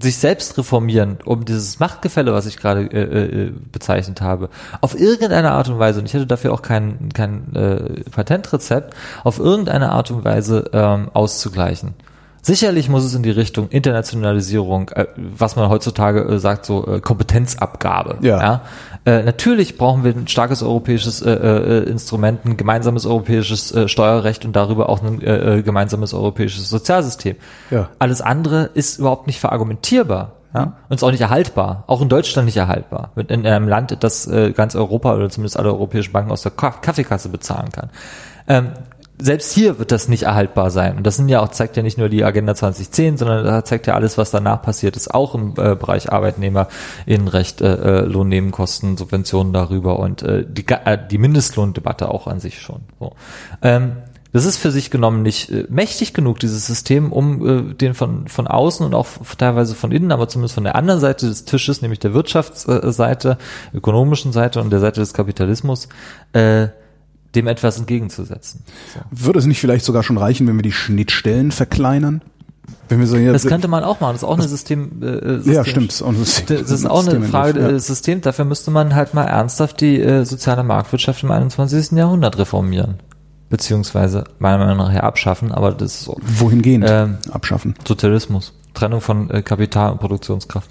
sich 0.00 0.16
selbst 0.16 0.56
reformieren, 0.56 1.18
um 1.24 1.44
dieses 1.44 1.78
Machtgefälle, 1.78 2.32
was 2.32 2.46
ich 2.46 2.56
gerade 2.56 2.82
äh, 2.86 3.46
äh, 3.46 3.52
bezeichnet 3.72 4.20
habe, 4.20 4.48
auf 4.80 4.98
irgendeine 4.98 5.52
Art 5.52 5.68
und 5.68 5.78
Weise, 5.78 6.00
und 6.00 6.06
ich 6.06 6.14
hätte 6.14 6.26
dafür 6.26 6.52
auch 6.52 6.62
kein, 6.62 7.10
kein 7.12 7.54
äh, 7.54 8.10
Patentrezept, 8.10 8.94
auf 9.24 9.38
irgendeine 9.38 9.90
Art 9.92 10.10
und 10.10 10.24
Weise 10.24 10.70
ähm, 10.72 11.10
auszugleichen. 11.12 11.94
Sicherlich 12.42 12.88
muss 12.88 13.04
es 13.04 13.14
in 13.14 13.22
die 13.22 13.30
Richtung 13.30 13.68
Internationalisierung, 13.68 14.88
äh, 14.90 15.06
was 15.16 15.56
man 15.56 15.68
heutzutage 15.68 16.22
äh, 16.22 16.38
sagt, 16.38 16.64
so 16.64 16.86
äh, 16.86 17.00
Kompetenzabgabe. 17.00 18.18
Ja. 18.22 18.40
ja? 18.40 18.62
Äh, 19.04 19.22
natürlich 19.24 19.76
brauchen 19.76 20.04
wir 20.04 20.14
ein 20.14 20.26
starkes 20.26 20.62
europäisches 20.62 21.20
äh, 21.20 21.30
äh, 21.30 21.90
Instrument, 21.90 22.44
ein 22.46 22.56
gemeinsames 22.56 23.04
europäisches 23.04 23.74
Steuerrecht 23.86 24.44
und 24.44 24.56
darüber 24.56 24.88
auch 24.88 25.02
ein 25.02 25.20
gemeinsames 25.64 26.14
europäisches 26.14 26.68
Sozialsystem. 26.68 27.36
Ja. 27.70 27.88
Alles 27.98 28.20
andere 28.20 28.70
ist 28.74 28.98
überhaupt 28.98 29.26
nicht 29.26 29.40
verargumentierbar. 29.40 30.32
Ja? 30.54 30.78
Und 30.88 30.96
ist 30.96 31.02
auch 31.02 31.10
nicht 31.12 31.20
erhaltbar. 31.20 31.84
Auch 31.86 32.02
in 32.02 32.08
Deutschland 32.08 32.46
nicht 32.46 32.56
erhaltbar. 32.56 33.12
In 33.16 33.46
einem 33.46 33.68
Land, 33.68 33.96
das 34.00 34.28
ganz 34.54 34.74
Europa 34.74 35.14
oder 35.14 35.30
zumindest 35.30 35.58
alle 35.58 35.70
europäischen 35.70 36.12
Banken 36.12 36.30
aus 36.30 36.42
der 36.42 36.52
Kaffeekasse 36.52 37.28
bezahlen 37.28 37.70
kann. 37.70 37.90
Ähm, 38.48 38.70
selbst 39.20 39.52
hier 39.52 39.78
wird 39.78 39.92
das 39.92 40.08
nicht 40.08 40.24
erhaltbar 40.24 40.70
sein. 40.70 40.96
Und 40.96 41.06
das 41.06 41.16
sind 41.16 41.28
ja 41.28 41.40
auch, 41.40 41.48
zeigt 41.48 41.76
ja 41.76 41.82
nicht 41.82 41.98
nur 41.98 42.08
die 42.08 42.24
Agenda 42.24 42.54
2010, 42.54 43.16
sondern 43.16 43.44
da 43.44 43.64
zeigt 43.64 43.86
ja 43.86 43.94
alles, 43.94 44.18
was 44.18 44.30
danach 44.30 44.62
passiert 44.62 44.96
ist, 44.96 45.12
auch 45.14 45.34
im 45.34 45.50
äh, 45.50 45.74
Bereich 45.74 46.12
Arbeitnehmerinnenrecht, 46.12 47.60
äh, 47.60 47.74
äh, 47.74 48.00
Lohnnebenkosten, 48.04 48.96
Subventionen 48.96 49.52
darüber 49.52 49.98
und 49.98 50.22
äh, 50.22 50.44
die, 50.48 50.66
äh, 50.68 50.98
die 51.10 51.18
Mindestlohndebatte 51.18 52.08
auch 52.08 52.26
an 52.26 52.40
sich 52.40 52.60
schon. 52.60 52.80
So. 52.98 53.12
Ähm, 53.62 53.92
das 54.32 54.44
ist 54.44 54.58
für 54.58 54.70
sich 54.70 54.90
genommen 54.90 55.22
nicht 55.22 55.50
äh, 55.50 55.66
mächtig 55.68 56.14
genug, 56.14 56.38
dieses 56.38 56.66
System, 56.66 57.12
um 57.12 57.70
äh, 57.70 57.74
den 57.74 57.94
von, 57.94 58.28
von 58.28 58.46
außen 58.46 58.86
und 58.86 58.94
auch 58.94 59.08
teilweise 59.38 59.74
von 59.74 59.90
innen, 59.92 60.12
aber 60.12 60.28
zumindest 60.28 60.54
von 60.54 60.64
der 60.64 60.76
anderen 60.76 61.00
Seite 61.00 61.26
des 61.26 61.44
Tisches, 61.44 61.82
nämlich 61.82 61.98
der 61.98 62.14
Wirtschaftsseite, 62.14 63.38
ökonomischen 63.74 64.32
Seite 64.32 64.60
und 64.60 64.70
der 64.70 64.80
Seite 64.80 65.00
des 65.00 65.14
Kapitalismus, 65.14 65.88
äh, 66.32 66.68
dem 67.34 67.46
etwas 67.46 67.78
entgegenzusetzen. 67.78 68.64
So. 68.94 69.00
Würde 69.10 69.38
es 69.38 69.46
nicht 69.46 69.60
vielleicht 69.60 69.84
sogar 69.84 70.02
schon 70.02 70.18
reichen, 70.18 70.46
wenn 70.46 70.56
wir 70.56 70.62
die 70.62 70.72
Schnittstellen 70.72 71.52
verkleinern? 71.52 72.22
So 72.88 73.16
das 73.16 73.46
könnte 73.46 73.68
man 73.68 73.84
auch 73.84 74.00
machen. 74.00 74.14
Das 74.14 74.22
ist 74.22 74.28
auch 74.28 74.38
eine 74.38 74.48
System. 74.48 75.00
Äh, 75.02 75.36
System. 75.36 75.52
Ja, 75.52 75.64
stimmt. 75.64 76.00
Das 76.00 76.00
ist, 76.00 76.50
das 76.50 76.70
ist 76.70 76.86
auch 76.86 77.06
eine 77.06 77.22
Frage 77.22 77.54
des 77.54 77.88
ja. 77.88 77.94
Systems. 77.94 78.22
Dafür 78.22 78.44
müsste 78.44 78.72
man 78.72 78.94
halt 78.96 79.14
mal 79.14 79.24
ernsthaft 79.24 79.80
die 79.80 80.00
äh, 80.00 80.24
soziale 80.24 80.64
Marktwirtschaft 80.64 81.22
im 81.22 81.30
21. 81.30 81.92
Jahrhundert 81.92 82.38
reformieren. 82.38 82.96
Beziehungsweise 83.48 84.24
meiner 84.38 84.58
Meinung 84.58 84.76
nach 84.78 84.92
ja 84.92 85.00
abschaffen, 85.00 85.52
aber 85.52 85.72
das 85.72 85.94
ist 85.94 86.04
so. 86.04 86.16
Wohin 86.20 86.62
gehen? 86.62 86.84
Ähm, 86.86 87.18
abschaffen. 87.30 87.74
Sozialismus. 87.86 88.54
Trennung 88.74 89.00
von 89.00 89.30
äh, 89.30 89.42
Kapital 89.42 89.92
und 89.92 90.00
Produktionskraft. 90.00 90.68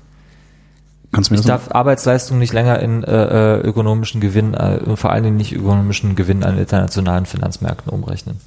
Kannst 1.11 1.29
du 1.29 1.33
mir 1.33 1.39
ich 1.39 1.45
darf 1.45 1.71
Arbeitsleistung 1.71 2.37
nicht 2.37 2.53
länger 2.53 2.79
in 2.79 3.03
äh, 3.03 3.57
äh 3.57 3.61
ökonomischen 3.61 4.21
Gewinn, 4.21 4.53
äh, 4.53 4.95
vor 4.95 5.11
allen 5.11 5.23
Dingen 5.23 5.37
nicht 5.37 5.55
ökonomischen 5.55 6.15
Gewinn 6.15 6.43
an 6.43 6.57
internationalen 6.57 7.25
Finanzmärkten 7.25 7.91
umrechnen. 7.91 8.39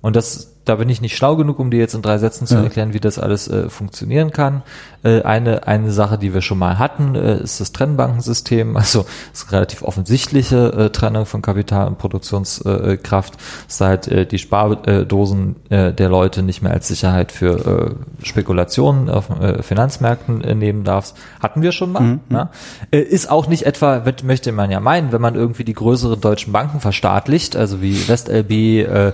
Und 0.00 0.14
das 0.14 0.54
da 0.68 0.76
bin 0.76 0.88
ich 0.88 1.00
nicht 1.00 1.16
schlau 1.16 1.36
genug, 1.36 1.58
um 1.58 1.70
dir 1.70 1.78
jetzt 1.78 1.94
in 1.94 2.02
drei 2.02 2.18
Sätzen 2.18 2.46
zu 2.46 2.56
erklären, 2.56 2.92
wie 2.92 3.00
das 3.00 3.18
alles 3.18 3.48
äh, 3.48 3.70
funktionieren 3.70 4.32
kann. 4.32 4.62
Äh, 5.02 5.22
eine, 5.22 5.66
eine 5.66 5.90
Sache, 5.92 6.18
die 6.18 6.34
wir 6.34 6.42
schon 6.42 6.58
mal 6.58 6.78
hatten, 6.78 7.14
äh, 7.14 7.40
ist 7.40 7.60
das 7.60 7.72
Trennbankensystem. 7.72 8.76
Also 8.76 9.06
ist 9.32 9.50
relativ 9.52 9.82
offensichtliche 9.82 10.72
äh, 10.72 10.90
Trennung 10.90 11.24
von 11.24 11.40
Kapital 11.40 11.86
und 11.86 11.98
Produktionskraft, 11.98 13.34
seit 13.66 14.08
äh, 14.08 14.26
die 14.26 14.38
Spardosen 14.38 15.56
äh, 15.70 15.92
der 15.92 16.08
Leute 16.08 16.42
nicht 16.42 16.62
mehr 16.62 16.72
als 16.72 16.88
Sicherheit 16.88 17.32
für 17.32 17.96
äh, 18.20 18.26
Spekulationen 18.26 19.08
auf 19.08 19.30
äh, 19.30 19.62
Finanzmärkten 19.62 20.42
äh, 20.42 20.54
nehmen 20.54 20.84
darfst. 20.84 21.16
Hatten 21.40 21.62
wir 21.62 21.72
schon 21.72 21.92
mal. 21.92 22.02
Mhm. 22.02 22.20
Ne? 22.28 22.48
Äh, 22.90 23.00
ist 23.00 23.30
auch 23.30 23.46
nicht 23.46 23.64
etwa, 23.64 24.04
wird, 24.04 24.24
möchte 24.24 24.52
man 24.52 24.70
ja 24.70 24.80
meinen, 24.80 25.12
wenn 25.12 25.22
man 25.22 25.34
irgendwie 25.34 25.64
die 25.64 25.74
größeren 25.74 26.20
deutschen 26.20 26.52
Banken 26.52 26.80
verstaatlicht, 26.80 27.56
also 27.56 27.80
wie 27.80 28.08
WestLB, 28.08 28.50
äh, 28.52 29.12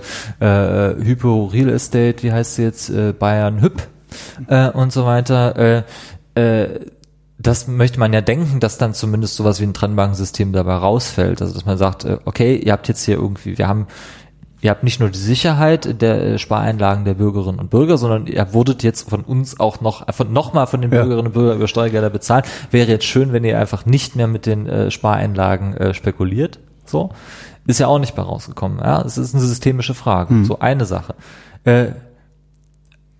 äh, 1.47 1.57
Real 1.57 1.69
Estate, 1.69 2.23
wie 2.23 2.31
heißt 2.31 2.55
sie 2.55 2.63
jetzt, 2.63 2.89
äh, 2.89 3.13
Bayern 3.13 3.61
Hüb 3.61 3.81
äh, 4.47 4.69
und 4.69 4.91
so 4.91 5.05
weiter. 5.05 5.83
Äh, 6.35 6.41
äh, 6.41 6.79
das 7.37 7.67
möchte 7.67 7.99
man 7.99 8.13
ja 8.13 8.21
denken, 8.21 8.59
dass 8.59 8.77
dann 8.77 8.93
zumindest 8.93 9.35
sowas 9.35 9.59
wie 9.59 9.65
ein 9.65 9.73
Trennbankensystem 9.73 10.53
dabei 10.53 10.75
rausfällt. 10.75 11.41
Also 11.41 11.53
dass 11.53 11.65
man 11.65 11.77
sagt, 11.77 12.05
äh, 12.05 12.17
okay, 12.25 12.55
ihr 12.55 12.71
habt 12.71 12.87
jetzt 12.87 13.03
hier 13.03 13.15
irgendwie, 13.15 13.57
wir 13.57 13.67
haben 13.67 13.87
ihr 14.65 14.71
habt 14.71 14.83
nicht 14.83 14.99
nur 14.99 15.09
die 15.09 15.19
Sicherheit 15.19 16.01
der 16.01 16.23
äh, 16.23 16.39
Spareinlagen 16.39 17.05
der 17.05 17.13
Bürgerinnen 17.13 17.59
und 17.59 17.69
Bürger, 17.69 17.97
sondern 17.97 18.25
ihr 18.25 18.53
wurdet 18.53 18.81
jetzt 18.81 19.07
von 19.09 19.21
uns 19.21 19.59
auch 19.59 19.79
noch 19.79 20.11
von 20.13 20.33
nochmal 20.33 20.65
von 20.65 20.81
den 20.81 20.91
ja. 20.91 21.01
Bürgerinnen 21.01 21.27
und 21.27 21.33
Bürgern 21.33 21.57
über 21.57 21.67
Steuergelder 21.67 22.09
bezahlt. 22.09 22.45
Wäre 22.71 22.89
jetzt 22.89 23.05
schön, 23.05 23.31
wenn 23.31 23.43
ihr 23.43 23.59
einfach 23.59 23.85
nicht 23.85 24.15
mehr 24.15 24.27
mit 24.27 24.47
den 24.47 24.67
äh, 24.67 24.89
Spareinlagen 24.89 25.75
äh, 25.77 25.93
spekuliert. 25.93 26.59
So. 26.85 27.11
Ist 27.67 27.79
ja 27.79 27.87
auch 27.87 27.99
nicht 27.99 28.15
mehr 28.15 28.25
rausgekommen. 28.25 28.79
Ja, 28.79 29.01
es 29.01 29.17
ist 29.17 29.33
eine 29.33 29.43
systemische 29.43 29.93
Frage. 29.93 30.29
Hm. 30.29 30.45
So 30.45 30.59
eine 30.59 30.85
Sache. 30.85 31.15
Äh, 31.63 31.87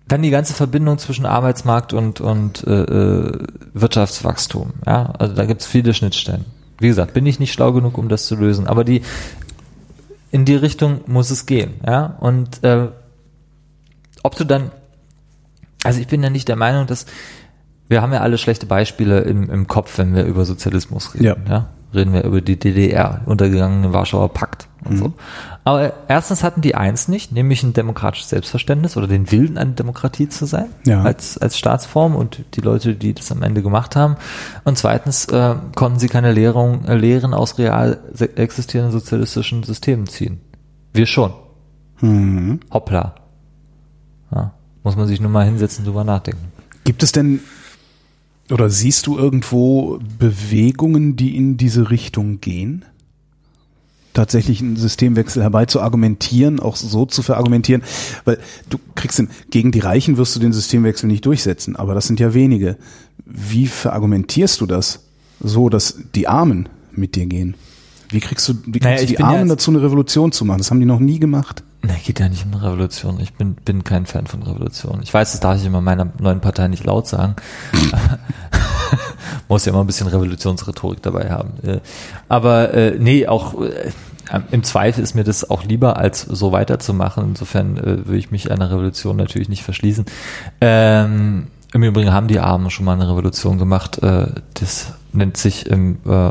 dann 0.06 0.22
die 0.22 0.30
ganze 0.30 0.54
Verbindung 0.54 0.98
zwischen 0.98 1.26
Arbeitsmarkt 1.26 1.92
und, 1.92 2.20
und 2.20 2.64
äh, 2.64 2.82
äh 2.82 3.38
Wirtschaftswachstum. 3.74 4.74
Ja, 4.86 5.12
also 5.18 5.34
da 5.34 5.44
gibt's 5.46 5.66
viele 5.66 5.94
Schnittstellen. 5.94 6.44
Wie 6.78 6.88
gesagt, 6.88 7.12
bin 7.12 7.26
ich 7.26 7.40
nicht 7.40 7.52
schlau 7.52 7.72
genug, 7.72 7.98
um 7.98 8.08
das 8.08 8.26
zu 8.26 8.36
lösen, 8.36 8.66
aber 8.66 8.84
die 8.84 9.02
in 10.30 10.44
die 10.44 10.54
Richtung 10.54 11.00
muss 11.06 11.30
es 11.30 11.46
gehen. 11.46 11.74
Ja, 11.84 12.16
und 12.20 12.62
äh, 12.62 12.88
ob 14.22 14.36
du 14.36 14.44
dann, 14.44 14.70
also 15.82 16.00
ich 16.00 16.06
bin 16.06 16.22
ja 16.22 16.30
nicht 16.30 16.48
der 16.48 16.56
Meinung, 16.56 16.86
dass 16.86 17.06
wir 17.88 18.02
haben 18.02 18.12
ja 18.12 18.20
alle 18.20 18.38
schlechte 18.38 18.66
Beispiele 18.66 19.20
im, 19.20 19.48
im 19.50 19.66
Kopf, 19.66 19.98
wenn 19.98 20.14
wir 20.14 20.24
über 20.24 20.44
Sozialismus 20.44 21.14
reden. 21.14 21.24
Ja. 21.24 21.36
ja? 21.48 21.68
Reden 21.94 22.12
wir 22.12 22.24
über 22.24 22.40
die 22.40 22.58
DDR, 22.58 23.22
untergegangene 23.26 23.92
Warschauer 23.92 24.32
Pakt 24.32 24.68
und 24.84 24.92
mhm. 24.92 24.98
so. 24.98 25.12
Aber 25.64 25.92
erstens 26.08 26.44
hatten 26.44 26.60
die 26.60 26.74
eins 26.74 27.08
nicht, 27.08 27.32
nämlich 27.32 27.62
ein 27.62 27.72
demokratisches 27.72 28.28
Selbstverständnis 28.28 28.96
oder 28.96 29.08
den 29.08 29.32
Willen, 29.32 29.58
eine 29.58 29.72
Demokratie 29.72 30.28
zu 30.28 30.46
sein, 30.46 30.66
ja. 30.86 31.02
als, 31.02 31.38
als 31.38 31.58
Staatsform 31.58 32.14
und 32.14 32.44
die 32.54 32.60
Leute, 32.60 32.94
die 32.94 33.14
das 33.14 33.32
am 33.32 33.42
Ende 33.42 33.62
gemacht 33.62 33.96
haben. 33.96 34.16
Und 34.64 34.78
zweitens 34.78 35.26
äh, 35.26 35.56
konnten 35.74 35.98
sie 35.98 36.08
keine 36.08 36.32
Lehrung, 36.32 36.84
äh, 36.84 36.94
Lehren 36.94 37.34
aus 37.34 37.58
real 37.58 37.98
existierenden 38.36 38.92
sozialistischen 38.92 39.62
Systemen 39.64 40.06
ziehen. 40.06 40.40
Wir 40.92 41.06
schon. 41.06 41.32
Mhm. 42.00 42.60
Hoppla. 42.70 43.14
Ja, 44.32 44.52
muss 44.84 44.96
man 44.96 45.06
sich 45.06 45.20
nur 45.20 45.30
mal 45.30 45.44
hinsetzen 45.44 45.84
und 45.84 45.90
drüber 45.90 46.04
nachdenken. 46.04 46.52
Gibt 46.84 47.02
es 47.02 47.12
denn 47.12 47.40
oder 48.50 48.70
siehst 48.70 49.06
du 49.06 49.18
irgendwo 49.18 49.98
Bewegungen, 50.18 51.16
die 51.16 51.36
in 51.36 51.56
diese 51.56 51.90
Richtung 51.90 52.40
gehen? 52.40 52.84
Tatsächlich 54.14 54.60
einen 54.62 54.76
Systemwechsel 54.76 55.42
herbei 55.42 55.66
zu 55.66 55.80
argumentieren, 55.80 56.58
auch 56.58 56.76
so 56.76 57.04
zu 57.04 57.22
verargumentieren, 57.22 57.82
weil 58.24 58.38
du 58.70 58.78
kriegst 58.94 59.18
den, 59.18 59.28
gegen 59.50 59.72
die 59.72 59.80
Reichen 59.80 60.16
wirst 60.16 60.34
du 60.34 60.40
den 60.40 60.52
Systemwechsel 60.52 61.06
nicht 61.06 61.26
durchsetzen, 61.26 61.76
aber 61.76 61.94
das 61.94 62.06
sind 62.06 62.18
ja 62.18 62.32
wenige. 62.32 62.78
Wie 63.24 63.66
verargumentierst 63.66 64.60
du 64.60 64.66
das? 64.66 65.00
So, 65.40 65.68
dass 65.68 65.98
die 66.14 66.28
Armen 66.28 66.68
mit 66.92 67.14
dir 67.14 67.26
gehen? 67.26 67.56
Wie 68.08 68.20
kriegst 68.20 68.48
du, 68.48 68.54
wie 68.64 68.78
kriegst 68.78 68.84
naja, 68.84 69.00
du 69.00 69.06
die 69.06 69.18
Armen 69.18 69.48
ja 69.48 69.54
dazu, 69.54 69.70
eine 69.70 69.82
Revolution 69.82 70.32
zu 70.32 70.44
machen? 70.44 70.58
Das 70.58 70.70
haben 70.70 70.80
die 70.80 70.86
noch 70.86 71.00
nie 71.00 71.18
gemacht. 71.18 71.62
Nee, 71.86 72.00
geht 72.04 72.18
ja 72.18 72.28
nicht 72.28 72.44
um 72.44 72.54
Revolution. 72.54 73.20
Ich 73.20 73.34
bin, 73.34 73.54
bin 73.54 73.84
kein 73.84 74.06
Fan 74.06 74.26
von 74.26 74.42
Revolution. 74.42 75.00
Ich 75.02 75.14
weiß, 75.14 75.32
das 75.32 75.40
darf 75.40 75.56
ich 75.56 75.64
immer 75.64 75.80
meiner 75.80 76.08
neuen 76.18 76.40
Partei 76.40 76.66
nicht 76.66 76.84
laut 76.84 77.06
sagen. 77.06 77.36
Muss 79.48 79.64
ja 79.64 79.72
immer 79.72 79.82
ein 79.82 79.86
bisschen 79.86 80.08
Revolutionsrhetorik 80.08 81.00
dabei 81.02 81.30
haben. 81.30 81.52
Äh, 81.64 81.80
Aber 82.28 82.74
äh, 82.74 82.96
nee, 82.98 83.28
auch 83.28 83.60
äh, 83.62 83.92
im 84.50 84.64
Zweifel 84.64 85.04
ist 85.04 85.14
mir 85.14 85.22
das 85.22 85.48
auch 85.48 85.62
lieber, 85.62 85.96
als 85.96 86.22
so 86.22 86.50
weiterzumachen. 86.50 87.24
Insofern 87.28 87.76
äh, 87.76 88.08
will 88.08 88.18
ich 88.18 88.32
mich 88.32 88.50
einer 88.50 88.70
Revolution 88.70 89.16
natürlich 89.16 89.48
nicht 89.48 89.62
verschließen. 89.62 90.06
Ähm, 90.60 91.46
Im 91.72 91.82
Übrigen 91.84 92.12
haben 92.12 92.26
die 92.26 92.40
Armen 92.40 92.70
schon 92.70 92.84
mal 92.84 92.94
eine 92.94 93.08
Revolution 93.08 93.58
gemacht. 93.58 94.02
Äh, 94.02 94.26
das 94.54 94.94
nennt 95.12 95.36
sich 95.36 95.66
im 95.66 95.98
äh, 96.04 96.30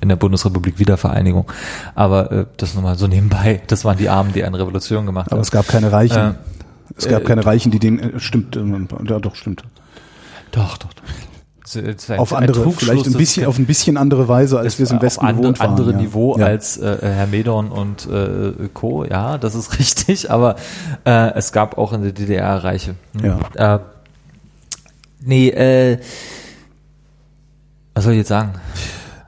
in 0.00 0.08
der 0.08 0.16
Bundesrepublik 0.16 0.78
Wiedervereinigung. 0.78 1.50
Aber 1.94 2.32
äh, 2.32 2.46
das 2.56 2.74
nochmal 2.74 2.96
so 2.96 3.06
nebenbei. 3.06 3.62
Das 3.66 3.84
waren 3.84 3.98
die 3.98 4.08
Armen, 4.08 4.32
die 4.32 4.44
eine 4.44 4.58
Revolution 4.58 5.06
gemacht 5.06 5.28
Aber 5.28 5.36
haben. 5.36 5.42
es 5.42 5.50
gab 5.50 5.68
keine 5.68 5.92
Reichen. 5.92 6.16
Äh, 6.18 6.34
es 6.96 7.08
gab 7.08 7.22
äh, 7.22 7.24
keine 7.24 7.44
Reichen, 7.44 7.70
die 7.70 7.78
den, 7.78 7.98
äh, 7.98 8.20
stimmt, 8.20 8.56
äh, 8.56 8.62
ja 9.08 9.18
doch, 9.18 9.34
stimmt. 9.34 9.62
Doch, 10.52 10.78
doch, 10.78 10.92
doch. 10.92 11.02
Ein- 11.74 12.18
Auf 12.20 12.32
andere, 12.32 12.70
vielleicht 12.70 13.06
ein 13.06 13.14
bisschen, 13.14 13.44
auf 13.46 13.58
ein 13.58 13.66
bisschen 13.66 13.96
andere 13.96 14.28
Weise, 14.28 14.60
als 14.60 14.78
wir 14.78 14.84
es 14.84 14.92
im 14.92 14.98
auf 14.98 15.02
Westen 15.02 15.26
andere, 15.26 15.42
gewohnt 15.42 15.58
waren. 15.58 15.70
andere 15.70 15.90
ja. 15.90 15.96
Niveau 15.96 16.38
ja. 16.38 16.46
als 16.46 16.76
äh, 16.78 16.96
Herr 17.02 17.26
Medorn 17.26 17.72
und 17.72 18.06
äh, 18.06 18.68
Co. 18.72 19.04
Ja, 19.04 19.36
das 19.36 19.56
ist 19.56 19.76
richtig, 19.80 20.30
aber 20.30 20.54
äh, 21.04 21.32
es 21.34 21.50
gab 21.50 21.76
auch 21.76 21.92
in 21.92 22.02
der 22.02 22.12
DDR 22.12 22.62
Reiche. 22.62 22.94
Hm. 23.20 23.38
Äh, 23.56 23.78
nee, 25.20 25.48
äh, 25.48 25.98
was 27.94 28.04
soll 28.04 28.12
ich 28.12 28.18
jetzt 28.18 28.28
sagen? 28.28 28.52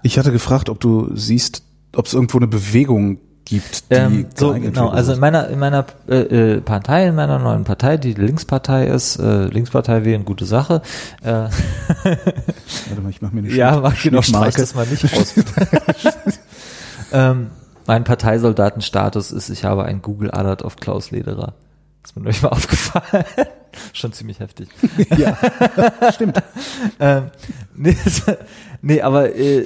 Ich 0.09 0.19
hatte 0.19 0.33
gefragt, 0.33 0.71
ob 0.71 0.81
du 0.81 1.11
siehst, 1.15 1.63
ob 1.95 2.07
es 2.07 2.15
irgendwo 2.15 2.39
eine 2.39 2.47
Bewegung 2.47 3.19
gibt, 3.45 3.91
die 3.91 3.95
Ähm, 3.95 4.27
so 4.35 4.55
genau, 4.55 4.89
also 4.89 5.13
in 5.13 5.21
meiner 5.21 5.49
in 5.49 5.59
meiner 5.59 5.85
äh, 6.09 6.55
äh, 6.55 6.61
Partei, 6.63 7.09
in 7.09 7.15
meiner 7.15 7.39
neuen 7.39 7.65
Partei, 7.65 7.99
die 7.99 8.15
Linkspartei 8.15 8.87
ist, 8.87 9.17
äh, 9.19 9.45
Linkspartei 9.49 10.05
wäre 10.07 10.15
eine 10.15 10.25
gute 10.25 10.47
Sache. 10.47 10.81
Äh, 11.23 11.29
Warte 12.05 13.03
mal, 13.03 13.11
ich 13.11 13.21
mach 13.21 13.33
mir 13.33 13.41
eine 13.41 13.51
Ja, 13.51 13.73
Schnitt- 13.75 13.83
mach 13.83 14.03
genau, 14.03 14.23
streich 14.23 14.55
das 14.55 14.75
mal 14.75 14.87
nicht 14.87 15.05
aus. 15.15 15.35
ähm, 17.13 17.49
mein 17.87 18.05
Parteisoldatenstatus 18.05 19.31
ist, 19.31 19.51
ich 19.51 19.65
habe 19.65 19.85
ein 19.85 20.01
Google 20.01 20.31
Alert 20.31 20.63
auf 20.65 20.77
Klaus 20.77 21.11
Lederer. 21.11 21.53
Ist 22.03 22.17
mir 22.17 22.23
neulich 22.23 22.41
mal 22.43 22.49
aufgefallen. 22.53 23.25
Schon 23.93 24.13
ziemlich 24.15 24.41
heftig. 24.41 24.69
Ja, 25.19 25.37
stimmt. 26.13 26.43
Ähm, 26.99 27.25
nee, 27.75 27.97
nee, 28.83 29.01
aber 29.01 29.35
äh, 29.35 29.65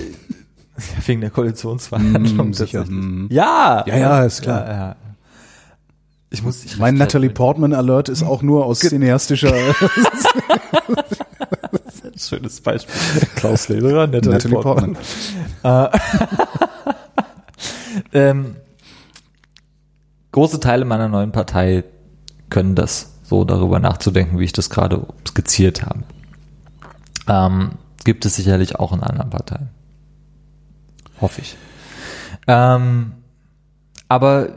wegen 1.07 1.21
der 1.21 1.31
Koalitionsverhandlung. 1.31 2.51
Mm, 2.51 2.53
sicher, 2.53 2.85
mm. 2.85 3.29
Ja. 3.31 3.85
Ja, 3.87 3.97
ja, 3.97 4.25
ist 4.25 4.43
klar. 4.43 4.67
Ja, 4.67 4.73
ja. 4.73 4.97
Ich 6.31 6.43
muss 6.43 6.63
dich 6.63 6.79
Mein. 6.79 6.95
Natalie 6.95 7.29
Portman 7.31 7.75
Alert 7.75 8.09
ist 8.09 8.23
auch 8.23 8.41
nur 8.43 8.65
aus 8.65 8.79
cineastischer 8.81 9.53
Schönes 12.17 12.61
Beispiel. 12.61 12.95
Klaus 13.37 13.69
Lederer, 13.69 14.07
Natalie, 14.07 14.33
Natalie 14.33 14.59
Portman. 14.59 14.97
Portman. 15.63 16.01
ähm, 18.15 18.57
große 20.31 20.61
Teile 20.61 20.85
meiner 20.85 21.09
neuen 21.09 21.33
Partei 21.33 21.85
können 22.49 22.75
das, 22.75 23.13
so 23.25 23.45
darüber 23.45 23.79
nachzudenken, 23.79 24.39
wie 24.39 24.45
ich 24.45 24.53
das 24.53 24.71
gerade 24.71 25.07
skizziert 25.27 25.83
habe. 25.83 26.05
Ähm, 27.29 27.73
gibt 28.05 28.25
es 28.25 28.37
sicherlich 28.37 28.77
auch 28.77 28.93
in 28.93 29.03
anderen 29.03 29.31
Parteien. 29.31 29.69
Hoffe 31.21 31.41
ich. 31.41 31.57
Ähm, 32.47 33.13
aber 34.09 34.51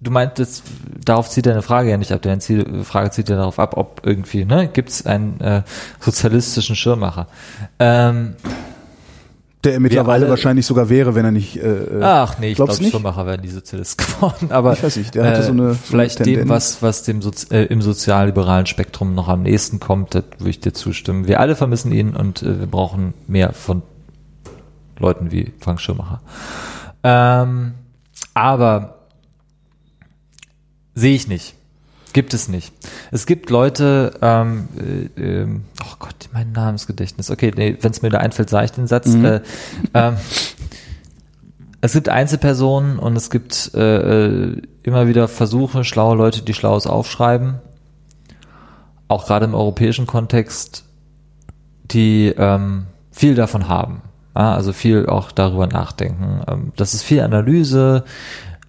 du 0.00 0.10
meintest, 0.10 0.64
darauf 1.04 1.28
zieht 1.28 1.46
deine 1.46 1.62
Frage 1.62 1.90
ja 1.90 1.96
nicht 1.96 2.12
ab. 2.12 2.22
Deine 2.22 2.40
Frage 2.84 3.10
zieht 3.10 3.28
ja 3.28 3.36
darauf 3.36 3.58
ab, 3.58 3.76
ob 3.76 4.02
irgendwie, 4.04 4.44
ne, 4.44 4.68
gibt 4.68 4.88
es 4.88 5.06
einen 5.06 5.40
äh, 5.40 5.62
sozialistischen 6.00 6.76
Schirmmacher? 6.76 7.26
Ähm, 7.78 8.34
Der 9.64 9.74
er 9.74 9.80
mittlerweile 9.80 10.24
alle- 10.24 10.30
wahrscheinlich 10.30 10.64
sogar 10.64 10.88
wäre, 10.88 11.14
wenn 11.14 11.24
er 11.26 11.32
nicht. 11.32 11.56
Äh, 11.56 12.00
Ach 12.00 12.38
nee, 12.38 12.50
ich 12.50 12.56
glaube? 12.56 12.72
Schirmmacher 12.72 13.26
wären 13.26 13.42
die 13.42 13.50
Sozialist 13.50 13.98
geworden. 14.16 14.50
Aber 14.50 14.72
Ich 14.72 14.82
weiß 14.82 14.96
nicht, 14.96 15.14
der 15.14 15.24
hatte 15.26 15.42
so 15.42 15.50
eine- 15.52 15.58
so 15.62 15.68
eine 15.68 15.74
vielleicht 15.74 16.24
dem, 16.24 16.48
was, 16.48 16.82
was 16.82 17.02
dem 17.02 17.20
Sozi 17.20 17.46
äh, 17.54 17.64
im 17.66 17.82
sozialliberalen 17.82 18.64
Spektrum 18.66 19.14
noch 19.14 19.28
am 19.28 19.42
nächsten 19.42 19.78
kommt, 19.78 20.14
da 20.14 20.22
würde 20.38 20.50
ich 20.50 20.60
dir 20.60 20.72
zustimmen. 20.72 21.28
Wir 21.28 21.40
alle 21.40 21.56
vermissen 21.56 21.92
ihn 21.92 22.16
und 22.16 22.42
äh, 22.42 22.60
wir 22.60 22.66
brauchen 22.66 23.12
mehr 23.26 23.52
von 23.52 23.82
Leuten 24.98 25.30
wie 25.30 25.52
Frank 25.60 25.80
Schirmacher. 25.80 26.20
Ähm, 27.02 27.72
aber 28.34 28.96
sehe 30.94 31.14
ich 31.14 31.28
nicht. 31.28 31.54
Gibt 32.12 32.34
es 32.34 32.48
nicht. 32.48 32.72
Es 33.10 33.26
gibt 33.26 33.50
Leute, 33.50 34.12
ähm, 34.20 34.68
äh, 35.16 35.20
ähm, 35.20 35.64
oh 35.82 35.94
Gott, 35.98 36.28
mein 36.32 36.52
Namensgedächtnis. 36.52 37.30
Okay, 37.30 37.52
nee, 37.56 37.76
wenn 37.80 37.90
es 37.90 38.02
mir 38.02 38.10
da 38.10 38.18
einfällt, 38.18 38.50
sage 38.50 38.66
ich 38.66 38.72
den 38.72 38.86
Satz. 38.86 39.14
Äh, 39.14 39.40
ähm, 39.94 40.16
es 41.80 41.92
gibt 41.92 42.08
Einzelpersonen 42.08 42.98
und 42.98 43.16
es 43.16 43.30
gibt 43.30 43.72
äh, 43.74 44.26
äh, 44.26 44.62
immer 44.82 45.06
wieder 45.06 45.28
Versuche, 45.28 45.84
schlaue 45.84 46.16
Leute, 46.16 46.42
die 46.42 46.54
Schlaues 46.54 46.86
aufschreiben. 46.86 47.60
Auch 49.08 49.26
gerade 49.26 49.44
im 49.44 49.54
europäischen 49.54 50.06
Kontext, 50.06 50.84
die 51.84 52.34
ähm, 52.36 52.86
viel 53.10 53.34
davon 53.34 53.68
haben. 53.68 54.02
Ja, 54.36 54.54
also 54.54 54.72
viel 54.72 55.06
auch 55.06 55.32
darüber 55.32 55.66
nachdenken. 55.66 56.42
Ähm, 56.48 56.72
das 56.76 56.94
ist 56.94 57.02
viel 57.02 57.20
Analyse 57.20 58.04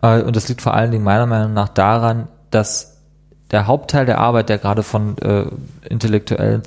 äh, 0.02 0.22
und 0.22 0.36
das 0.36 0.50
liegt 0.50 0.62
vor 0.62 0.74
allen 0.74 0.92
Dingen 0.92 1.04
meiner 1.04 1.28
Meinung 1.28 1.54
nach 1.54 1.70
daran, 1.70 2.28
dass 2.50 2.91
der 3.52 3.68
Hauptteil 3.68 4.06
der 4.06 4.20
Arbeit, 4.20 4.50
der 4.50 4.58
gerade 4.58 4.84
von 4.84 5.18
äh, 5.20 5.46
Intellektuellen 5.90 6.64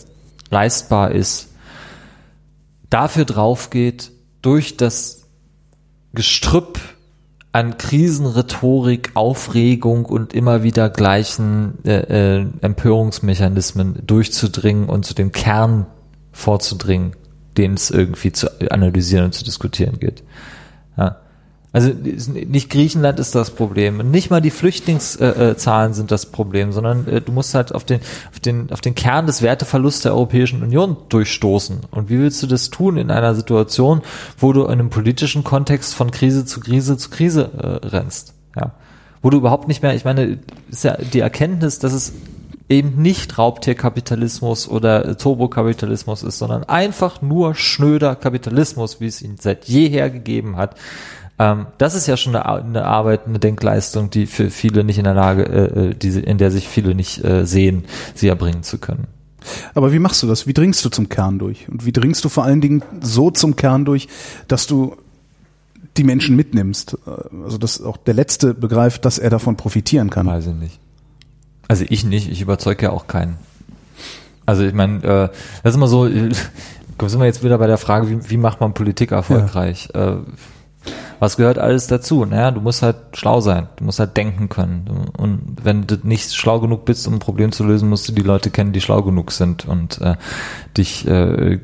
leistbar 0.50 1.12
ist, 1.12 1.48
dafür 2.90 3.24
draufgeht, 3.24 4.12
durch 4.42 4.76
das 4.76 5.24
Gestrüpp 6.12 6.78
an 7.52 7.78
Krisenrhetorik, 7.78 9.12
Aufregung 9.14 10.04
und 10.06 10.34
immer 10.34 10.62
wieder 10.62 10.90
gleichen 10.90 11.78
äh, 11.84 12.40
äh, 12.40 12.46
Empörungsmechanismen 12.60 14.04
durchzudringen 14.06 14.88
und 14.88 15.04
zu 15.04 15.14
dem 15.14 15.32
Kern 15.32 15.86
vorzudringen, 16.32 17.14
den 17.56 17.74
es 17.74 17.90
irgendwie 17.90 18.32
zu 18.32 18.48
analysieren 18.70 19.26
und 19.26 19.34
zu 19.34 19.44
diskutieren 19.44 20.00
gilt. 20.00 20.24
Also 21.74 21.90
nicht 21.92 22.70
Griechenland 22.70 23.18
ist 23.18 23.34
das 23.34 23.50
Problem, 23.50 23.96
nicht 24.12 24.30
mal 24.30 24.40
die 24.40 24.52
Flüchtlingszahlen 24.52 25.54
äh, 25.54 25.56
Zahlen 25.56 25.92
sind 25.92 26.12
das 26.12 26.26
Problem, 26.26 26.70
sondern 26.70 27.08
äh, 27.08 27.20
du 27.20 27.32
musst 27.32 27.52
halt 27.56 27.74
auf 27.74 27.82
den, 27.82 27.98
auf 28.30 28.38
den, 28.38 28.70
auf 28.70 28.80
den 28.80 28.94
Kern 28.94 29.26
des 29.26 29.42
Werteverlusts 29.42 30.02
der 30.02 30.12
Europäischen 30.12 30.62
Union 30.62 30.96
durchstoßen. 31.08 31.80
Und 31.90 32.08
wie 32.10 32.20
willst 32.20 32.40
du 32.44 32.46
das 32.46 32.70
tun 32.70 32.96
in 32.96 33.10
einer 33.10 33.34
Situation, 33.34 34.02
wo 34.38 34.52
du 34.52 34.62
in 34.62 34.70
einem 34.70 34.88
politischen 34.88 35.42
Kontext 35.42 35.96
von 35.96 36.12
Krise 36.12 36.44
zu 36.44 36.60
Krise 36.60 36.96
zu 36.96 37.10
Krise 37.10 37.50
äh, 37.58 37.88
rennst? 37.88 38.34
Ja, 38.56 38.74
wo 39.20 39.30
du 39.30 39.38
überhaupt 39.38 39.66
nicht 39.66 39.82
mehr, 39.82 39.96
ich 39.96 40.04
meine, 40.04 40.38
ist 40.70 40.84
ja 40.84 40.96
die 40.96 41.18
Erkenntnis, 41.18 41.80
dass 41.80 41.92
es 41.92 42.12
eben 42.68 43.02
nicht 43.02 43.36
Raubtierkapitalismus 43.36 44.68
oder 44.68 45.18
Turbokapitalismus 45.18 46.22
ist, 46.22 46.38
sondern 46.38 46.62
einfach 46.62 47.20
nur 47.20 47.56
schnöder 47.56 48.14
Kapitalismus, 48.14 49.00
wie 49.00 49.08
es 49.08 49.22
ihn 49.22 49.38
seit 49.40 49.64
jeher 49.64 50.08
gegeben 50.08 50.56
hat. 50.56 50.76
Ähm, 51.38 51.66
das 51.78 51.94
ist 51.94 52.06
ja 52.06 52.16
schon 52.16 52.36
eine, 52.36 52.46
eine 52.46 52.84
Arbeit, 52.84 53.26
eine 53.26 53.38
Denkleistung, 53.38 54.10
die 54.10 54.26
für 54.26 54.50
viele 54.50 54.84
nicht 54.84 54.98
in 54.98 55.04
der 55.04 55.14
Lage, 55.14 55.42
äh, 55.44 55.88
äh, 55.88 55.94
diese, 55.94 56.20
in 56.20 56.38
der 56.38 56.50
sich 56.50 56.68
viele 56.68 56.94
nicht 56.94 57.24
äh, 57.24 57.44
sehen, 57.44 57.84
sie 58.14 58.28
erbringen 58.28 58.62
zu 58.62 58.78
können. 58.78 59.08
Aber 59.74 59.92
wie 59.92 59.98
machst 59.98 60.22
du 60.22 60.26
das? 60.26 60.46
Wie 60.46 60.54
dringst 60.54 60.84
du 60.84 60.88
zum 60.88 61.08
Kern 61.08 61.38
durch? 61.38 61.68
Und 61.68 61.84
wie 61.84 61.92
dringst 61.92 62.24
du 62.24 62.28
vor 62.28 62.44
allen 62.44 62.60
Dingen 62.60 62.82
so 63.00 63.30
zum 63.30 63.56
Kern 63.56 63.84
durch, 63.84 64.08
dass 64.48 64.66
du 64.66 64.96
die 65.96 66.04
Menschen 66.04 66.34
mitnimmst? 66.34 66.96
Also 67.44 67.58
dass 67.58 67.82
auch 67.82 67.98
der 67.98 68.14
Letzte 68.14 68.54
begreift, 68.54 69.04
dass 69.04 69.18
er 69.18 69.28
davon 69.28 69.56
profitieren 69.56 70.08
kann. 70.08 70.26
Weiß 70.26 70.46
ich 70.46 70.54
nicht. 70.54 70.78
Also 71.68 71.84
ich 71.88 72.04
nicht, 72.04 72.30
ich 72.30 72.40
überzeuge 72.40 72.84
ja 72.84 72.90
auch 72.90 73.06
keinen. 73.06 73.36
Also 74.46 74.64
ich 74.64 74.74
meine, 74.74 75.02
äh, 75.02 75.28
das 75.62 75.72
ist 75.72 75.76
immer 75.76 75.88
so, 75.88 76.06
äh, 76.06 76.30
sind 77.06 77.20
wir 77.20 77.26
jetzt 77.26 77.42
wieder 77.42 77.58
bei 77.58 77.66
der 77.66 77.78
Frage, 77.78 78.08
wie, 78.08 78.30
wie 78.30 78.36
macht 78.36 78.60
man 78.60 78.72
Politik 78.72 79.12
erfolgreich? 79.12 79.88
Äh, 79.94 80.16
was 81.20 81.36
gehört 81.36 81.58
alles 81.58 81.86
dazu? 81.86 82.24
Naja, 82.24 82.50
du 82.50 82.60
musst 82.60 82.82
halt 82.82 82.96
schlau 83.14 83.40
sein, 83.40 83.68
du 83.76 83.84
musst 83.84 83.98
halt 83.98 84.16
denken 84.16 84.48
können. 84.48 85.10
Und 85.16 85.56
wenn 85.62 85.86
du 85.86 85.98
nicht 86.02 86.34
schlau 86.34 86.60
genug 86.60 86.84
bist, 86.84 87.06
um 87.06 87.14
ein 87.14 87.20
Problem 87.20 87.52
zu 87.52 87.64
lösen, 87.64 87.88
musst 87.88 88.08
du 88.08 88.12
die 88.12 88.22
Leute 88.22 88.50
kennen, 88.50 88.72
die 88.72 88.80
schlau 88.80 89.02
genug 89.02 89.32
sind 89.32 89.66
und 89.66 90.00
äh, 90.00 90.16
dich 90.76 91.06
äh, 91.06 91.60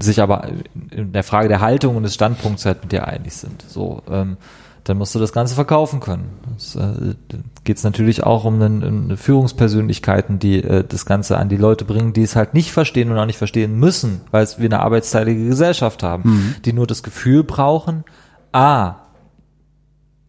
sich 0.00 0.20
aber 0.20 0.48
in 0.90 1.12
der 1.12 1.22
Frage 1.22 1.48
der 1.48 1.60
Haltung 1.60 1.96
und 1.96 2.02
des 2.02 2.14
Standpunkts 2.14 2.64
halt 2.66 2.82
mit 2.82 2.92
dir 2.92 3.06
einig 3.06 3.34
sind. 3.34 3.64
So, 3.68 4.02
ähm, 4.10 4.36
dann 4.84 4.98
musst 4.98 5.14
du 5.14 5.20
das 5.20 5.32
Ganze 5.32 5.54
verkaufen 5.54 6.00
können. 6.00 6.30
Es 6.56 6.74
äh, 6.74 7.14
geht 7.62 7.82
natürlich 7.84 8.24
auch 8.24 8.44
um 8.44 8.60
eine, 8.60 8.84
eine 8.84 9.16
Führungspersönlichkeiten, 9.16 10.38
die 10.38 10.62
äh, 10.62 10.82
das 10.86 11.06
Ganze 11.06 11.38
an 11.38 11.48
die 11.48 11.56
Leute 11.56 11.84
bringen, 11.84 12.12
die 12.12 12.22
es 12.22 12.34
halt 12.34 12.54
nicht 12.54 12.72
verstehen 12.72 13.10
und 13.10 13.18
auch 13.18 13.26
nicht 13.26 13.38
verstehen 13.38 13.78
müssen, 13.78 14.22
weil 14.32 14.48
wir 14.58 14.68
eine 14.68 14.80
arbeitsteilige 14.80 15.46
Gesellschaft 15.46 16.02
haben, 16.02 16.56
die 16.64 16.72
nur 16.72 16.86
das 16.86 17.02
Gefühl 17.02 17.44
brauchen, 17.44 18.04
ah, 18.52 18.96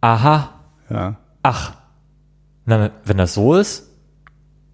aha, 0.01 0.49
Ja. 0.89 1.15
ach, 1.43 1.73
Na, 2.65 2.91
wenn 3.05 3.17
das 3.17 3.33
so 3.33 3.55
ist, 3.55 3.89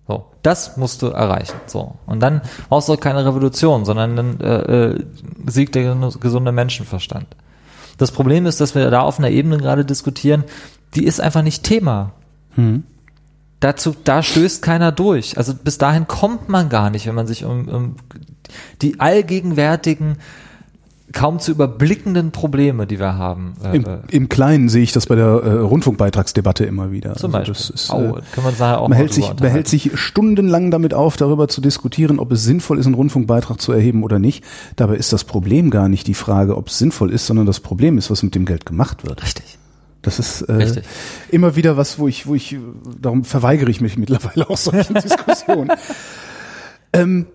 so, 0.08 0.32
das 0.44 0.78
musst 0.78 1.02
du 1.02 1.08
erreichen. 1.08 1.56
So. 1.66 1.96
Und 2.06 2.20
dann 2.20 2.42
brauchst 2.70 2.88
du 2.90 2.94
auch 2.94 3.00
keine 3.00 3.26
Revolution, 3.26 3.84
sondern 3.86 4.16
dann 4.16 4.40
äh, 4.42 4.92
äh, 4.92 5.06
siegt 5.48 5.76
der 5.76 5.96
gesunde 6.20 6.52
Menschenverstand. 6.52 7.28
Das 7.98 8.12
Problem 8.12 8.46
ist, 8.46 8.62
dass 8.62 8.76
wir 8.76 8.90
da 8.92 9.02
auf 9.02 9.20
einer 9.20 9.30
Ebene 9.30 9.58
gerade 9.58 9.86
diskutieren, 9.86 10.44
die 10.96 11.04
ist 11.04 11.20
einfach 11.20 11.42
nicht 11.42 11.64
Thema. 11.64 12.14
Hm. 12.56 12.84
Dazu, 13.60 13.94
da 14.04 14.24
stößt 14.24 14.62
keiner 14.62 14.92
durch. 14.92 15.38
Also 15.38 15.54
bis 15.54 15.78
dahin 15.78 16.08
kommt 16.08 16.48
man 16.48 16.70
gar 16.70 16.90
nicht, 16.90 17.08
wenn 17.08 17.16
man 17.16 17.28
sich 17.28 17.44
um, 17.44 17.68
um 17.68 17.96
die 18.82 19.00
allgegenwärtigen 19.00 20.18
kaum 21.12 21.40
zu 21.40 21.52
überblickenden 21.52 22.32
Probleme, 22.32 22.86
die 22.86 23.00
wir 23.00 23.16
haben. 23.16 23.54
Äh, 23.64 23.78
Im, 23.78 23.86
Im, 24.10 24.30
Kleinen 24.30 24.70
sehe 24.70 24.84
ich 24.84 24.92
das 24.92 25.08
bei 25.08 25.16
der 25.16 25.26
äh, 25.26 25.52
Rundfunkbeitragsdebatte 25.60 26.66
immer 26.66 26.92
wieder. 26.92 27.16
Zum 27.16 27.34
also 27.34 27.52
Beispiel. 27.52 27.76
Ist, 27.76 27.92
oh, 27.92 28.18
äh, 28.18 28.22
kann 28.34 28.44
man 28.44 28.56
sagen, 28.56 28.82
auch 28.82 28.88
man 28.90 28.98
hält 28.98 29.14
sich, 29.14 29.28
man 29.28 29.50
hält 29.50 29.68
sich 29.68 29.92
stundenlang 29.96 30.72
damit 30.72 30.94
auf, 30.94 31.18
darüber 31.18 31.48
zu 31.48 31.62
diskutieren, 31.62 32.20
ob 32.20 32.32
es 32.32 32.44
sinnvoll 32.44 32.80
ist, 32.80 32.86
einen 32.86 32.96
Rundfunkbeitrag 32.96 33.60
zu 33.60 33.72
erheben 33.72 34.04
oder 34.04 34.20
nicht. 34.20 34.44
Dabei 34.76 34.96
ist 34.96 35.12
das 35.12 35.24
Problem 35.24 35.70
gar 35.70 35.90
nicht 35.90 36.08
die 36.08 36.14
Frage, 36.14 36.56
ob 36.58 36.68
es 36.68 36.78
sinnvoll 36.78 37.12
ist, 37.12 37.26
sondern 37.26 37.46
das 37.46 37.60
Problem 37.60 37.98
ist, 37.98 38.12
was 38.12 38.24
mit 38.24 38.36
dem 38.36 38.46
Geld 38.46 38.66
gemacht 38.66 39.06
wird. 39.08 39.24
Richtig. 39.24 39.58
Das 40.02 40.18
ist 40.18 40.44
äh, 40.44 40.82
immer 41.30 41.56
wieder 41.56 41.76
was, 41.76 42.00
wo 42.00 42.08
ich, 42.08 42.26
wo 42.26 42.36
ich, 42.36 42.58
darum 43.02 43.26
verweigere 43.26 43.70
ich 43.70 43.82
mich 43.82 43.98
mittlerweile 43.98 44.50
auch 44.50 44.58
solchen 44.58 44.94
Diskussionen. 45.02 45.72
Ähm, 46.94 47.26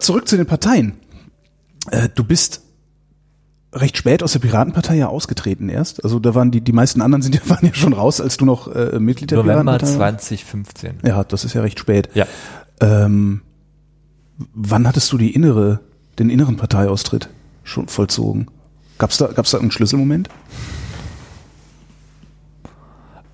zurück 0.00 0.26
zu 0.26 0.36
den 0.36 0.46
Parteien. 0.46 0.94
Äh, 1.90 2.08
du 2.14 2.24
bist 2.24 2.62
recht 3.72 3.96
spät 3.96 4.22
aus 4.22 4.32
der 4.32 4.38
Piratenpartei 4.38 4.96
ja 4.96 5.08
ausgetreten 5.08 5.68
erst. 5.68 6.02
Also 6.04 6.18
da 6.18 6.34
waren 6.34 6.50
die, 6.50 6.60
die 6.60 6.72
meisten 6.72 7.02
anderen 7.02 7.22
sind 7.22 7.34
ja, 7.34 7.40
waren 7.48 7.66
ja 7.66 7.74
schon 7.74 7.92
raus, 7.92 8.20
als 8.20 8.36
du 8.36 8.44
noch 8.44 8.68
äh, 8.74 8.98
Mitglied 8.98 9.30
der 9.30 9.38
November 9.38 9.62
Piratenpartei 9.62 9.98
warst. 9.98 10.26
2015. 10.26 10.98
Ja, 11.04 11.24
das 11.24 11.44
ist 11.44 11.54
ja 11.54 11.60
recht 11.62 11.78
spät. 11.78 12.08
Ja. 12.14 12.26
Ähm, 12.80 13.42
wann 14.54 14.86
hattest 14.86 15.12
du 15.12 15.18
die 15.18 15.34
innere, 15.34 15.80
den 16.18 16.30
inneren 16.30 16.56
Parteiaustritt 16.56 17.28
schon 17.64 17.88
vollzogen? 17.88 18.48
Gab's 18.98 19.18
da, 19.18 19.26
gab's 19.28 19.50
da 19.50 19.58
einen 19.58 19.70
Schlüsselmoment? 19.70 20.28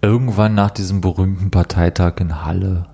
Irgendwann 0.03 0.55
nach 0.55 0.71
diesem 0.71 1.01
berühmten 1.01 1.51
Parteitag 1.51 2.21
in 2.21 2.45
Halle. 2.45 2.87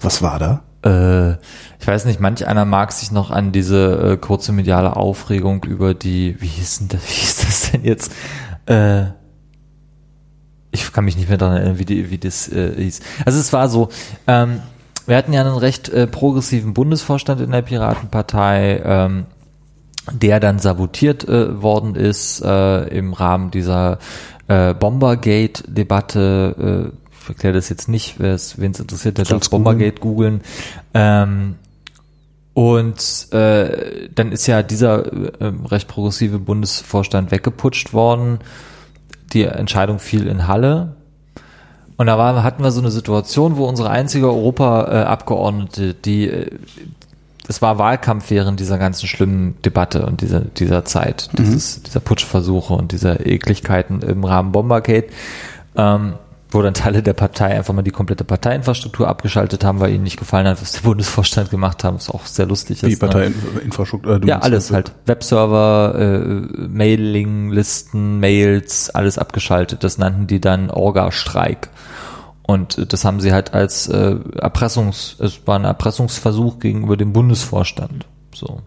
Was 0.00 0.22
war 0.22 0.38
da? 0.40 0.62
Äh, 0.84 1.32
ich 1.32 1.86
weiß 1.86 2.04
nicht, 2.04 2.20
manch 2.20 2.46
einer 2.46 2.64
mag 2.64 2.92
sich 2.92 3.10
noch 3.10 3.30
an 3.30 3.52
diese 3.52 4.12
äh, 4.12 4.16
kurze 4.16 4.52
mediale 4.52 4.96
Aufregung 4.96 5.64
über 5.64 5.94
die, 5.94 6.40
wie 6.40 6.46
hieß 6.46 6.78
denn 6.78 6.88
das, 6.88 7.02
wie 7.08 7.14
hieß 7.14 7.36
das 7.36 7.70
denn 7.70 7.84
jetzt? 7.84 8.12
Äh, 8.66 9.06
ich 10.70 10.92
kann 10.92 11.04
mich 11.04 11.16
nicht 11.16 11.28
mehr 11.28 11.38
daran 11.38 11.56
erinnern, 11.56 11.78
wie, 11.78 11.84
die, 11.84 12.10
wie 12.10 12.18
das 12.18 12.48
äh, 12.48 12.74
hieß. 12.76 13.00
Also 13.24 13.40
es 13.40 13.52
war 13.52 13.68
so, 13.68 13.88
ähm, 14.26 14.60
wir 15.06 15.16
hatten 15.16 15.32
ja 15.32 15.40
einen 15.40 15.56
recht 15.56 15.88
äh, 15.88 16.06
progressiven 16.06 16.74
Bundesvorstand 16.74 17.40
in 17.40 17.50
der 17.50 17.62
Piratenpartei, 17.62 18.82
ähm, 18.84 19.26
der 20.12 20.40
dann 20.40 20.58
sabotiert 20.58 21.26
äh, 21.26 21.62
worden 21.62 21.94
ist 21.94 22.42
äh, 22.42 22.86
im 22.88 23.14
Rahmen 23.14 23.50
dieser 23.50 23.98
äh, 24.48 24.74
Bombergate-Debatte, 24.74 26.92
äh, 26.92 27.07
erkläre 27.28 27.54
das 27.54 27.68
jetzt 27.68 27.88
nicht, 27.88 28.18
wen 28.18 28.32
es 28.32 28.54
interessiert, 28.56 29.18
der 29.18 29.24
darf 29.24 29.48
Bombergate 29.50 30.00
googeln. 30.00 30.42
Ähm, 30.94 31.56
und 32.54 33.32
äh, 33.32 34.08
dann 34.14 34.32
ist 34.32 34.46
ja 34.48 34.62
dieser 34.62 35.06
äh, 35.40 35.52
recht 35.66 35.86
progressive 35.86 36.38
Bundesvorstand 36.40 37.30
weggeputscht 37.30 37.92
worden. 37.92 38.40
Die 39.32 39.44
Entscheidung 39.44 40.00
fiel 40.00 40.26
in 40.26 40.48
Halle. 40.48 40.96
Und 41.96 42.06
da 42.06 42.18
war, 42.18 42.42
hatten 42.42 42.62
wir 42.62 42.70
so 42.72 42.80
eine 42.80 42.90
Situation, 42.90 43.56
wo 43.56 43.64
unsere 43.66 43.90
einzige 43.90 44.26
Europaabgeordnete, 44.26 45.94
die 45.94 46.28
äh, 46.28 46.50
es 47.48 47.62
war 47.62 47.78
Wahlkampf 47.78 48.30
während 48.30 48.60
dieser 48.60 48.76
ganzen 48.76 49.06
schlimmen 49.06 49.56
Debatte 49.62 50.04
und 50.04 50.20
dieser, 50.20 50.40
dieser 50.40 50.84
Zeit, 50.84 51.30
mhm. 51.32 51.36
dieses, 51.36 51.82
dieser 51.82 52.00
Putschversuche 52.00 52.74
und 52.74 52.92
dieser 52.92 53.26
Ekligkeiten 53.26 54.02
im 54.02 54.22
Rahmen 54.24 54.52
Bombergate. 54.52 55.08
Ähm, 55.74 56.14
wo 56.50 56.62
dann 56.62 56.74
Teile 56.74 57.02
der 57.02 57.12
Partei 57.12 57.56
einfach 57.56 57.74
mal 57.74 57.82
die 57.82 57.90
komplette 57.90 58.24
Parteiinfrastruktur 58.24 59.06
abgeschaltet 59.06 59.64
haben, 59.64 59.80
weil 59.80 59.92
ihnen 59.92 60.04
nicht 60.04 60.18
gefallen 60.18 60.46
hat, 60.46 60.62
was 60.62 60.72
der 60.72 60.80
Bundesvorstand 60.82 61.50
gemacht 61.50 61.84
haben, 61.84 61.96
was 61.96 62.08
auch 62.08 62.24
sehr 62.24 62.46
lustig 62.46 62.82
ist. 62.82 62.88
Die 62.88 62.94
ne? 62.94 62.98
Parteiinfrastruktur? 62.98 64.22
Äh, 64.22 64.26
ja, 64.26 64.38
alles 64.38 64.72
halt. 64.72 64.92
Webserver, 65.06 65.94
äh, 65.98 66.68
Mailinglisten, 66.68 68.18
Mails, 68.18 68.90
alles 68.90 69.18
abgeschaltet. 69.18 69.84
Das 69.84 69.98
nannten 69.98 70.26
die 70.26 70.40
dann 70.40 70.70
Orga-Streik. 70.70 71.68
Und 72.42 72.92
das 72.92 73.04
haben 73.04 73.20
sie 73.20 73.34
halt 73.34 73.52
als 73.52 73.88
äh, 73.88 74.16
Erpressungs, 74.36 75.16
es 75.18 75.46
war 75.46 75.58
ein 75.58 75.66
Erpressungsversuch 75.66 76.60
gegenüber 76.60 76.96
dem 76.96 77.12
Bundesvorstand. 77.12 78.06
So. 78.34 78.62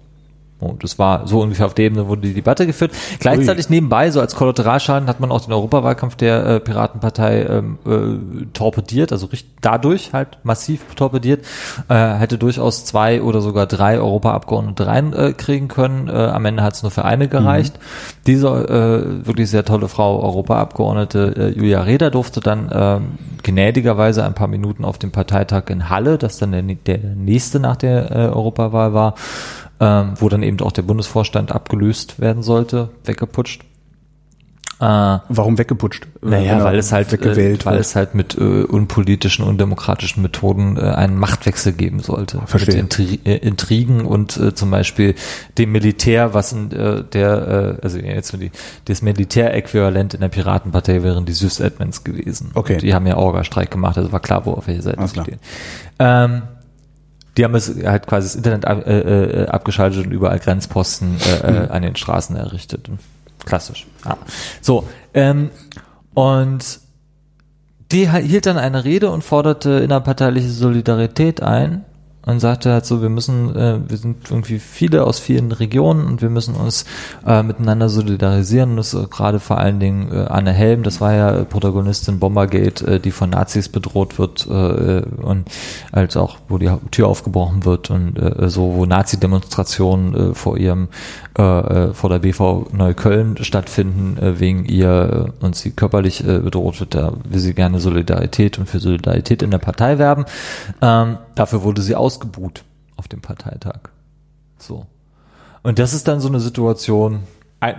Und 0.61 0.83
das 0.83 0.99
war 0.99 1.27
so 1.27 1.41
ungefähr 1.41 1.65
auf 1.65 1.73
der 1.73 1.85
Ebene 1.85 2.07
wurde 2.07 2.21
die 2.21 2.33
Debatte 2.33 2.67
geführt. 2.67 2.91
Gleichzeitig 3.19 3.65
Ui. 3.65 3.71
nebenbei, 3.75 4.11
so 4.11 4.21
als 4.21 4.35
Kollateralschaden, 4.35 5.09
hat 5.09 5.19
man 5.19 5.31
auch 5.31 5.41
den 5.41 5.51
Europawahlkampf 5.53 6.15
der 6.15 6.45
äh, 6.45 6.59
Piratenpartei 6.59 7.45
ähm, 7.45 7.79
äh, 7.85 8.45
torpediert, 8.53 9.11
also 9.11 9.25
richtig, 9.25 9.51
dadurch 9.61 10.13
halt 10.13 10.37
massiv 10.43 10.81
torpediert, 10.95 11.43
äh, 11.89 11.95
hätte 11.95 12.37
durchaus 12.37 12.85
zwei 12.85 13.23
oder 13.23 13.41
sogar 13.41 13.65
drei 13.65 13.97
Europaabgeordnete 13.99 14.85
reinkriegen 14.85 15.67
äh, 15.67 15.73
können. 15.73 16.07
Äh, 16.07 16.11
am 16.11 16.45
Ende 16.45 16.61
hat 16.61 16.75
es 16.75 16.83
nur 16.83 16.91
für 16.91 17.05
eine 17.05 17.27
gereicht. 17.27 17.77
Mhm. 17.77 18.20
Diese 18.27 18.47
äh, 18.47 19.25
wirklich 19.25 19.49
sehr 19.49 19.65
tolle 19.65 19.87
Frau 19.87 20.21
Europaabgeordnete 20.21 21.33
äh, 21.37 21.57
Julia 21.57 21.81
Reda 21.81 22.11
durfte 22.11 22.39
dann 22.39 22.69
äh, 22.69 22.99
gnädigerweise 23.41 24.23
ein 24.23 24.35
paar 24.35 24.47
Minuten 24.47 24.85
auf 24.85 24.99
dem 24.99 25.11
Parteitag 25.11 25.69
in 25.69 25.89
Halle, 25.89 26.19
das 26.19 26.37
dann 26.37 26.51
der, 26.51 26.61
der 26.61 26.99
nächste 27.15 27.59
nach 27.59 27.77
der 27.77 28.11
äh, 28.11 28.15
Europawahl 28.29 28.93
war, 28.93 29.15
ähm, 29.79 30.13
wo 30.17 30.29
dann 30.29 30.43
eben 30.43 30.59
auch 30.61 30.71
der 30.71 30.83
Bundesvorstand 30.83 31.51
abgelöst 31.51 32.19
werden 32.19 32.43
sollte, 32.43 32.89
weggeputscht. 33.05 33.63
Äh, 34.81 35.19
Warum 35.29 35.59
weggeputscht? 35.59 36.07
Naja, 36.23 36.63
weil 36.63 36.79
es 36.79 36.91
halt, 36.91 37.13
äh, 37.13 37.65
weil 37.65 37.77
es 37.77 37.95
halt 37.95 38.15
mit 38.15 38.35
äh, 38.35 38.63
unpolitischen, 38.63 39.45
undemokratischen 39.45 40.23
Methoden 40.23 40.75
äh, 40.75 40.81
einen 40.81 41.17
Machtwechsel 41.17 41.73
geben 41.73 41.99
sollte. 41.99 42.41
Verstehe. 42.47 42.77
Mit 42.77 42.99
Intri 42.99 43.19
äh, 43.23 43.35
Intrigen 43.35 44.05
und 44.07 44.37
äh, 44.37 44.55
zum 44.55 44.71
Beispiel 44.71 45.13
dem 45.59 45.71
Militär, 45.71 46.33
was 46.33 46.51
in 46.51 46.71
äh, 46.71 47.03
der, 47.03 47.77
äh, 47.79 47.83
also 47.83 47.99
jetzt 47.99 48.33
die, 48.41 48.49
das 48.85 49.03
Militäräquivalent 49.03 50.15
in 50.15 50.21
der 50.21 50.29
Piratenpartei 50.29 51.03
wären 51.03 51.25
die 51.25 51.33
Süß-Admins 51.33 52.03
gewesen. 52.03 52.49
Okay. 52.55 52.73
Und 52.73 52.81
die 52.81 52.95
haben 52.95 53.05
ja 53.05 53.17
Orga-Streik 53.17 53.69
gemacht, 53.69 53.99
also 53.99 54.11
war 54.11 54.19
klar, 54.19 54.47
wo 54.47 54.53
auf 54.53 54.65
welche 54.65 54.81
Seite 54.81 55.07
sie 55.07 55.21
stehen. 55.21 55.39
Ähm, 55.99 56.41
die 57.37 57.43
haben 57.43 57.53
es 57.53 57.71
halt 57.85 58.07
quasi 58.07 58.25
das 58.25 58.35
Internet 58.35 58.65
ab, 58.65 58.87
äh, 58.87 59.45
abgeschaltet 59.45 60.07
und 60.07 60.11
überall 60.11 60.39
Grenzposten 60.39 61.17
äh, 61.19 61.47
äh, 61.47 61.51
mhm. 61.51 61.71
an 61.71 61.81
den 61.83 61.95
Straßen 61.95 62.35
errichtet. 62.35 62.89
Klassisch. 63.45 63.87
Ja. 64.05 64.17
So, 64.61 64.87
ähm, 65.13 65.49
und 66.13 66.79
die 67.91 68.09
hielt 68.09 68.45
dann 68.45 68.57
eine 68.57 68.83
Rede 68.85 69.09
und 69.09 69.23
forderte 69.23 69.71
innerparteiliche 69.71 70.49
Solidarität 70.49 71.41
ein 71.41 71.85
und 72.25 72.39
sagte 72.39 72.71
halt 72.71 72.85
so, 72.85 73.01
wir 73.01 73.09
müssen, 73.09 73.55
äh, 73.55 73.79
wir 73.87 73.97
sind 73.97 74.29
irgendwie 74.29 74.59
viele 74.59 75.05
aus 75.05 75.19
vielen 75.19 75.51
Regionen 75.51 76.05
und 76.05 76.21
wir 76.21 76.29
müssen 76.29 76.55
uns 76.55 76.85
äh, 77.25 77.41
miteinander 77.41 77.89
solidarisieren. 77.89 78.77
Das 78.77 78.93
ist 78.93 79.09
gerade 79.09 79.39
vor 79.39 79.57
allen 79.57 79.79
Dingen 79.79 80.11
äh, 80.11 80.25
Anne 80.29 80.51
Helm, 80.53 80.83
das 80.83 81.01
war 81.01 81.13
ja 81.13 81.43
Protagonistin 81.43 82.19
Bombergate, 82.19 82.81
äh, 82.85 82.99
die 82.99 83.11
von 83.11 83.31
Nazis 83.31 83.69
bedroht 83.69 84.19
wird 84.19 84.45
äh, 84.47 85.01
und 85.21 85.49
als 85.91 86.15
auch, 86.15 86.37
wo 86.47 86.57
die 86.57 86.69
Tür 86.91 87.07
aufgebrochen 87.07 87.65
wird 87.65 87.89
und 87.89 88.17
äh, 88.17 88.49
so, 88.49 88.75
wo 88.75 88.85
Nazi-Demonstrationen 88.85 90.31
äh, 90.31 90.33
vor 90.35 90.57
ihrem, 90.57 90.89
äh, 91.37 91.41
äh 91.41 91.93
vor 91.93 92.09
der 92.09 92.19
BV 92.19 92.67
Neukölln 92.71 93.37
stattfinden, 93.43 94.17
äh, 94.21 94.39
wegen 94.39 94.65
ihr 94.65 95.31
äh, 95.41 95.45
und 95.45 95.55
sie 95.55 95.71
körperlich 95.71 96.25
äh, 96.25 96.39
bedroht 96.39 96.79
wird, 96.79 96.93
da 96.93 97.13
will 97.23 97.39
sie 97.39 97.53
gerne 97.53 97.79
Solidarität 97.79 98.59
und 98.59 98.69
für 98.69 98.79
Solidarität 98.79 99.41
in 99.41 99.51
der 99.51 99.57
Partei 99.57 99.97
werben. 99.97 100.25
Ähm, 100.81 101.17
dafür 101.35 101.63
wurde 101.63 101.81
sie 101.81 101.95
aus 101.95 102.15
ausgebuht 102.15 102.63
auf 102.97 103.07
dem 103.07 103.21
Parteitag. 103.21 103.89
So. 104.57 104.85
Und 105.63 105.79
das 105.79 105.93
ist 105.93 106.07
dann 106.07 106.19
so 106.19 106.27
eine 106.27 106.39
Situation 106.39 107.23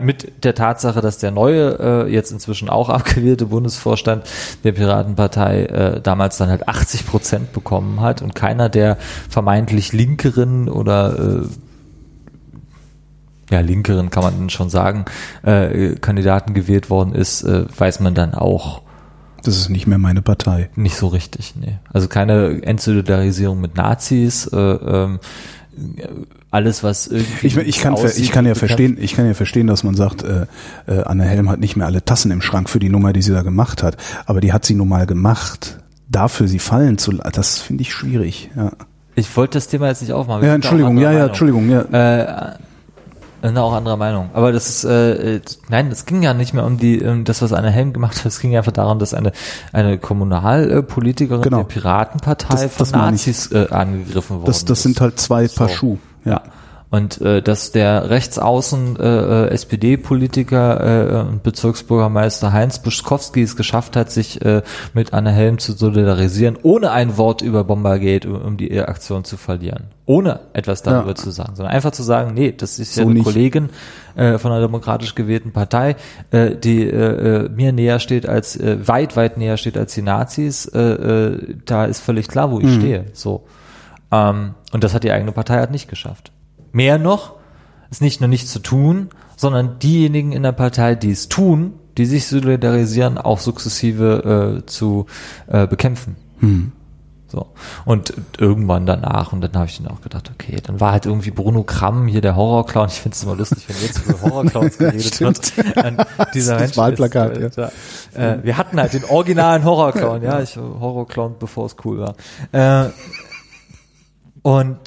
mit 0.01 0.45
der 0.45 0.55
Tatsache, 0.55 1.01
dass 1.01 1.19
der 1.19 1.33
neue, 1.33 1.79
äh, 2.07 2.13
jetzt 2.13 2.31
inzwischen 2.31 2.69
auch 2.69 2.89
abgewählte 2.89 3.47
Bundesvorstand 3.47 4.25
der 4.63 4.73
Piratenpartei 4.73 5.65
äh, 5.65 6.01
damals 6.01 6.39
dann 6.39 6.49
halt 6.49 6.69
80 6.69 7.07
Prozent 7.07 7.53
bekommen 7.53 8.01
hat 8.01 8.23
und 8.23 8.35
keiner 8.35 8.69
der 8.69 8.97
vermeintlich 9.29 9.93
linkeren 9.93 10.69
oder 10.69 11.43
äh, 11.43 11.47
ja, 13.51 13.61
linkeren 13.61 14.11
kann 14.11 14.23
man 14.23 14.51
schon 14.51 14.71
sagen, 14.71 15.05
äh, 15.43 15.97
Kandidaten 15.97 16.55
gewählt 16.55 16.89
worden 16.89 17.15
ist, 17.15 17.43
äh, 17.43 17.65
weiß 17.77 18.01
man 18.01 18.15
dann 18.15 18.35
auch, 18.35 18.83
das 19.43 19.57
ist 19.57 19.69
nicht 19.69 19.87
mehr 19.87 19.99
meine 19.99 20.23
Partei. 20.23 20.71
Nicht 20.77 20.97
so 20.97 21.09
richtig, 21.09 21.55
nee. 21.61 21.79
Also 21.93 22.09
keine 22.09 22.63
Entsolidarisierung 22.63 23.61
mit 23.61 23.77
Nazis, 23.77 24.47
äh, 24.47 24.57
ähm, 24.57 25.21
alles, 26.51 26.83
was 26.83 27.07
irgendwie. 27.07 27.47
Ich, 27.47 27.57
ich, 27.57 27.81
kann, 27.81 27.95
aussieht, 27.95 28.23
ich 28.23 28.31
kann 28.31 28.45
ja 28.45 28.55
verstehen, 28.55 28.99
ich 29.01 29.15
kann 29.15 29.27
ja 29.27 29.35
verstehen, 29.35 29.67
dass 29.67 29.85
man 29.85 29.95
sagt, 29.95 30.23
äh, 30.23 30.47
äh, 30.87 31.03
Anne 31.05 31.25
Helm 31.25 31.49
hat 31.49 31.61
nicht 31.61 31.77
mehr 31.77 31.87
alle 31.87 32.05
Tassen 32.05 32.31
im 32.31 32.43
Schrank 32.43 32.69
für 32.69 32.79
die 32.79 32.91
Nummer, 32.91 33.13
die 33.13 33.23
sie 33.23 33.33
da 33.33 33.43
gemacht 33.43 33.83
hat. 33.83 33.97
Aber 34.27 34.41
die 34.41 34.53
hat 34.53 34.65
sie 34.65 34.75
nun 34.75 34.89
mal 34.89 35.07
gemacht. 35.07 35.79
Dafür 36.09 36.47
sie 36.47 36.59
fallen 36.59 36.99
zu, 36.99 37.13
das 37.13 37.59
finde 37.59 37.83
ich 37.83 37.93
schwierig. 37.93 38.51
Ja, 38.55 38.73
Ich 39.15 39.35
wollte 39.35 39.57
das 39.57 39.69
Thema 39.69 39.89
jetzt 39.89 40.03
nicht 40.03 40.13
aufmachen. 40.13 40.45
Ja 40.45 40.55
Entschuldigung, 40.55 40.99
ja, 40.99 41.11
ja. 41.11 41.27
Entschuldigung, 41.27 41.71
ja. 41.71 41.81
Äh, 41.91 42.55
sind 43.49 43.59
auch 43.59 43.73
anderer 43.73 43.97
Meinung. 43.97 44.31
Aber 44.35 44.53
das 44.53 44.69
ist, 44.69 44.85
äh, 44.85 45.37
äh, 45.37 45.41
nein, 45.69 45.89
es 45.91 46.07
ging 46.07 46.23
ja 46.23 46.33
nicht 46.35 46.55
mehr 46.55 46.65
um 46.65 46.79
die, 46.79 47.03
um 47.03 47.25
das, 47.25 47.43
was 47.43 47.53
Anne 47.53 47.71
Helm 47.71 47.93
gemacht 47.93 48.19
hat. 48.19 48.27
Es 48.27 48.39
ging 48.41 48.57
einfach 48.57 48.73
darum, 48.73 48.99
dass 48.99 49.15
eine, 49.15 49.33
eine 49.73 49.99
Kommunalpolitikerin 49.99 51.43
Genau. 51.43 51.59
der 51.59 51.65
Piratenpartei 51.65 52.55
Das- 52.55 52.63
von 52.77 52.79
das. 52.79 52.93
Nazis 52.93 53.53
äh, 53.53 53.67
angegriffen 53.71 54.37
worden 54.37 54.47
Das, 54.47 54.65
das 54.65 54.83
sind 54.83 55.01
halt 55.01 55.19
zwei 55.19 55.49
Paar 55.49 55.69
So. 55.69 55.75
Schuh. 55.75 55.99
Ja. 56.25 56.43
Und 56.93 57.23
äh, 57.23 57.41
dass 57.41 57.73
der 57.73 58.11
rechtsaußen 58.11 58.97
äh, 59.01 59.47
äh, 59.47 59.49
SPD-Politiker 59.49 61.25
äh, 61.25 61.29
und 61.31 61.43
Bezirksbürgermeister 61.43 62.53
Heinz 62.53 62.81
Buschkowski 62.81 63.41
es 63.43 63.57
geschafft 63.57 63.97
hat, 63.97 64.11
sich 64.11 64.45
äh, 64.45 64.61
mit 64.93 65.15
Anne 65.15 65.33
Helm 65.33 65.57
zu 65.59 65.73
solidarisieren, 65.73 66.59
ohne 66.63 66.91
ein 66.91 67.17
Wort 67.17 67.41
über 67.41 67.65
Bombergate, 67.65 68.27
um, 68.29 68.43
um 68.43 68.57
die 68.59 68.79
Aktion 68.79 69.25
zu 69.25 69.39
verlieren. 69.39 69.85
Ohne 70.05 70.41
etwas 70.53 70.83
darüber 70.83 71.09
Ja. 71.09 71.15
zu 71.15 71.31
sagen, 71.31 71.57
sondern 71.57 71.75
einfach 71.75 71.93
zu 71.93 72.03
sagen, 72.03 72.35
nee, 72.35 72.53
das 72.53 72.79
ist 72.79 72.95
ja 72.97 73.05
So 73.05 73.09
eine 73.09 73.15
nicht. 73.21 73.25
Kollegin 73.25 73.71
äh, 74.15 74.37
von 74.37 74.53
einer 74.53 74.61
demokratisch 74.61 75.15
gewählten 75.15 75.53
Partei, 75.53 75.97
äh, 76.31 76.55
die 76.57 76.83
äh, 76.83 77.45
äh, 77.45 77.49
mir 77.49 77.73
näher 77.73 78.01
steht 78.01 78.29
als, 78.29 78.55
äh, 78.57 78.87
weit, 78.87 79.17
weit 79.17 79.39
näher 79.39 79.57
steht 79.57 79.79
als 79.79 79.95
die 79.95 80.03
Nazis. 80.03 80.67
Äh, 80.67 80.79
äh, 80.79 81.55
da 81.65 81.87
ist 81.87 82.01
völlig 82.01 82.29
klar, 82.29 82.51
wo 82.51 82.59
ich 82.61 82.67
Mhm. 82.67 82.79
stehe. 82.81 83.05
So. 83.15 83.45
Ähm, 84.11 84.57
und 84.75 84.85
das 84.85 84.93
hat 84.93 85.05
die 85.05 85.11
eigene 85.13 85.33
Partei 85.33 85.57
halt 85.57 85.71
nicht 85.71 85.89
geschafft. 85.89 86.33
Mehr 86.73 86.99
noch, 86.99 87.35
ist 87.91 88.03
nicht 88.03 88.21
nur 88.21 88.29
nicht 88.29 88.49
zu 88.49 88.59
tun, 88.59 89.11
sondern 89.37 89.79
diejenigen 89.79 90.33
in 90.33 90.43
der 90.43 90.53
Partei, 90.53 90.95
die 90.95 91.11
es 91.11 91.29
tun, 91.29 91.75
die 91.99 92.07
sich 92.07 92.27
solidarisieren, 92.27 93.19
auch 93.19 93.39
sukzessive 93.39 94.61
äh, 94.63 94.67
zu 94.67 95.07
äh, 95.47 95.67
bekämpfen. 95.67 96.17
So. 97.33 97.47
Und 97.87 98.13
irgendwann 98.39 98.85
danach, 98.85 99.33
und 99.33 99.41
dann 99.41 99.55
habe 99.55 99.65
ich 99.65 99.79
dann 99.79 99.91
auch 99.91 100.03
gedacht, 100.03 100.31
okay, 100.35 100.59
dann 100.63 100.81
war 100.81 100.93
halt 100.93 101.07
irgendwie 101.07 101.31
Bruno 101.31 101.63
Kramm 101.63 102.07
hier 102.07 102.21
der 102.21 102.37
Horrorclown. 102.37 102.89
Ich 102.89 103.01
finde 103.01 103.15
es 103.15 103.23
immer 103.23 103.37
lustig, 103.37 103.65
wenn 103.69 103.77
jetzt 103.81 104.07
über 104.07 104.21
Horrorclowns 104.21 104.77
geredet 104.79 105.19
wird. 105.19 105.53
Und 105.83 106.07
dieser 106.35 106.53
Das 106.55 106.63
Mensch 106.63 106.77
Wahlplakat, 106.77 107.39
ist, 107.39 107.57
äh, 107.57 107.69
äh, 108.15 108.45
wir 108.45 108.59
hatten 108.59 108.79
halt 108.79 108.93
den 108.93 109.05
originalen 109.05 109.65
Horrorclown, 109.65 110.23
ja, 110.23 110.41
ich 110.43 110.59
Horrorclown, 110.59 111.37
bevor 111.39 111.65
es 111.67 111.77
cool 111.85 112.01
war. 112.01 112.15
Äh, 112.53 112.91
und 114.43 114.79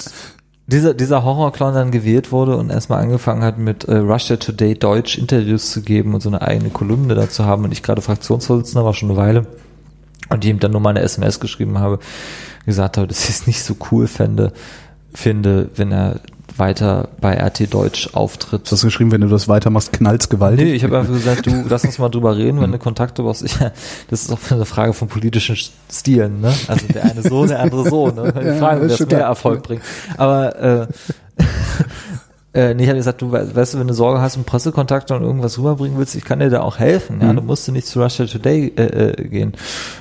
dieser, 0.67 0.93
dieser 0.93 1.23
Horrorclown 1.23 1.73
dann 1.73 1.91
gewählt 1.91 2.31
wurde 2.31 2.57
und 2.57 2.71
erstmal 2.71 3.01
angefangen 3.01 3.43
hat 3.43 3.57
mit 3.57 3.83
äh, 3.83 3.97
Russia 3.97 4.37
Today 4.37 4.75
Deutsch 4.75 5.17
Interviews 5.17 5.71
zu 5.71 5.81
geben 5.81 6.13
und 6.13 6.21
so 6.21 6.29
eine 6.29 6.41
eigene 6.41 6.69
Kolumne 6.69 7.13
dazu 7.13 7.45
haben 7.45 7.63
und 7.63 7.71
ich 7.71 7.83
gerade 7.83 8.01
Fraktionsvorsitzender 8.01 8.83
war 8.83 8.93
schon 8.93 9.09
eine 9.09 9.17
Weile 9.17 9.47
und 10.29 10.43
ihm 10.43 10.59
dann 10.59 10.71
nur 10.71 10.81
mal 10.81 10.89
eine 10.89 11.01
SMS 11.01 11.39
geschrieben 11.39 11.77
habe, 11.77 11.99
gesagt 12.65 12.97
habe, 12.97 13.07
dass 13.07 13.25
ich 13.25 13.29
es 13.29 13.47
nicht 13.47 13.63
so 13.63 13.75
cool 13.91 14.07
fände, 14.07 14.53
finde, 15.13 15.69
wenn 15.75 15.91
er 15.91 16.19
weiter 16.57 17.09
bei 17.19 17.33
RT 17.33 17.73
Deutsch 17.73 18.09
auftritt. 18.13 18.67
Du 18.67 18.71
hast 18.71 18.83
geschrieben, 18.83 19.11
wenn 19.11 19.21
du 19.21 19.27
das 19.27 19.47
weitermachst, 19.47 19.91
knallt's 19.93 20.29
gewaltig. 20.29 20.65
Nee, 20.65 20.73
ich 20.73 20.83
habe 20.83 20.97
einfach 20.97 21.13
gesagt, 21.13 21.45
du, 21.45 21.65
lass 21.69 21.83
uns 21.83 21.99
mal 21.99 22.09
drüber 22.09 22.37
reden, 22.37 22.61
wenn 22.61 22.71
du 22.71 22.77
Kontakte 22.79 23.23
brauchst. 23.23 23.43
Ich, 23.45 23.57
das 24.09 24.23
ist 24.23 24.31
auch 24.31 24.39
eine 24.51 24.65
Frage 24.65 24.93
von 24.93 25.07
politischen 25.07 25.57
Stilen, 25.91 26.41
ne? 26.41 26.53
Also 26.67 26.87
der 26.87 27.03
eine 27.03 27.21
so, 27.21 27.45
der 27.45 27.59
andere 27.59 27.89
so, 27.89 28.07
ne? 28.07 28.33
Die 28.41 28.47
Ja, 28.47 28.55
Frage, 28.55 28.87
wer 28.89 28.97
schon 28.97 29.07
mehr. 29.07 29.21
Erfolg 29.21 29.63
bringt. 29.63 29.81
Aber 30.17 30.55
äh, 30.61 30.87
äh, 32.55 32.73
nee, 32.73 32.83
ich 32.83 32.89
habe 32.89 32.97
gesagt, 32.97 33.21
du 33.21 33.31
we- 33.31 33.55
weißt 33.55 33.73
du, 33.73 33.79
wenn 33.79 33.87
du 33.87 33.93
Sorge 33.93 34.21
hast 34.21 34.37
und 34.37 34.45
Pressekontakte 34.45 35.15
und 35.15 35.21
irgendwas 35.23 35.57
rüberbringen 35.59 35.97
willst, 35.97 36.15
ich 36.15 36.23
kann 36.23 36.39
dir 36.39 36.49
da 36.49 36.61
auch 36.61 36.79
helfen. 36.79 37.19
Ja, 37.21 37.31
Mhm. 37.31 37.35
du 37.35 37.41
musst 37.43 37.67
nicht 37.69 37.85
zu 37.85 38.01
Russia 38.01 38.25
Today 38.25 38.73
äh, 38.75 38.81
äh, 38.83 39.27
gehen. 39.27 39.53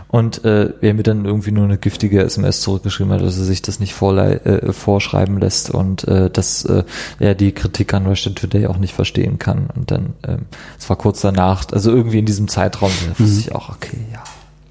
Und 0.09 0.45
äh, 0.45 0.71
er 0.81 0.95
mir 0.95 1.03
dann 1.03 1.25
irgendwie 1.25 1.51
nur 1.51 1.65
eine 1.65 1.77
giftige 1.77 2.23
SMS 2.23 2.61
zurückgeschrieben 2.61 3.13
hat, 3.13 3.21
dass 3.21 3.37
er 3.37 3.45
sich 3.45 3.63
das 3.63 3.81
nicht 3.81 3.95
vorlei 3.95 4.35
äh, 4.35 4.73
vorschreiben 4.73 5.39
lässt 5.41 5.71
und 5.71 6.07
äh, 6.07 6.31
dass 6.31 6.65
äh, 6.65 6.85
er 7.19 7.35
die 7.35 7.51
Kritik 7.53 7.93
an 7.95 8.07
Russia 8.07 8.31
Today 8.33 8.67
auch 8.69 8.79
nicht 8.79 8.95
verstehen 8.95 9.39
kann. 9.41 9.69
Und 9.75 9.91
dann, 9.91 10.15
ähm, 10.27 10.47
es 10.79 10.89
war 10.89 10.97
kurz 10.97 11.21
danach, 11.21 11.65
also 11.73 11.91
irgendwie 11.91 12.21
in 12.21 12.27
diesem 12.27 12.47
Zeitraum, 12.47 12.91
da 13.09 13.19
wusste 13.25 13.41
ich 13.41 13.55
auch, 13.55 13.71
okay, 13.71 13.99
ja, 14.13 14.23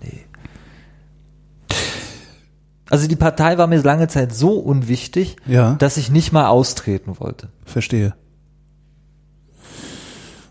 nee. 0.02 0.24
Also 2.94 3.08
die 3.08 3.16
Partei 3.16 3.58
war 3.58 3.66
mir 3.66 3.82
lange 3.82 4.08
Zeit 4.08 4.36
so 4.36 4.52
unwichtig, 4.60 5.36
Ja. 5.48 5.74
dass 5.80 5.98
ich 5.98 6.12
nicht 6.12 6.32
mal 6.32 6.48
austreten 6.48 7.20
wollte. 7.20 7.48
Verstehe. 7.66 8.14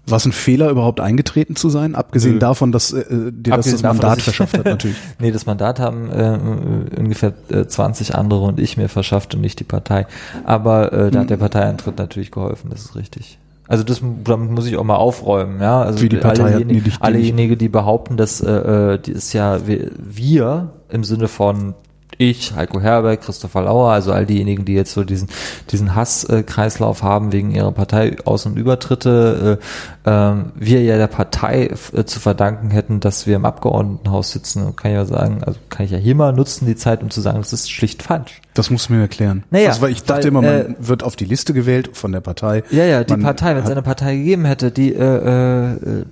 War 0.04 0.16
es 0.16 0.26
ein 0.26 0.32
Fehler, 0.32 0.68
überhaupt 0.70 0.98
eingetreten 0.98 1.54
zu 1.54 1.70
sein? 1.70 1.94
Abgesehen 1.94 2.34
Nö. 2.34 2.38
davon, 2.40 2.72
dass 2.72 2.92
äh, 2.92 3.04
dir 3.30 3.54
das 3.54 3.70
das 3.70 3.82
davon, 3.82 3.98
Mandat 3.98 4.18
ich- 4.18 4.24
verschafft 4.24 4.58
hat, 4.58 4.64
natürlich. 4.74 4.96
Nee, 5.20 5.30
das 5.30 5.46
Mandat 5.46 5.78
haben 5.78 6.10
äh, 6.10 6.98
ungefähr 6.98 7.32
äh, 7.48 7.66
20 7.66 8.16
andere 8.16 8.40
und 8.42 8.58
ich 8.58 8.76
mir 8.76 8.88
verschafft 8.88 9.36
und 9.36 9.40
nicht 9.40 9.60
die 9.60 9.64
Partei. 9.64 10.06
Aber 10.44 10.92
äh, 10.92 11.10
da 11.12 11.20
hat 11.20 11.30
der 11.30 11.36
Parteieintritt 11.36 11.96
natürlich 11.98 12.32
geholfen, 12.32 12.70
das 12.70 12.80
ist 12.86 12.96
richtig. 12.96 13.38
Also 13.68 13.84
das 13.84 14.00
damit 14.24 14.50
muss 14.50 14.66
ich 14.66 14.76
auch 14.76 14.82
mal 14.84 14.96
aufräumen, 14.96 15.60
ja. 15.62 15.80
Also 15.82 16.02
Wie 16.02 16.08
die 16.08 16.16
Partei 16.16 16.46
allejenigen, 16.46 16.82
dich- 16.82 16.96
die 16.98 17.02
allejenigen, 17.02 17.56
die 17.58 17.68
behaupten, 17.68 18.16
dass 18.16 18.40
äh, 18.40 18.50
äh, 18.94 18.98
die 18.98 19.12
ist 19.12 19.32
ja 19.32 19.64
wir, 19.68 19.92
wir 19.96 20.72
im 20.88 21.04
Sinne 21.04 21.28
von 21.28 21.74
ich, 22.18 22.54
Heiko 22.54 22.80
Herberg, 22.80 23.22
Christopher 23.22 23.62
Lauer, 23.62 23.90
also 23.92 24.12
all 24.12 24.26
diejenigen, 24.26 24.64
die 24.64 24.74
jetzt 24.74 24.92
so 24.92 25.04
diesen 25.04 25.28
diesen 25.70 25.94
Hasskreislauf 25.94 27.02
haben 27.02 27.32
wegen 27.32 27.50
ihrer 27.50 27.72
Partei 27.72 28.16
Aus- 28.24 28.46
und 28.46 28.56
Übertritte, 28.56 29.58
äh, 30.04 30.10
ähm, 30.10 30.52
wir 30.54 30.82
ja 30.82 30.96
der 30.96 31.06
Partei 31.06 31.70
äh, 31.92 32.04
zu 32.04 32.20
verdanken 32.20 32.70
hätten, 32.70 33.00
dass 33.00 33.26
wir 33.26 33.36
im 33.36 33.44
Abgeordnetenhaus 33.44 34.32
sitzen, 34.32 34.74
kann 34.76 34.90
ich 34.90 34.96
ja 34.96 35.04
sagen, 35.04 35.42
also 35.44 35.58
kann 35.68 35.86
ich 35.86 35.92
ja 35.92 35.98
hier 35.98 36.14
mal 36.14 36.32
nutzen 36.32 36.66
die 36.66 36.76
Zeit, 36.76 37.02
um 37.02 37.10
zu 37.10 37.20
sagen, 37.20 37.38
das 37.38 37.52
ist 37.52 37.70
schlicht 37.70 38.02
falsch. 38.02 38.40
Das 38.54 38.70
musst 38.70 38.88
du 38.88 38.94
mir 38.94 39.00
erklären. 39.00 39.44
Naja, 39.50 39.68
also, 39.68 39.82
weil 39.82 39.92
ich 39.92 40.04
dachte 40.04 40.24
weil, 40.24 40.28
immer, 40.28 40.42
man 40.42 40.54
äh, 40.54 40.74
wird 40.78 41.02
auf 41.02 41.16
die 41.16 41.24
Liste 41.24 41.54
gewählt 41.54 41.90
von 41.94 42.12
der 42.12 42.20
Partei. 42.20 42.62
Ja, 42.70 42.84
ja, 42.84 43.04
die 43.04 43.16
Partei, 43.16 43.54
wenn 43.56 43.64
es 43.64 43.70
eine 43.70 43.82
Partei 43.82 44.16
gegeben 44.16 44.44
hätte, 44.44 44.70
die 44.70 44.92
äh, 44.92 45.02
äh, 45.02 46.04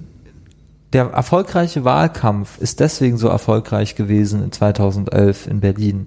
der 0.92 1.10
erfolgreiche 1.10 1.84
Wahlkampf 1.84 2.58
ist 2.58 2.80
deswegen 2.80 3.16
so 3.16 3.28
erfolgreich 3.28 3.94
gewesen 3.94 4.42
in 4.42 4.50
2011 4.50 5.46
in 5.46 5.60
Berlin, 5.60 6.06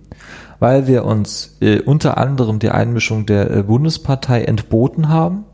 weil 0.59 0.87
wir 0.87 1.05
uns 1.05 1.55
äh, 1.61 1.79
unter 1.79 2.17
anderem 2.17 2.59
die 2.59 2.69
Einmischung 2.69 3.25
der 3.25 3.49
äh, 3.49 3.63
Bundespartei 3.63 4.43
entboten 4.43 5.07
haben. 5.07 5.45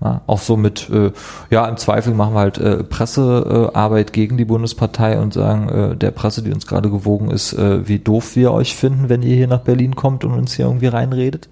Ja, 0.00 0.20
auch 0.26 0.40
so 0.40 0.56
mit, 0.56 0.90
äh, 0.90 1.12
ja, 1.50 1.66
im 1.66 1.76
Zweifel 1.76 2.14
machen 2.14 2.34
wir 2.34 2.40
halt 2.40 2.58
äh, 2.58 2.84
Pressearbeit 2.84 3.74
Arbeit 3.74 4.12
gegen 4.12 4.36
die 4.36 4.44
Bundespartei 4.44 5.18
und 5.18 5.32
sagen 5.32 5.68
äh, 5.68 5.96
der 5.96 6.10
Presse, 6.10 6.42
die 6.42 6.52
uns 6.52 6.66
gerade 6.66 6.90
gewogen 6.90 7.30
ist, 7.30 7.52
äh, 7.54 7.88
wie 7.88 7.98
doof 7.98 8.36
wir 8.36 8.52
euch 8.52 8.76
finden, 8.76 9.08
wenn 9.08 9.22
ihr 9.22 9.34
hier 9.34 9.48
nach 9.48 9.62
Berlin 9.62 9.96
kommt 9.96 10.24
und 10.24 10.34
uns 10.34 10.54
hier 10.54 10.66
irgendwie 10.66 10.88
reinredet. 10.88 11.48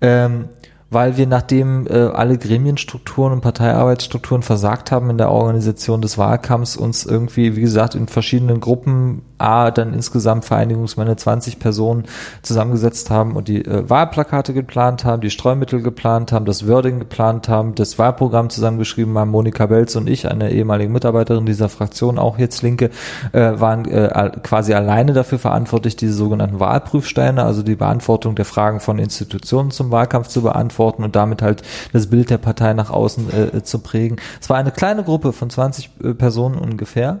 Ähm, 0.00 0.48
weil 0.90 1.16
wir 1.16 1.26
nachdem 1.26 1.86
äh, 1.86 1.94
alle 1.94 2.38
Gremienstrukturen 2.38 3.32
und 3.32 3.40
Parteiarbeitsstrukturen 3.40 4.42
versagt 4.42 4.92
haben 4.92 5.10
in 5.10 5.18
der 5.18 5.30
Organisation 5.30 6.00
des 6.00 6.16
Wahlkampfs, 6.16 6.76
uns 6.76 7.04
irgendwie, 7.04 7.56
wie 7.56 7.60
gesagt, 7.60 7.94
in 7.94 8.06
verschiedenen 8.06 8.60
Gruppen, 8.60 9.22
A, 9.38 9.70
dann 9.70 9.92
insgesamt 9.92 10.44
Vereinigungsmänner 10.44 11.16
20 11.16 11.58
Personen 11.58 12.04
zusammengesetzt 12.42 13.10
haben 13.10 13.36
und 13.36 13.48
die 13.48 13.64
äh, 13.64 13.88
Wahlplakate 13.88 14.54
geplant 14.54 15.04
haben, 15.04 15.20
die 15.20 15.30
Streumittel 15.30 15.82
geplant 15.82 16.32
haben, 16.32 16.46
das 16.46 16.66
Wording 16.66 16.98
geplant 16.98 17.48
haben, 17.48 17.74
das 17.74 17.98
Wahlprogramm 17.98 18.50
zusammengeschrieben 18.50 19.16
haben. 19.18 19.30
Monika 19.30 19.66
Belz 19.66 19.96
und 19.96 20.08
ich, 20.08 20.30
eine 20.30 20.50
ehemalige 20.50 20.90
Mitarbeiterin 20.90 21.46
dieser 21.46 21.68
Fraktion, 21.68 22.18
auch 22.18 22.38
jetzt 22.38 22.62
Linke, 22.62 22.90
äh, 23.32 23.60
waren 23.60 23.84
äh, 23.86 24.30
quasi 24.42 24.74
alleine 24.74 25.12
dafür 25.12 25.38
verantwortlich, 25.38 25.96
diese 25.96 26.14
sogenannten 26.14 26.60
Wahlprüfsteine, 26.60 27.44
also 27.44 27.62
die 27.62 27.76
Beantwortung 27.76 28.34
der 28.34 28.44
Fragen 28.44 28.80
von 28.80 28.98
Institutionen 28.98 29.70
zum 29.70 29.90
Wahlkampf 29.90 30.28
zu 30.28 30.42
beantworten 30.42 31.04
und 31.04 31.16
damit 31.16 31.42
halt 31.42 31.62
das 31.92 32.08
Bild 32.08 32.30
der 32.30 32.38
Partei 32.38 32.72
nach 32.72 32.90
außen 32.90 33.54
äh, 33.54 33.62
zu 33.62 33.80
prägen. 33.80 34.16
Es 34.40 34.48
war 34.48 34.56
eine 34.56 34.70
kleine 34.70 35.04
Gruppe 35.04 35.32
von 35.32 35.50
20 35.50 35.90
äh, 36.02 36.14
Personen 36.14 36.56
ungefähr, 36.56 37.20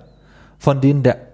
von 0.58 0.80
denen 0.80 1.02
der 1.02 1.25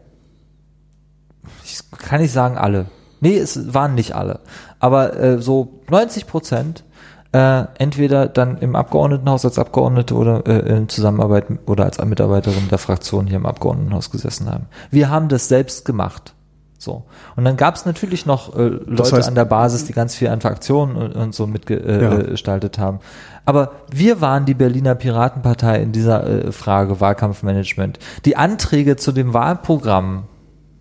ich 1.73 1.99
kann 1.99 2.21
nicht 2.21 2.33
sagen 2.33 2.57
alle. 2.57 2.87
Nee, 3.21 3.37
es 3.39 3.73
waren 3.75 3.95
nicht 3.95 4.15
alle. 4.15 4.41
Aber 4.81 5.17
äh, 5.19 5.41
so 5.41 5.81
90 5.91 6.27
Prozent 6.27 6.85
äh, 7.33 7.65
entweder 7.79 8.27
dann 8.27 8.59
im 8.59 8.77
Abgeordnetenhaus 8.77 9.45
als 9.45 9.59
Abgeordnete 9.59 10.15
oder 10.15 10.47
äh, 10.47 10.77
in 10.77 10.89
Zusammenarbeit 10.89 11.47
oder 11.67 11.85
als 11.85 12.05
Mitarbeiterin 12.05 12.69
der 12.71 12.79
Fraktion 12.79 13.27
hier 13.27 13.37
im 13.37 13.47
Abgeordnetenhaus 13.47 14.11
gesessen 14.11 14.51
haben. 14.51 14.67
Wir 14.91 15.09
haben 15.09 15.29
das 15.29 15.49
selbst 15.49 15.85
gemacht. 15.85 16.35
So. 16.79 17.05
Und 17.37 17.45
dann 17.45 17.57
gab 17.57 17.77
es 17.77 17.87
natürlich 17.87 18.27
noch 18.27 18.57
äh, 18.57 18.63
Leute 18.63 19.05
heißt- 19.17 19.29
an 19.29 19.37
der 19.37 19.45
Basis, 19.45 19.85
die 19.85 19.93
ganz 19.93 20.17
viel 20.17 20.29
an 20.29 20.41
Fraktionen 20.41 20.97
und, 20.97 21.13
und 21.15 21.35
so 21.35 21.47
mitgestaltet 21.47 22.77
äh, 22.77 22.81
Ja. 22.81 22.85
haben. 22.87 22.99
Aber 23.45 23.71
wir 23.91 24.21
waren 24.21 24.45
die 24.47 24.55
Berliner 24.55 24.97
Piratenpartei 24.97 25.81
in 25.81 25.93
dieser 25.93 26.27
äh, 26.27 26.53
Frage 26.53 27.01
Wahlkampfmanagement. 27.01 27.99
Die 28.25 28.37
Anträge 28.37 28.97
zu 28.97 29.13
dem 29.13 29.33
Wahlprogramm, 29.33 30.25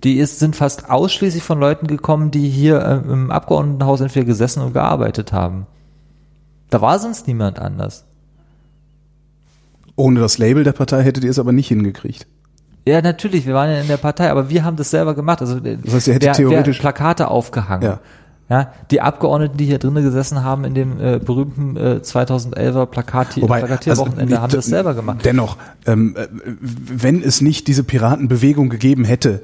die 0.03 0.17
ist, 0.17 0.39
sind 0.39 0.55
fast 0.55 0.89
ausschließlich 0.89 1.43
von 1.43 1.59
Leuten 1.59 1.87
gekommen, 1.87 2.31
die 2.31 2.49
hier 2.49 2.81
äh, 2.81 3.11
im 3.11 3.31
Abgeordnetenhaus 3.31 4.01
entweder 4.01 4.25
gesessen 4.25 4.61
und 4.63 4.73
gearbeitet 4.73 5.31
haben. 5.31 5.67
Da 6.69 6.81
war 6.81 6.97
sonst 6.99 7.27
niemand 7.27 7.59
anders. 7.59 8.05
Ohne 9.95 10.19
das 10.19 10.37
Label 10.37 10.63
der 10.63 10.71
Partei 10.71 11.03
hättet 11.03 11.23
ihr 11.23 11.29
es 11.29 11.39
aber 11.39 11.51
nicht 11.51 11.67
hingekriegt. 11.67 12.25
Ja, 12.87 13.01
natürlich, 13.01 13.45
wir 13.45 13.53
waren 13.53 13.69
ja 13.69 13.79
in 13.81 13.87
der 13.87 13.97
Partei, 13.97 14.31
aber 14.31 14.49
wir 14.49 14.63
haben 14.63 14.75
das 14.77 14.89
selber 14.89 15.13
gemacht. 15.13 15.41
Also 15.41 15.59
Das 15.59 15.93
heißt, 15.93 16.07
ihr 16.07 16.13
hättet 16.15 16.27
wer, 16.29 16.33
theoretisch- 16.33 16.77
wer 16.77 16.81
Plakate 16.91 17.27
aufgehangen. 17.27 17.83
Ja. 17.83 17.99
Ja, 18.49 18.73
die 18.89 18.99
Abgeordneten, 18.99 19.55
die 19.55 19.63
hier 19.65 19.79
drinnen 19.79 20.03
gesessen 20.03 20.43
haben 20.43 20.65
in 20.65 20.73
dem 20.73 20.99
äh, 20.99 21.19
berühmten 21.19 21.77
äh, 21.77 22.01
2011er 22.03 22.85
Plakat 22.85 23.35
Plakatierwochenende, 23.35 24.35
also, 24.35 24.41
haben 24.41 24.51
das 24.51 24.65
selber 24.65 24.93
gemacht. 24.93 25.19
Dennoch, 25.23 25.55
ähm, 25.85 26.17
äh, 26.17 26.27
wenn 26.59 27.23
es 27.23 27.39
nicht 27.39 27.69
diese 27.69 27.85
Piratenbewegung 27.85 28.67
gegeben 28.67 29.05
hätte, 29.05 29.41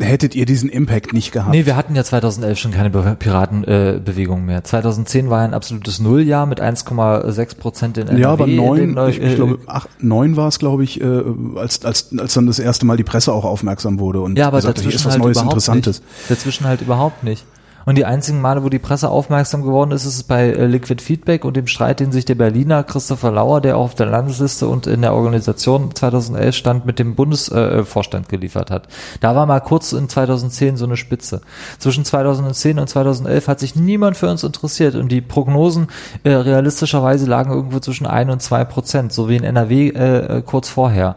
hättet 0.00 0.34
ihr 0.34 0.44
diesen 0.44 0.68
Impact 0.68 1.12
nicht 1.12 1.30
gehabt. 1.32 1.52
Nee, 1.52 1.66
wir 1.66 1.76
hatten 1.76 1.94
ja 1.94 2.02
2011 2.02 2.58
schon 2.58 2.72
keine 2.72 2.90
Be 2.90 3.16
Piratenbewegung 3.18 4.40
äh, 4.40 4.46
mehr. 4.46 4.64
2010 4.64 5.30
war 5.30 5.42
ein 5.42 5.54
absolutes 5.54 6.00
Nulljahr 6.00 6.46
mit 6.46 6.60
1,6 6.60 7.56
Prozent 7.58 7.98
in 7.98 8.08
NRW. 8.08 8.20
ja, 8.20 8.30
aber 8.30 8.46
neun, 8.46 8.98
ich, 9.08 9.20
ich 9.20 9.36
glaube, 9.36 9.58
acht, 9.66 9.88
neun 10.02 10.36
war 10.36 10.48
es, 10.48 10.58
glaube 10.58 10.82
ich, 10.84 11.00
äh, 11.00 11.22
als, 11.56 11.84
als, 11.84 12.16
als 12.18 12.34
dann 12.34 12.46
das 12.46 12.58
erste 12.58 12.86
Mal 12.86 12.96
die 12.96 13.04
Presse 13.04 13.32
auch 13.32 13.44
aufmerksam 13.44 14.00
wurde 14.00 14.20
und 14.20 14.36
Ja, 14.36 14.48
aber 14.48 14.58
gesagt, 14.58 14.78
dazwischen 14.78 14.96
ist 14.96 15.06
was 15.06 15.12
halt 15.12 15.22
Neues, 15.22 15.40
Interessantes. 15.40 16.00
nicht. 16.00 16.30
Dazwischen 16.30 16.66
halt 16.66 16.80
überhaupt 16.80 17.22
nicht. 17.22 17.44
Und 17.84 17.98
die 17.98 18.04
einzigen 18.04 18.40
Male, 18.40 18.64
wo 18.64 18.68
die 18.68 18.78
Presse 18.78 19.10
aufmerksam 19.10 19.62
geworden 19.62 19.90
ist, 19.90 20.04
ist 20.04 20.24
bei 20.24 20.48
äh, 20.48 20.66
Liquid 20.66 21.02
Feedback 21.02 21.44
und 21.44 21.56
dem 21.56 21.66
Streit, 21.66 22.00
den 22.00 22.12
sich 22.12 22.24
der 22.24 22.34
Berliner 22.34 22.82
Christopher 22.82 23.32
Lauer, 23.32 23.60
der 23.60 23.76
auch 23.76 23.84
auf 23.84 23.94
der 23.94 24.06
Landesliste 24.06 24.66
und 24.66 24.86
in 24.86 25.02
der 25.02 25.14
Organisation 25.14 25.94
2011 25.94 26.54
stand, 26.54 26.86
mit 26.86 26.98
dem 26.98 27.14
Bundesvorstand 27.14 27.80
äh, 27.80 27.84
Vorstand 27.84 28.28
geliefert 28.28 28.70
hat. 28.70 28.88
Da 29.20 29.36
war 29.36 29.46
mal 29.46 29.60
kurz 29.60 29.92
in 29.92 30.08
2010 30.08 30.76
so 30.76 30.84
eine 30.84 30.96
Spitze. 30.96 31.42
Zwischen 31.78 32.04
2010 32.04 32.78
und 32.78 32.88
2011 32.88 33.48
hat 33.48 33.60
sich 33.60 33.76
niemand 33.76 34.16
für 34.16 34.30
uns 34.30 34.42
interessiert 34.42 34.94
und 34.94 35.10
die 35.10 35.20
Prognosen 35.20 35.88
äh, 36.22 36.30
realistischerweise 36.30 37.26
lagen 37.26 37.52
irgendwo 37.52 37.80
zwischen 37.80 38.06
ein 38.06 38.30
und 38.30 38.42
zwei 38.42 38.64
Prozent, 38.64 39.12
so 39.12 39.28
wie 39.28 39.36
in 39.36 39.44
NRW 39.44 39.88
äh, 39.88 40.38
äh, 40.38 40.42
kurz 40.42 40.68
vorher. 40.68 41.16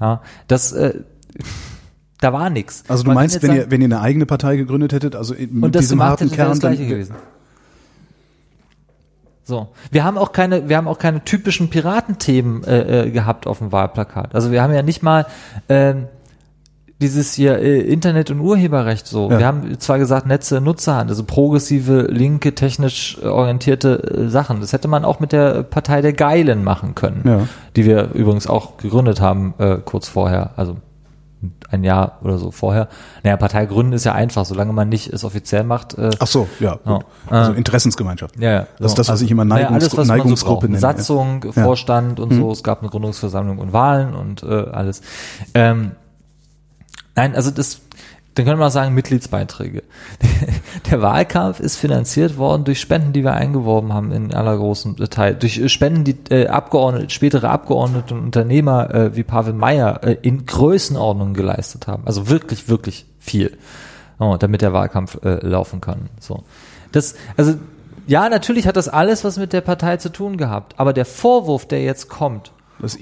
Ja, 0.00 0.22
das 0.48 0.72
äh, 0.72 0.94
da 2.20 2.32
war 2.32 2.50
nix. 2.50 2.84
Also 2.88 3.02
du 3.04 3.08
Man 3.08 3.14
meinst, 3.16 3.42
wenn 3.42 3.48
sagen- 3.48 3.60
ihr, 3.60 3.70
wenn 3.70 3.80
ihr 3.80 3.86
eine 3.86 4.00
eigene 4.00 4.26
Partei 4.26 4.56
gegründet 4.56 4.92
hättet, 4.92 5.16
also 5.16 5.34
mit 5.34 5.50
und 5.64 5.74
das 5.74 5.82
diesem 5.82 6.02
harten 6.02 6.24
hätte, 6.24 6.30
wäre 6.36 6.36
Kern, 6.46 6.50
das 6.50 6.60
gleiche 6.60 6.82
dann, 6.82 6.88
gewesen. 6.90 7.14
So, 9.44 9.68
wir 9.90 10.04
haben 10.04 10.16
auch 10.16 10.32
keine, 10.32 10.68
wir 10.68 10.76
haben 10.76 10.86
auch 10.86 10.98
keine 10.98 11.24
typischen 11.24 11.70
Piratenthemen 11.70 12.62
äh, 12.64 13.06
äh, 13.06 13.10
gehabt 13.10 13.46
auf 13.46 13.58
dem 13.58 13.72
Wahlplakat. 13.72 14.34
Also 14.34 14.52
wir 14.52 14.62
haben 14.62 14.72
ja 14.72 14.82
nicht 14.82 15.02
mal 15.02 15.26
ähm, 15.68 16.06
dieses 17.00 17.32
hier 17.32 17.58
äh, 17.58 17.80
Internet 17.80 18.30
und 18.30 18.38
Urheberrecht 18.40 19.06
so. 19.08 19.28
Ja. 19.30 19.38
Wir 19.40 19.46
haben 19.46 19.80
zwar 19.80 19.98
gesagt 19.98 20.26
Netze, 20.26 20.60
Nutzerhand, 20.60 21.10
also 21.10 21.24
progressive, 21.24 22.02
linke, 22.10 22.54
technisch 22.54 23.18
äh, 23.22 23.26
orientierte 23.26 24.26
äh, 24.26 24.28
Sachen. 24.28 24.60
Das 24.60 24.72
hätte 24.72 24.86
man 24.86 25.04
auch 25.04 25.18
mit 25.18 25.32
der 25.32 25.64
Partei 25.64 26.00
der 26.00 26.12
Geilen 26.12 26.62
machen 26.62 26.94
können, 26.94 27.22
Ja. 27.24 27.48
die 27.74 27.86
wir 27.86 28.10
übrigens 28.12 28.46
auch 28.46 28.76
gegründet 28.76 29.20
haben 29.20 29.54
äh, 29.58 29.78
kurz 29.84 30.06
vorher. 30.06 30.50
Also 30.56 30.76
ein 31.70 31.84
Jahr 31.84 32.18
oder 32.22 32.36
so 32.38 32.50
vorher. 32.50 32.88
Naja, 33.22 33.36
Partei 33.36 33.64
gründen 33.66 33.92
ist 33.92 34.04
ja 34.04 34.12
einfach, 34.12 34.44
solange 34.44 34.72
man 34.72 34.88
nicht 34.88 35.12
es 35.12 35.24
offiziell 35.24 35.64
macht. 35.64 35.96
Äh, 35.96 36.10
ach 36.18 36.26
so, 36.26 36.48
ja, 36.60 36.76
gut. 36.84 37.04
Also 37.28 37.52
Äh, 37.52 37.56
Interessensgemeinschaft. 37.56 38.36
ja, 38.38 38.50
ja. 38.50 38.66
Das 38.78 38.92
ist 38.92 38.98
das, 38.98 39.08
was 39.08 39.22
ich 39.22 39.30
immer 39.30 39.44
naja, 39.44 39.64
Neigungs 39.70 39.82
alles, 39.84 39.92
was 39.92 39.96
man 39.98 40.06
so 40.06 40.12
Neigungsgruppe 40.24 40.60
braucht. 40.60 40.70
nenne. 40.70 40.80
Satzung, 40.80 41.42
Ja. 41.44 41.50
Mhm. 41.60 41.64
Vorstand 41.64 42.20
und 42.20 42.34
so. 42.34 42.50
Es 42.52 42.62
gab 42.62 42.80
eine 42.80 42.90
Gründungsversammlung 42.90 43.58
und 43.58 43.72
Wahlen 43.72 44.14
und 44.14 44.42
äh, 44.42 44.46
alles. 44.70 45.00
Ähm, 45.54 45.92
nein, 47.16 47.34
also 47.34 47.50
das, 47.50 47.80
dann 48.34 48.44
können 48.44 48.60
wir 48.60 48.66
auch 48.66 48.70
sagen 48.70 48.94
Mitgliedsbeiträge. 48.94 49.82
Der 50.90 51.02
Wahlkampf 51.02 51.58
ist 51.58 51.76
finanziert 51.76 52.38
worden 52.38 52.64
durch 52.64 52.80
Spenden, 52.80 53.12
die 53.12 53.24
wir 53.24 53.34
eingeworben 53.34 53.92
haben 53.92 54.12
in 54.12 54.32
aller 54.32 54.56
großen 54.56 54.96
Teil. 55.10 55.34
Durch 55.34 55.58
äh, 55.58 55.68
Spenden, 55.68 56.04
die 56.04 56.16
äh, 56.30 56.46
Abgeordnete, 56.46 57.10
spätere 57.10 57.50
Abgeordnete 57.50 58.14
und 58.14 58.22
Unternehmer 58.22 58.94
äh, 58.94 59.16
wie 59.16 59.24
Pavel 59.24 59.52
Meyer 59.52 60.04
äh, 60.04 60.16
in 60.22 60.46
Größenordnung 60.46 61.34
geleistet 61.34 61.88
haben. 61.88 62.04
Also 62.06 62.28
wirklich, 62.28 62.68
wirklich 62.68 63.04
viel. 63.18 63.56
Oh, 64.20 64.36
damit 64.38 64.62
der 64.62 64.72
Wahlkampf 64.72 65.18
äh, 65.24 65.44
laufen 65.44 65.80
kann. 65.80 66.08
So. 66.20 66.44
Das, 66.92 67.16
also, 67.36 67.54
ja, 68.06 68.28
natürlich 68.28 68.66
hat 68.66 68.76
das 68.76 68.88
alles 68.88 69.24
was 69.24 69.38
mit 69.38 69.52
der 69.52 69.60
Partei 69.60 69.96
zu 69.96 70.10
tun 70.12 70.36
gehabt. 70.36 70.74
Aber 70.78 70.92
der 70.92 71.04
Vorwurf, 71.04 71.66
der 71.66 71.82
jetzt 71.82 72.08
kommt, 72.08 72.52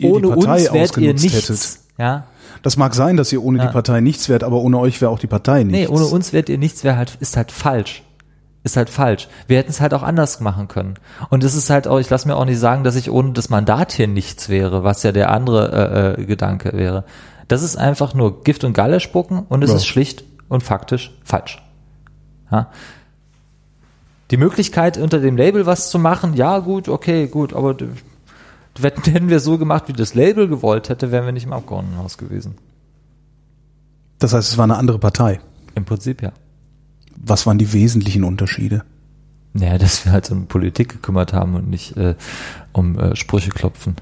ohne 0.02 0.28
uns 0.28 0.72
wärt 0.72 0.96
ihr 0.96 1.12
nichts. 1.12 1.34
hättet. 1.34 1.78
Ja, 1.98 2.24
Das 2.62 2.76
mag 2.76 2.94
sein, 2.94 3.16
dass 3.16 3.32
ihr 3.32 3.42
ohne 3.42 3.58
Ja. 3.58 3.66
die 3.66 3.72
Partei 3.72 4.00
nichts 4.00 4.28
wärt, 4.28 4.44
aber 4.44 4.56
ohne 4.60 4.78
euch 4.78 5.00
wäre 5.00 5.10
auch 5.10 5.18
die 5.18 5.26
Partei 5.26 5.64
Nee, 5.64 5.80
nichts. 5.80 5.90
ohne 5.90 6.06
uns 6.06 6.32
wärt 6.32 6.48
ihr 6.48 6.58
nichts, 6.58 6.84
wäre 6.84 6.96
halt, 6.96 7.16
ist 7.20 7.36
halt 7.36 7.52
falsch. 7.52 8.02
Ist 8.64 8.76
halt 8.76 8.90
falsch. 8.90 9.28
Wir 9.46 9.56
hätten 9.58 9.70
es 9.70 9.80
halt 9.80 9.94
auch 9.94 10.02
anders 10.02 10.40
machen 10.40 10.66
können. 10.68 10.94
Und 11.30 11.44
es 11.44 11.54
ist 11.54 11.70
halt 11.70 11.86
auch, 11.86 11.98
ich 12.00 12.10
lasse 12.10 12.26
mir 12.26 12.36
auch 12.36 12.44
nicht 12.44 12.58
sagen, 12.58 12.82
dass 12.84 12.96
ich 12.96 13.10
ohne 13.10 13.32
das 13.32 13.48
Mandat 13.50 13.92
hier 13.92 14.08
nichts 14.08 14.48
wäre, 14.48 14.82
was 14.84 15.02
ja 15.04 15.12
der 15.12 15.30
andere 15.30 16.16
äh, 16.16 16.22
äh, 16.22 16.24
Gedanke 16.26 16.72
wäre. 16.74 17.04
Das 17.46 17.62
ist 17.62 17.76
einfach 17.76 18.14
nur 18.14 18.42
Gift 18.42 18.64
und 18.64 18.74
Galle 18.74 19.00
spucken 19.00 19.46
und 19.48 19.62
es 19.62 19.70
Ja. 19.70 19.76
ist 19.76 19.86
schlicht 19.86 20.24
und 20.48 20.62
faktisch 20.62 21.16
falsch. 21.24 21.62
Ja? 22.50 22.68
Die 24.30 24.36
Möglichkeit, 24.36 24.98
unter 24.98 25.20
dem 25.20 25.36
Label 25.36 25.64
was 25.64 25.88
zu 25.88 25.98
machen, 25.98 26.34
ja 26.34 26.58
gut, 26.58 26.88
okay, 26.88 27.28
gut, 27.28 27.54
aber 27.54 27.74
hätten 28.82 29.28
wir 29.28 29.40
so 29.40 29.58
gemacht, 29.58 29.84
wie 29.88 29.92
das 29.92 30.14
Label 30.14 30.48
gewollt 30.48 30.88
hätte, 30.88 31.10
wären 31.10 31.24
wir 31.24 31.32
nicht 31.32 31.44
im 31.44 31.52
Abgeordnetenhaus 31.52 32.18
gewesen. 32.18 32.54
Das 34.18 34.32
heißt, 34.32 34.50
es 34.50 34.58
war 34.58 34.64
eine 34.64 34.76
andere 34.76 34.98
Partei. 34.98 35.40
Im 35.74 35.84
Prinzip 35.84 36.22
ja. 36.22 36.32
Was 37.16 37.46
waren 37.46 37.58
die 37.58 37.72
wesentlichen 37.72 38.24
Unterschiede? 38.24 38.84
Naja, 39.52 39.78
dass 39.78 40.04
wir 40.04 40.12
halt 40.12 40.30
um 40.30 40.46
Politik 40.46 40.88
gekümmert 40.90 41.32
haben 41.32 41.54
und 41.54 41.68
nicht 41.68 41.96
äh, 41.96 42.14
um 42.72 42.98
äh, 42.98 43.16
Sprüche 43.16 43.50
klopfen. 43.50 43.96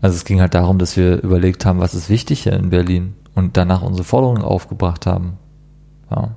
Also 0.00 0.16
es 0.16 0.24
ging 0.24 0.40
halt 0.40 0.54
darum, 0.54 0.78
dass 0.78 0.96
wir 0.96 1.22
überlegt 1.22 1.64
haben, 1.64 1.80
was 1.80 1.94
ist 1.94 2.08
wichtig 2.08 2.44
hier 2.44 2.52
in 2.52 2.70
Berlin 2.70 3.14
und 3.34 3.56
danach 3.56 3.82
unsere 3.82 4.04
Forderungen 4.04 4.42
aufgebracht 4.42 5.06
haben. 5.06 5.38
Ja. 6.10 6.36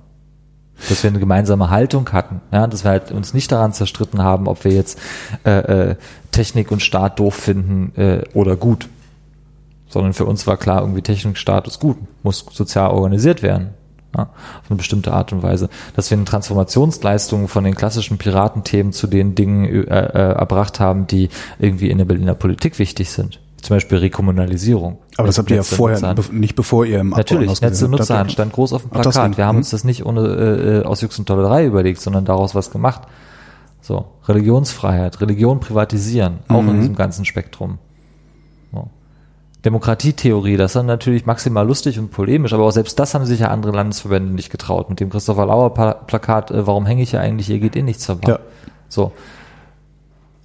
Dass 0.89 1.03
wir 1.03 1.09
eine 1.09 1.19
gemeinsame 1.19 1.69
Haltung 1.69 2.11
hatten, 2.11 2.41
ja, 2.51 2.67
dass 2.67 2.83
wir 2.83 2.91
halt 2.91 3.11
uns 3.11 3.33
nicht 3.33 3.51
daran 3.51 3.73
zerstritten 3.73 4.21
haben, 4.21 4.47
ob 4.47 4.63
wir 4.63 4.71
jetzt 4.71 4.99
äh, 5.45 5.89
äh, 5.91 5.95
Technik 6.31 6.71
und 6.71 6.81
Staat 6.81 7.19
doof 7.19 7.35
finden 7.35 7.93
äh, 7.99 8.23
oder 8.33 8.55
gut. 8.55 8.89
Sondern 9.87 10.13
für 10.13 10.25
uns 10.25 10.47
war 10.47 10.57
klar, 10.57 10.81
irgendwie 10.81 11.01
Technik 11.01 11.31
und 11.31 11.37
Staat 11.37 11.67
ist 11.67 11.79
gut, 11.79 11.97
muss 12.23 12.45
sozial 12.51 12.91
organisiert 12.91 13.43
werden. 13.43 13.71
Ja, 14.15 14.23
auf 14.23 14.69
eine 14.69 14.75
bestimmte 14.75 15.13
Art 15.13 15.31
und 15.31 15.41
Weise, 15.41 15.69
dass 15.95 16.11
wir 16.11 16.17
eine 16.17 16.25
Transformationsleistung 16.25 17.47
von 17.47 17.63
den 17.63 17.75
klassischen 17.75 18.17
Piratenthemen 18.17 18.91
zu 18.91 19.07
den 19.07 19.35
Dingen 19.35 19.65
äh, 19.65 19.79
äh, 19.79 20.33
erbracht 20.33 20.81
haben, 20.81 21.07
die 21.07 21.29
irgendwie 21.59 21.89
in 21.89 21.97
der 21.97 22.05
Berliner 22.05 22.35
Politik 22.35 22.77
wichtig 22.77 23.09
sind. 23.09 23.39
Zum 23.61 23.75
Beispiel 23.75 23.99
Rekommunalisierung. 23.99 24.97
Aber 25.17 25.27
das 25.27 25.38
habt 25.38 25.51
ihr 25.51 25.57
ja 25.57 25.63
vorher, 25.63 26.15
be 26.15 26.23
nicht 26.31 26.55
bevor 26.55 26.83
ihr 26.85 26.99
im 26.99 27.09
Natürlich, 27.09 27.49
Abgeordnetenhaus 27.49 27.61
Netze. 27.61 27.88
Nutzerhand 27.88 28.31
stand 28.31 28.53
groß 28.53 28.73
auf 28.73 28.81
dem 28.81 28.89
Plakat. 28.91 29.38
Wir 29.38 29.45
haben 29.45 29.55
Mhm. 29.55 29.59
uns 29.59 29.69
das 29.69 29.83
nicht 29.83 30.05
ohne 30.05 30.21
äh, 30.21 30.79
äh, 30.79 30.83
aus 30.83 31.01
Jux 31.01 31.19
und 31.19 31.27
Tollerei 31.27 31.65
überlegt, 31.65 32.01
sondern 32.01 32.25
daraus 32.25 32.55
was 32.55 32.71
gemacht. 32.71 33.03
So, 33.81 34.05
Religionsfreiheit, 34.27 35.21
Religion 35.21 35.59
privatisieren, 35.59 36.39
auch 36.47 36.61
Mhm. 36.61 36.69
in 36.69 36.79
diesem 36.81 36.95
ganzen 36.95 37.25
Spektrum. 37.25 37.77
So. 38.71 38.88
Demokratietheorie, 39.65 40.57
das 40.57 40.71
ist 40.71 40.75
dann 40.75 40.88
natürlich 40.88 41.27
maximal 41.27 41.65
lustig 41.67 41.99
und 41.99 42.09
polemisch, 42.09 42.53
aber 42.53 42.63
auch 42.63 42.71
selbst 42.71 42.97
das 42.97 43.13
haben 43.13 43.25
sich 43.25 43.41
ja 43.41 43.49
andere 43.49 43.71
Landesverbände 43.73 44.33
nicht 44.33 44.49
getraut. 44.49 44.89
Mit 44.89 44.99
dem 44.99 45.09
Christopher 45.11 45.45
Lauer 45.45 45.71
Plakat, 45.73 46.49
äh, 46.49 46.65
warum 46.65 46.88
hänge 46.88 47.03
ich 47.03 47.11
hier 47.11 47.21
eigentlich, 47.21 47.45
hier 47.47 47.59
geht 47.59 47.75
eh 47.75 47.83
nichts 47.83 48.09
Wahl. 48.09 48.17
Ja. 48.27 48.39
So. 48.89 49.11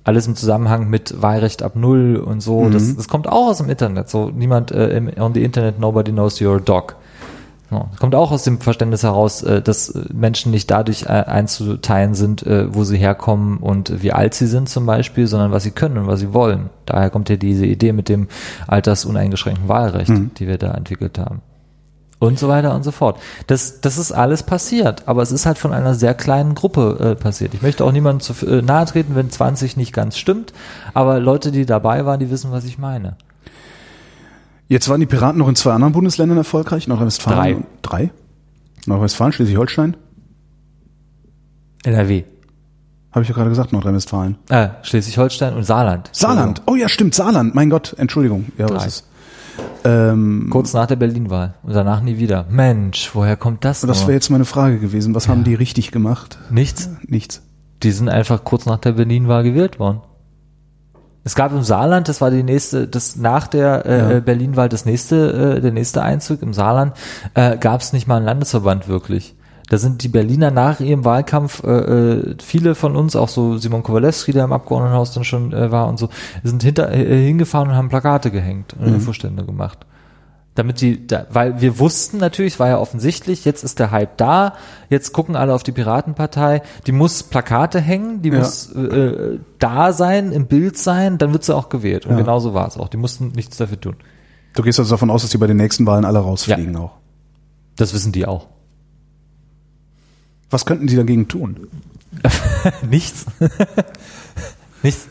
Alles 0.06 0.28
im 0.28 0.36
Zusammenhang 0.36 0.88
mit 0.88 1.20
Wahlrecht 1.20 1.64
ab 1.64 1.74
Null 1.74 2.14
und 2.14 2.40
so. 2.40 2.60
Mhm. 2.60 2.70
Das, 2.70 2.94
das 2.94 3.08
kommt 3.08 3.28
auch 3.28 3.48
aus 3.48 3.58
dem 3.58 3.68
Internet. 3.68 4.08
So, 4.08 4.30
niemand 4.30 4.70
äh, 4.70 4.96
im, 4.96 5.10
on 5.18 5.34
the 5.34 5.42
Internet, 5.42 5.80
nobody 5.80 6.12
knows 6.12 6.40
your 6.40 6.60
dog. 6.60 6.94
So, 7.70 7.88
kommt 7.98 8.14
auch 8.14 8.30
aus 8.30 8.44
dem 8.44 8.60
Verständnis 8.60 9.02
heraus, 9.02 9.42
äh, 9.42 9.60
dass 9.60 9.88
äh, 9.88 10.04
Menschen 10.14 10.52
nicht 10.52 10.70
dadurch 10.70 11.06
äh, 11.06 11.06
einzuteilen 11.08 12.14
sind, 12.14 12.46
äh, 12.46 12.72
wo 12.72 12.84
sie 12.84 12.98
herkommen 12.98 13.56
und 13.56 14.00
wie 14.00 14.12
alt 14.12 14.34
sie 14.34 14.46
sind 14.46 14.68
zum 14.68 14.86
Beispiel, 14.86 15.26
sondern 15.26 15.50
was 15.50 15.64
sie 15.64 15.72
können 15.72 15.98
und 15.98 16.06
was 16.06 16.20
sie 16.20 16.32
wollen. 16.32 16.70
Daher 16.84 17.10
kommt 17.10 17.28
ja 17.28 17.34
diese 17.34 17.66
Idee 17.66 17.92
mit 17.92 18.08
dem 18.08 18.28
altersuneingeschränkten 18.68 19.66
Wahlrecht, 19.66 20.12
die 20.38 20.46
wir 20.46 20.58
da 20.58 20.70
entwickelt 20.70 21.18
haben. 21.18 21.42
Und 22.18 22.38
so 22.38 22.48
weiter 22.48 22.74
und 22.74 22.82
so 22.82 22.92
fort. 22.92 23.20
Das, 23.46 23.82
das 23.82 23.98
ist 23.98 24.10
alles 24.10 24.42
passiert, 24.42 25.06
aber 25.06 25.20
es 25.22 25.32
ist 25.32 25.44
halt 25.44 25.58
von 25.58 25.72
einer 25.74 25.94
sehr 25.94 26.14
kleinen 26.14 26.54
Gruppe 26.54 26.96
äh, 26.98 27.14
passiert. 27.14 27.52
Ich 27.52 27.60
möchte 27.60 27.84
auch 27.84 27.92
niemandem 27.92 28.20
zu 28.20 28.46
äh, 28.46 28.62
nahe 28.62 28.86
treten, 28.86 29.14
wenn 29.14 29.28
20 29.30 29.76
nicht 29.76 29.92
ganz 29.92 30.16
stimmt, 30.16 30.54
aber 30.94 31.20
Leute, 31.20 31.52
die 31.52 31.66
dabei 31.66 32.06
waren, 32.06 32.18
die 32.18 32.30
wissen, 32.30 32.52
was 32.52 32.64
ich 32.64 32.78
meine. 32.78 33.16
Jetzt 34.68 34.88
waren 34.88 35.00
die 35.00 35.06
Piraten 35.06 35.38
noch 35.38 35.48
in 35.48 35.56
zwei 35.56 35.72
anderen 35.72 35.92
Bundesländern 35.92 36.38
erfolgreich, 36.38 36.88
Nordrhein-Westfalen. 36.88 37.64
Drei. 37.82 38.00
Drei? 38.06 38.10
Nordrhein-Westfalen, 38.86 39.32
Schleswig-Holstein? 39.32 39.96
NRW. 41.84 42.24
Habe 43.12 43.22
ich 43.22 43.28
ja 43.28 43.34
gerade 43.34 43.50
gesagt, 43.50 43.72
Nordrhein-Westfalen. 43.72 44.36
Äh, 44.48 44.68
Schleswig-Holstein 44.82 45.54
und 45.54 45.64
Saarland. 45.64 46.10
Saarland. 46.12 46.62
Oh 46.66 46.74
ja, 46.74 46.88
stimmt, 46.88 47.14
Saarland. 47.14 47.54
Mein 47.54 47.70
Gott, 47.70 47.94
Entschuldigung. 47.98 48.46
Ja, 48.58 48.68
was 48.68 48.78
Drei. 48.82 48.86
ist? 48.86 49.04
Ähm, 49.84 50.48
Kurz 50.50 50.72
nach 50.72 50.86
der 50.86 50.96
Berlin-Wahl 50.96 51.54
und 51.62 51.74
danach 51.74 52.00
nie 52.00 52.18
wieder. 52.18 52.46
Mensch, 52.50 53.10
woher 53.14 53.36
kommt 53.36 53.64
das? 53.64 53.82
das 53.82 54.02
wäre 54.02 54.14
jetzt 54.14 54.30
meine 54.30 54.44
Frage 54.44 54.78
gewesen. 54.78 55.14
Was 55.14 55.28
haben 55.28 55.44
die 55.44 55.54
richtig 55.54 55.92
gemacht? 55.92 56.38
Nichts. 56.50 56.90
Nichts. 57.06 57.42
die 57.82 57.92
sind 57.92 58.08
einfach 58.08 58.42
kurz 58.44 58.66
nach 58.66 58.78
der 58.78 58.92
Berlin-Wahl 58.92 59.44
gewählt 59.44 59.78
worden. 59.78 60.00
Es 61.22 61.34
gab 61.34 61.52
im 61.52 61.62
Saarland, 61.62 62.08
das 62.08 62.20
war 62.20 62.30
die 62.30 62.42
nächste, 62.42 62.86
das 62.88 63.16
nach 63.16 63.46
der 63.48 63.84
äh, 63.86 64.14
Ja. 64.14 64.20
Berlin-Wahl 64.20 64.68
das 64.68 64.84
nächste, 64.84 65.56
äh, 65.56 65.60
der 65.60 65.72
nächste 65.72 66.02
Einzug 66.02 66.40
im 66.42 66.52
Saarland, 66.52 66.92
äh, 67.34 67.56
gab 67.58 67.80
es 67.80 67.92
nicht 67.92 68.06
mal 68.06 68.16
einen 68.16 68.26
Landesverband 68.26 68.88
wirklich. 68.88 69.35
Da 69.68 69.78
sind 69.78 70.02
die 70.04 70.08
Berliner 70.08 70.50
nach 70.52 70.78
ihrem 70.78 71.04
Wahlkampf, 71.04 71.64
äh, 71.64 71.70
äh, 71.70 72.36
viele 72.40 72.74
von 72.76 72.94
uns, 72.94 73.16
auch 73.16 73.28
so 73.28 73.56
Simon 73.58 73.82
Kowalewski, 73.82 74.32
der 74.32 74.44
im 74.44 74.52
Abgeordnetenhaus 74.52 75.12
dann 75.12 75.24
schon 75.24 75.52
äh, 75.52 75.72
war 75.72 75.88
und 75.88 75.98
so, 75.98 76.08
sind 76.44 76.62
hinter, 76.62 76.92
äh, 76.92 77.24
hingefahren 77.26 77.68
und 77.70 77.74
haben 77.74 77.88
Plakate 77.88 78.30
gehängt 78.30 78.74
und 78.78 78.86
Infostände 78.86 79.44
gemacht. 79.44 79.80
Damit 80.54 80.80
die, 80.80 81.06
da, 81.06 81.26
weil 81.30 81.60
wir 81.60 81.78
wussten 81.80 82.16
natürlich, 82.16 82.54
es 82.54 82.60
war 82.60 82.68
ja 82.68 82.78
offensichtlich, 82.78 83.44
jetzt 83.44 83.62
ist 83.64 83.78
der 83.78 83.90
Hype 83.90 84.16
da, 84.16 84.54
jetzt 84.88 85.12
gucken 85.12 85.36
alle 85.36 85.52
auf 85.52 85.62
die 85.64 85.72
Piratenpartei, 85.72 86.62
die 86.86 86.92
muss 86.92 87.24
Plakate 87.24 87.80
hängen, 87.80 88.22
die 88.22 88.30
Ja. 88.30 88.38
muss 88.38 88.72
äh, 88.72 89.38
da 89.58 89.92
sein, 89.92 90.32
im 90.32 90.46
Bild 90.46 90.78
sein, 90.78 91.18
dann 91.18 91.32
wird 91.32 91.44
sie 91.44 91.54
auch 91.54 91.68
gewählt. 91.68 92.06
Und 92.06 92.12
Ja. 92.12 92.18
genauso 92.18 92.54
war 92.54 92.68
es 92.68 92.78
auch. 92.78 92.88
Die 92.88 92.96
mussten 92.96 93.32
nichts 93.34 93.56
dafür 93.58 93.80
tun. 93.80 93.96
Du 94.54 94.62
gehst 94.62 94.78
also 94.78 94.92
davon 94.94 95.10
aus, 95.10 95.22
dass 95.22 95.30
die 95.32 95.38
bei 95.38 95.46
den 95.48 95.58
nächsten 95.58 95.84
Wahlen 95.86 96.04
alle 96.06 96.20
rausfliegen 96.20 96.74
auch. 96.76 96.92
Das 97.76 97.92
wissen 97.92 98.12
die 98.12 98.26
auch. 98.26 98.46
Was 100.56 100.64
könnten 100.64 100.86
die 100.86 100.96
dagegen 100.96 101.28
tun? 101.28 101.68
Nichts. 102.90 103.26
Nichts. 104.82 105.06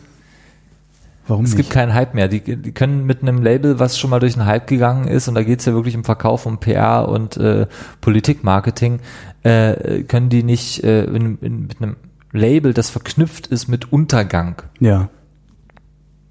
Warum 1.27 1.45
Es 1.45 1.51
nicht? 1.51 1.57
gibt 1.57 1.69
keinen 1.69 1.93
Hype 1.93 2.15
mehr. 2.15 2.27
Die, 2.27 2.41
die 2.41 2.71
können 2.71 3.05
mit 3.05 3.21
einem 3.21 3.43
Label, 3.43 3.77
was 3.77 3.99
schon 3.99 4.09
mal 4.09 4.19
durch 4.19 4.33
den 4.33 4.47
Hype 4.47 4.65
gegangen 4.65 5.07
ist, 5.07 5.27
und 5.27 5.35
da 5.35 5.43
geht's 5.43 5.65
ja 5.65 5.73
wirklich 5.75 5.95
um 5.95 6.03
Verkauf, 6.03 6.47
um 6.47 6.59
PR 6.59 7.07
und 7.07 7.37
äh, 7.37 7.67
Politikmarketing, 8.01 9.01
äh, 9.43 10.01
können 10.05 10.29
die 10.29 10.41
nicht 10.41 10.83
äh, 10.83 11.03
in, 11.03 11.37
in, 11.37 11.67
mit 11.67 11.79
einem 11.79 11.97
Label, 12.31 12.73
das 12.73 12.89
verknüpft 12.89 13.45
ist 13.45 13.67
mit 13.67 13.93
Untergang. 13.93 14.63
ja. 14.79 15.09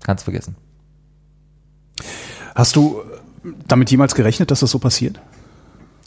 Ganz 0.03 0.25
vergessen. 0.25 0.57
Hast 2.57 2.75
du 2.75 3.01
damit 3.69 3.93
jemals 3.93 4.17
gerechnet, 4.17 4.51
dass 4.51 4.59
das 4.59 4.73
so 4.73 4.81
passiert? 4.81 5.21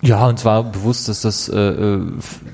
Ja, 0.03 0.27
und 0.27 0.37
zwar 0.37 0.63
bewusst, 0.63 1.09
dass 1.09 1.21
das 1.21 1.49
äh, 1.49 1.97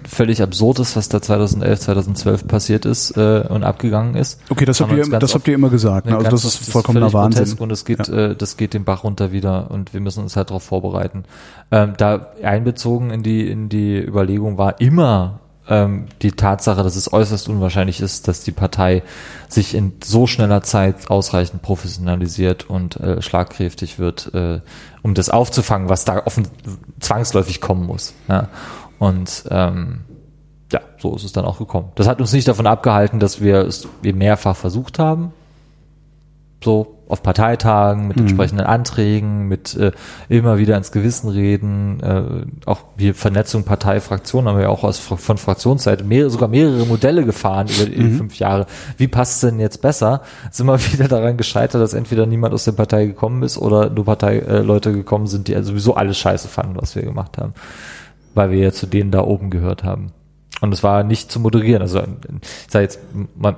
völlig 0.07 0.41
absurd 0.41 0.79
ist, 0.79 0.95
was 0.95 1.09
da 1.09 1.21
2011, 1.21 1.79
2012 1.81 2.47
passiert 2.47 2.85
ist 2.85 3.17
äh, 3.17 3.43
und 3.49 3.63
abgegangen 3.63 4.15
ist. 4.15 4.39
Okay, 4.49 4.63
das 4.63 4.79
habt 4.79 4.93
ihr, 4.93 5.05
das 5.19 5.35
habt 5.35 5.47
ihr 5.49 5.55
immer 5.55 5.69
gesagt. 5.69 6.05
Ne? 6.05 6.15
Also 6.15 6.29
das 6.29 6.45
ist 6.45 6.71
vollkommener 6.71 7.09
völlig 7.09 7.25
Wahnsinn. 7.25 7.43
grotesk 7.43 7.61
Und 7.61 7.71
es 7.71 7.83
geht, 7.83 8.07
äh, 8.07 8.35
das 8.35 8.55
geht 8.55 8.73
den 8.73 8.85
Bach 8.85 9.03
runter 9.03 9.33
wieder 9.33 9.71
und 9.71 9.93
wir 9.93 9.99
müssen 9.99 10.23
uns 10.23 10.37
halt 10.37 10.51
darauf 10.51 10.63
vorbereiten. 10.63 11.25
Ähm, 11.69 11.95
da 11.97 12.31
einbezogen 12.41 13.11
in 13.11 13.23
die 13.23 13.49
in 13.49 13.67
die 13.67 13.99
Überlegung 13.99 14.57
war 14.57 14.79
immer 14.79 15.41
ähm, 15.67 16.07
die 16.21 16.31
Tatsache, 16.31 16.83
dass 16.83 16.95
es 16.95 17.11
äußerst 17.11 17.47
unwahrscheinlich 17.47 18.01
ist, 18.01 18.27
dass 18.27 18.43
die 18.43 18.51
Partei 18.51 19.03
sich 19.47 19.75
in 19.75 19.93
so 20.03 20.27
schneller 20.27 20.61
Zeit 20.61 21.09
ausreichend 21.09 21.61
professionalisiert 21.61 22.69
und 22.69 22.97
äh, 22.97 23.21
schlagkräftig 23.21 23.99
wird, 23.99 24.33
äh, 24.33 24.61
um 25.03 25.13
das 25.13 25.29
aufzufangen, 25.29 25.89
was 25.89 26.05
da 26.05 26.25
offen 26.25 26.47
zwangsläufig 26.99 27.61
kommen 27.61 27.85
muss. 27.85 28.13
Ja. 28.27 28.49
Und 28.99 29.45
ähm, 29.49 30.01
ja, 30.71 30.81
so 30.97 31.15
ist 31.15 31.23
es 31.23 31.33
dann 31.33 31.45
auch 31.45 31.59
gekommen. 31.59 31.91
Das 31.95 32.07
hat 32.07 32.19
uns 32.19 32.33
nicht 32.33 32.47
davon 32.47 32.67
abgehalten, 32.67 33.19
dass 33.19 33.41
wir 33.41 33.59
es 33.59 33.87
mehrfach 34.01 34.55
versucht 34.55 34.99
haben, 34.99 35.33
so 36.63 36.92
auf 37.07 37.21
Parteitagen 37.21 38.07
mit 38.07 38.17
entsprechenden 38.17 38.65
Anträgen, 38.65 39.47
mit 39.47 39.75
äh, 39.75 39.91
immer 40.29 40.57
wieder 40.57 40.77
ins 40.77 40.91
Gewissen 40.91 41.29
reden, 41.29 41.99
äh, 42.01 42.45
auch 42.65 42.81
wir 42.95 43.13
Vernetzung 43.13 43.63
Partei, 43.63 43.99
Fraktion 43.99 44.47
haben 44.47 44.57
wir 44.57 44.69
auch 44.69 44.83
aus, 44.83 44.99
von 44.99 45.37
Fraktionsseite 45.37 46.03
mehrere, 46.03 46.29
sogar 46.29 46.47
mehrere 46.47 46.85
Modelle 46.85 47.25
gefahren 47.25 47.67
über 47.67 47.89
die 47.89 48.09
fünf 48.09 48.39
Jahre. 48.39 48.65
Wie 48.97 49.07
passt 49.07 49.43
es 49.43 49.49
denn 49.49 49.59
jetzt 49.59 49.81
besser? 49.81 50.21
Sind 50.51 50.65
immer 50.65 50.79
wieder 50.93 51.07
daran 51.07 51.37
gescheitert, 51.37 51.81
dass 51.81 51.93
entweder 51.93 52.25
niemand 52.25 52.53
aus 52.53 52.65
der 52.65 52.71
Partei 52.71 53.05
gekommen 53.05 53.43
ist 53.43 53.57
oder 53.57 53.89
nur 53.89 54.05
Parteileute 54.05 54.89
äh, 54.89 54.93
gekommen 54.93 55.27
sind, 55.27 55.47
die 55.47 55.55
also 55.55 55.71
sowieso 55.71 55.95
alles 55.95 56.17
scheiße 56.17 56.47
fanden, 56.47 56.77
was 56.81 56.95
wir 56.95 57.03
gemacht 57.03 57.37
haben. 57.37 57.53
Weil 58.33 58.51
wir 58.51 58.59
ja 58.59 58.71
zu 58.71 58.87
denen 58.87 59.11
da 59.11 59.23
oben 59.23 59.49
gehört 59.49 59.83
haben. 59.83 60.11
Und 60.63 60.73
es 60.73 60.81
war 60.81 61.03
nicht 61.03 61.29
zu 61.29 61.41
moderieren. 61.41 61.81
Also 61.81 61.99
ich 61.99 62.71
sage 62.71 62.83
jetzt 62.83 63.01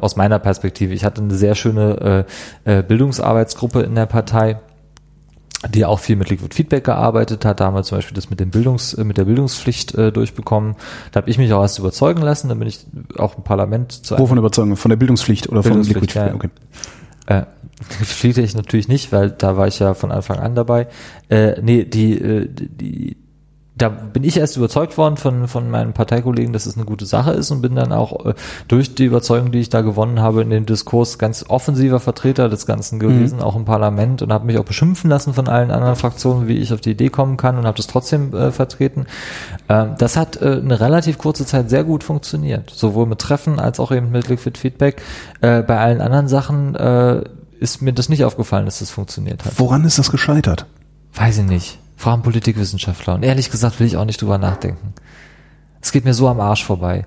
aus 0.02 0.16
meiner 0.16 0.40
Perspektive, 0.40 0.92
ich 0.92 1.06
hatte 1.06 1.22
eine 1.22 1.36
sehr 1.36 1.54
schöne 1.54 2.26
äh, 2.66 2.80
äh, 2.80 2.82
Bildungsarbeitsgruppe 2.82 3.82
in 3.82 3.94
der 3.94 4.08
Partei, 4.08 4.60
die 5.70 5.86
auch 5.86 6.00
viel 6.00 6.16
mit 6.16 6.32
Liquid 6.32 6.56
Feedback 6.56 6.84
gearbeitet 6.84 7.46
hat. 7.46 7.60
Da 7.60 7.66
haben 7.66 7.76
wir 7.76 7.84
zum 7.84 8.00
Beispiel 8.00 8.16
das 8.16 8.32
mit 8.32 8.40
dem 8.40 8.50
Bildungs, 8.50 8.98
mit 8.98 9.18
der 9.18 9.26
Bildungspflicht 9.26 9.94
äh, 9.94 10.12
durchbekomlich. 10.12 10.78
Da 11.12 11.22
habe 11.22 11.30
ich 11.30 11.38
mich 11.38 11.54
auch 11.54 11.62
erst 11.62 11.78
überzeugen 11.78 12.24
lassen. 12.24 12.50
Dann 12.50 12.58
bin 12.58 12.68
ich 12.68 12.88
auch 13.20 13.38
im 13.38 13.44
Parlament 13.44 13.92
zu 13.92 14.18
Wovon 14.18 14.40
Überzeugung? 14.40 14.76
Von 14.76 14.90
der 14.90 14.96
Bildungspflicht 14.96 15.48
oder 15.50 15.62
von 15.62 15.74
Bildungspflicht, 15.74 16.16
Liquid 16.16 16.28
ja. 16.28 16.34
Okay. 16.34 16.50
äh, 17.28 17.44
Pflichte 18.04 18.42
ich 18.42 18.56
natürlich 18.56 18.88
nicht, 18.88 19.12
weil 19.12 19.30
da 19.30 19.58
war 19.58 19.68
ich 19.68 19.78
ja 19.78 19.94
von 19.94 20.12
Anfang 20.12 20.40
an 20.40 20.56
dabei. 20.56 20.88
Äh, 21.30 21.62
nee, 21.62 21.86
die, 21.86 22.20
äh, 22.20 22.50
die, 22.50 23.18
da 23.78 23.90
bin 23.90 24.24
ich 24.24 24.38
erst 24.38 24.56
überzeugt 24.56 24.98
worden 24.98 25.18
von, 25.18 25.50
von 25.50 25.70
meinen 25.70 25.92
Parteikollegen, 25.92 26.54
dass 26.54 26.66
es 26.66 26.78
eine 26.78 26.86
gute 26.86 27.06
Sache 27.06 27.32
ist 27.32 27.52
und 27.52 27.62
bin 27.62 27.76
dann 27.76 27.92
auch 27.92 28.26
äh, 28.26 28.34
durch 28.70 28.96
die 28.96 29.04
Überzeugung, 29.04 29.52
die 29.52 29.60
ich 29.60 29.70
da 29.70 29.82
gewonnen 29.82 30.22
habe, 30.22 30.42
in 30.42 30.50
dem 30.50 30.66
Diskurs 30.66 31.18
ganz 31.18 31.46
offensiver 31.50 32.00
Vertreter 32.00 32.48
des 32.48 32.66
Ganzen 32.66 33.00
gewesen, 33.00 33.42
auch 33.42 33.56
im 33.58 33.66
Parlament 33.66 34.22
und 34.22 34.32
habe 34.32 34.46
mich 34.46 34.58
auch 34.58 34.64
beschimpfen 34.64 35.10
lassen 35.10 35.34
von 35.34 35.50
allen 35.50 35.72
anderen 35.72 35.98
Fraktionen, 35.98 36.48
wie 36.48 36.58
ich 36.58 36.74
auf 36.74 36.80
die 36.80 36.92
Idee 36.92 37.10
kommen 37.10 37.36
kann 37.36 37.58
und 37.58 37.66
habe 37.66 37.76
das 37.76 37.88
trotzdem 37.88 38.34
äh, 38.34 38.52
vertreten. 38.54 39.08
Ähm, 39.68 39.96
das 39.98 40.16
hat 40.16 40.42
äh, 40.42 40.62
eine 40.62 40.80
relativ 40.80 41.18
kurze 41.18 41.46
Zeit 41.46 41.70
sehr 41.70 41.84
gut 41.84 42.06
funktioniert, 42.06 42.70
sowohl 42.70 43.08
mit 43.08 43.20
Treffen 43.20 43.60
als 43.60 43.82
auch 43.82 43.92
eben 43.92 44.10
mit 44.10 44.30
Liquid 44.30 44.58
Feedback. 44.58 45.02
Äh, 45.42 45.64
bei 45.64 45.78
allen 45.78 46.00
anderen 46.00 46.30
Sachen 46.30 46.76
äh, 46.76 47.24
ist 47.60 47.82
mir 47.82 47.92
das 47.92 48.08
nicht 48.08 48.24
aufgefallen, 48.24 48.66
dass 48.66 48.80
das 48.80 48.90
funktioniert 48.90 49.44
hat. 49.44 49.54
Woran 49.58 49.84
ist 49.84 50.00
das 50.00 50.12
gescheitert? 50.12 50.66
Weiß 51.14 51.40
ich 51.40 51.46
nicht. 51.46 51.80
Fragen 51.96 52.22
Politikwissenschaftler. 52.22 53.16
Und 53.16 53.24
ehrlich 53.24 53.52
gesagt 53.52 53.80
will 53.80 53.88
ich 53.88 53.98
auch 53.98 54.06
nicht 54.06 54.22
drüber 54.22 54.38
nachdenken. 54.38 54.94
Es 55.82 55.92
geht 55.92 56.06
mir 56.06 56.14
so 56.14 56.28
am 56.28 56.40
Arsch 56.40 56.64
vorbei. 56.64 57.06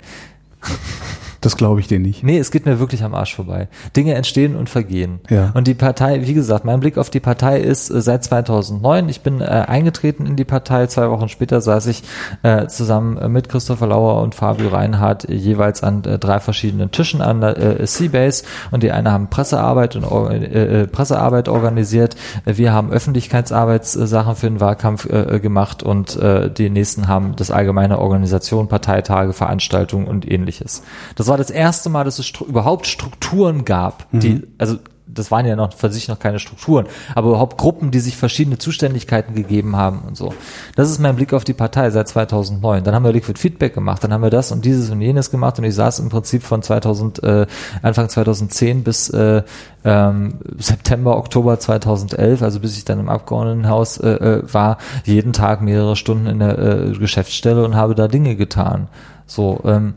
Das 1.40 1.56
glaube 1.56 1.81
ich 1.81 1.86
dir 1.86 2.01
nicht. 2.01 2.24
Nee, 2.24 2.39
es 2.39 2.51
geht 2.51 2.66
mir 2.66 2.81
wirklich 2.81 3.05
am 3.05 3.15
Arsch 3.15 3.35
vorbei. 3.35 3.69
Dinge 3.97 4.15
entstehen 4.15 4.56
und 4.56 4.69
vergehen. 4.69 5.20
Ja. 5.31 5.52
Und 5.55 5.69
die 5.69 5.74
Partei, 5.74 6.27
wie 6.27 6.35
gesagt, 6.35 6.65
mein 6.65 6.81
Blick 6.81 6.98
auf 6.98 7.10
die 7.10 7.20
Partei 7.20 7.60
ist 7.60 7.90
äh, 7.90 8.01
seit 8.01 8.24
2009. 8.24 9.09
Ich 9.09 9.20
bin 9.20 9.40
äh, 9.40 9.44
eingetreten 9.44 10.27
in 10.27 10.35
die 10.35 10.44
Partei. 10.44 10.86
Zwei 10.89 11.10
Wochen 11.10 11.28
später 11.28 11.60
saß 11.60 11.86
ich 11.86 12.02
äh, 12.43 12.66
zusammen 12.66 13.16
äh, 13.19 13.28
mit 13.28 13.48
Christopher 13.48 13.86
Lauer 13.86 14.20
und 14.23 14.35
Fabio 14.35 14.69
Reinhardt 14.69 15.28
äh, 15.28 15.35
jeweils 15.35 15.82
an 15.85 16.02
äh, 16.05 16.19
drei 16.19 16.40
verschiedenen 16.40 16.90
Tischen 16.90 17.23
an 17.23 17.40
der 17.40 17.86
Seabase. 17.86 18.44
Und 18.73 18.82
die 18.82 18.90
eine 18.90 19.12
haben 19.12 19.28
Pressearbeit 19.28 19.94
und 19.97 20.93
Pressearbeit 20.93 21.48
organisiert. 21.48 22.16
Wir 22.44 22.73
haben 22.73 22.90
Öffentlichkeitsarbeitssachen 22.90 24.36
für 24.36 24.47
den 24.47 24.60
Wahlkampf 24.60 25.09
gemacht 25.40 25.82
und 25.82 26.19
die 26.59 26.70
nächsten 26.70 27.09
haben 27.09 27.36
das 27.36 27.51
allgemeine 27.51 27.98
Organisation, 27.98 28.69
Parteitage, 28.69 29.32
Veranstaltungen 29.32 30.06
und 30.06 30.31
ähnliches. 30.31 30.82
Das 31.15 31.28
war 31.29 31.37
das 31.37 31.51
erste 31.51 31.89
Mal, 31.89 32.05
dass 32.05 32.19
es 32.19 32.27
stru 32.27 32.45
überhaupt 32.45 32.87
Strukturen 32.87 33.65
gab, 33.65 34.07
die, 34.13 34.43
also 34.59 34.79
das 35.19 35.31
waren 35.31 35.47
ja 35.47 35.57
noch 35.57 35.73
für 35.73 35.91
sich 35.91 36.09
noch 36.09 36.19
keine 36.19 36.39
Strukturen, 36.39 36.87
aber 37.15 37.31
überhaupt 37.31 37.59
Gruppen, 37.59 37.91
die 37.91 38.01
sich 38.01 38.17
verschiedene 38.17 38.59
Zuständigkeiten 38.59 39.35
gegeben 39.35 39.77
haben 39.77 40.01
und 40.07 40.17
so. 40.17 40.35
Das 40.77 40.91
ist 40.91 40.99
mein 40.99 41.17
Blick 41.17 41.33
auf 41.33 41.45
die 41.45 41.55
Partei 41.55 41.91
seit 41.91 42.09
2009. 42.09 42.85
Dann 42.85 42.95
haben 42.95 43.05
wir 43.05 43.13
Liquid 43.13 43.39
Feedback 43.39 43.75
gemacht, 43.75 44.05
dann 44.05 44.13
haben 44.13 44.23
wir 44.23 44.31
das 44.31 44.53
und 44.53 44.65
dieses 44.65 44.91
und 44.91 45.01
jenes 45.01 45.31
gemacht 45.31 45.59
und 45.59 45.65
ich 45.65 45.75
saß 45.75 45.99
im 46.01 46.09
Prinzip 46.09 46.43
von 46.43 46.63
2000, 46.63 47.23
äh, 47.23 47.47
Anfang 47.83 48.09
2010 48.09 48.85
bis 48.85 49.09
äh, 49.11 49.43
ähm, 49.85 50.35
September, 50.59 51.17
Oktober 51.17 51.59
2011, 51.59 52.43
also 52.43 52.61
bis 52.61 52.77
ich 52.77 52.85
dann 52.85 53.01
im 53.01 53.09
Abgeordnetenhaus 53.09 53.99
äh, 53.99 54.09
äh, 54.09 54.43
war, 54.53 54.79
jeden 55.05 55.33
Tag 55.33 55.63
mehrere 55.63 55.97
Stunden 55.97 56.27
in 56.27 56.39
der 56.39 56.59
äh, 56.59 56.93
Geschäftsstelle 56.93 57.65
und 57.65 57.77
habe 57.77 57.95
da 57.95 58.09
Dinge 58.09 58.37
getan. 58.37 58.89
So, 59.27 59.61
ähm, 59.65 59.95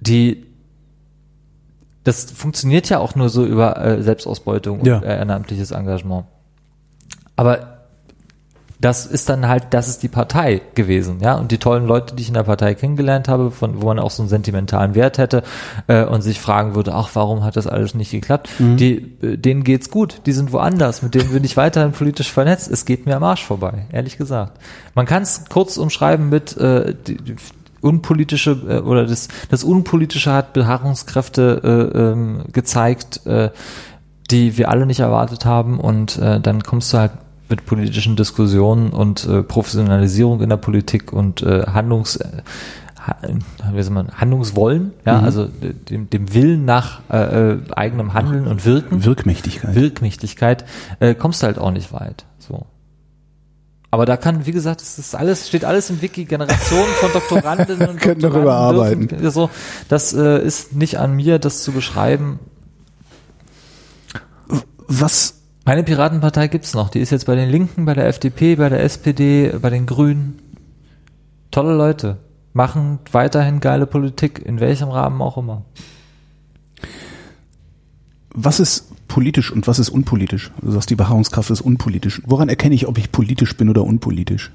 die 0.00 0.43
das 2.04 2.30
funktioniert 2.30 2.88
ja 2.88 2.98
auch 2.98 3.14
nur 3.14 3.28
so 3.28 3.44
über 3.44 3.76
äh, 3.84 4.02
Selbstausbeutung 4.02 4.80
und 4.80 4.86
Ja. 4.86 5.00
äh, 5.00 5.06
ehrenamtliches 5.16 5.70
Engagement. 5.70 6.26
Aber 7.36 7.70
das 8.80 9.06
ist 9.06 9.30
dann 9.30 9.48
halt, 9.48 9.68
das 9.70 9.88
ist 9.88 10.02
die 10.02 10.08
Partei 10.08 10.60
gewesen, 10.74 11.20
ja. 11.20 11.36
Und 11.36 11.50
die 11.52 11.56
tollen 11.58 11.86
Leute, 11.86 12.14
die 12.14 12.20
ich 12.22 12.28
in 12.28 12.34
der 12.34 12.42
Partei 12.42 12.74
kennengelernt 12.74 13.28
habe, 13.28 13.50
von 13.50 13.80
wo 13.80 13.86
man 13.86 13.98
auch 13.98 14.10
so 14.10 14.22
einen 14.22 14.28
sentimentalen 14.28 14.94
Wert 14.94 15.16
hätte 15.16 15.42
äh, 15.86 16.04
und 16.04 16.20
sich 16.20 16.38
fragen 16.38 16.74
würde, 16.74 16.92
ach, 16.92 17.08
warum 17.14 17.44
hat 17.44 17.56
das 17.56 17.66
alles 17.66 17.94
nicht 17.94 18.10
geklappt? 18.10 18.50
Die, 18.58 19.16
äh, 19.22 19.38
denen 19.38 19.64
geht's 19.64 19.88
gut, 19.90 20.20
die 20.26 20.32
sind 20.32 20.52
woanders, 20.52 21.00
mit 21.00 21.14
denen 21.14 21.30
bin 21.32 21.44
ich 21.44 21.56
weiterhin 21.56 21.92
politisch 21.92 22.30
vernetzt. 22.30 22.70
Es 22.70 22.84
geht 22.84 23.06
mir 23.06 23.16
am 23.16 23.22
Arsch 23.22 23.44
vorbei, 23.44 23.86
ehrlich 23.90 24.18
gesagt. 24.18 24.58
Man 24.94 25.06
kann 25.06 25.22
es 25.22 25.44
kurz 25.48 25.78
umschreiben 25.78 26.28
mit 26.28 26.54
äh, 26.58 26.94
die, 27.06 27.16
die 27.16 27.36
unpolitische 27.84 28.52
äh, 28.68 28.78
oder 28.80 29.06
das, 29.06 29.28
das 29.50 29.62
Unpolitische 29.62 30.32
hat 30.32 30.52
Beharrungskräfte 30.52 31.60
äh, 31.94 31.98
ähm, 31.98 32.44
gezeigt, 32.52 33.26
äh, 33.26 33.50
die 34.30 34.56
wir 34.56 34.70
alle 34.70 34.86
nicht 34.86 35.00
erwartet 35.00 35.44
haben 35.44 35.78
und 35.78 36.18
äh, 36.18 36.40
dann 36.40 36.62
kommst 36.62 36.92
du 36.92 36.98
halt 36.98 37.12
mit 37.50 37.66
politischen 37.66 38.16
Diskussionen 38.16 38.90
und 38.90 39.26
äh, 39.26 39.42
Professionalisierung 39.42 40.40
in 40.40 40.48
der 40.48 40.56
Politik 40.56 41.12
und 41.12 41.42
äh, 41.42 41.64
Handlungs, 41.66 42.16
äh, 42.16 42.42
wie 43.72 43.82
soll 43.82 43.92
man, 43.92 44.08
Handlungswollen, 44.12 44.92
ja, 45.04 45.18
Mhm. 45.18 45.24
also 45.24 45.46
dem, 45.90 46.08
dem 46.08 46.32
Willen 46.32 46.64
nach 46.64 47.00
äh, 47.12 47.52
äh, 47.52 47.58
eigenem 47.76 48.14
Handeln 48.14 48.46
und 48.46 48.64
Wirken, 48.64 49.04
Wirkmächtigkeit. 49.04 49.74
Wirkmächtigkeit, 49.74 50.64
äh, 51.00 51.14
kommst 51.14 51.42
du 51.42 51.46
halt 51.46 51.58
auch 51.58 51.70
nicht 51.70 51.92
weit. 51.92 52.24
So. 52.38 52.64
Aber 53.94 54.06
da 54.06 54.16
kann, 54.16 54.44
wie 54.44 54.50
gesagt, 54.50 54.82
es 54.82 54.98
ist 54.98 55.14
alles, 55.14 55.46
steht 55.46 55.64
alles 55.64 55.88
im 55.88 56.02
Wiki, 56.02 56.24
Generationen 56.24 56.92
von 57.00 57.12
Doktorandinnen 57.12 57.88
und 57.90 58.00
Können 58.00 58.20
darüber 58.20 58.38
Doktoranden 58.40 58.80
arbeiten. 58.80 59.06
dürfen- 59.06 59.30
So, 59.30 59.50
das 59.88 60.12
äh, 60.12 60.44
ist 60.44 60.74
nicht 60.74 60.98
an 60.98 61.14
mir, 61.14 61.38
das 61.38 61.62
zu 61.62 61.70
beschreiben. 61.70 62.40
Was, 64.88 65.42
Meine 65.64 65.84
Piratenpartei 65.84 66.48
gibt's 66.48 66.74
noch. 66.74 66.90
Die 66.90 66.98
ist 66.98 67.10
jetzt 67.10 67.26
bei 67.26 67.36
den 67.36 67.48
Linken, 67.48 67.84
bei 67.84 67.94
der 67.94 68.08
FDP, 68.08 68.56
bei 68.56 68.68
der 68.68 68.82
SPD, 68.82 69.52
bei 69.62 69.70
den 69.70 69.86
Grünen. 69.86 70.40
Tolle 71.52 71.74
Leute. 71.76 72.16
Machen 72.52 72.98
weiterhin 73.12 73.60
geile 73.60 73.86
Politik, 73.86 74.42
in 74.44 74.58
welchem 74.58 74.88
Rahmen 74.88 75.22
auch 75.22 75.36
immer. 75.38 75.62
Was 78.34 78.60
ist 78.60 79.08
politisch 79.08 79.50
und 79.52 79.66
was 79.66 79.78
ist 79.78 79.88
unpolitisch? 79.88 80.50
Du 80.60 80.72
sagst, 80.72 80.90
die 80.90 80.96
Beharrungskraft 80.96 81.50
ist 81.50 81.60
unpolitisch. 81.60 82.20
Woran 82.26 82.48
erkenne 82.48 82.74
ich, 82.74 82.86
ob 82.88 82.98
ich 82.98 83.12
politisch 83.12 83.56
bin 83.56 83.68
oder 83.70 83.84
unpolitisch? 83.84 84.50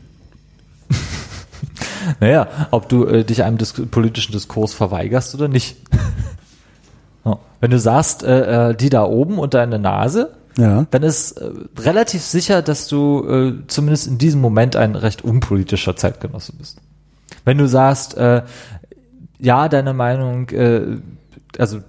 Naja, 2.19 2.47
ob 2.72 2.89
du 2.89 3.06
äh, 3.06 3.23
dich 3.23 3.43
einem 3.43 3.57
Dis 3.57 3.73
politischen 3.73 4.31
Diskurs 4.31 4.73
verweigerst 4.73 5.34
oder 5.35 5.47
nicht. 5.47 5.77
Ja. 7.26 7.38
Wenn 7.60 7.69
du 7.69 7.77
sagst, 7.80 8.23
äh, 8.23 8.69
äh, 8.69 8.76
die 8.76 8.89
da 8.89 9.03
oben 9.03 9.39
und 9.39 9.53
deine 9.53 9.77
Nase, 9.77 10.31
Ja. 10.57 10.88
dann 10.89 11.03
ist 11.03 11.34
äh, 11.34 11.51
relativ 11.77 12.22
sicher, 12.22 12.61
dass 12.61 12.88
du 12.88 13.27
äh, 13.27 13.53
zumindest 13.68 14.07
in 14.07 14.18
diesem 14.18 14.39
Moment 14.39 14.77
ein 14.77 14.95
recht 14.95 15.22
unpolitischer 15.22 15.97
Zeitgenosse 15.97 16.53
bist. 16.53 16.77
Wenn 17.43 17.57
du 17.57 17.68
sagst, 17.68 18.15
äh, 18.15 18.43
ja, 19.38 19.68
deine 19.68 19.93
Meinung, 19.93 20.47
also 21.57 21.80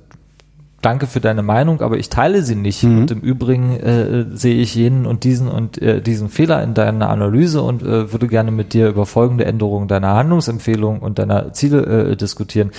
danke 0.82 1.06
für 1.06 1.20
deine 1.20 1.42
Meinung, 1.42 1.80
aber 1.82 1.98
ich 1.98 2.08
teile 2.08 2.42
sie 2.42 2.54
nicht. 2.54 2.82
Und 2.84 3.10
im 3.10 3.20
Übrigen 3.20 3.76
äh, 3.76 4.26
sehe 4.32 4.60
ich 4.60 4.74
jenen 4.74 5.06
und 5.06 5.24
diesen 5.24 5.48
und 5.48 5.80
äh, 5.80 6.00
diesen 6.00 6.28
Fehler 6.28 6.62
in 6.62 6.74
deiner 6.74 7.10
Analyse 7.10 7.62
und 7.62 7.82
äh, 7.82 8.12
würde 8.12 8.28
gerne 8.28 8.50
mit 8.50 8.72
dir 8.72 8.88
über 8.88 9.06
folgende 9.06 9.44
Änderungen 9.44 9.88
deiner 9.88 10.14
Handlungsempfehlung 10.14 11.00
und 11.00 11.18
deiner 11.18 11.52
Ziele 11.52 12.10
äh, 12.12 12.16
diskutieren. 12.16 12.70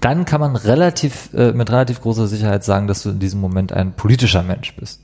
Dann 0.00 0.24
kann 0.24 0.40
man 0.40 0.56
relativ 0.56 1.30
äh, 1.34 1.52
mit 1.52 1.70
relativ 1.70 2.00
großer 2.00 2.26
Sicherheit 2.26 2.64
sagen, 2.64 2.86
dass 2.86 3.02
du 3.02 3.10
in 3.10 3.18
diesem 3.18 3.40
Moment 3.40 3.72
ein 3.72 3.92
politischer 3.92 4.42
Mensch 4.42 4.74
bist. 4.76 5.02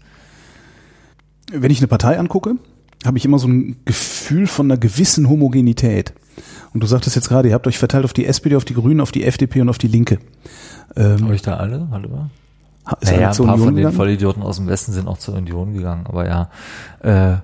Wenn 1.52 1.70
ich 1.70 1.78
eine 1.78 1.88
Partei 1.88 2.18
angucke, 2.18 2.56
habe 3.04 3.18
ich 3.18 3.24
immer 3.24 3.38
so 3.38 3.48
ein 3.48 3.76
Gefühl 3.84 4.46
von 4.46 4.66
einer 4.66 4.78
gewissen 4.78 5.28
Homogenität. 5.28 6.12
Und 6.74 6.82
du 6.82 6.86
sagtest 6.86 7.16
jetzt 7.16 7.28
gerade, 7.28 7.48
ihr 7.48 7.54
habt 7.54 7.66
euch 7.66 7.78
verteilt 7.78 8.04
auf 8.04 8.12
die 8.12 8.26
SPD, 8.26 8.56
auf 8.56 8.64
die 8.64 8.74
Grünen, 8.74 9.00
auf 9.00 9.12
die 9.12 9.24
FDP 9.24 9.60
und 9.60 9.68
auf 9.68 9.78
die 9.78 9.88
Linke. 9.88 10.18
Ähm, 10.96 11.24
Habe 11.24 11.34
ich 11.34 11.42
da 11.42 11.56
alle? 11.56 11.88
Hallo? 11.90 12.28
Ist 13.00 13.10
Naja, 13.12 13.30
einer 13.30 13.30
ein 13.30 13.36
paar 13.36 13.54
Union 13.54 13.58
von 13.58 13.66
den 13.66 13.76
gegangen? 13.76 13.96
Vollidioten 13.96 14.42
aus 14.42 14.56
dem 14.56 14.66
Westen 14.68 14.92
sind 14.92 15.08
auch 15.08 15.18
zur 15.18 15.34
Union 15.34 15.74
gegangen, 15.74 16.06
aber 16.06 16.26
ja, 16.26 16.50
äh, 17.02 17.36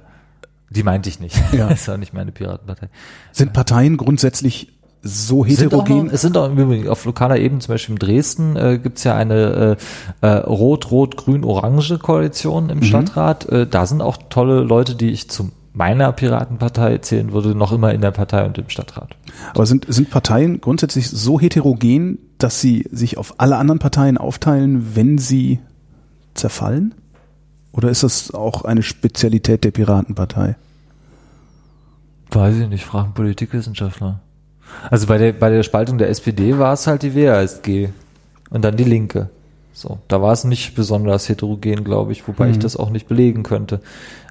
die 0.71 0.83
meinte 0.83 1.09
ich 1.09 1.21
nicht. 1.21 1.37
Ja. 1.53 1.69
das 1.71 1.81
ist 1.81 1.87
ja 1.87 1.97
nicht 1.97 2.15
meine 2.15 2.33
Piratenpartei. 2.33 2.89
Sind 3.33 3.53
Parteien 3.53 3.97
grundsätzlich 3.97 4.73
so 5.05 5.45
Es 5.45 5.57
sind, 5.57 5.73
heterogen? 5.73 6.07
noch, 6.07 6.13
es 6.13 6.21
sind 6.21 6.37
auch 6.37 6.47
im 6.49 6.57
Übrigen 6.57 6.89
auf 6.89 7.05
lokaler 7.05 7.37
Ebene, 7.39 7.61
zum 7.61 7.75
Beispiel 7.75 7.95
in 7.95 7.99
Dresden, 7.99 8.55
äh, 8.57 8.79
gibt's 8.81 9.03
ja 9.03 9.17
eine 9.17 9.77
äh, 10.23 10.27
äh, 10.27 10.37
rot-rot-grün-orange 10.47 11.99
Koalition 11.99 12.65
Mhm. 12.65 12.71
im 12.71 12.83
Stadtrat. 12.85 13.49
Äh, 13.49 13.67
da 13.67 13.87
sind 13.87 14.01
auch 14.01 14.17
tolle 14.31 14.61
Leute, 14.61 14.95
die 14.95 15.11
ich 15.11 15.29
zu 15.29 15.51
meiner 15.75 16.13
Piratenpartei 16.13 16.99
zählen 16.99 17.33
würde, 17.33 17.55
noch 17.55 17.73
immer 17.73 17.93
in 17.95 18.01
der 18.03 18.11
Partei 18.11 18.45
und 18.45 18.59
im 18.59 18.69
Stadtrat. 18.69 19.17
Aber 19.55 19.65
sind, 19.67 19.87
sind 19.89 20.11
Parteien 20.11 20.61
grundsätzlich 20.61 21.09
so 21.09 21.41
heterogen, 21.41 22.19
dass 22.43 22.61
sie 22.61 22.87
sich 22.91 23.19
auf 23.19 23.35
alle 23.39 23.57
anderen 23.57 23.79
Parteien 23.79 24.19
aufteilen, 24.19 24.95
wenn 24.97 25.19
sie 25.19 25.61
zerfallen? 26.35 26.95
Oder 27.73 27.91
ist 27.91 28.03
das 28.03 28.33
auch 28.33 28.65
eine 28.65 28.83
Spezialität 28.83 29.65
der 29.65 29.71
Piratenpartei? 29.71 30.57
Weiß 32.31 32.57
ich 32.57 32.69
nicht, 32.69 32.85
fragen 32.85 33.13
Politikwissenschaftler. 33.15 34.21
Also 34.91 35.07
bei 35.07 35.19
der, 35.19 35.33
bei 35.33 35.51
der 35.51 35.63
Spaltung 35.63 35.99
der 35.99 36.09
SPD 36.09 36.59
war 36.59 36.73
es 36.73 36.87
halt 36.87 37.03
die 37.03 37.15
WASG 37.15 37.91
und 38.51 38.63
dann 38.63 38.77
die 38.77 38.85
Linke. 38.85 39.31
So, 39.75 39.99
da 40.09 40.21
war 40.21 40.33
es 40.33 40.45
nicht 40.45 40.75
besonders 40.75 41.29
heterogen, 41.29 41.85
glaube 41.85 42.13
ich, 42.13 42.27
wobei 42.29 42.51
ich 42.51 42.59
das 42.59 42.77
auch 42.77 42.91
nicht 42.91 43.09
belegen 43.09 43.43
könnte. 43.43 43.81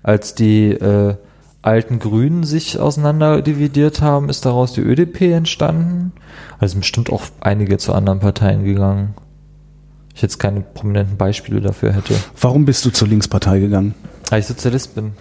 Als 0.04 0.36
die 0.36 0.70
äh, 0.72 1.16
alten 1.62 2.00
Grünen 2.00 2.44
sich 2.44 2.80
auseinander 2.80 3.42
dividiert 3.42 4.02
haben, 4.02 4.30
ist 4.30 4.46
daraus 4.46 4.74
die 4.74 4.82
ÖDP 4.82 5.22
entstanden. 5.34 6.12
Also 6.60 6.74
sind 6.74 6.82
bestimmt 6.82 7.12
auch 7.12 7.24
einige 7.40 7.78
zu 7.78 7.94
anderen 7.94 8.20
Parteien 8.20 8.64
gegangen. 8.64 9.14
Ich 10.16 10.22
jetzt 10.22 10.40
keine 10.40 10.62
prominenten 10.62 11.18
Beispiele 11.18 11.62
dafür 11.62 11.94
hätte. 11.94 12.16
Warum 12.40 12.66
bist 12.66 12.84
du 12.86 12.90
zur 12.90 13.08
Linkspartei 13.08 13.60
gegangen? 13.60 13.94
Weil 14.30 14.42
ich 14.42 14.48
Sozialist 14.48 14.96
bin. 14.96 15.14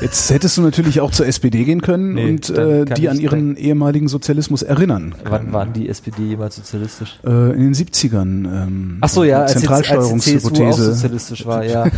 Jetzt 0.00 0.30
hättest 0.30 0.58
du 0.58 0.62
natürlich 0.62 1.00
auch 1.00 1.10
zur 1.10 1.26
SPD 1.26 1.64
gehen 1.64 1.80
können 1.80 2.14
Nee, 2.14 2.28
und 2.28 2.50
äh, 2.50 2.84
die 2.84 3.08
an 3.08 3.18
ihren 3.18 3.56
ehemaligen 3.56 4.08
Sozialismus 4.08 4.62
erinnern. 4.62 5.14
Wann 5.24 5.52
waren 5.54 5.72
die 5.72 5.88
SPD 5.88 6.22
jemals 6.22 6.56
sozialistisch? 6.56 7.18
Äh, 7.24 7.52
in 7.52 7.72
den 7.72 7.74
70ern. 7.74 8.20
Ähm, 8.44 8.98
Ach 9.00 9.08
so, 9.08 9.24
ja, 9.24 9.42
als, 9.42 9.54
jetzt, 9.54 9.70
als 9.70 9.80
die 9.80 9.86
CSU 9.86 9.96
auch 9.96 10.12
Zentralsteuerungshypothese. 10.12 10.94
sozialistisch 10.94 11.46
war, 11.46 11.64
ja. 11.64 11.86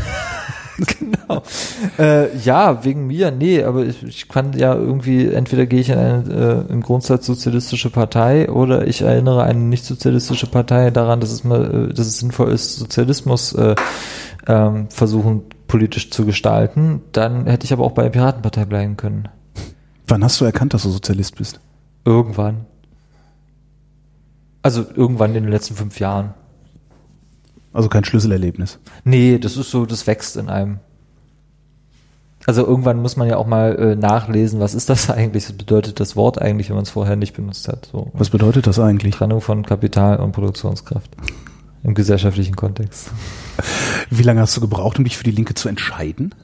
genau. 0.99 1.43
Äh, 1.99 2.37
ja, 2.39 2.85
wegen 2.85 3.09
mir, 3.09 3.33
nee, 3.33 3.65
aber 3.65 3.85
ich, 3.85 4.03
ich 4.05 4.29
kann 4.29 4.53
ja 4.53 4.75
irgendwie, 4.75 5.27
entweder 5.27 5.67
gehe 5.67 5.81
ich 5.81 5.89
in 5.89 5.99
eine 5.99 6.67
äh, 6.69 6.73
im 6.73 6.83
Grundsatz 6.83 7.27
sozialistische 7.27 7.91
Partei 7.91 8.49
oder 8.49 8.87
ich 8.87 9.03
erinnere 9.03 9.43
eine 9.43 9.59
nicht 9.59 9.85
sozialistische 9.85 10.47
Partei 10.47 10.91
daran, 10.91 11.21
dass 11.21 11.33
es 11.33 11.43
mal, 11.43 11.89
äh, 11.91 11.93
dass 11.93 12.07
es 12.07 12.19
sinnvoll 12.19 12.53
ist, 12.53 12.77
Sozialismus 12.77 13.53
äh, 13.55 13.75
ähm, 14.47 14.89
versuchen 14.89 15.43
politisch 15.67 16.11
zu 16.11 16.25
gestalten. 16.25 17.03
Dann 17.11 17.47
hätte 17.47 17.65
ich 17.65 17.73
aber 17.73 17.85
auch 17.85 17.93
bei 17.93 18.05
der 18.05 18.11
Piratenpartei 18.11 18.65
bleiben 18.65 18.97
können. 18.97 19.29
Wann 20.07 20.23
hast 20.23 20.41
du 20.41 20.45
erkannt, 20.45 20.75
dass 20.75 20.85
du 20.85 20.91
Sozialist 20.91 21.37
bist? 21.37 21.61
Irgendwann. 22.05 22.67
Also 24.63 24.87
irgendwann 24.95 25.35
in 25.35 25.43
den 25.43 25.53
letzten 25.53 25.75
fünf 25.75 25.99
Jahren. 25.99 26.35
Also 27.73 27.89
kein 27.89 28.05
Schlüsselerlebnis. 28.05 28.79
Nee, 29.05 29.39
das 29.39 29.57
ist 29.57 29.71
so, 29.71 29.87
das 29.87 30.07
wächst 30.07 30.37
in 30.37 30.49
einem. 30.49 30.81
Also 32.47 32.67
irgendwann 32.67 33.03
muss 33.03 33.17
man 33.17 33.29
ja 33.29 33.37
auch 33.37 33.47
mal 33.47 33.77
äh, 33.77 33.97
nachlesen, 33.97 34.59
was 34.59 34.75
ist 34.75 34.89
das 34.89 35.11
eigentlich? 35.11 35.45
Was 35.49 35.53
bedeutet 35.53 36.01
das 36.01 36.17
Wort 36.17 36.41
eigentlich, 36.41 36.69
wenn 36.71 36.77
man 36.77 36.85
es 36.85 36.91
vorher 36.91 37.17
nicht 37.17 37.35
benutzt 37.35 37.69
hat? 37.69 37.89
So 37.93 38.11
Was 38.15 38.31
bedeutet 38.31 38.67
das 38.67 38.79
eigentlich? 38.79 39.17
Trennung 39.17 39.41
von 39.41 39.65
Kapital 39.65 40.19
und 40.19 40.33
Produktionskraft 40.33 41.11
im 41.85 41.95
gesellschaftlichen 41.95 42.57
Kontext. 42.57 43.11
Wie 44.11 44.23
lange 44.23 44.41
hast 44.41 44.57
du 44.57 44.61
gebraucht, 44.61 44.99
um 44.99 45.05
dich 45.05 45.17
für 45.17 45.25
die 45.25 45.31
Linke 45.31 45.55
zu 45.55 45.69
entscheiden? 45.69 46.35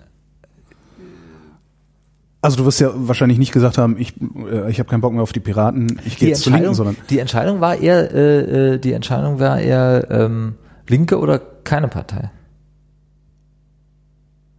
Also 2.44 2.58
du 2.58 2.66
wirst 2.66 2.78
ja 2.78 2.90
wahrscheinlich 2.94 3.38
nicht 3.38 3.52
gesagt 3.52 3.78
haben, 3.78 3.96
ich, 3.98 4.12
äh, 4.20 4.70
ich 4.70 4.78
habe 4.78 4.90
keinen 4.90 5.00
Bock 5.00 5.14
mehr 5.14 5.22
auf 5.22 5.32
die 5.32 5.40
Piraten, 5.40 5.98
ich 6.04 6.18
gehe 6.18 6.28
jetzt 6.28 6.42
zur 6.42 6.52
Linken, 6.52 6.74
sondern 6.74 6.96
die 7.08 7.18
Entscheidung 7.18 7.62
war 7.62 7.78
eher, 7.78 8.12
äh, 8.12 8.74
äh, 8.74 8.78
die 8.78 8.92
Entscheidung 8.92 9.40
war 9.40 9.58
eher 9.58 10.06
ähm, 10.10 10.56
Linke 10.88 11.18
oder 11.18 11.38
keine 11.38 11.88
Partei. 11.88 12.30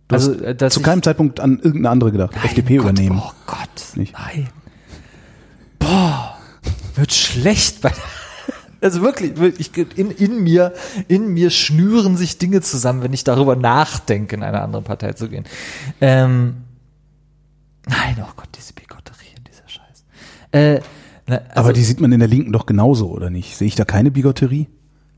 du 0.07 0.15
Also, 0.15 0.33
hast 0.33 0.41
äh, 0.41 0.55
dass 0.55 0.73
zu 0.73 0.81
keinem 0.81 1.03
Zeitpunkt 1.03 1.39
an 1.39 1.57
irgendeine 1.57 1.89
andere 1.89 2.11
gedacht, 2.11 2.33
Nein, 2.35 2.45
FDP 2.45 2.77
Gott, 2.77 2.83
übernehmen. 2.83 3.21
Oh 3.23 3.31
Gott, 3.45 3.95
Nicht? 3.95 4.13
nein. 4.13 4.49
Boah, 5.79 6.37
wird 6.95 7.13
schlecht 7.13 7.81
bei 7.81 7.91
also 8.81 9.01
wirklich, 9.01 9.37
wirklich 9.37 9.71
in, 9.97 10.11
in 10.11 10.43
mir, 10.43 10.73
in 11.07 11.27
mir 11.33 11.49
schnüren 11.49 12.17
sich 12.17 12.37
Dinge 12.37 12.61
zusammen, 12.61 13.03
wenn 13.03 13.13
ich 13.13 13.23
darüber 13.23 13.55
nachdenke, 13.55 14.35
in 14.35 14.43
eine 14.43 14.61
andere 14.61 14.81
Partei 14.81 15.13
zu 15.13 15.29
gehen. 15.29 15.45
Ähm, 16.01 16.55
nein, 17.87 18.17
oh 18.19 18.31
Gott, 18.35 18.49
diese 18.57 18.73
Bigotterie 18.73 19.27
in 19.37 19.43
dieser 19.43 19.67
Scheiß. 19.67 20.05
Äh, 20.51 20.81
na, 21.27 21.37
also, 21.37 21.51
Aber 21.59 21.73
die 21.73 21.83
sieht 21.83 21.99
man 22.01 22.11
in 22.11 22.19
der 22.19 22.29
Linken 22.29 22.51
doch 22.51 22.65
genauso, 22.67 23.09
oder 23.09 23.29
nicht? 23.29 23.57
Sehe 23.57 23.67
ich 23.67 23.75
da 23.75 23.85
keine 23.85 24.11
Bigotterie? 24.11 24.67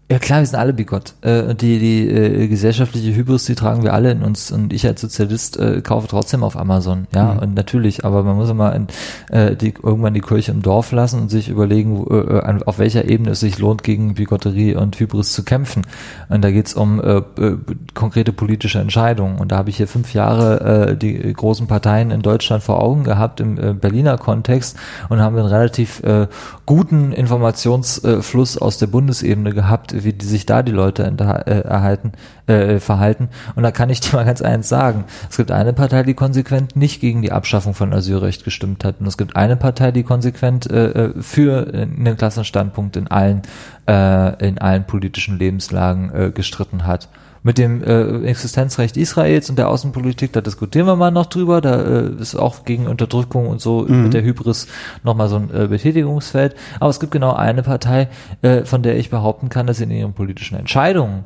Ja 0.09 0.19
klar, 0.19 0.39
wir 0.39 0.45
sind 0.45 0.57
alle 0.57 0.71
bigott. 0.71 1.15
Äh, 1.19 1.41
und 1.41 1.61
die 1.61 1.79
die 1.79 2.07
äh, 2.07 2.47
gesellschaftliche 2.47 3.13
Hybris, 3.13 3.43
die 3.43 3.55
tragen 3.55 3.83
wir 3.83 3.93
alle 3.93 4.09
in 4.11 4.23
uns. 4.23 4.53
Und 4.53 4.71
ich 4.71 4.87
als 4.87 5.01
Sozialist 5.01 5.57
äh, 5.59 5.81
kaufe 5.81 6.07
trotzdem 6.07 6.45
auf 6.45 6.55
Amazon. 6.57 7.07
Ja, 7.13 7.33
Mhm. 7.33 7.39
und 7.39 7.53
natürlich, 7.55 8.05
aber 8.05 8.23
man 8.23 8.37
muss 8.37 8.49
immer 8.49 8.73
in, 8.73 8.87
äh, 9.31 9.57
die, 9.57 9.73
irgendwann 9.83 10.13
die 10.13 10.21
Kirche 10.21 10.53
im 10.53 10.61
Dorf 10.61 10.93
lassen 10.93 11.19
und 11.23 11.29
sich 11.29 11.49
überlegen, 11.49 11.97
wo, 11.97 12.15
äh, 12.15 12.39
an- 12.39 12.63
auf 12.63 12.79
welcher 12.79 13.03
Ebene 13.09 13.31
es 13.31 13.41
sich 13.41 13.59
lohnt, 13.59 13.83
gegen 13.83 14.13
Bigotterie 14.13 14.75
und 14.75 14.97
Hybris 14.97 15.33
zu 15.33 15.43
kämpfen. 15.43 15.81
Und 16.29 16.41
da 16.41 16.51
geht's 16.51 16.73
um 16.73 17.01
äh, 17.01 17.17
äh, 17.17 17.57
konkrete 17.93 18.31
politische 18.31 18.79
Entscheidungen. 18.79 19.39
Und 19.39 19.51
da 19.51 19.57
habe 19.57 19.69
ich 19.71 19.75
hier 19.75 19.89
fünf 19.89 20.13
Jahre 20.13 20.87
äh, 20.91 20.95
die 20.95 21.33
großen 21.33 21.67
Parteien 21.67 22.11
in 22.11 22.21
Deutschland 22.21 22.63
vor 22.63 22.81
Augen 22.81 23.03
gehabt 23.03 23.41
im 23.41 23.57
äh, 23.59 23.73
Berliner 23.73 24.17
Kontext 24.17 24.77
und 25.09 25.19
haben 25.19 25.35
einen 25.35 25.47
relativ 25.47 26.01
äh, 26.03 26.27
guten 26.65 27.11
Informationsfluss 27.11 28.57
aus 28.57 28.77
der 28.77 28.87
Bundesebene 28.87 29.51
gehabt, 29.53 29.96
wie 30.03 30.13
die 30.13 30.25
sich 30.25 30.45
da 30.45 30.63
die 30.63 30.71
Leute 30.71 31.03
äh, 31.03 31.51
erhalten, 31.61 32.13
äh, 32.47 32.79
verhalten. 32.79 33.29
Und 33.55 33.63
da 33.63 33.71
kann 33.71 33.89
ich 33.89 33.99
dir 33.99 34.15
mal 34.15 34.25
ganz 34.25 34.41
eins 34.41 34.69
sagen. 34.69 35.05
Es 35.29 35.37
gibt 35.37 35.51
eine 35.51 35.73
Partei, 35.73 36.03
die 36.03 36.13
konsequent 36.13 36.75
nicht 36.75 37.01
gegen 37.01 37.21
die 37.21 37.31
Abschaffung 37.31 37.73
von 37.73 37.93
Asylrecht 37.93 38.43
gestimmt 38.43 38.83
hat. 38.83 38.99
Und 38.99 39.07
es 39.07 39.17
gibt 39.17 39.35
eine 39.35 39.55
Partei, 39.55 39.91
die 39.91 40.03
konsequent 40.03 40.69
äh, 40.69 40.91
äh 40.91 41.13
für 41.21 41.67
einen 41.73 42.17
Klassenstandpunkt 42.17 42.95
in 42.95 43.07
allen, 43.07 43.41
äh, 43.87 44.47
in 44.47 44.57
allen 44.57 44.85
politischen 44.85 45.37
Lebenslagen 45.37 46.11
äh, 46.13 46.31
gestritten 46.31 46.85
hat 46.85 47.09
mit 47.43 47.57
dem 47.57 47.83
äh, 47.83 48.23
Existenzrecht 48.23 48.97
Israels 48.97 49.49
und 49.49 49.57
der 49.57 49.69
Außenpolitik, 49.69 50.33
da 50.33 50.41
diskutieren 50.41 50.87
wir 50.87 50.95
mal 50.95 51.11
noch 51.11 51.27
drüber, 51.27 51.61
da 51.61 51.81
äh, 51.81 52.11
ist 52.19 52.35
auch 52.35 52.65
gegen 52.65 52.87
Unterdrückung 52.87 53.47
und 53.47 53.61
so 53.61 53.85
mhm. 53.87 54.03
mit 54.03 54.13
der 54.13 54.23
Hybris 54.23 54.67
nochmal 55.03 55.29
so 55.29 55.37
ein 55.37 55.49
äh, 55.53 55.67
Betätigungsfeld. 55.67 56.55
Aber 56.79 56.89
es 56.89 56.99
gibt 56.99 57.11
genau 57.11 57.33
eine 57.33 57.63
Partei, 57.63 58.09
äh, 58.41 58.63
von 58.65 58.83
der 58.83 58.97
ich 58.97 59.09
behaupten 59.09 59.49
kann, 59.49 59.67
dass 59.67 59.77
sie 59.77 59.83
in 59.83 59.91
ihren 59.91 60.13
politischen 60.13 60.57
Entscheidungen, 60.57 61.25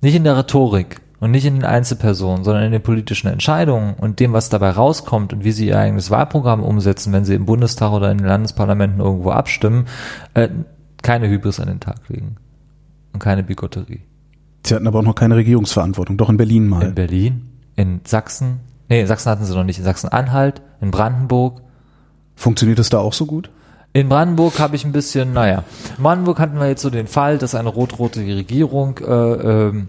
nicht 0.00 0.14
in 0.14 0.24
der 0.24 0.36
Rhetorik 0.36 1.00
und 1.20 1.30
nicht 1.30 1.46
in 1.46 1.54
den 1.54 1.64
Einzelpersonen, 1.64 2.44
sondern 2.44 2.64
in 2.64 2.72
den 2.72 2.82
politischen 2.82 3.28
Entscheidungen 3.28 3.94
und 3.94 4.20
dem, 4.20 4.32
was 4.32 4.48
dabei 4.48 4.70
rauskommt 4.70 5.32
und 5.32 5.44
wie 5.44 5.52
sie 5.52 5.68
ihr 5.68 5.78
eigenes 5.78 6.10
Wahlprogramm 6.10 6.62
umsetzen, 6.62 7.12
wenn 7.12 7.24
sie 7.24 7.34
im 7.34 7.46
Bundestag 7.46 7.92
oder 7.92 8.10
in 8.10 8.18
den 8.18 8.26
Landesparlamenten 8.26 9.00
irgendwo 9.00 9.30
abstimmen, 9.30 9.86
äh, 10.34 10.48
keine 11.02 11.28
Hybris 11.28 11.60
an 11.60 11.68
den 11.68 11.80
Tag 11.80 12.08
legen 12.08 12.36
und 13.12 13.20
keine 13.20 13.42
Bigotterie. 13.42 14.02
Sie 14.66 14.74
hatten 14.74 14.88
aber 14.88 14.98
auch 14.98 15.04
noch 15.04 15.14
keine 15.14 15.36
Regierungsverantwortung, 15.36 16.16
doch 16.16 16.28
in 16.28 16.38
Berlin 16.38 16.66
mal. 16.66 16.82
In 16.82 16.94
Berlin, 16.96 17.52
in 17.76 18.00
Sachsen, 18.04 18.58
nee, 18.88 19.00
in 19.00 19.06
Sachsen 19.06 19.30
hatten 19.30 19.44
sie 19.44 19.54
noch 19.54 19.62
nicht, 19.62 19.78
in 19.78 19.84
Sachsen-Anhalt, 19.84 20.60
in 20.80 20.90
Brandenburg. 20.90 21.60
Funktioniert 22.34 22.80
das 22.80 22.88
da 22.88 22.98
auch 22.98 23.12
so 23.12 23.26
gut? 23.26 23.48
In 23.92 24.08
Brandenburg 24.08 24.58
habe 24.58 24.74
ich 24.74 24.84
ein 24.84 24.90
bisschen, 24.90 25.32
naja, 25.32 25.62
in 25.96 26.02
Brandenburg 26.02 26.40
hatten 26.40 26.58
wir 26.58 26.66
jetzt 26.66 26.82
so 26.82 26.90
den 26.90 27.06
Fall, 27.06 27.38
dass 27.38 27.54
eine 27.54 27.68
rot-rote 27.68 28.18
Regierung, 28.18 28.98
äh, 28.98 29.12
ähm, 29.12 29.88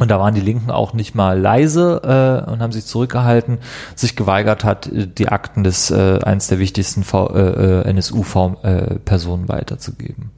und 0.00 0.10
da 0.10 0.18
waren 0.18 0.34
die 0.34 0.40
Linken 0.40 0.72
auch 0.72 0.92
nicht 0.92 1.14
mal 1.14 1.38
leise 1.38 2.02
äh, 2.02 2.50
und 2.50 2.60
haben 2.60 2.72
sich 2.72 2.86
zurückgehalten, 2.86 3.58
sich 3.94 4.16
geweigert 4.16 4.64
hat, 4.64 4.90
die 4.92 5.28
Akten 5.28 5.62
des 5.62 5.92
äh, 5.92 6.18
eines 6.24 6.48
der 6.48 6.58
wichtigsten 6.58 7.02
äh, 7.14 7.82
äh 7.82 7.88
NSU-Personen 7.88 9.44
äh, 9.44 9.48
weiterzugeben 9.48 10.32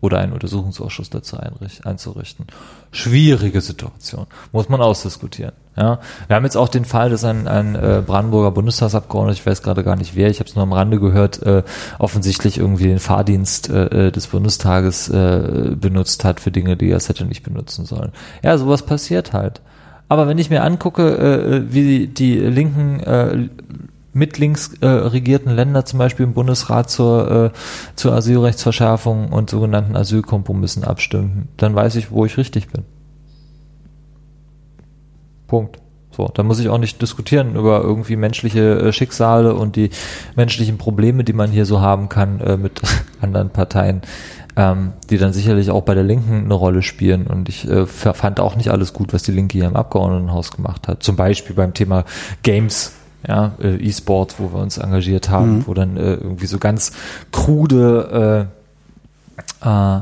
oder 0.00 0.18
einen 0.18 0.32
Untersuchungsausschuss 0.32 1.10
dazu 1.10 1.36
einzurichten. 1.38 2.46
Schwierige 2.90 3.60
Situation, 3.60 4.26
muss 4.52 4.68
man 4.68 4.80
ausdiskutieren. 4.80 5.52
Ja, 5.76 6.00
wir 6.26 6.36
haben 6.36 6.44
jetzt 6.44 6.56
auch 6.56 6.68
den 6.68 6.84
Fall, 6.84 7.10
dass 7.10 7.24
ein, 7.24 7.46
ein 7.46 7.74
äh, 7.74 8.02
Brandenburger 8.04 8.50
Bundestagsabgeordneter, 8.50 9.38
ich 9.38 9.46
weiß 9.46 9.62
gerade 9.62 9.84
gar 9.84 9.96
nicht 9.96 10.16
wer, 10.16 10.28
ich 10.28 10.40
habe 10.40 10.48
es 10.48 10.56
nur 10.56 10.64
am 10.64 10.72
Rande 10.72 10.98
gehört, 10.98 11.42
äh, 11.42 11.62
offensichtlich 11.98 12.58
irgendwie 12.58 12.88
den 12.88 12.98
Fahrdienst 12.98 13.70
äh, 13.70 14.08
äh, 14.08 14.10
des 14.10 14.26
Bundestages 14.26 15.08
äh, 15.08 15.74
benutzt 15.76 16.24
hat 16.24 16.40
für 16.40 16.50
Dinge, 16.50 16.76
die 16.76 16.90
er 16.90 16.96
es 16.96 17.08
hätte 17.08 17.24
nicht 17.24 17.44
benutzen 17.44 17.84
sollen. 17.84 18.12
Ja, 18.42 18.58
sowas 18.58 18.82
passiert 18.82 19.32
halt. 19.32 19.60
Aber 20.08 20.26
wenn 20.26 20.38
ich 20.38 20.50
mir 20.50 20.64
angucke, 20.64 21.16
äh, 21.16 21.72
wie 21.72 22.08
die 22.08 22.36
linken 22.36 23.00
äh, 23.00 23.48
mit 24.12 24.38
links 24.38 24.74
äh, 24.80 24.86
regierten 24.86 25.50
Länder 25.50 25.84
zum 25.84 25.98
Beispiel 25.98 26.24
im 26.24 26.34
Bundesrat 26.34 26.90
zur, 26.90 27.30
äh, 27.30 27.50
zur 27.96 28.12
Asylrechtsverschärfung 28.12 29.32
und 29.32 29.50
sogenannten 29.50 29.96
Asylkompromissen 29.96 30.84
abstimmen, 30.84 31.48
dann 31.56 31.74
weiß 31.74 31.96
ich, 31.96 32.10
wo 32.10 32.24
ich 32.24 32.36
richtig 32.36 32.68
bin. 32.68 32.84
Punkt. 35.46 35.78
So, 36.12 36.28
da 36.34 36.42
muss 36.42 36.58
ich 36.58 36.68
auch 36.68 36.78
nicht 36.78 37.00
diskutieren 37.00 37.54
über 37.54 37.82
irgendwie 37.82 38.16
menschliche 38.16 38.80
äh, 38.80 38.92
Schicksale 38.92 39.54
und 39.54 39.76
die 39.76 39.90
menschlichen 40.34 40.76
Probleme, 40.76 41.22
die 41.22 41.32
man 41.32 41.50
hier 41.50 41.66
so 41.66 41.80
haben 41.80 42.08
kann 42.08 42.40
äh, 42.40 42.56
mit 42.56 42.80
anderen 43.20 43.50
Parteien, 43.50 44.02
ähm, 44.56 44.92
die 45.08 45.18
dann 45.18 45.32
sicherlich 45.32 45.70
auch 45.70 45.82
bei 45.82 45.94
der 45.94 46.02
Linken 46.02 46.44
eine 46.44 46.54
Rolle 46.54 46.82
spielen. 46.82 47.28
Und 47.28 47.48
ich 47.48 47.68
äh, 47.68 47.86
fand 47.86 48.40
auch 48.40 48.56
nicht 48.56 48.70
alles 48.70 48.92
gut, 48.92 49.12
was 49.12 49.22
die 49.22 49.30
Linke 49.30 49.58
hier 49.58 49.68
im 49.68 49.76
Abgeordnetenhaus 49.76 50.50
gemacht 50.50 50.88
hat. 50.88 51.04
Zum 51.04 51.14
Beispiel 51.14 51.54
beim 51.54 51.74
Thema 51.74 52.04
Games 52.42 52.92
ja, 53.26 53.52
äh, 53.60 53.76
E-Sport, 53.76 54.36
wo 54.38 54.52
wir 54.52 54.60
uns 54.60 54.78
engagiert 54.78 55.28
haben, 55.28 55.58
mhm. 55.58 55.66
wo 55.66 55.74
dann 55.74 55.96
äh, 55.96 56.14
irgendwie 56.14 56.46
so 56.46 56.58
ganz 56.58 56.92
krude 57.32 58.48
äh, 59.62 59.68
äh, 59.68 60.00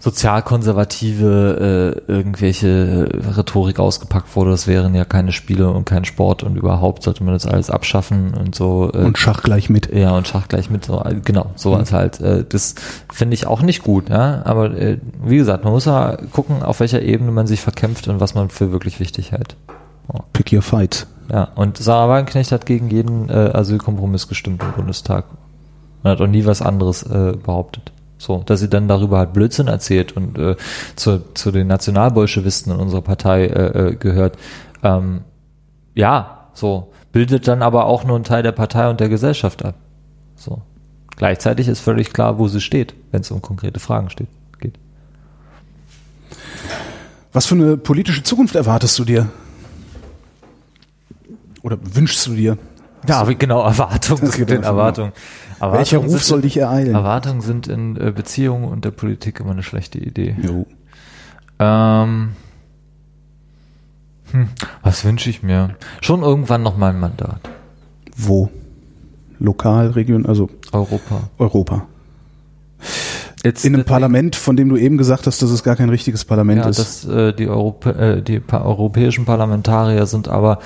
sozialkonservative 0.00 2.04
äh, 2.06 2.12
irgendwelche 2.12 3.08
Rhetorik 3.36 3.80
ausgepackt 3.80 4.36
wurde, 4.36 4.52
das 4.52 4.68
wären 4.68 4.94
ja 4.94 5.04
keine 5.04 5.32
Spiele 5.32 5.70
und 5.70 5.86
kein 5.86 6.04
Sport 6.04 6.44
und 6.44 6.56
überhaupt 6.56 7.02
sollte 7.02 7.24
man 7.24 7.34
das 7.34 7.46
alles 7.46 7.68
abschaffen 7.68 8.32
und 8.32 8.54
so. 8.54 8.92
Äh, 8.94 8.98
und 8.98 9.18
Schach 9.18 9.42
gleich 9.42 9.68
mit. 9.68 9.92
Ja, 9.92 10.12
und 10.12 10.28
Schach 10.28 10.46
gleich 10.46 10.70
mit, 10.70 10.84
so, 10.84 11.02
genau, 11.24 11.50
sowas 11.56 11.90
mhm. 11.90 11.96
halt. 11.96 12.20
Äh, 12.20 12.44
das 12.48 12.76
finde 13.12 13.34
ich 13.34 13.48
auch 13.48 13.60
nicht 13.60 13.82
gut, 13.82 14.08
ja. 14.08 14.42
Aber 14.44 14.70
äh, 14.70 14.98
wie 15.24 15.36
gesagt, 15.36 15.64
man 15.64 15.72
muss 15.72 15.86
ja 15.86 16.16
gucken, 16.32 16.62
auf 16.62 16.78
welcher 16.78 17.02
Ebene 17.02 17.32
man 17.32 17.48
sich 17.48 17.60
verkämpft 17.60 18.06
und 18.06 18.20
was 18.20 18.36
man 18.36 18.50
für 18.50 18.70
wirklich 18.70 19.00
wichtig 19.00 19.32
hält. 19.32 19.56
Oh. 20.12 20.20
Pick 20.32 20.52
your 20.52 20.62
fight. 20.62 21.08
Ja, 21.30 21.48
und 21.54 21.76
Sarah 21.76 22.08
Wagenknecht 22.08 22.52
hat 22.52 22.64
gegen 22.64 22.88
jeden 22.88 23.28
äh, 23.28 23.50
Asylkompromiss 23.52 24.28
gestimmt 24.28 24.62
im 24.62 24.72
Bundestag. 24.72 25.26
Und 26.02 26.10
hat 26.10 26.20
auch 26.20 26.26
nie 26.26 26.46
was 26.46 26.62
anderes 26.62 27.02
äh, 27.02 27.34
behauptet. 27.36 27.92
So, 28.18 28.42
dass 28.44 28.60
sie 28.60 28.68
dann 28.68 28.88
darüber 28.88 29.18
halt 29.18 29.32
Blödsinn 29.32 29.68
erzählt 29.68 30.16
und 30.16 30.38
äh, 30.38 30.56
zu, 30.96 31.22
zu 31.34 31.52
den 31.52 31.68
Nationalbolschewisten 31.68 32.72
in 32.72 32.80
unserer 32.80 33.02
Partei 33.02 33.46
äh, 33.46 33.88
äh, 33.88 33.94
gehört. 33.94 34.36
Ähm, 34.82 35.20
ja, 35.94 36.48
so, 36.52 36.92
bildet 37.12 37.46
dann 37.46 37.62
aber 37.62 37.86
auch 37.86 38.04
nur 38.04 38.16
einen 38.16 38.24
Teil 38.24 38.42
der 38.42 38.52
Partei 38.52 38.88
und 38.90 38.98
der 38.98 39.08
Gesellschaft 39.08 39.64
ab. 39.64 39.74
So. 40.34 40.62
Gleichzeitig 41.16 41.68
ist 41.68 41.80
völlig 41.80 42.12
klar, 42.12 42.38
wo 42.38 42.48
sie 42.48 42.60
steht, 42.60 42.94
wenn 43.10 43.20
es 43.20 43.30
um 43.30 43.42
konkrete 43.42 43.80
Fragen 43.80 44.08
steht, 44.08 44.28
geht. 44.60 44.78
Was 47.32 47.46
für 47.46 47.56
eine 47.56 47.76
politische 47.76 48.22
Zukunft 48.22 48.54
erwartest 48.54 48.98
du 48.98 49.04
dir? 49.04 49.28
Oder 51.68 51.78
wünschst 51.82 52.26
du 52.26 52.32
dir? 52.32 52.56
Ja, 53.06 53.24
genau, 53.24 53.62
Erwartungen. 53.62 54.22
Es 54.24 54.36
gibt 54.36 54.50
Erwartungen. 54.50 55.12
Erwartungen. 55.60 55.78
Welcher 55.78 55.98
Ruf 55.98 56.24
soll 56.24 56.40
dich 56.40 56.56
ereilen? 56.56 56.94
Erwartungen 56.94 57.42
sind 57.42 57.68
in 57.68 57.94
äh, 57.96 58.10
Beziehungen 58.10 58.64
und 58.64 58.86
der 58.86 58.90
Politik 58.90 59.40
immer 59.40 59.50
eine 59.50 59.62
schlechte 59.62 59.98
Idee. 59.98 60.34
Jo. 60.40 60.66
Ähm, 61.58 62.30
hm, 64.32 64.48
was 64.82 65.04
wünsche 65.04 65.28
ich 65.28 65.42
mir? 65.42 65.76
Schon 66.00 66.22
irgendwann 66.22 66.62
noch 66.62 66.78
mal 66.78 66.88
ein 66.88 67.00
Mandat. 67.00 67.40
Wo? 68.16 68.48
Lokal, 69.38 69.88
Region, 69.90 70.24
also 70.24 70.48
Europa. 70.72 71.28
Europa. 71.36 71.86
Jetzt 73.44 73.62
in 73.66 73.74
einem 73.74 73.84
Parlament, 73.84 74.36
von 74.36 74.56
dem 74.56 74.70
du 74.70 74.78
eben 74.78 74.96
gesagt 74.96 75.26
hast, 75.26 75.42
dass 75.42 75.50
es 75.50 75.62
gar 75.62 75.76
kein 75.76 75.90
richtiges 75.90 76.24
Parlament 76.24 76.62
ja, 76.62 76.68
ist. 76.70 76.78
Das, 76.78 77.04
äh, 77.04 77.34
die, 77.34 77.46
Europä 77.46 77.90
äh, 77.90 78.22
die 78.22 78.40
pa 78.40 78.62
europäischen 78.62 79.26
Parlamentarier 79.26 80.06
sind 80.06 80.28
aber 80.28 80.60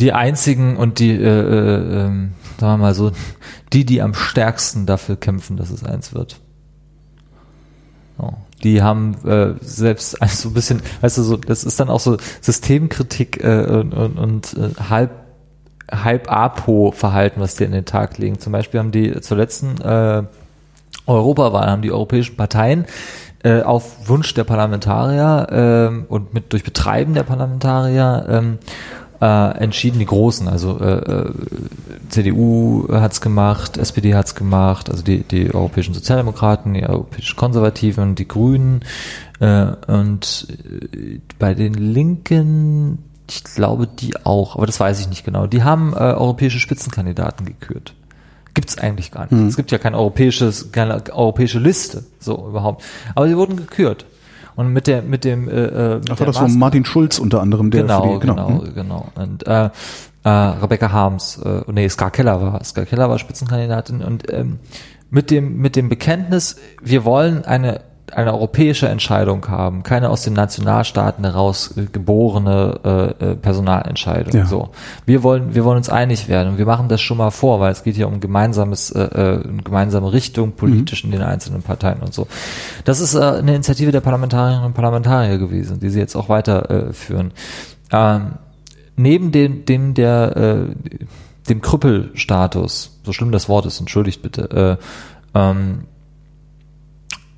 die 0.00 0.12
einzigen 0.12 0.76
und 0.76 0.98
die, 0.98 1.12
äh, 1.12 1.24
äh, 1.24 2.06
ähm, 2.06 2.32
sagen 2.58 2.72
wir 2.74 2.76
mal 2.78 2.94
so, 2.94 3.12
die, 3.72 3.84
die 3.84 4.02
am 4.02 4.14
stärksten 4.14 4.86
dafür 4.86 5.16
kämpfen, 5.16 5.56
dass 5.56 5.70
es 5.70 5.84
eins 5.84 6.14
wird. 6.14 6.40
So. 8.18 8.34
Die 8.62 8.82
haben 8.82 9.16
äh, 9.26 9.54
selbst 9.60 10.18
so 10.28 10.48
ein 10.48 10.54
bisschen, 10.54 10.82
weißt 11.00 11.18
du, 11.18 11.22
so, 11.22 11.36
das 11.36 11.64
ist 11.64 11.80
dann 11.80 11.88
auch 11.88 12.00
so 12.00 12.18
Systemkritik 12.40 13.42
äh, 13.42 13.64
und, 13.64 13.94
und, 13.94 14.18
und 14.18 14.54
äh, 14.54 14.80
halb 14.88 15.10
halb 15.92 16.30
Apo-Verhalten, 16.30 17.40
was 17.40 17.56
die 17.56 17.64
in 17.64 17.72
den 17.72 17.84
Tag 17.84 18.16
legen. 18.18 18.38
Zum 18.38 18.52
Beispiel 18.52 18.78
haben 18.78 18.92
die 18.92 19.20
zur 19.22 19.36
letzten 19.36 19.80
äh, 19.80 20.22
Europawahl 21.06 21.68
haben 21.68 21.82
die 21.82 21.90
europäischen 21.90 22.36
Parteien 22.36 22.84
äh, 23.42 23.62
auf 23.62 24.08
Wunsch 24.08 24.32
der 24.34 24.44
Parlamentarier 24.44 25.90
äh, 25.90 26.12
und 26.12 26.34
mit 26.34 26.52
durch 26.52 26.62
Betreiben 26.62 27.14
der 27.14 27.22
Parlamentarier 27.24 28.26
ähm, 28.28 28.58
äh, 29.20 29.58
entschieden, 29.58 29.98
die 29.98 30.06
Großen, 30.06 30.48
also 30.48 30.78
äh, 30.80 30.98
äh 30.98 31.32
CDU 32.08 32.88
hat's 32.90 33.20
gemacht, 33.20 33.76
SPD 33.76 34.14
hat's 34.14 34.34
gemacht, 34.34 34.90
also 34.90 35.04
die, 35.04 35.22
die 35.22 35.54
europäischen 35.54 35.94
Sozialdemokraten, 35.94 36.74
die 36.74 36.84
europäischen 36.84 37.36
Konservativen, 37.36 38.14
die 38.16 38.26
Grünen 38.26 38.80
äh, 39.38 39.66
und 39.86 40.48
äh, 40.92 41.20
bei 41.38 41.54
den 41.54 41.74
Linken, 41.74 42.98
ich 43.28 43.44
glaube 43.44 43.86
die 43.86 44.16
auch, 44.24 44.56
aber 44.56 44.66
das 44.66 44.80
weiß 44.80 45.00
ich 45.00 45.08
nicht 45.08 45.24
genau, 45.24 45.46
die 45.46 45.62
haben 45.62 45.92
äh, 45.92 45.98
europäische 45.98 46.58
Spitzenkandidaten 46.58 47.46
gekürt. 47.46 47.94
Gibt's 48.54 48.78
eigentlich 48.78 49.12
gar 49.12 49.22
nicht. 49.22 49.30
Hm. 49.30 49.46
Es 49.46 49.56
gibt 49.56 49.70
ja 49.70 49.78
kein 49.78 49.94
europäisches, 49.94 50.72
keine 50.72 51.00
europäische 51.12 51.60
Liste, 51.60 52.04
so 52.18 52.48
überhaupt. 52.48 52.82
Aber 53.14 53.28
sie 53.28 53.36
wurden 53.36 53.56
gekürt. 53.56 54.06
Und 54.60 54.74
mit 54.74 54.86
der, 54.86 55.00
mit 55.00 55.24
dem, 55.24 55.48
äh, 55.48 55.52
äh 55.52 55.94
mit 56.00 56.10
Ach, 56.10 56.20
war 56.20 56.26
das 56.26 56.36
so 56.36 56.46
Martin 56.46 56.84
Schulz 56.84 57.18
unter 57.18 57.40
anderem, 57.40 57.70
der 57.70 57.80
genau, 57.80 58.18
die, 58.18 58.20
genau, 58.20 58.34
genau, 58.46 58.62
hm? 58.62 58.74
genau. 58.74 59.06
Und 59.14 59.46
äh, 59.46 59.70
äh, 60.22 60.28
Rebecca 60.28 60.92
Harms, 60.92 61.38
äh, 61.42 61.62
nee, 61.72 61.88
Scar 61.88 62.10
Keller 62.10 62.42
war, 62.42 62.62
Scar 62.62 62.84
Keller 62.84 63.08
war 63.08 63.18
Spitzenkandidatin 63.18 64.02
und 64.02 64.30
ähm, 64.30 64.58
mit 65.08 65.30
dem, 65.30 65.56
mit 65.56 65.76
dem 65.76 65.88
Bekenntnis, 65.88 66.56
wir 66.82 67.06
wollen 67.06 67.46
eine 67.46 67.80
eine 68.12 68.32
europäische 68.32 68.88
Entscheidung 68.88 69.48
haben, 69.48 69.82
keine 69.82 70.10
aus 70.10 70.22
den 70.22 70.34
Nationalstaaten 70.34 71.24
heraus 71.24 71.76
äh, 71.76 71.86
geborene 71.90 73.14
äh, 73.20 73.30
äh, 73.30 73.34
Personalentscheidung. 73.36 74.34
Ja. 74.34 74.46
So, 74.46 74.70
wir 75.06 75.22
wollen, 75.22 75.54
wir 75.54 75.64
wollen 75.64 75.76
uns 75.76 75.88
einig 75.88 76.28
werden 76.28 76.52
und 76.52 76.58
wir 76.58 76.66
machen 76.66 76.88
das 76.88 77.00
schon 77.00 77.16
mal 77.16 77.30
vor, 77.30 77.60
weil 77.60 77.72
es 77.72 77.82
geht 77.82 77.96
hier 77.96 78.08
um 78.08 78.20
gemeinsames, 78.20 78.90
äh, 78.90 79.02
äh, 79.02 79.40
gemeinsame 79.64 80.12
Richtung 80.12 80.52
politisch 80.52 81.04
in 81.04 81.10
den 81.10 81.22
einzelnen 81.22 81.62
Parteien 81.62 82.00
und 82.00 82.14
so. 82.14 82.26
Das 82.84 83.00
ist 83.00 83.14
äh, 83.14 83.20
eine 83.20 83.54
Initiative 83.54 83.92
der 83.92 84.00
Parlamentarierinnen 84.00 84.66
und 84.66 84.74
Parlamentarier 84.74 85.38
gewesen, 85.38 85.80
die 85.80 85.90
sie 85.90 85.98
jetzt 85.98 86.16
auch 86.16 86.28
weiterführen. 86.28 86.90
Äh, 86.90 86.92
führen. 86.92 87.32
ähm, 87.92 88.32
neben 88.96 89.32
dem, 89.32 89.64
dem 89.64 89.94
der 89.94 90.36
äh, 90.36 90.90
dem 91.48 91.60
Krüppelstatus, 91.60 93.00
so 93.04 93.12
schlimm 93.12 93.32
das 93.32 93.48
Wort 93.48 93.66
ist, 93.66 93.80
entschuldigt 93.80 94.22
bitte, 94.22 94.78
äh, 95.34 95.38
ähm, 95.38 95.84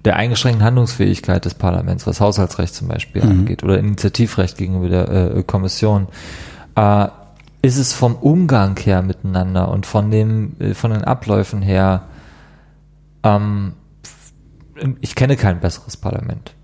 der 0.04 0.16
eingeschränkten 0.16 0.64
Handlungsfähigkeit 0.64 1.44
des 1.44 1.54
Parlaments, 1.54 2.06
was 2.06 2.20
Haushaltsrecht 2.20 2.74
zum 2.74 2.88
Beispiel 2.88 3.22
Mhm. 3.22 3.30
angeht 3.30 3.62
oder 3.62 3.78
Initiativrecht 3.78 4.58
gegenüber 4.58 4.88
der 4.88 5.36
äh, 5.36 5.42
Kommission, 5.44 6.08
äh, 6.74 7.06
ist 7.62 7.78
es 7.78 7.92
vom 7.92 8.16
Umgang 8.16 8.76
her 8.78 9.02
miteinander 9.02 9.68
und 9.70 9.86
von 9.86 10.10
dem 10.10 10.56
äh, 10.58 10.74
von 10.74 10.90
den 10.90 11.04
Abläufen 11.04 11.62
her, 11.62 12.02
ähm, 13.22 13.74
ich 15.00 15.14
kenne 15.14 15.36
kein 15.36 15.60
besseres 15.60 15.96
Parlament. 15.96 16.54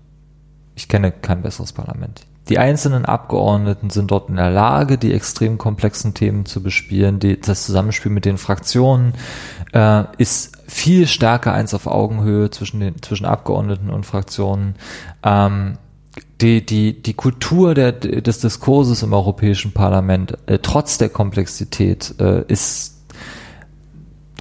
Ich 0.75 0.89
kenne 0.89 1.11
kein 1.11 1.41
besseres 1.41 1.71
Parlament. 1.71 2.25
Die 2.47 2.57
einzelnen 2.57 3.05
Abgeordneten 3.05 3.89
sind 3.89 4.09
dort 4.09 4.29
in 4.29 4.37
der 4.37 4.49
Lage, 4.49 4.97
die 4.97 5.13
extrem 5.13 5.57
komplexen 5.57 6.15
Themen 6.15 6.45
zu 6.45 6.63
bespielen. 6.63 7.19
Die, 7.19 7.39
das 7.39 7.65
Zusammenspiel 7.65 8.11
mit 8.11 8.25
den 8.25 8.37
Fraktionen 8.37 9.13
äh, 9.73 10.03
ist 10.17 10.57
viel 10.67 11.05
stärker 11.05 11.53
eins 11.53 11.73
auf 11.73 11.85
Augenhöhe 11.85 12.49
zwischen 12.49 12.79
den 12.79 13.01
zwischen 13.01 13.25
Abgeordneten 13.25 13.89
und 13.91 14.05
Fraktionen. 14.05 14.75
Ähm, 15.23 15.77
die, 16.41 16.65
die, 16.65 17.01
die 17.01 17.13
Kultur 17.13 17.75
der, 17.75 17.91
des 17.91 18.39
Diskurses 18.39 19.03
im 19.03 19.13
Europäischen 19.13 19.73
Parlament, 19.73 20.37
äh, 20.47 20.59
trotz 20.59 20.97
der 20.97 21.09
Komplexität, 21.09 22.15
äh, 22.19 22.43
ist 22.47 22.98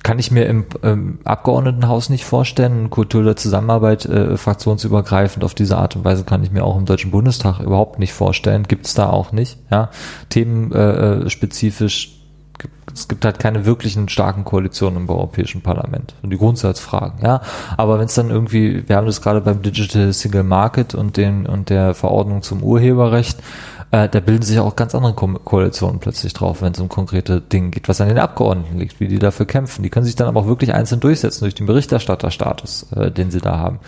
kann 0.09 0.19
ich 0.19 0.31
mir 0.31 0.47
im 0.47 0.65
ähm, 0.83 1.19
Abgeordnetenhaus 1.25 2.09
nicht 2.09 2.25
vorstellen. 2.25 2.79
Eine 2.79 2.89
Kultur 2.89 3.25
der 3.25 3.37
Zusammenarbeit 3.37 4.07
äh, 4.07 4.39
fraktionsübergreifend 4.39 5.45
auf 5.45 5.53
diese 5.53 5.77
Art 5.77 5.97
und 5.97 6.05
Weise 6.07 6.25
kann 6.25 6.43
ich 6.43 6.51
mir 6.51 6.65
auch 6.65 6.79
im 6.79 6.87
Deutschen 6.87 7.11
Bundestag 7.11 7.61
überhaupt 7.61 7.99
nicht 7.99 8.15
vorstellen. 8.15 8.63
Gibt's 8.63 8.95
da 8.95 9.11
auch 9.11 9.33
nicht. 9.33 9.59
Ja, 9.71 9.91
Themen 10.31 10.73
äh, 10.73 11.25
äh. 11.25 11.27
Es 11.27 13.07
gibt 13.07 13.23
halt 13.27 13.39
keine 13.39 13.67
wirklichen 13.67 14.09
starken 14.09 14.45
Koalitionen 14.45 15.03
im 15.03 15.11
Europäischen 15.11 15.61
Parlament. 15.61 16.15
Und 16.23 16.31
die 16.31 16.39
Grundsatzfragen, 16.39 17.23
ja. 17.23 17.43
Aber 17.77 17.99
wenn 17.99 18.07
es 18.07 18.15
dann 18.15 18.31
irgendwie, 18.31 18.89
wir 18.89 18.97
haben 18.97 19.07
das 19.07 19.21
gerade 19.21 19.43
beim 19.43 19.61
Digital 19.61 20.15
Single 20.15 20.43
Market 20.43 20.95
und 20.95 21.19
den 21.19 21.45
und 21.45 21.69
der 21.69 21.93
Verordnung 21.93 22.41
zum 22.41 22.63
Urheberrecht, 22.63 23.41
äh, 23.91 24.09
da 24.09 24.21
bilden 24.21 24.43
sich 24.43 24.59
auch 24.59 24.77
ganz 24.77 24.95
andere 24.95 25.15
Ko 25.15 25.29
Koalitionen 25.45 25.99
plötzlich 25.99 26.35
drauf, 26.35 26.61
wenn 26.61 26.73
es 26.73 26.81
um 26.81 26.89
konkrete 26.89 27.41
Dinge 27.41 27.71
geht, 27.71 27.89
was 27.89 28.01
an 28.01 28.09
den 28.09 28.19
Abgeordneten 28.19 28.79
liegt, 28.79 29.01
wie 29.01 29.09
die 29.09 29.19
dafür 29.19 29.47
kämpfen. 29.47 29.83
Die 29.83 29.91
können 29.91 30.05
sich 30.05 30.17
dann 30.17 30.29
aber 30.29 30.41
auch 30.41 30.47
wirklich 30.47 30.75
einzeln 30.75 31.01
durchsetzen 31.01 31.45
durch 31.45 31.55
den 31.55 31.67
Berichterstatterstatus, 31.67 32.93
äh, 32.93 33.11
den 33.11 33.31
sie 33.31 33.41
da 33.41 33.59
haben, 33.59 33.81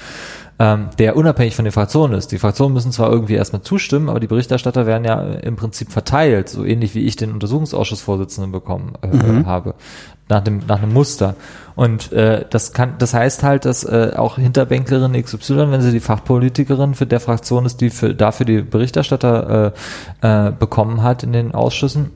ähm, 0.60 0.90
der 0.98 1.16
unabhängig 1.16 1.56
von 1.56 1.64
den 1.64 1.72
Fraktionen 1.72 2.16
ist. 2.16 2.32
Die 2.32 2.38
Fraktionen 2.38 2.74
müssen 2.74 2.92
zwar 2.92 3.10
irgendwie 3.10 3.32
erstmal 3.32 3.62
zustimmen, 3.62 4.10
aber 4.10 4.20
die 4.20 4.26
Berichterstatter 4.26 4.84
werden 4.84 5.06
ja 5.06 5.18
im 5.18 5.56
Prinzip 5.56 5.90
verteilt, 5.90 6.50
so 6.50 6.66
ähnlich 6.66 6.94
wie 6.94 7.00
ich 7.00 7.16
den 7.16 7.32
Untersuchungsausschussvorsitzenden 7.32 8.52
bekommen 8.52 8.92
äh, 9.00 9.06
Mhm. 9.06 9.46
habe, 9.46 9.74
nach 10.28 10.44
dem, 10.44 10.60
nach 10.68 10.82
einem 10.82 10.92
Muster. 10.92 11.34
Und 11.76 12.12
äh, 12.12 12.44
das 12.50 12.74
kann, 12.74 12.96
das 12.98 13.14
heißt 13.14 13.42
halt, 13.42 13.64
dass 13.64 13.84
äh, 13.84 14.12
auch 14.14 14.36
Hinterbänklerin 14.36 15.20
XY, 15.22 15.70
wenn 15.70 15.80
sie 15.80 15.92
die 15.92 16.00
Fachpolitikerin 16.00 16.94
für 16.94 17.06
der 17.06 17.20
Fraktion 17.20 17.64
ist, 17.64 17.80
die 17.80 17.88
für, 17.88 18.14
dafür 18.14 18.44
die 18.44 18.60
Berichterstatter 18.60 19.72
äh, 20.20 20.48
äh, 20.48 20.52
bekommen 20.52 21.02
hat 21.02 21.22
in 21.22 21.32
den 21.32 21.54
Ausschüssen, 21.54 22.10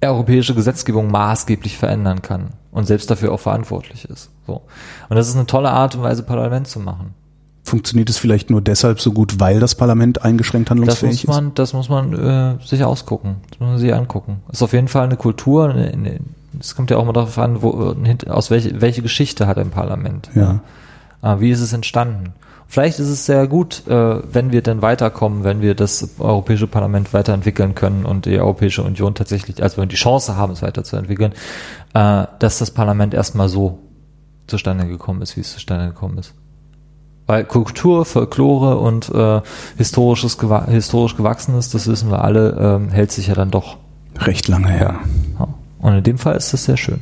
europäische 0.00 0.54
Gesetzgebung 0.54 1.10
maßgeblich 1.10 1.76
verändern 1.76 2.22
kann 2.22 2.50
und 2.72 2.86
selbst 2.86 3.10
dafür 3.10 3.32
auch 3.32 3.40
verantwortlich 3.40 4.04
ist. 4.04 4.30
So. 4.46 4.62
Und 5.08 5.16
das 5.16 5.28
ist 5.28 5.36
eine 5.36 5.46
tolle 5.46 5.70
Art 5.70 5.94
und 5.94 6.02
Weise, 6.02 6.22
Parlament 6.22 6.66
zu 6.68 6.80
machen. 6.80 7.14
Funktioniert 7.62 8.08
es 8.10 8.16
vielleicht 8.18 8.50
nur 8.50 8.60
deshalb 8.62 9.00
so 9.00 9.12
gut, 9.12 9.38
weil 9.38 9.60
das 9.60 9.74
Parlament 9.74 10.24
eingeschränkt 10.24 10.68
Das 10.68 10.70
handlungsfähig 10.70 11.26
muss 11.26 11.36
man, 11.36 11.54
das 11.54 11.72
muss 11.72 11.88
man 11.88 12.12
äh, 12.14 12.66
sich 12.66 12.82
ausgucken, 12.84 13.36
das 13.50 13.60
muss 13.60 13.68
man 13.68 13.78
sich 13.78 13.94
angucken. 13.94 14.40
Ist 14.50 14.62
auf 14.62 14.72
jeden 14.72 14.88
Fall 14.88 15.04
eine 15.04 15.16
Kultur. 15.16 15.74
Es 16.58 16.74
kommt 16.74 16.90
ja 16.90 16.96
auch 16.96 17.04
mal 17.04 17.12
darauf 17.12 17.38
an, 17.38 17.62
wo, 17.62 17.94
hint- 18.02 18.28
aus 18.28 18.50
welche, 18.50 18.80
welche 18.80 19.02
Geschichte 19.02 19.46
hat 19.46 19.58
ein 19.58 19.70
Parlament. 19.70 20.28
ist. 20.28 20.36
Ja. 20.36 20.60
Ah, 21.22 21.38
wie 21.38 21.50
ist 21.50 21.60
es 21.60 21.72
entstanden? 21.72 22.32
Vielleicht 22.72 23.00
ist 23.00 23.08
es 23.08 23.26
sehr 23.26 23.48
gut, 23.48 23.82
äh, 23.88 24.20
wenn 24.32 24.52
wir 24.52 24.62
dann 24.62 24.80
weiterkommen, 24.80 25.42
wenn 25.42 25.60
wir 25.60 25.74
das 25.74 26.08
Europäische 26.20 26.68
Parlament 26.68 27.12
weiterentwickeln 27.12 27.74
können 27.74 28.04
und 28.04 28.26
die 28.26 28.38
Europäische 28.38 28.84
Union 28.84 29.16
tatsächlich, 29.16 29.60
also 29.60 29.78
wenn 29.78 29.82
wir 29.82 29.88
die 29.88 29.96
Chance 29.96 30.36
haben, 30.36 30.52
es 30.52 30.62
weiterzuentwickeln, 30.62 31.32
äh, 31.94 32.26
dass 32.38 32.58
das 32.58 32.70
Parlament 32.70 33.12
erstmal 33.12 33.48
so 33.48 33.80
zustande 34.46 34.86
gekommen 34.86 35.20
ist, 35.20 35.36
wie 35.36 35.40
es 35.40 35.52
zustande 35.52 35.88
gekommen 35.88 36.18
ist. 36.18 36.32
Weil 37.26 37.44
Kultur, 37.44 38.04
Folklore 38.04 38.78
und 38.78 39.12
äh, 39.12 39.40
historisches 39.76 40.38
gewa 40.38 40.66
historisch 40.66 41.16
gewachsenes, 41.16 41.70
das 41.70 41.88
wissen 41.88 42.08
wir 42.08 42.22
alle, 42.22 42.52
ähm, 42.52 42.90
hält 42.90 43.10
sich 43.10 43.26
ja 43.26 43.34
dann 43.34 43.50
doch. 43.50 43.78
Recht 44.16 44.46
lange 44.46 44.68
her. 44.68 45.00
Ja. 45.40 45.48
Und 45.80 45.94
in 45.94 46.04
dem 46.04 46.18
Fall 46.18 46.36
ist 46.36 46.52
das 46.52 46.66
sehr 46.66 46.76
schön. 46.76 47.00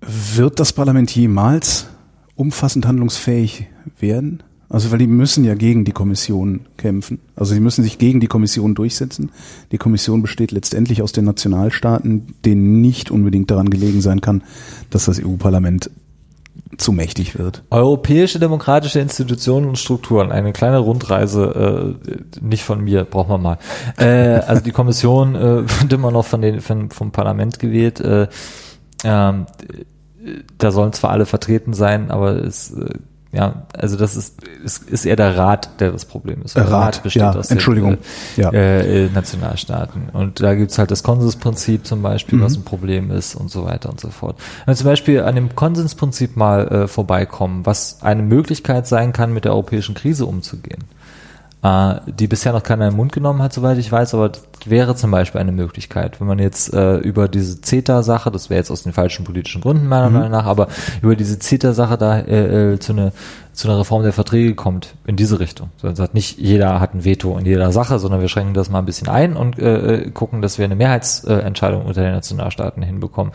Wird 0.00 0.58
das 0.58 0.72
Parlament 0.72 1.14
jemals 1.14 1.88
umfassend 2.34 2.86
handlungsfähig 2.86 3.66
werden? 3.98 4.42
Also, 4.68 4.90
weil 4.90 4.98
die 4.98 5.06
müssen 5.06 5.44
ja 5.44 5.54
gegen 5.54 5.84
die 5.84 5.92
Kommission 5.92 6.60
kämpfen. 6.78 7.18
Also, 7.36 7.52
sie 7.52 7.60
müssen 7.60 7.84
sich 7.84 7.98
gegen 7.98 8.20
die 8.20 8.26
Kommission 8.26 8.74
durchsetzen. 8.74 9.30
Die 9.70 9.76
Kommission 9.76 10.22
besteht 10.22 10.50
letztendlich 10.50 11.02
aus 11.02 11.12
den 11.12 11.26
Nationalstaaten, 11.26 12.34
denen 12.46 12.80
nicht 12.80 13.10
unbedingt 13.10 13.50
daran 13.50 13.68
gelegen 13.68 14.00
sein 14.00 14.22
kann, 14.22 14.42
dass 14.88 15.04
das 15.04 15.22
EU-Parlament 15.22 15.90
zu 16.78 16.92
mächtig 16.92 17.38
wird. 17.38 17.62
Europäische 17.70 18.38
demokratische 18.38 19.00
Institutionen 19.00 19.68
und 19.68 19.78
Strukturen. 19.78 20.32
Eine 20.32 20.52
kleine 20.52 20.78
Rundreise, 20.78 21.98
äh, 22.06 22.40
nicht 22.44 22.64
von 22.64 22.82
mir, 22.82 23.04
braucht 23.04 23.28
man 23.28 23.42
mal. 23.42 23.58
Äh, 23.98 24.40
also 24.46 24.62
die 24.62 24.72
Kommission 24.72 25.34
äh, 25.34 25.68
wird 25.80 25.92
immer 25.92 26.10
noch 26.10 26.24
von 26.24 26.40
den, 26.40 26.60
von, 26.60 26.90
vom 26.90 27.12
Parlament 27.12 27.58
gewählt. 27.58 28.00
Äh, 28.00 28.28
ähm, 29.04 29.46
da 30.58 30.70
sollen 30.70 30.92
zwar 30.92 31.10
alle 31.10 31.26
vertreten 31.26 31.74
sein, 31.74 32.10
aber 32.10 32.36
es, 32.44 32.70
äh, 32.72 32.90
ja, 33.34 33.62
also 33.78 33.96
das 33.96 34.14
ist, 34.14 34.42
ist, 34.62 34.90
ist 34.90 35.06
eher 35.06 35.16
der 35.16 35.36
Rat, 35.38 35.80
der 35.80 35.90
das 35.90 36.04
Problem 36.04 36.42
ist. 36.42 36.54
Der 36.54 36.70
Rat, 36.70 37.00
ja, 37.14 37.34
Entschuldigung. 37.48 37.96
Den, 38.36 38.42
Ja. 38.44 38.50
äh, 38.52 39.06
äh, 39.06 39.08
Nationalstaaten. 39.10 40.10
Und 40.12 40.42
da 40.42 40.54
gibt's 40.54 40.76
halt 40.78 40.90
das 40.90 41.02
Konsensprinzip 41.02 41.86
zum 41.86 42.02
Beispiel, 42.02 42.38
Mhm. 42.38 42.42
was 42.42 42.56
ein 42.56 42.64
Problem 42.64 43.10
ist 43.10 43.34
und 43.34 43.50
so 43.50 43.64
weiter 43.64 43.88
und 43.88 43.98
so 44.00 44.10
fort. 44.10 44.36
Wenn 44.66 44.72
wir 44.72 44.76
zum 44.76 44.86
Beispiel 44.86 45.22
an 45.22 45.34
dem 45.34 45.54
Konsensprinzip 45.56 46.36
mal 46.36 46.68
äh, 46.68 46.88
vorbeikommen, 46.88 47.64
was 47.64 48.02
eine 48.02 48.22
Möglichkeit 48.22 48.86
sein 48.86 49.14
kann, 49.14 49.32
mit 49.32 49.46
der 49.46 49.52
europäischen 49.52 49.94
Krise 49.94 50.26
umzugehen, 50.26 50.84
äh, 51.62 51.94
die 52.06 52.26
bisher 52.26 52.52
noch 52.52 52.62
keiner 52.62 52.86
in 52.86 52.92
den 52.92 52.96
Mund 52.96 53.12
genommen 53.12 53.40
hat, 53.42 53.52
soweit 53.52 53.78
ich 53.78 53.90
weiß, 53.90 54.14
aber 54.14 54.30
das 54.30 54.42
wäre 54.66 54.96
zum 54.96 55.10
Beispiel 55.10 55.40
eine 55.40 55.52
Möglichkeit, 55.52 56.20
wenn 56.20 56.26
man 56.26 56.38
jetzt 56.38 56.72
äh, 56.72 56.96
über 56.96 57.28
diese 57.28 57.60
CETA-Sache, 57.60 58.30
das 58.30 58.50
wäre 58.50 58.58
jetzt 58.58 58.70
aus 58.70 58.82
den 58.82 58.92
falschen 58.92 59.24
politischen 59.24 59.60
Gründen 59.60 59.86
meiner 59.86 60.08
Mhm. 60.08 60.14
Meinung 60.14 60.30
nach, 60.32 60.46
aber 60.46 60.68
über 61.02 61.14
diese 61.16 61.38
CETA-Sache 61.38 61.96
da 61.98 62.18
äh, 62.18 62.72
äh, 62.72 62.78
zu 62.78 62.92
einer 62.92 63.12
zu 63.52 63.68
einer 63.68 63.78
Reform 63.78 64.02
der 64.02 64.14
Verträge 64.14 64.54
kommt 64.54 64.94
in 65.06 65.16
diese 65.16 65.38
Richtung. 65.38 65.68
So, 65.76 65.86
das 65.86 65.98
hat 66.00 66.14
nicht 66.14 66.38
jeder 66.38 66.80
hat 66.80 66.94
ein 66.94 67.04
Veto 67.04 67.36
in 67.36 67.44
jeder 67.44 67.70
Sache, 67.70 67.98
sondern 67.98 68.22
wir 68.22 68.28
schränken 68.28 68.54
das 68.54 68.70
mal 68.70 68.78
ein 68.78 68.86
bisschen 68.86 69.08
ein 69.08 69.36
und 69.36 69.58
äh, 69.58 70.04
äh, 70.04 70.10
gucken, 70.10 70.40
dass 70.40 70.56
wir 70.56 70.64
eine 70.64 70.74
Mehrheitsentscheidung 70.74 71.84
unter 71.84 72.00
den 72.00 72.12
Nationalstaaten 72.12 72.82
hinbekommen. 72.82 73.34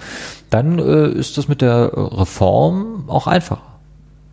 Dann 0.49 0.79
äh, 0.79 1.07
ist 1.09 1.37
das 1.37 1.47
mit 1.47 1.61
der 1.61 1.91
Reform 1.93 3.03
auch 3.07 3.27
einfacher. 3.27 3.61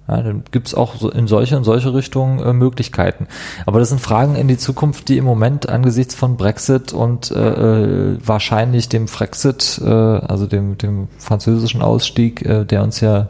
Ja, 0.07 0.21
dann 0.21 0.45
gibt's 0.51 0.75
auch 0.75 0.97
so 0.97 1.11
in 1.11 1.27
solche 1.27 1.57
und 1.57 1.65
solche 1.65 1.95
Richtungen 1.95 2.39
äh, 2.39 2.53
Möglichkeiten. 2.53 3.27
Aber 3.65 3.79
das 3.79 3.89
sind 3.89 4.03
Fragen 4.03 4.37
in 4.37 4.49
die 4.49 4.59
Zukunft, 4.59 5.09
die 5.09 5.17
im 5.17 5.25
Moment 5.25 5.69
angesichts 5.71 6.15
von 6.15 6.37
Brexit 6.37 6.93
und 6.93 7.31
äh, 7.31 8.13
äh, 8.13 8.19
wahrscheinlich 8.23 8.91
dem 8.91 9.09
Frexit, 9.09 9.81
äh, 9.83 9.89
also 9.89 10.47
dem, 10.47 10.77
dem 10.77 11.09
französischen 11.17 11.81
Ausstieg, 11.81 12.45
äh, 12.45 12.67
der 12.67 12.83
uns 12.83 13.01
ja 13.01 13.29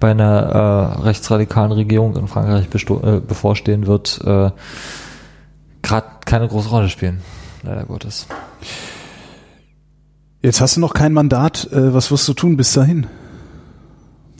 bei 0.00 0.10
einer 0.10 0.96
äh, 0.98 1.02
rechtsradikalen 1.02 1.70
Regierung 1.70 2.16
in 2.16 2.26
Frankreich 2.26 2.66
besto- 2.66 3.18
äh, 3.18 3.20
bevorstehen 3.20 3.86
wird, 3.86 4.20
äh, 4.24 4.50
gerade 5.82 6.06
keine 6.24 6.48
große 6.48 6.70
Rolle 6.70 6.88
spielen. 6.88 7.20
Leider 7.62 7.84
Gottes. 7.84 8.26
Jetzt 10.42 10.60
hast 10.60 10.76
du 10.76 10.80
noch 10.80 10.94
kein 10.94 11.12
Mandat. 11.12 11.68
Äh, 11.72 11.94
was 11.94 12.10
wirst 12.10 12.26
du 12.26 12.32
tun 12.34 12.56
bis 12.56 12.72
dahin? 12.72 13.06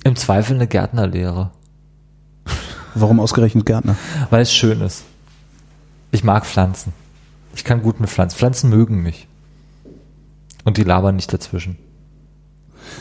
Im 0.05 0.16
Zweifel 0.16 0.55
eine 0.55 0.66
Gärtnerlehre, 0.66 1.50
Warum 3.00 3.20
ausgerechnet 3.20 3.66
Gärtner? 3.66 3.96
weil 4.30 4.42
es 4.42 4.52
schön 4.52 4.80
ist. 4.80 5.04
Ich 6.10 6.24
mag 6.24 6.46
Pflanzen. 6.46 6.92
Ich 7.54 7.64
kann 7.64 7.82
gut 7.82 8.00
mit 8.00 8.08
Pflanzen. 8.10 8.36
Pflanzen 8.36 8.70
mögen 8.70 9.02
mich. 9.02 9.26
Und 10.64 10.76
die 10.76 10.84
labern 10.84 11.16
nicht 11.16 11.32
dazwischen. 11.32 11.78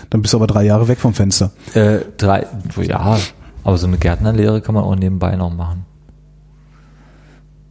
Dann 0.09 0.21
bist 0.21 0.33
du 0.33 0.37
aber 0.37 0.47
drei 0.47 0.63
Jahre 0.63 0.87
weg 0.87 0.99
vom 0.99 1.13
Fenster. 1.13 1.51
Äh, 1.73 1.99
drei, 2.17 2.45
ja, 2.81 3.17
Aber 3.63 3.77
so 3.77 3.87
eine 3.87 3.97
Gärtnerlehre 3.97 4.61
kann 4.61 4.75
man 4.75 4.83
auch 4.83 4.95
nebenbei 4.95 5.35
noch 5.35 5.53
machen. 5.53 5.85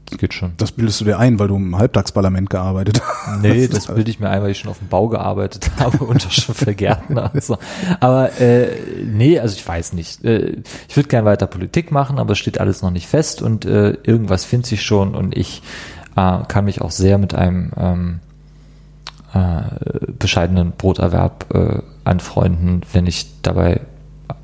Das 0.08 0.18
geht 0.18 0.34
schon. 0.34 0.52
Das 0.56 0.72
bildest 0.72 1.00
du 1.00 1.04
dir 1.04 1.18
ein, 1.18 1.38
weil 1.38 1.48
du 1.48 1.56
im 1.56 1.76
Halbtagsparlament 1.76 2.48
gearbeitet 2.48 3.02
hast. 3.02 3.42
Nee, 3.42 3.66
das 3.66 3.88
bilde 3.88 4.10
ich 4.10 4.20
mir 4.20 4.30
ein, 4.30 4.42
weil 4.42 4.52
ich 4.52 4.58
schon 4.58 4.70
auf 4.70 4.78
dem 4.78 4.88
Bau 4.88 5.08
gearbeitet 5.08 5.70
habe 5.78 6.04
und 6.04 6.22
schon 6.22 6.54
für 6.54 6.74
Gärtner. 6.74 7.30
Also. 7.34 7.58
Aber 8.00 8.40
äh, 8.40 8.68
nee, 9.04 9.38
also 9.40 9.54
ich 9.54 9.66
weiß 9.66 9.94
nicht. 9.94 10.24
Äh, 10.24 10.62
ich 10.88 10.96
würde 10.96 11.08
gern 11.08 11.24
weiter 11.24 11.46
Politik 11.46 11.90
machen, 11.90 12.18
aber 12.18 12.32
es 12.32 12.38
steht 12.38 12.60
alles 12.60 12.82
noch 12.82 12.90
nicht 12.90 13.08
fest 13.08 13.42
und 13.42 13.64
äh, 13.64 13.90
irgendwas 14.04 14.44
findet 14.44 14.66
sich 14.66 14.82
schon 14.82 15.14
und 15.14 15.36
ich 15.36 15.62
äh, 16.14 16.38
kann 16.46 16.64
mich 16.64 16.80
auch 16.80 16.92
sehr 16.92 17.18
mit 17.18 17.34
einem 17.34 17.72
ähm, 17.76 18.20
äh, 19.34 20.12
bescheidenen 20.18 20.72
Broterwerb 20.72 21.46
äh, 21.52 21.82
anfreunden, 22.04 22.82
wenn 22.92 23.06
ich 23.06 23.42
dabei 23.42 23.80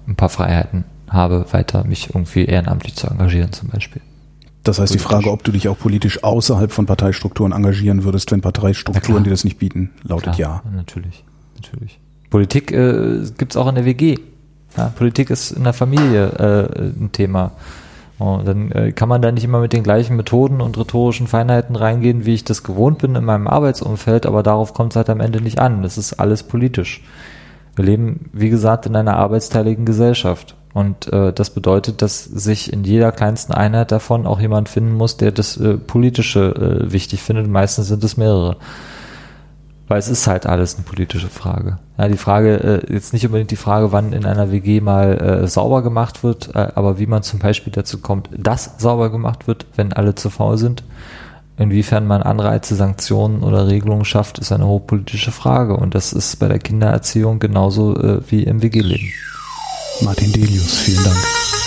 ein 0.07 0.17
paar 0.17 0.29
Freiheiten 0.29 0.85
habe, 1.09 1.47
weiter 1.53 1.85
mich 1.85 2.11
irgendwie 2.11 2.45
ehrenamtlich 2.45 2.97
zu 2.97 3.07
engagieren 3.07 3.53
zum 3.53 3.69
Beispiel. 3.69 4.03
Das 4.63 4.79
heißt, 4.79 4.93
politisch. 4.93 5.09
die 5.09 5.15
Frage, 5.15 5.31
ob 5.31 5.43
du 5.45 5.53
dich 5.53 5.69
auch 5.69 5.79
politisch 5.79 6.23
außerhalb 6.23 6.71
von 6.71 6.87
Parteistrukturen 6.87 7.53
engagieren 7.53 8.05
würdest, 8.05 8.31
wenn 8.31 8.41
Parteistrukturen, 8.41 9.25
die 9.25 9.31
das 9.31 9.45
nicht 9.45 9.59
bieten, 9.59 9.91
lautet 10.03 10.35
Klar, 10.35 10.63
ja. 10.65 10.71
Natürlich, 10.77 11.25
natürlich. 11.57 11.99
Politik 12.31 12.73
äh, 12.73 13.21
gibt 13.37 13.57
auch 13.57 13.69
in 13.69 13.75
der 13.75 13.85
WG. 13.85 14.19
Ja, 14.77 14.89
Politik 14.89 15.31
ist 15.31 15.51
in 15.51 15.65
der 15.65 15.73
Familie 15.73 16.29
äh, 16.29 16.89
ein 16.89 17.11
Thema. 17.13 17.53
Und 18.19 18.47
dann 18.47 18.71
äh, 18.71 18.93
kann 18.93 19.09
man 19.09 19.21
da 19.21 19.33
nicht 19.33 19.45
immer 19.45 19.61
mit 19.61 19.73
den 19.73 19.83
gleichen 19.83 20.17
Methoden 20.17 20.61
und 20.61 20.79
rhetorischen 20.79 21.27
Feinheiten 21.27 21.75
reingehen, 21.75 22.25
wie 22.25 22.35
ich 22.35 22.45
das 22.45 22.63
gewohnt 22.63 22.99
bin 22.99 23.17
in 23.17 23.25
meinem 23.25 23.49
Arbeitsumfeld, 23.49 24.27
aber 24.27 24.43
darauf 24.43 24.75
kommt 24.75 24.93
es 24.93 24.97
halt 24.97 25.11
am 25.11 25.21
Ende 25.21 25.41
nicht 25.41 25.59
an. 25.59 25.83
Das 25.83 25.99
ist 25.99 26.15
alles 26.15 26.45
politisch. 26.45 27.03
Wir 27.75 27.85
leben, 27.85 28.31
wie 28.33 28.51
gesagt, 28.51 28.87
in 28.87 28.95
einer 28.95 29.17
arbeitsteiligen 29.17 29.85
Gesellschaft. 29.85 30.55
Und 30.75 31.13
äh, 31.13 31.33
das 31.33 31.51
bedeutet, 31.51 32.01
dass 32.01 32.25
sich 32.25 32.73
in 32.73 32.85
jeder 32.85 33.13
kleinsten 33.13 33.53
Einheit 33.53 33.93
davon 33.93 34.27
auch 34.27 34.41
jemand 34.41 34.69
finden 34.69 34.95
muss, 34.95 35.19
der 35.19 35.31
das 35.31 35.57
äh, 35.59 35.77
Politische 35.77 36.81
äh, 36.87 36.93
wichtig 36.93 37.23
findet. 37.23 37.47
Meistens 37.47 37.89
sind 37.89 38.03
es 38.05 38.17
mehrere. 38.17 38.57
Weil 39.89 39.99
es 39.99 40.09
ist 40.09 40.27
halt 40.27 40.47
alles 40.47 40.77
eine 40.77 40.85
politische 40.85 41.29
Frage. 41.29 41.79
Ja, 41.99 42.09
die 42.09 42.17
Frage, 42.17 42.83
äh, 42.89 42.93
jetzt 42.93 43.13
nicht 43.13 43.27
unbedingt 43.27 43.51
die 43.51 43.57
Frage, 43.57 43.93
wann 43.93 44.15
in 44.15 44.25
einer 44.25 44.51
WG 44.51 44.81
mal 44.81 45.43
äh, 45.43 45.47
sauber 45.47 45.83
gemacht 45.83 46.25
wird, 46.25 46.55
äh, 46.55 46.69
aber 46.75 46.99
wie 46.99 47.07
man 47.07 47.23
zum 47.23 47.41
Beispiel 47.41 47.73
dazu 47.73 47.99
kommt, 47.99 48.31
dass 48.35 48.79
sauber 48.79 49.11
gemacht 49.11 49.47
wird, 49.47 49.67
wenn 49.77 49.93
alle 49.93 50.15
zu 50.15 50.31
faul 50.31 50.57
sind. 50.57 50.85
Inwiefern 51.59 52.07
man 52.07 52.23
Anreize, 52.23 52.77
Sanktionen 52.77 53.43
oder 53.43 53.69
Regelungen 53.69 54.07
schafft, 54.07 54.39
ist 54.39 54.53
eine 54.53 54.67
hochpolitische 54.67 55.33
Frage. 55.33 55.77
Und 55.77 55.95
das 55.95 56.15
ist 56.15 56.39
bei 56.39 56.49
der 56.49 56.59
Kindererziehung 56.59 57.41
genauso 57.41 57.95
äh, 57.95 58.21
wie 58.31 58.45
im 58.45 58.63
WG-Leben. 58.63 59.13
Martin 60.01 60.33
Delius, 60.33 60.79
vielen 60.81 61.05
Dank. 61.05 61.62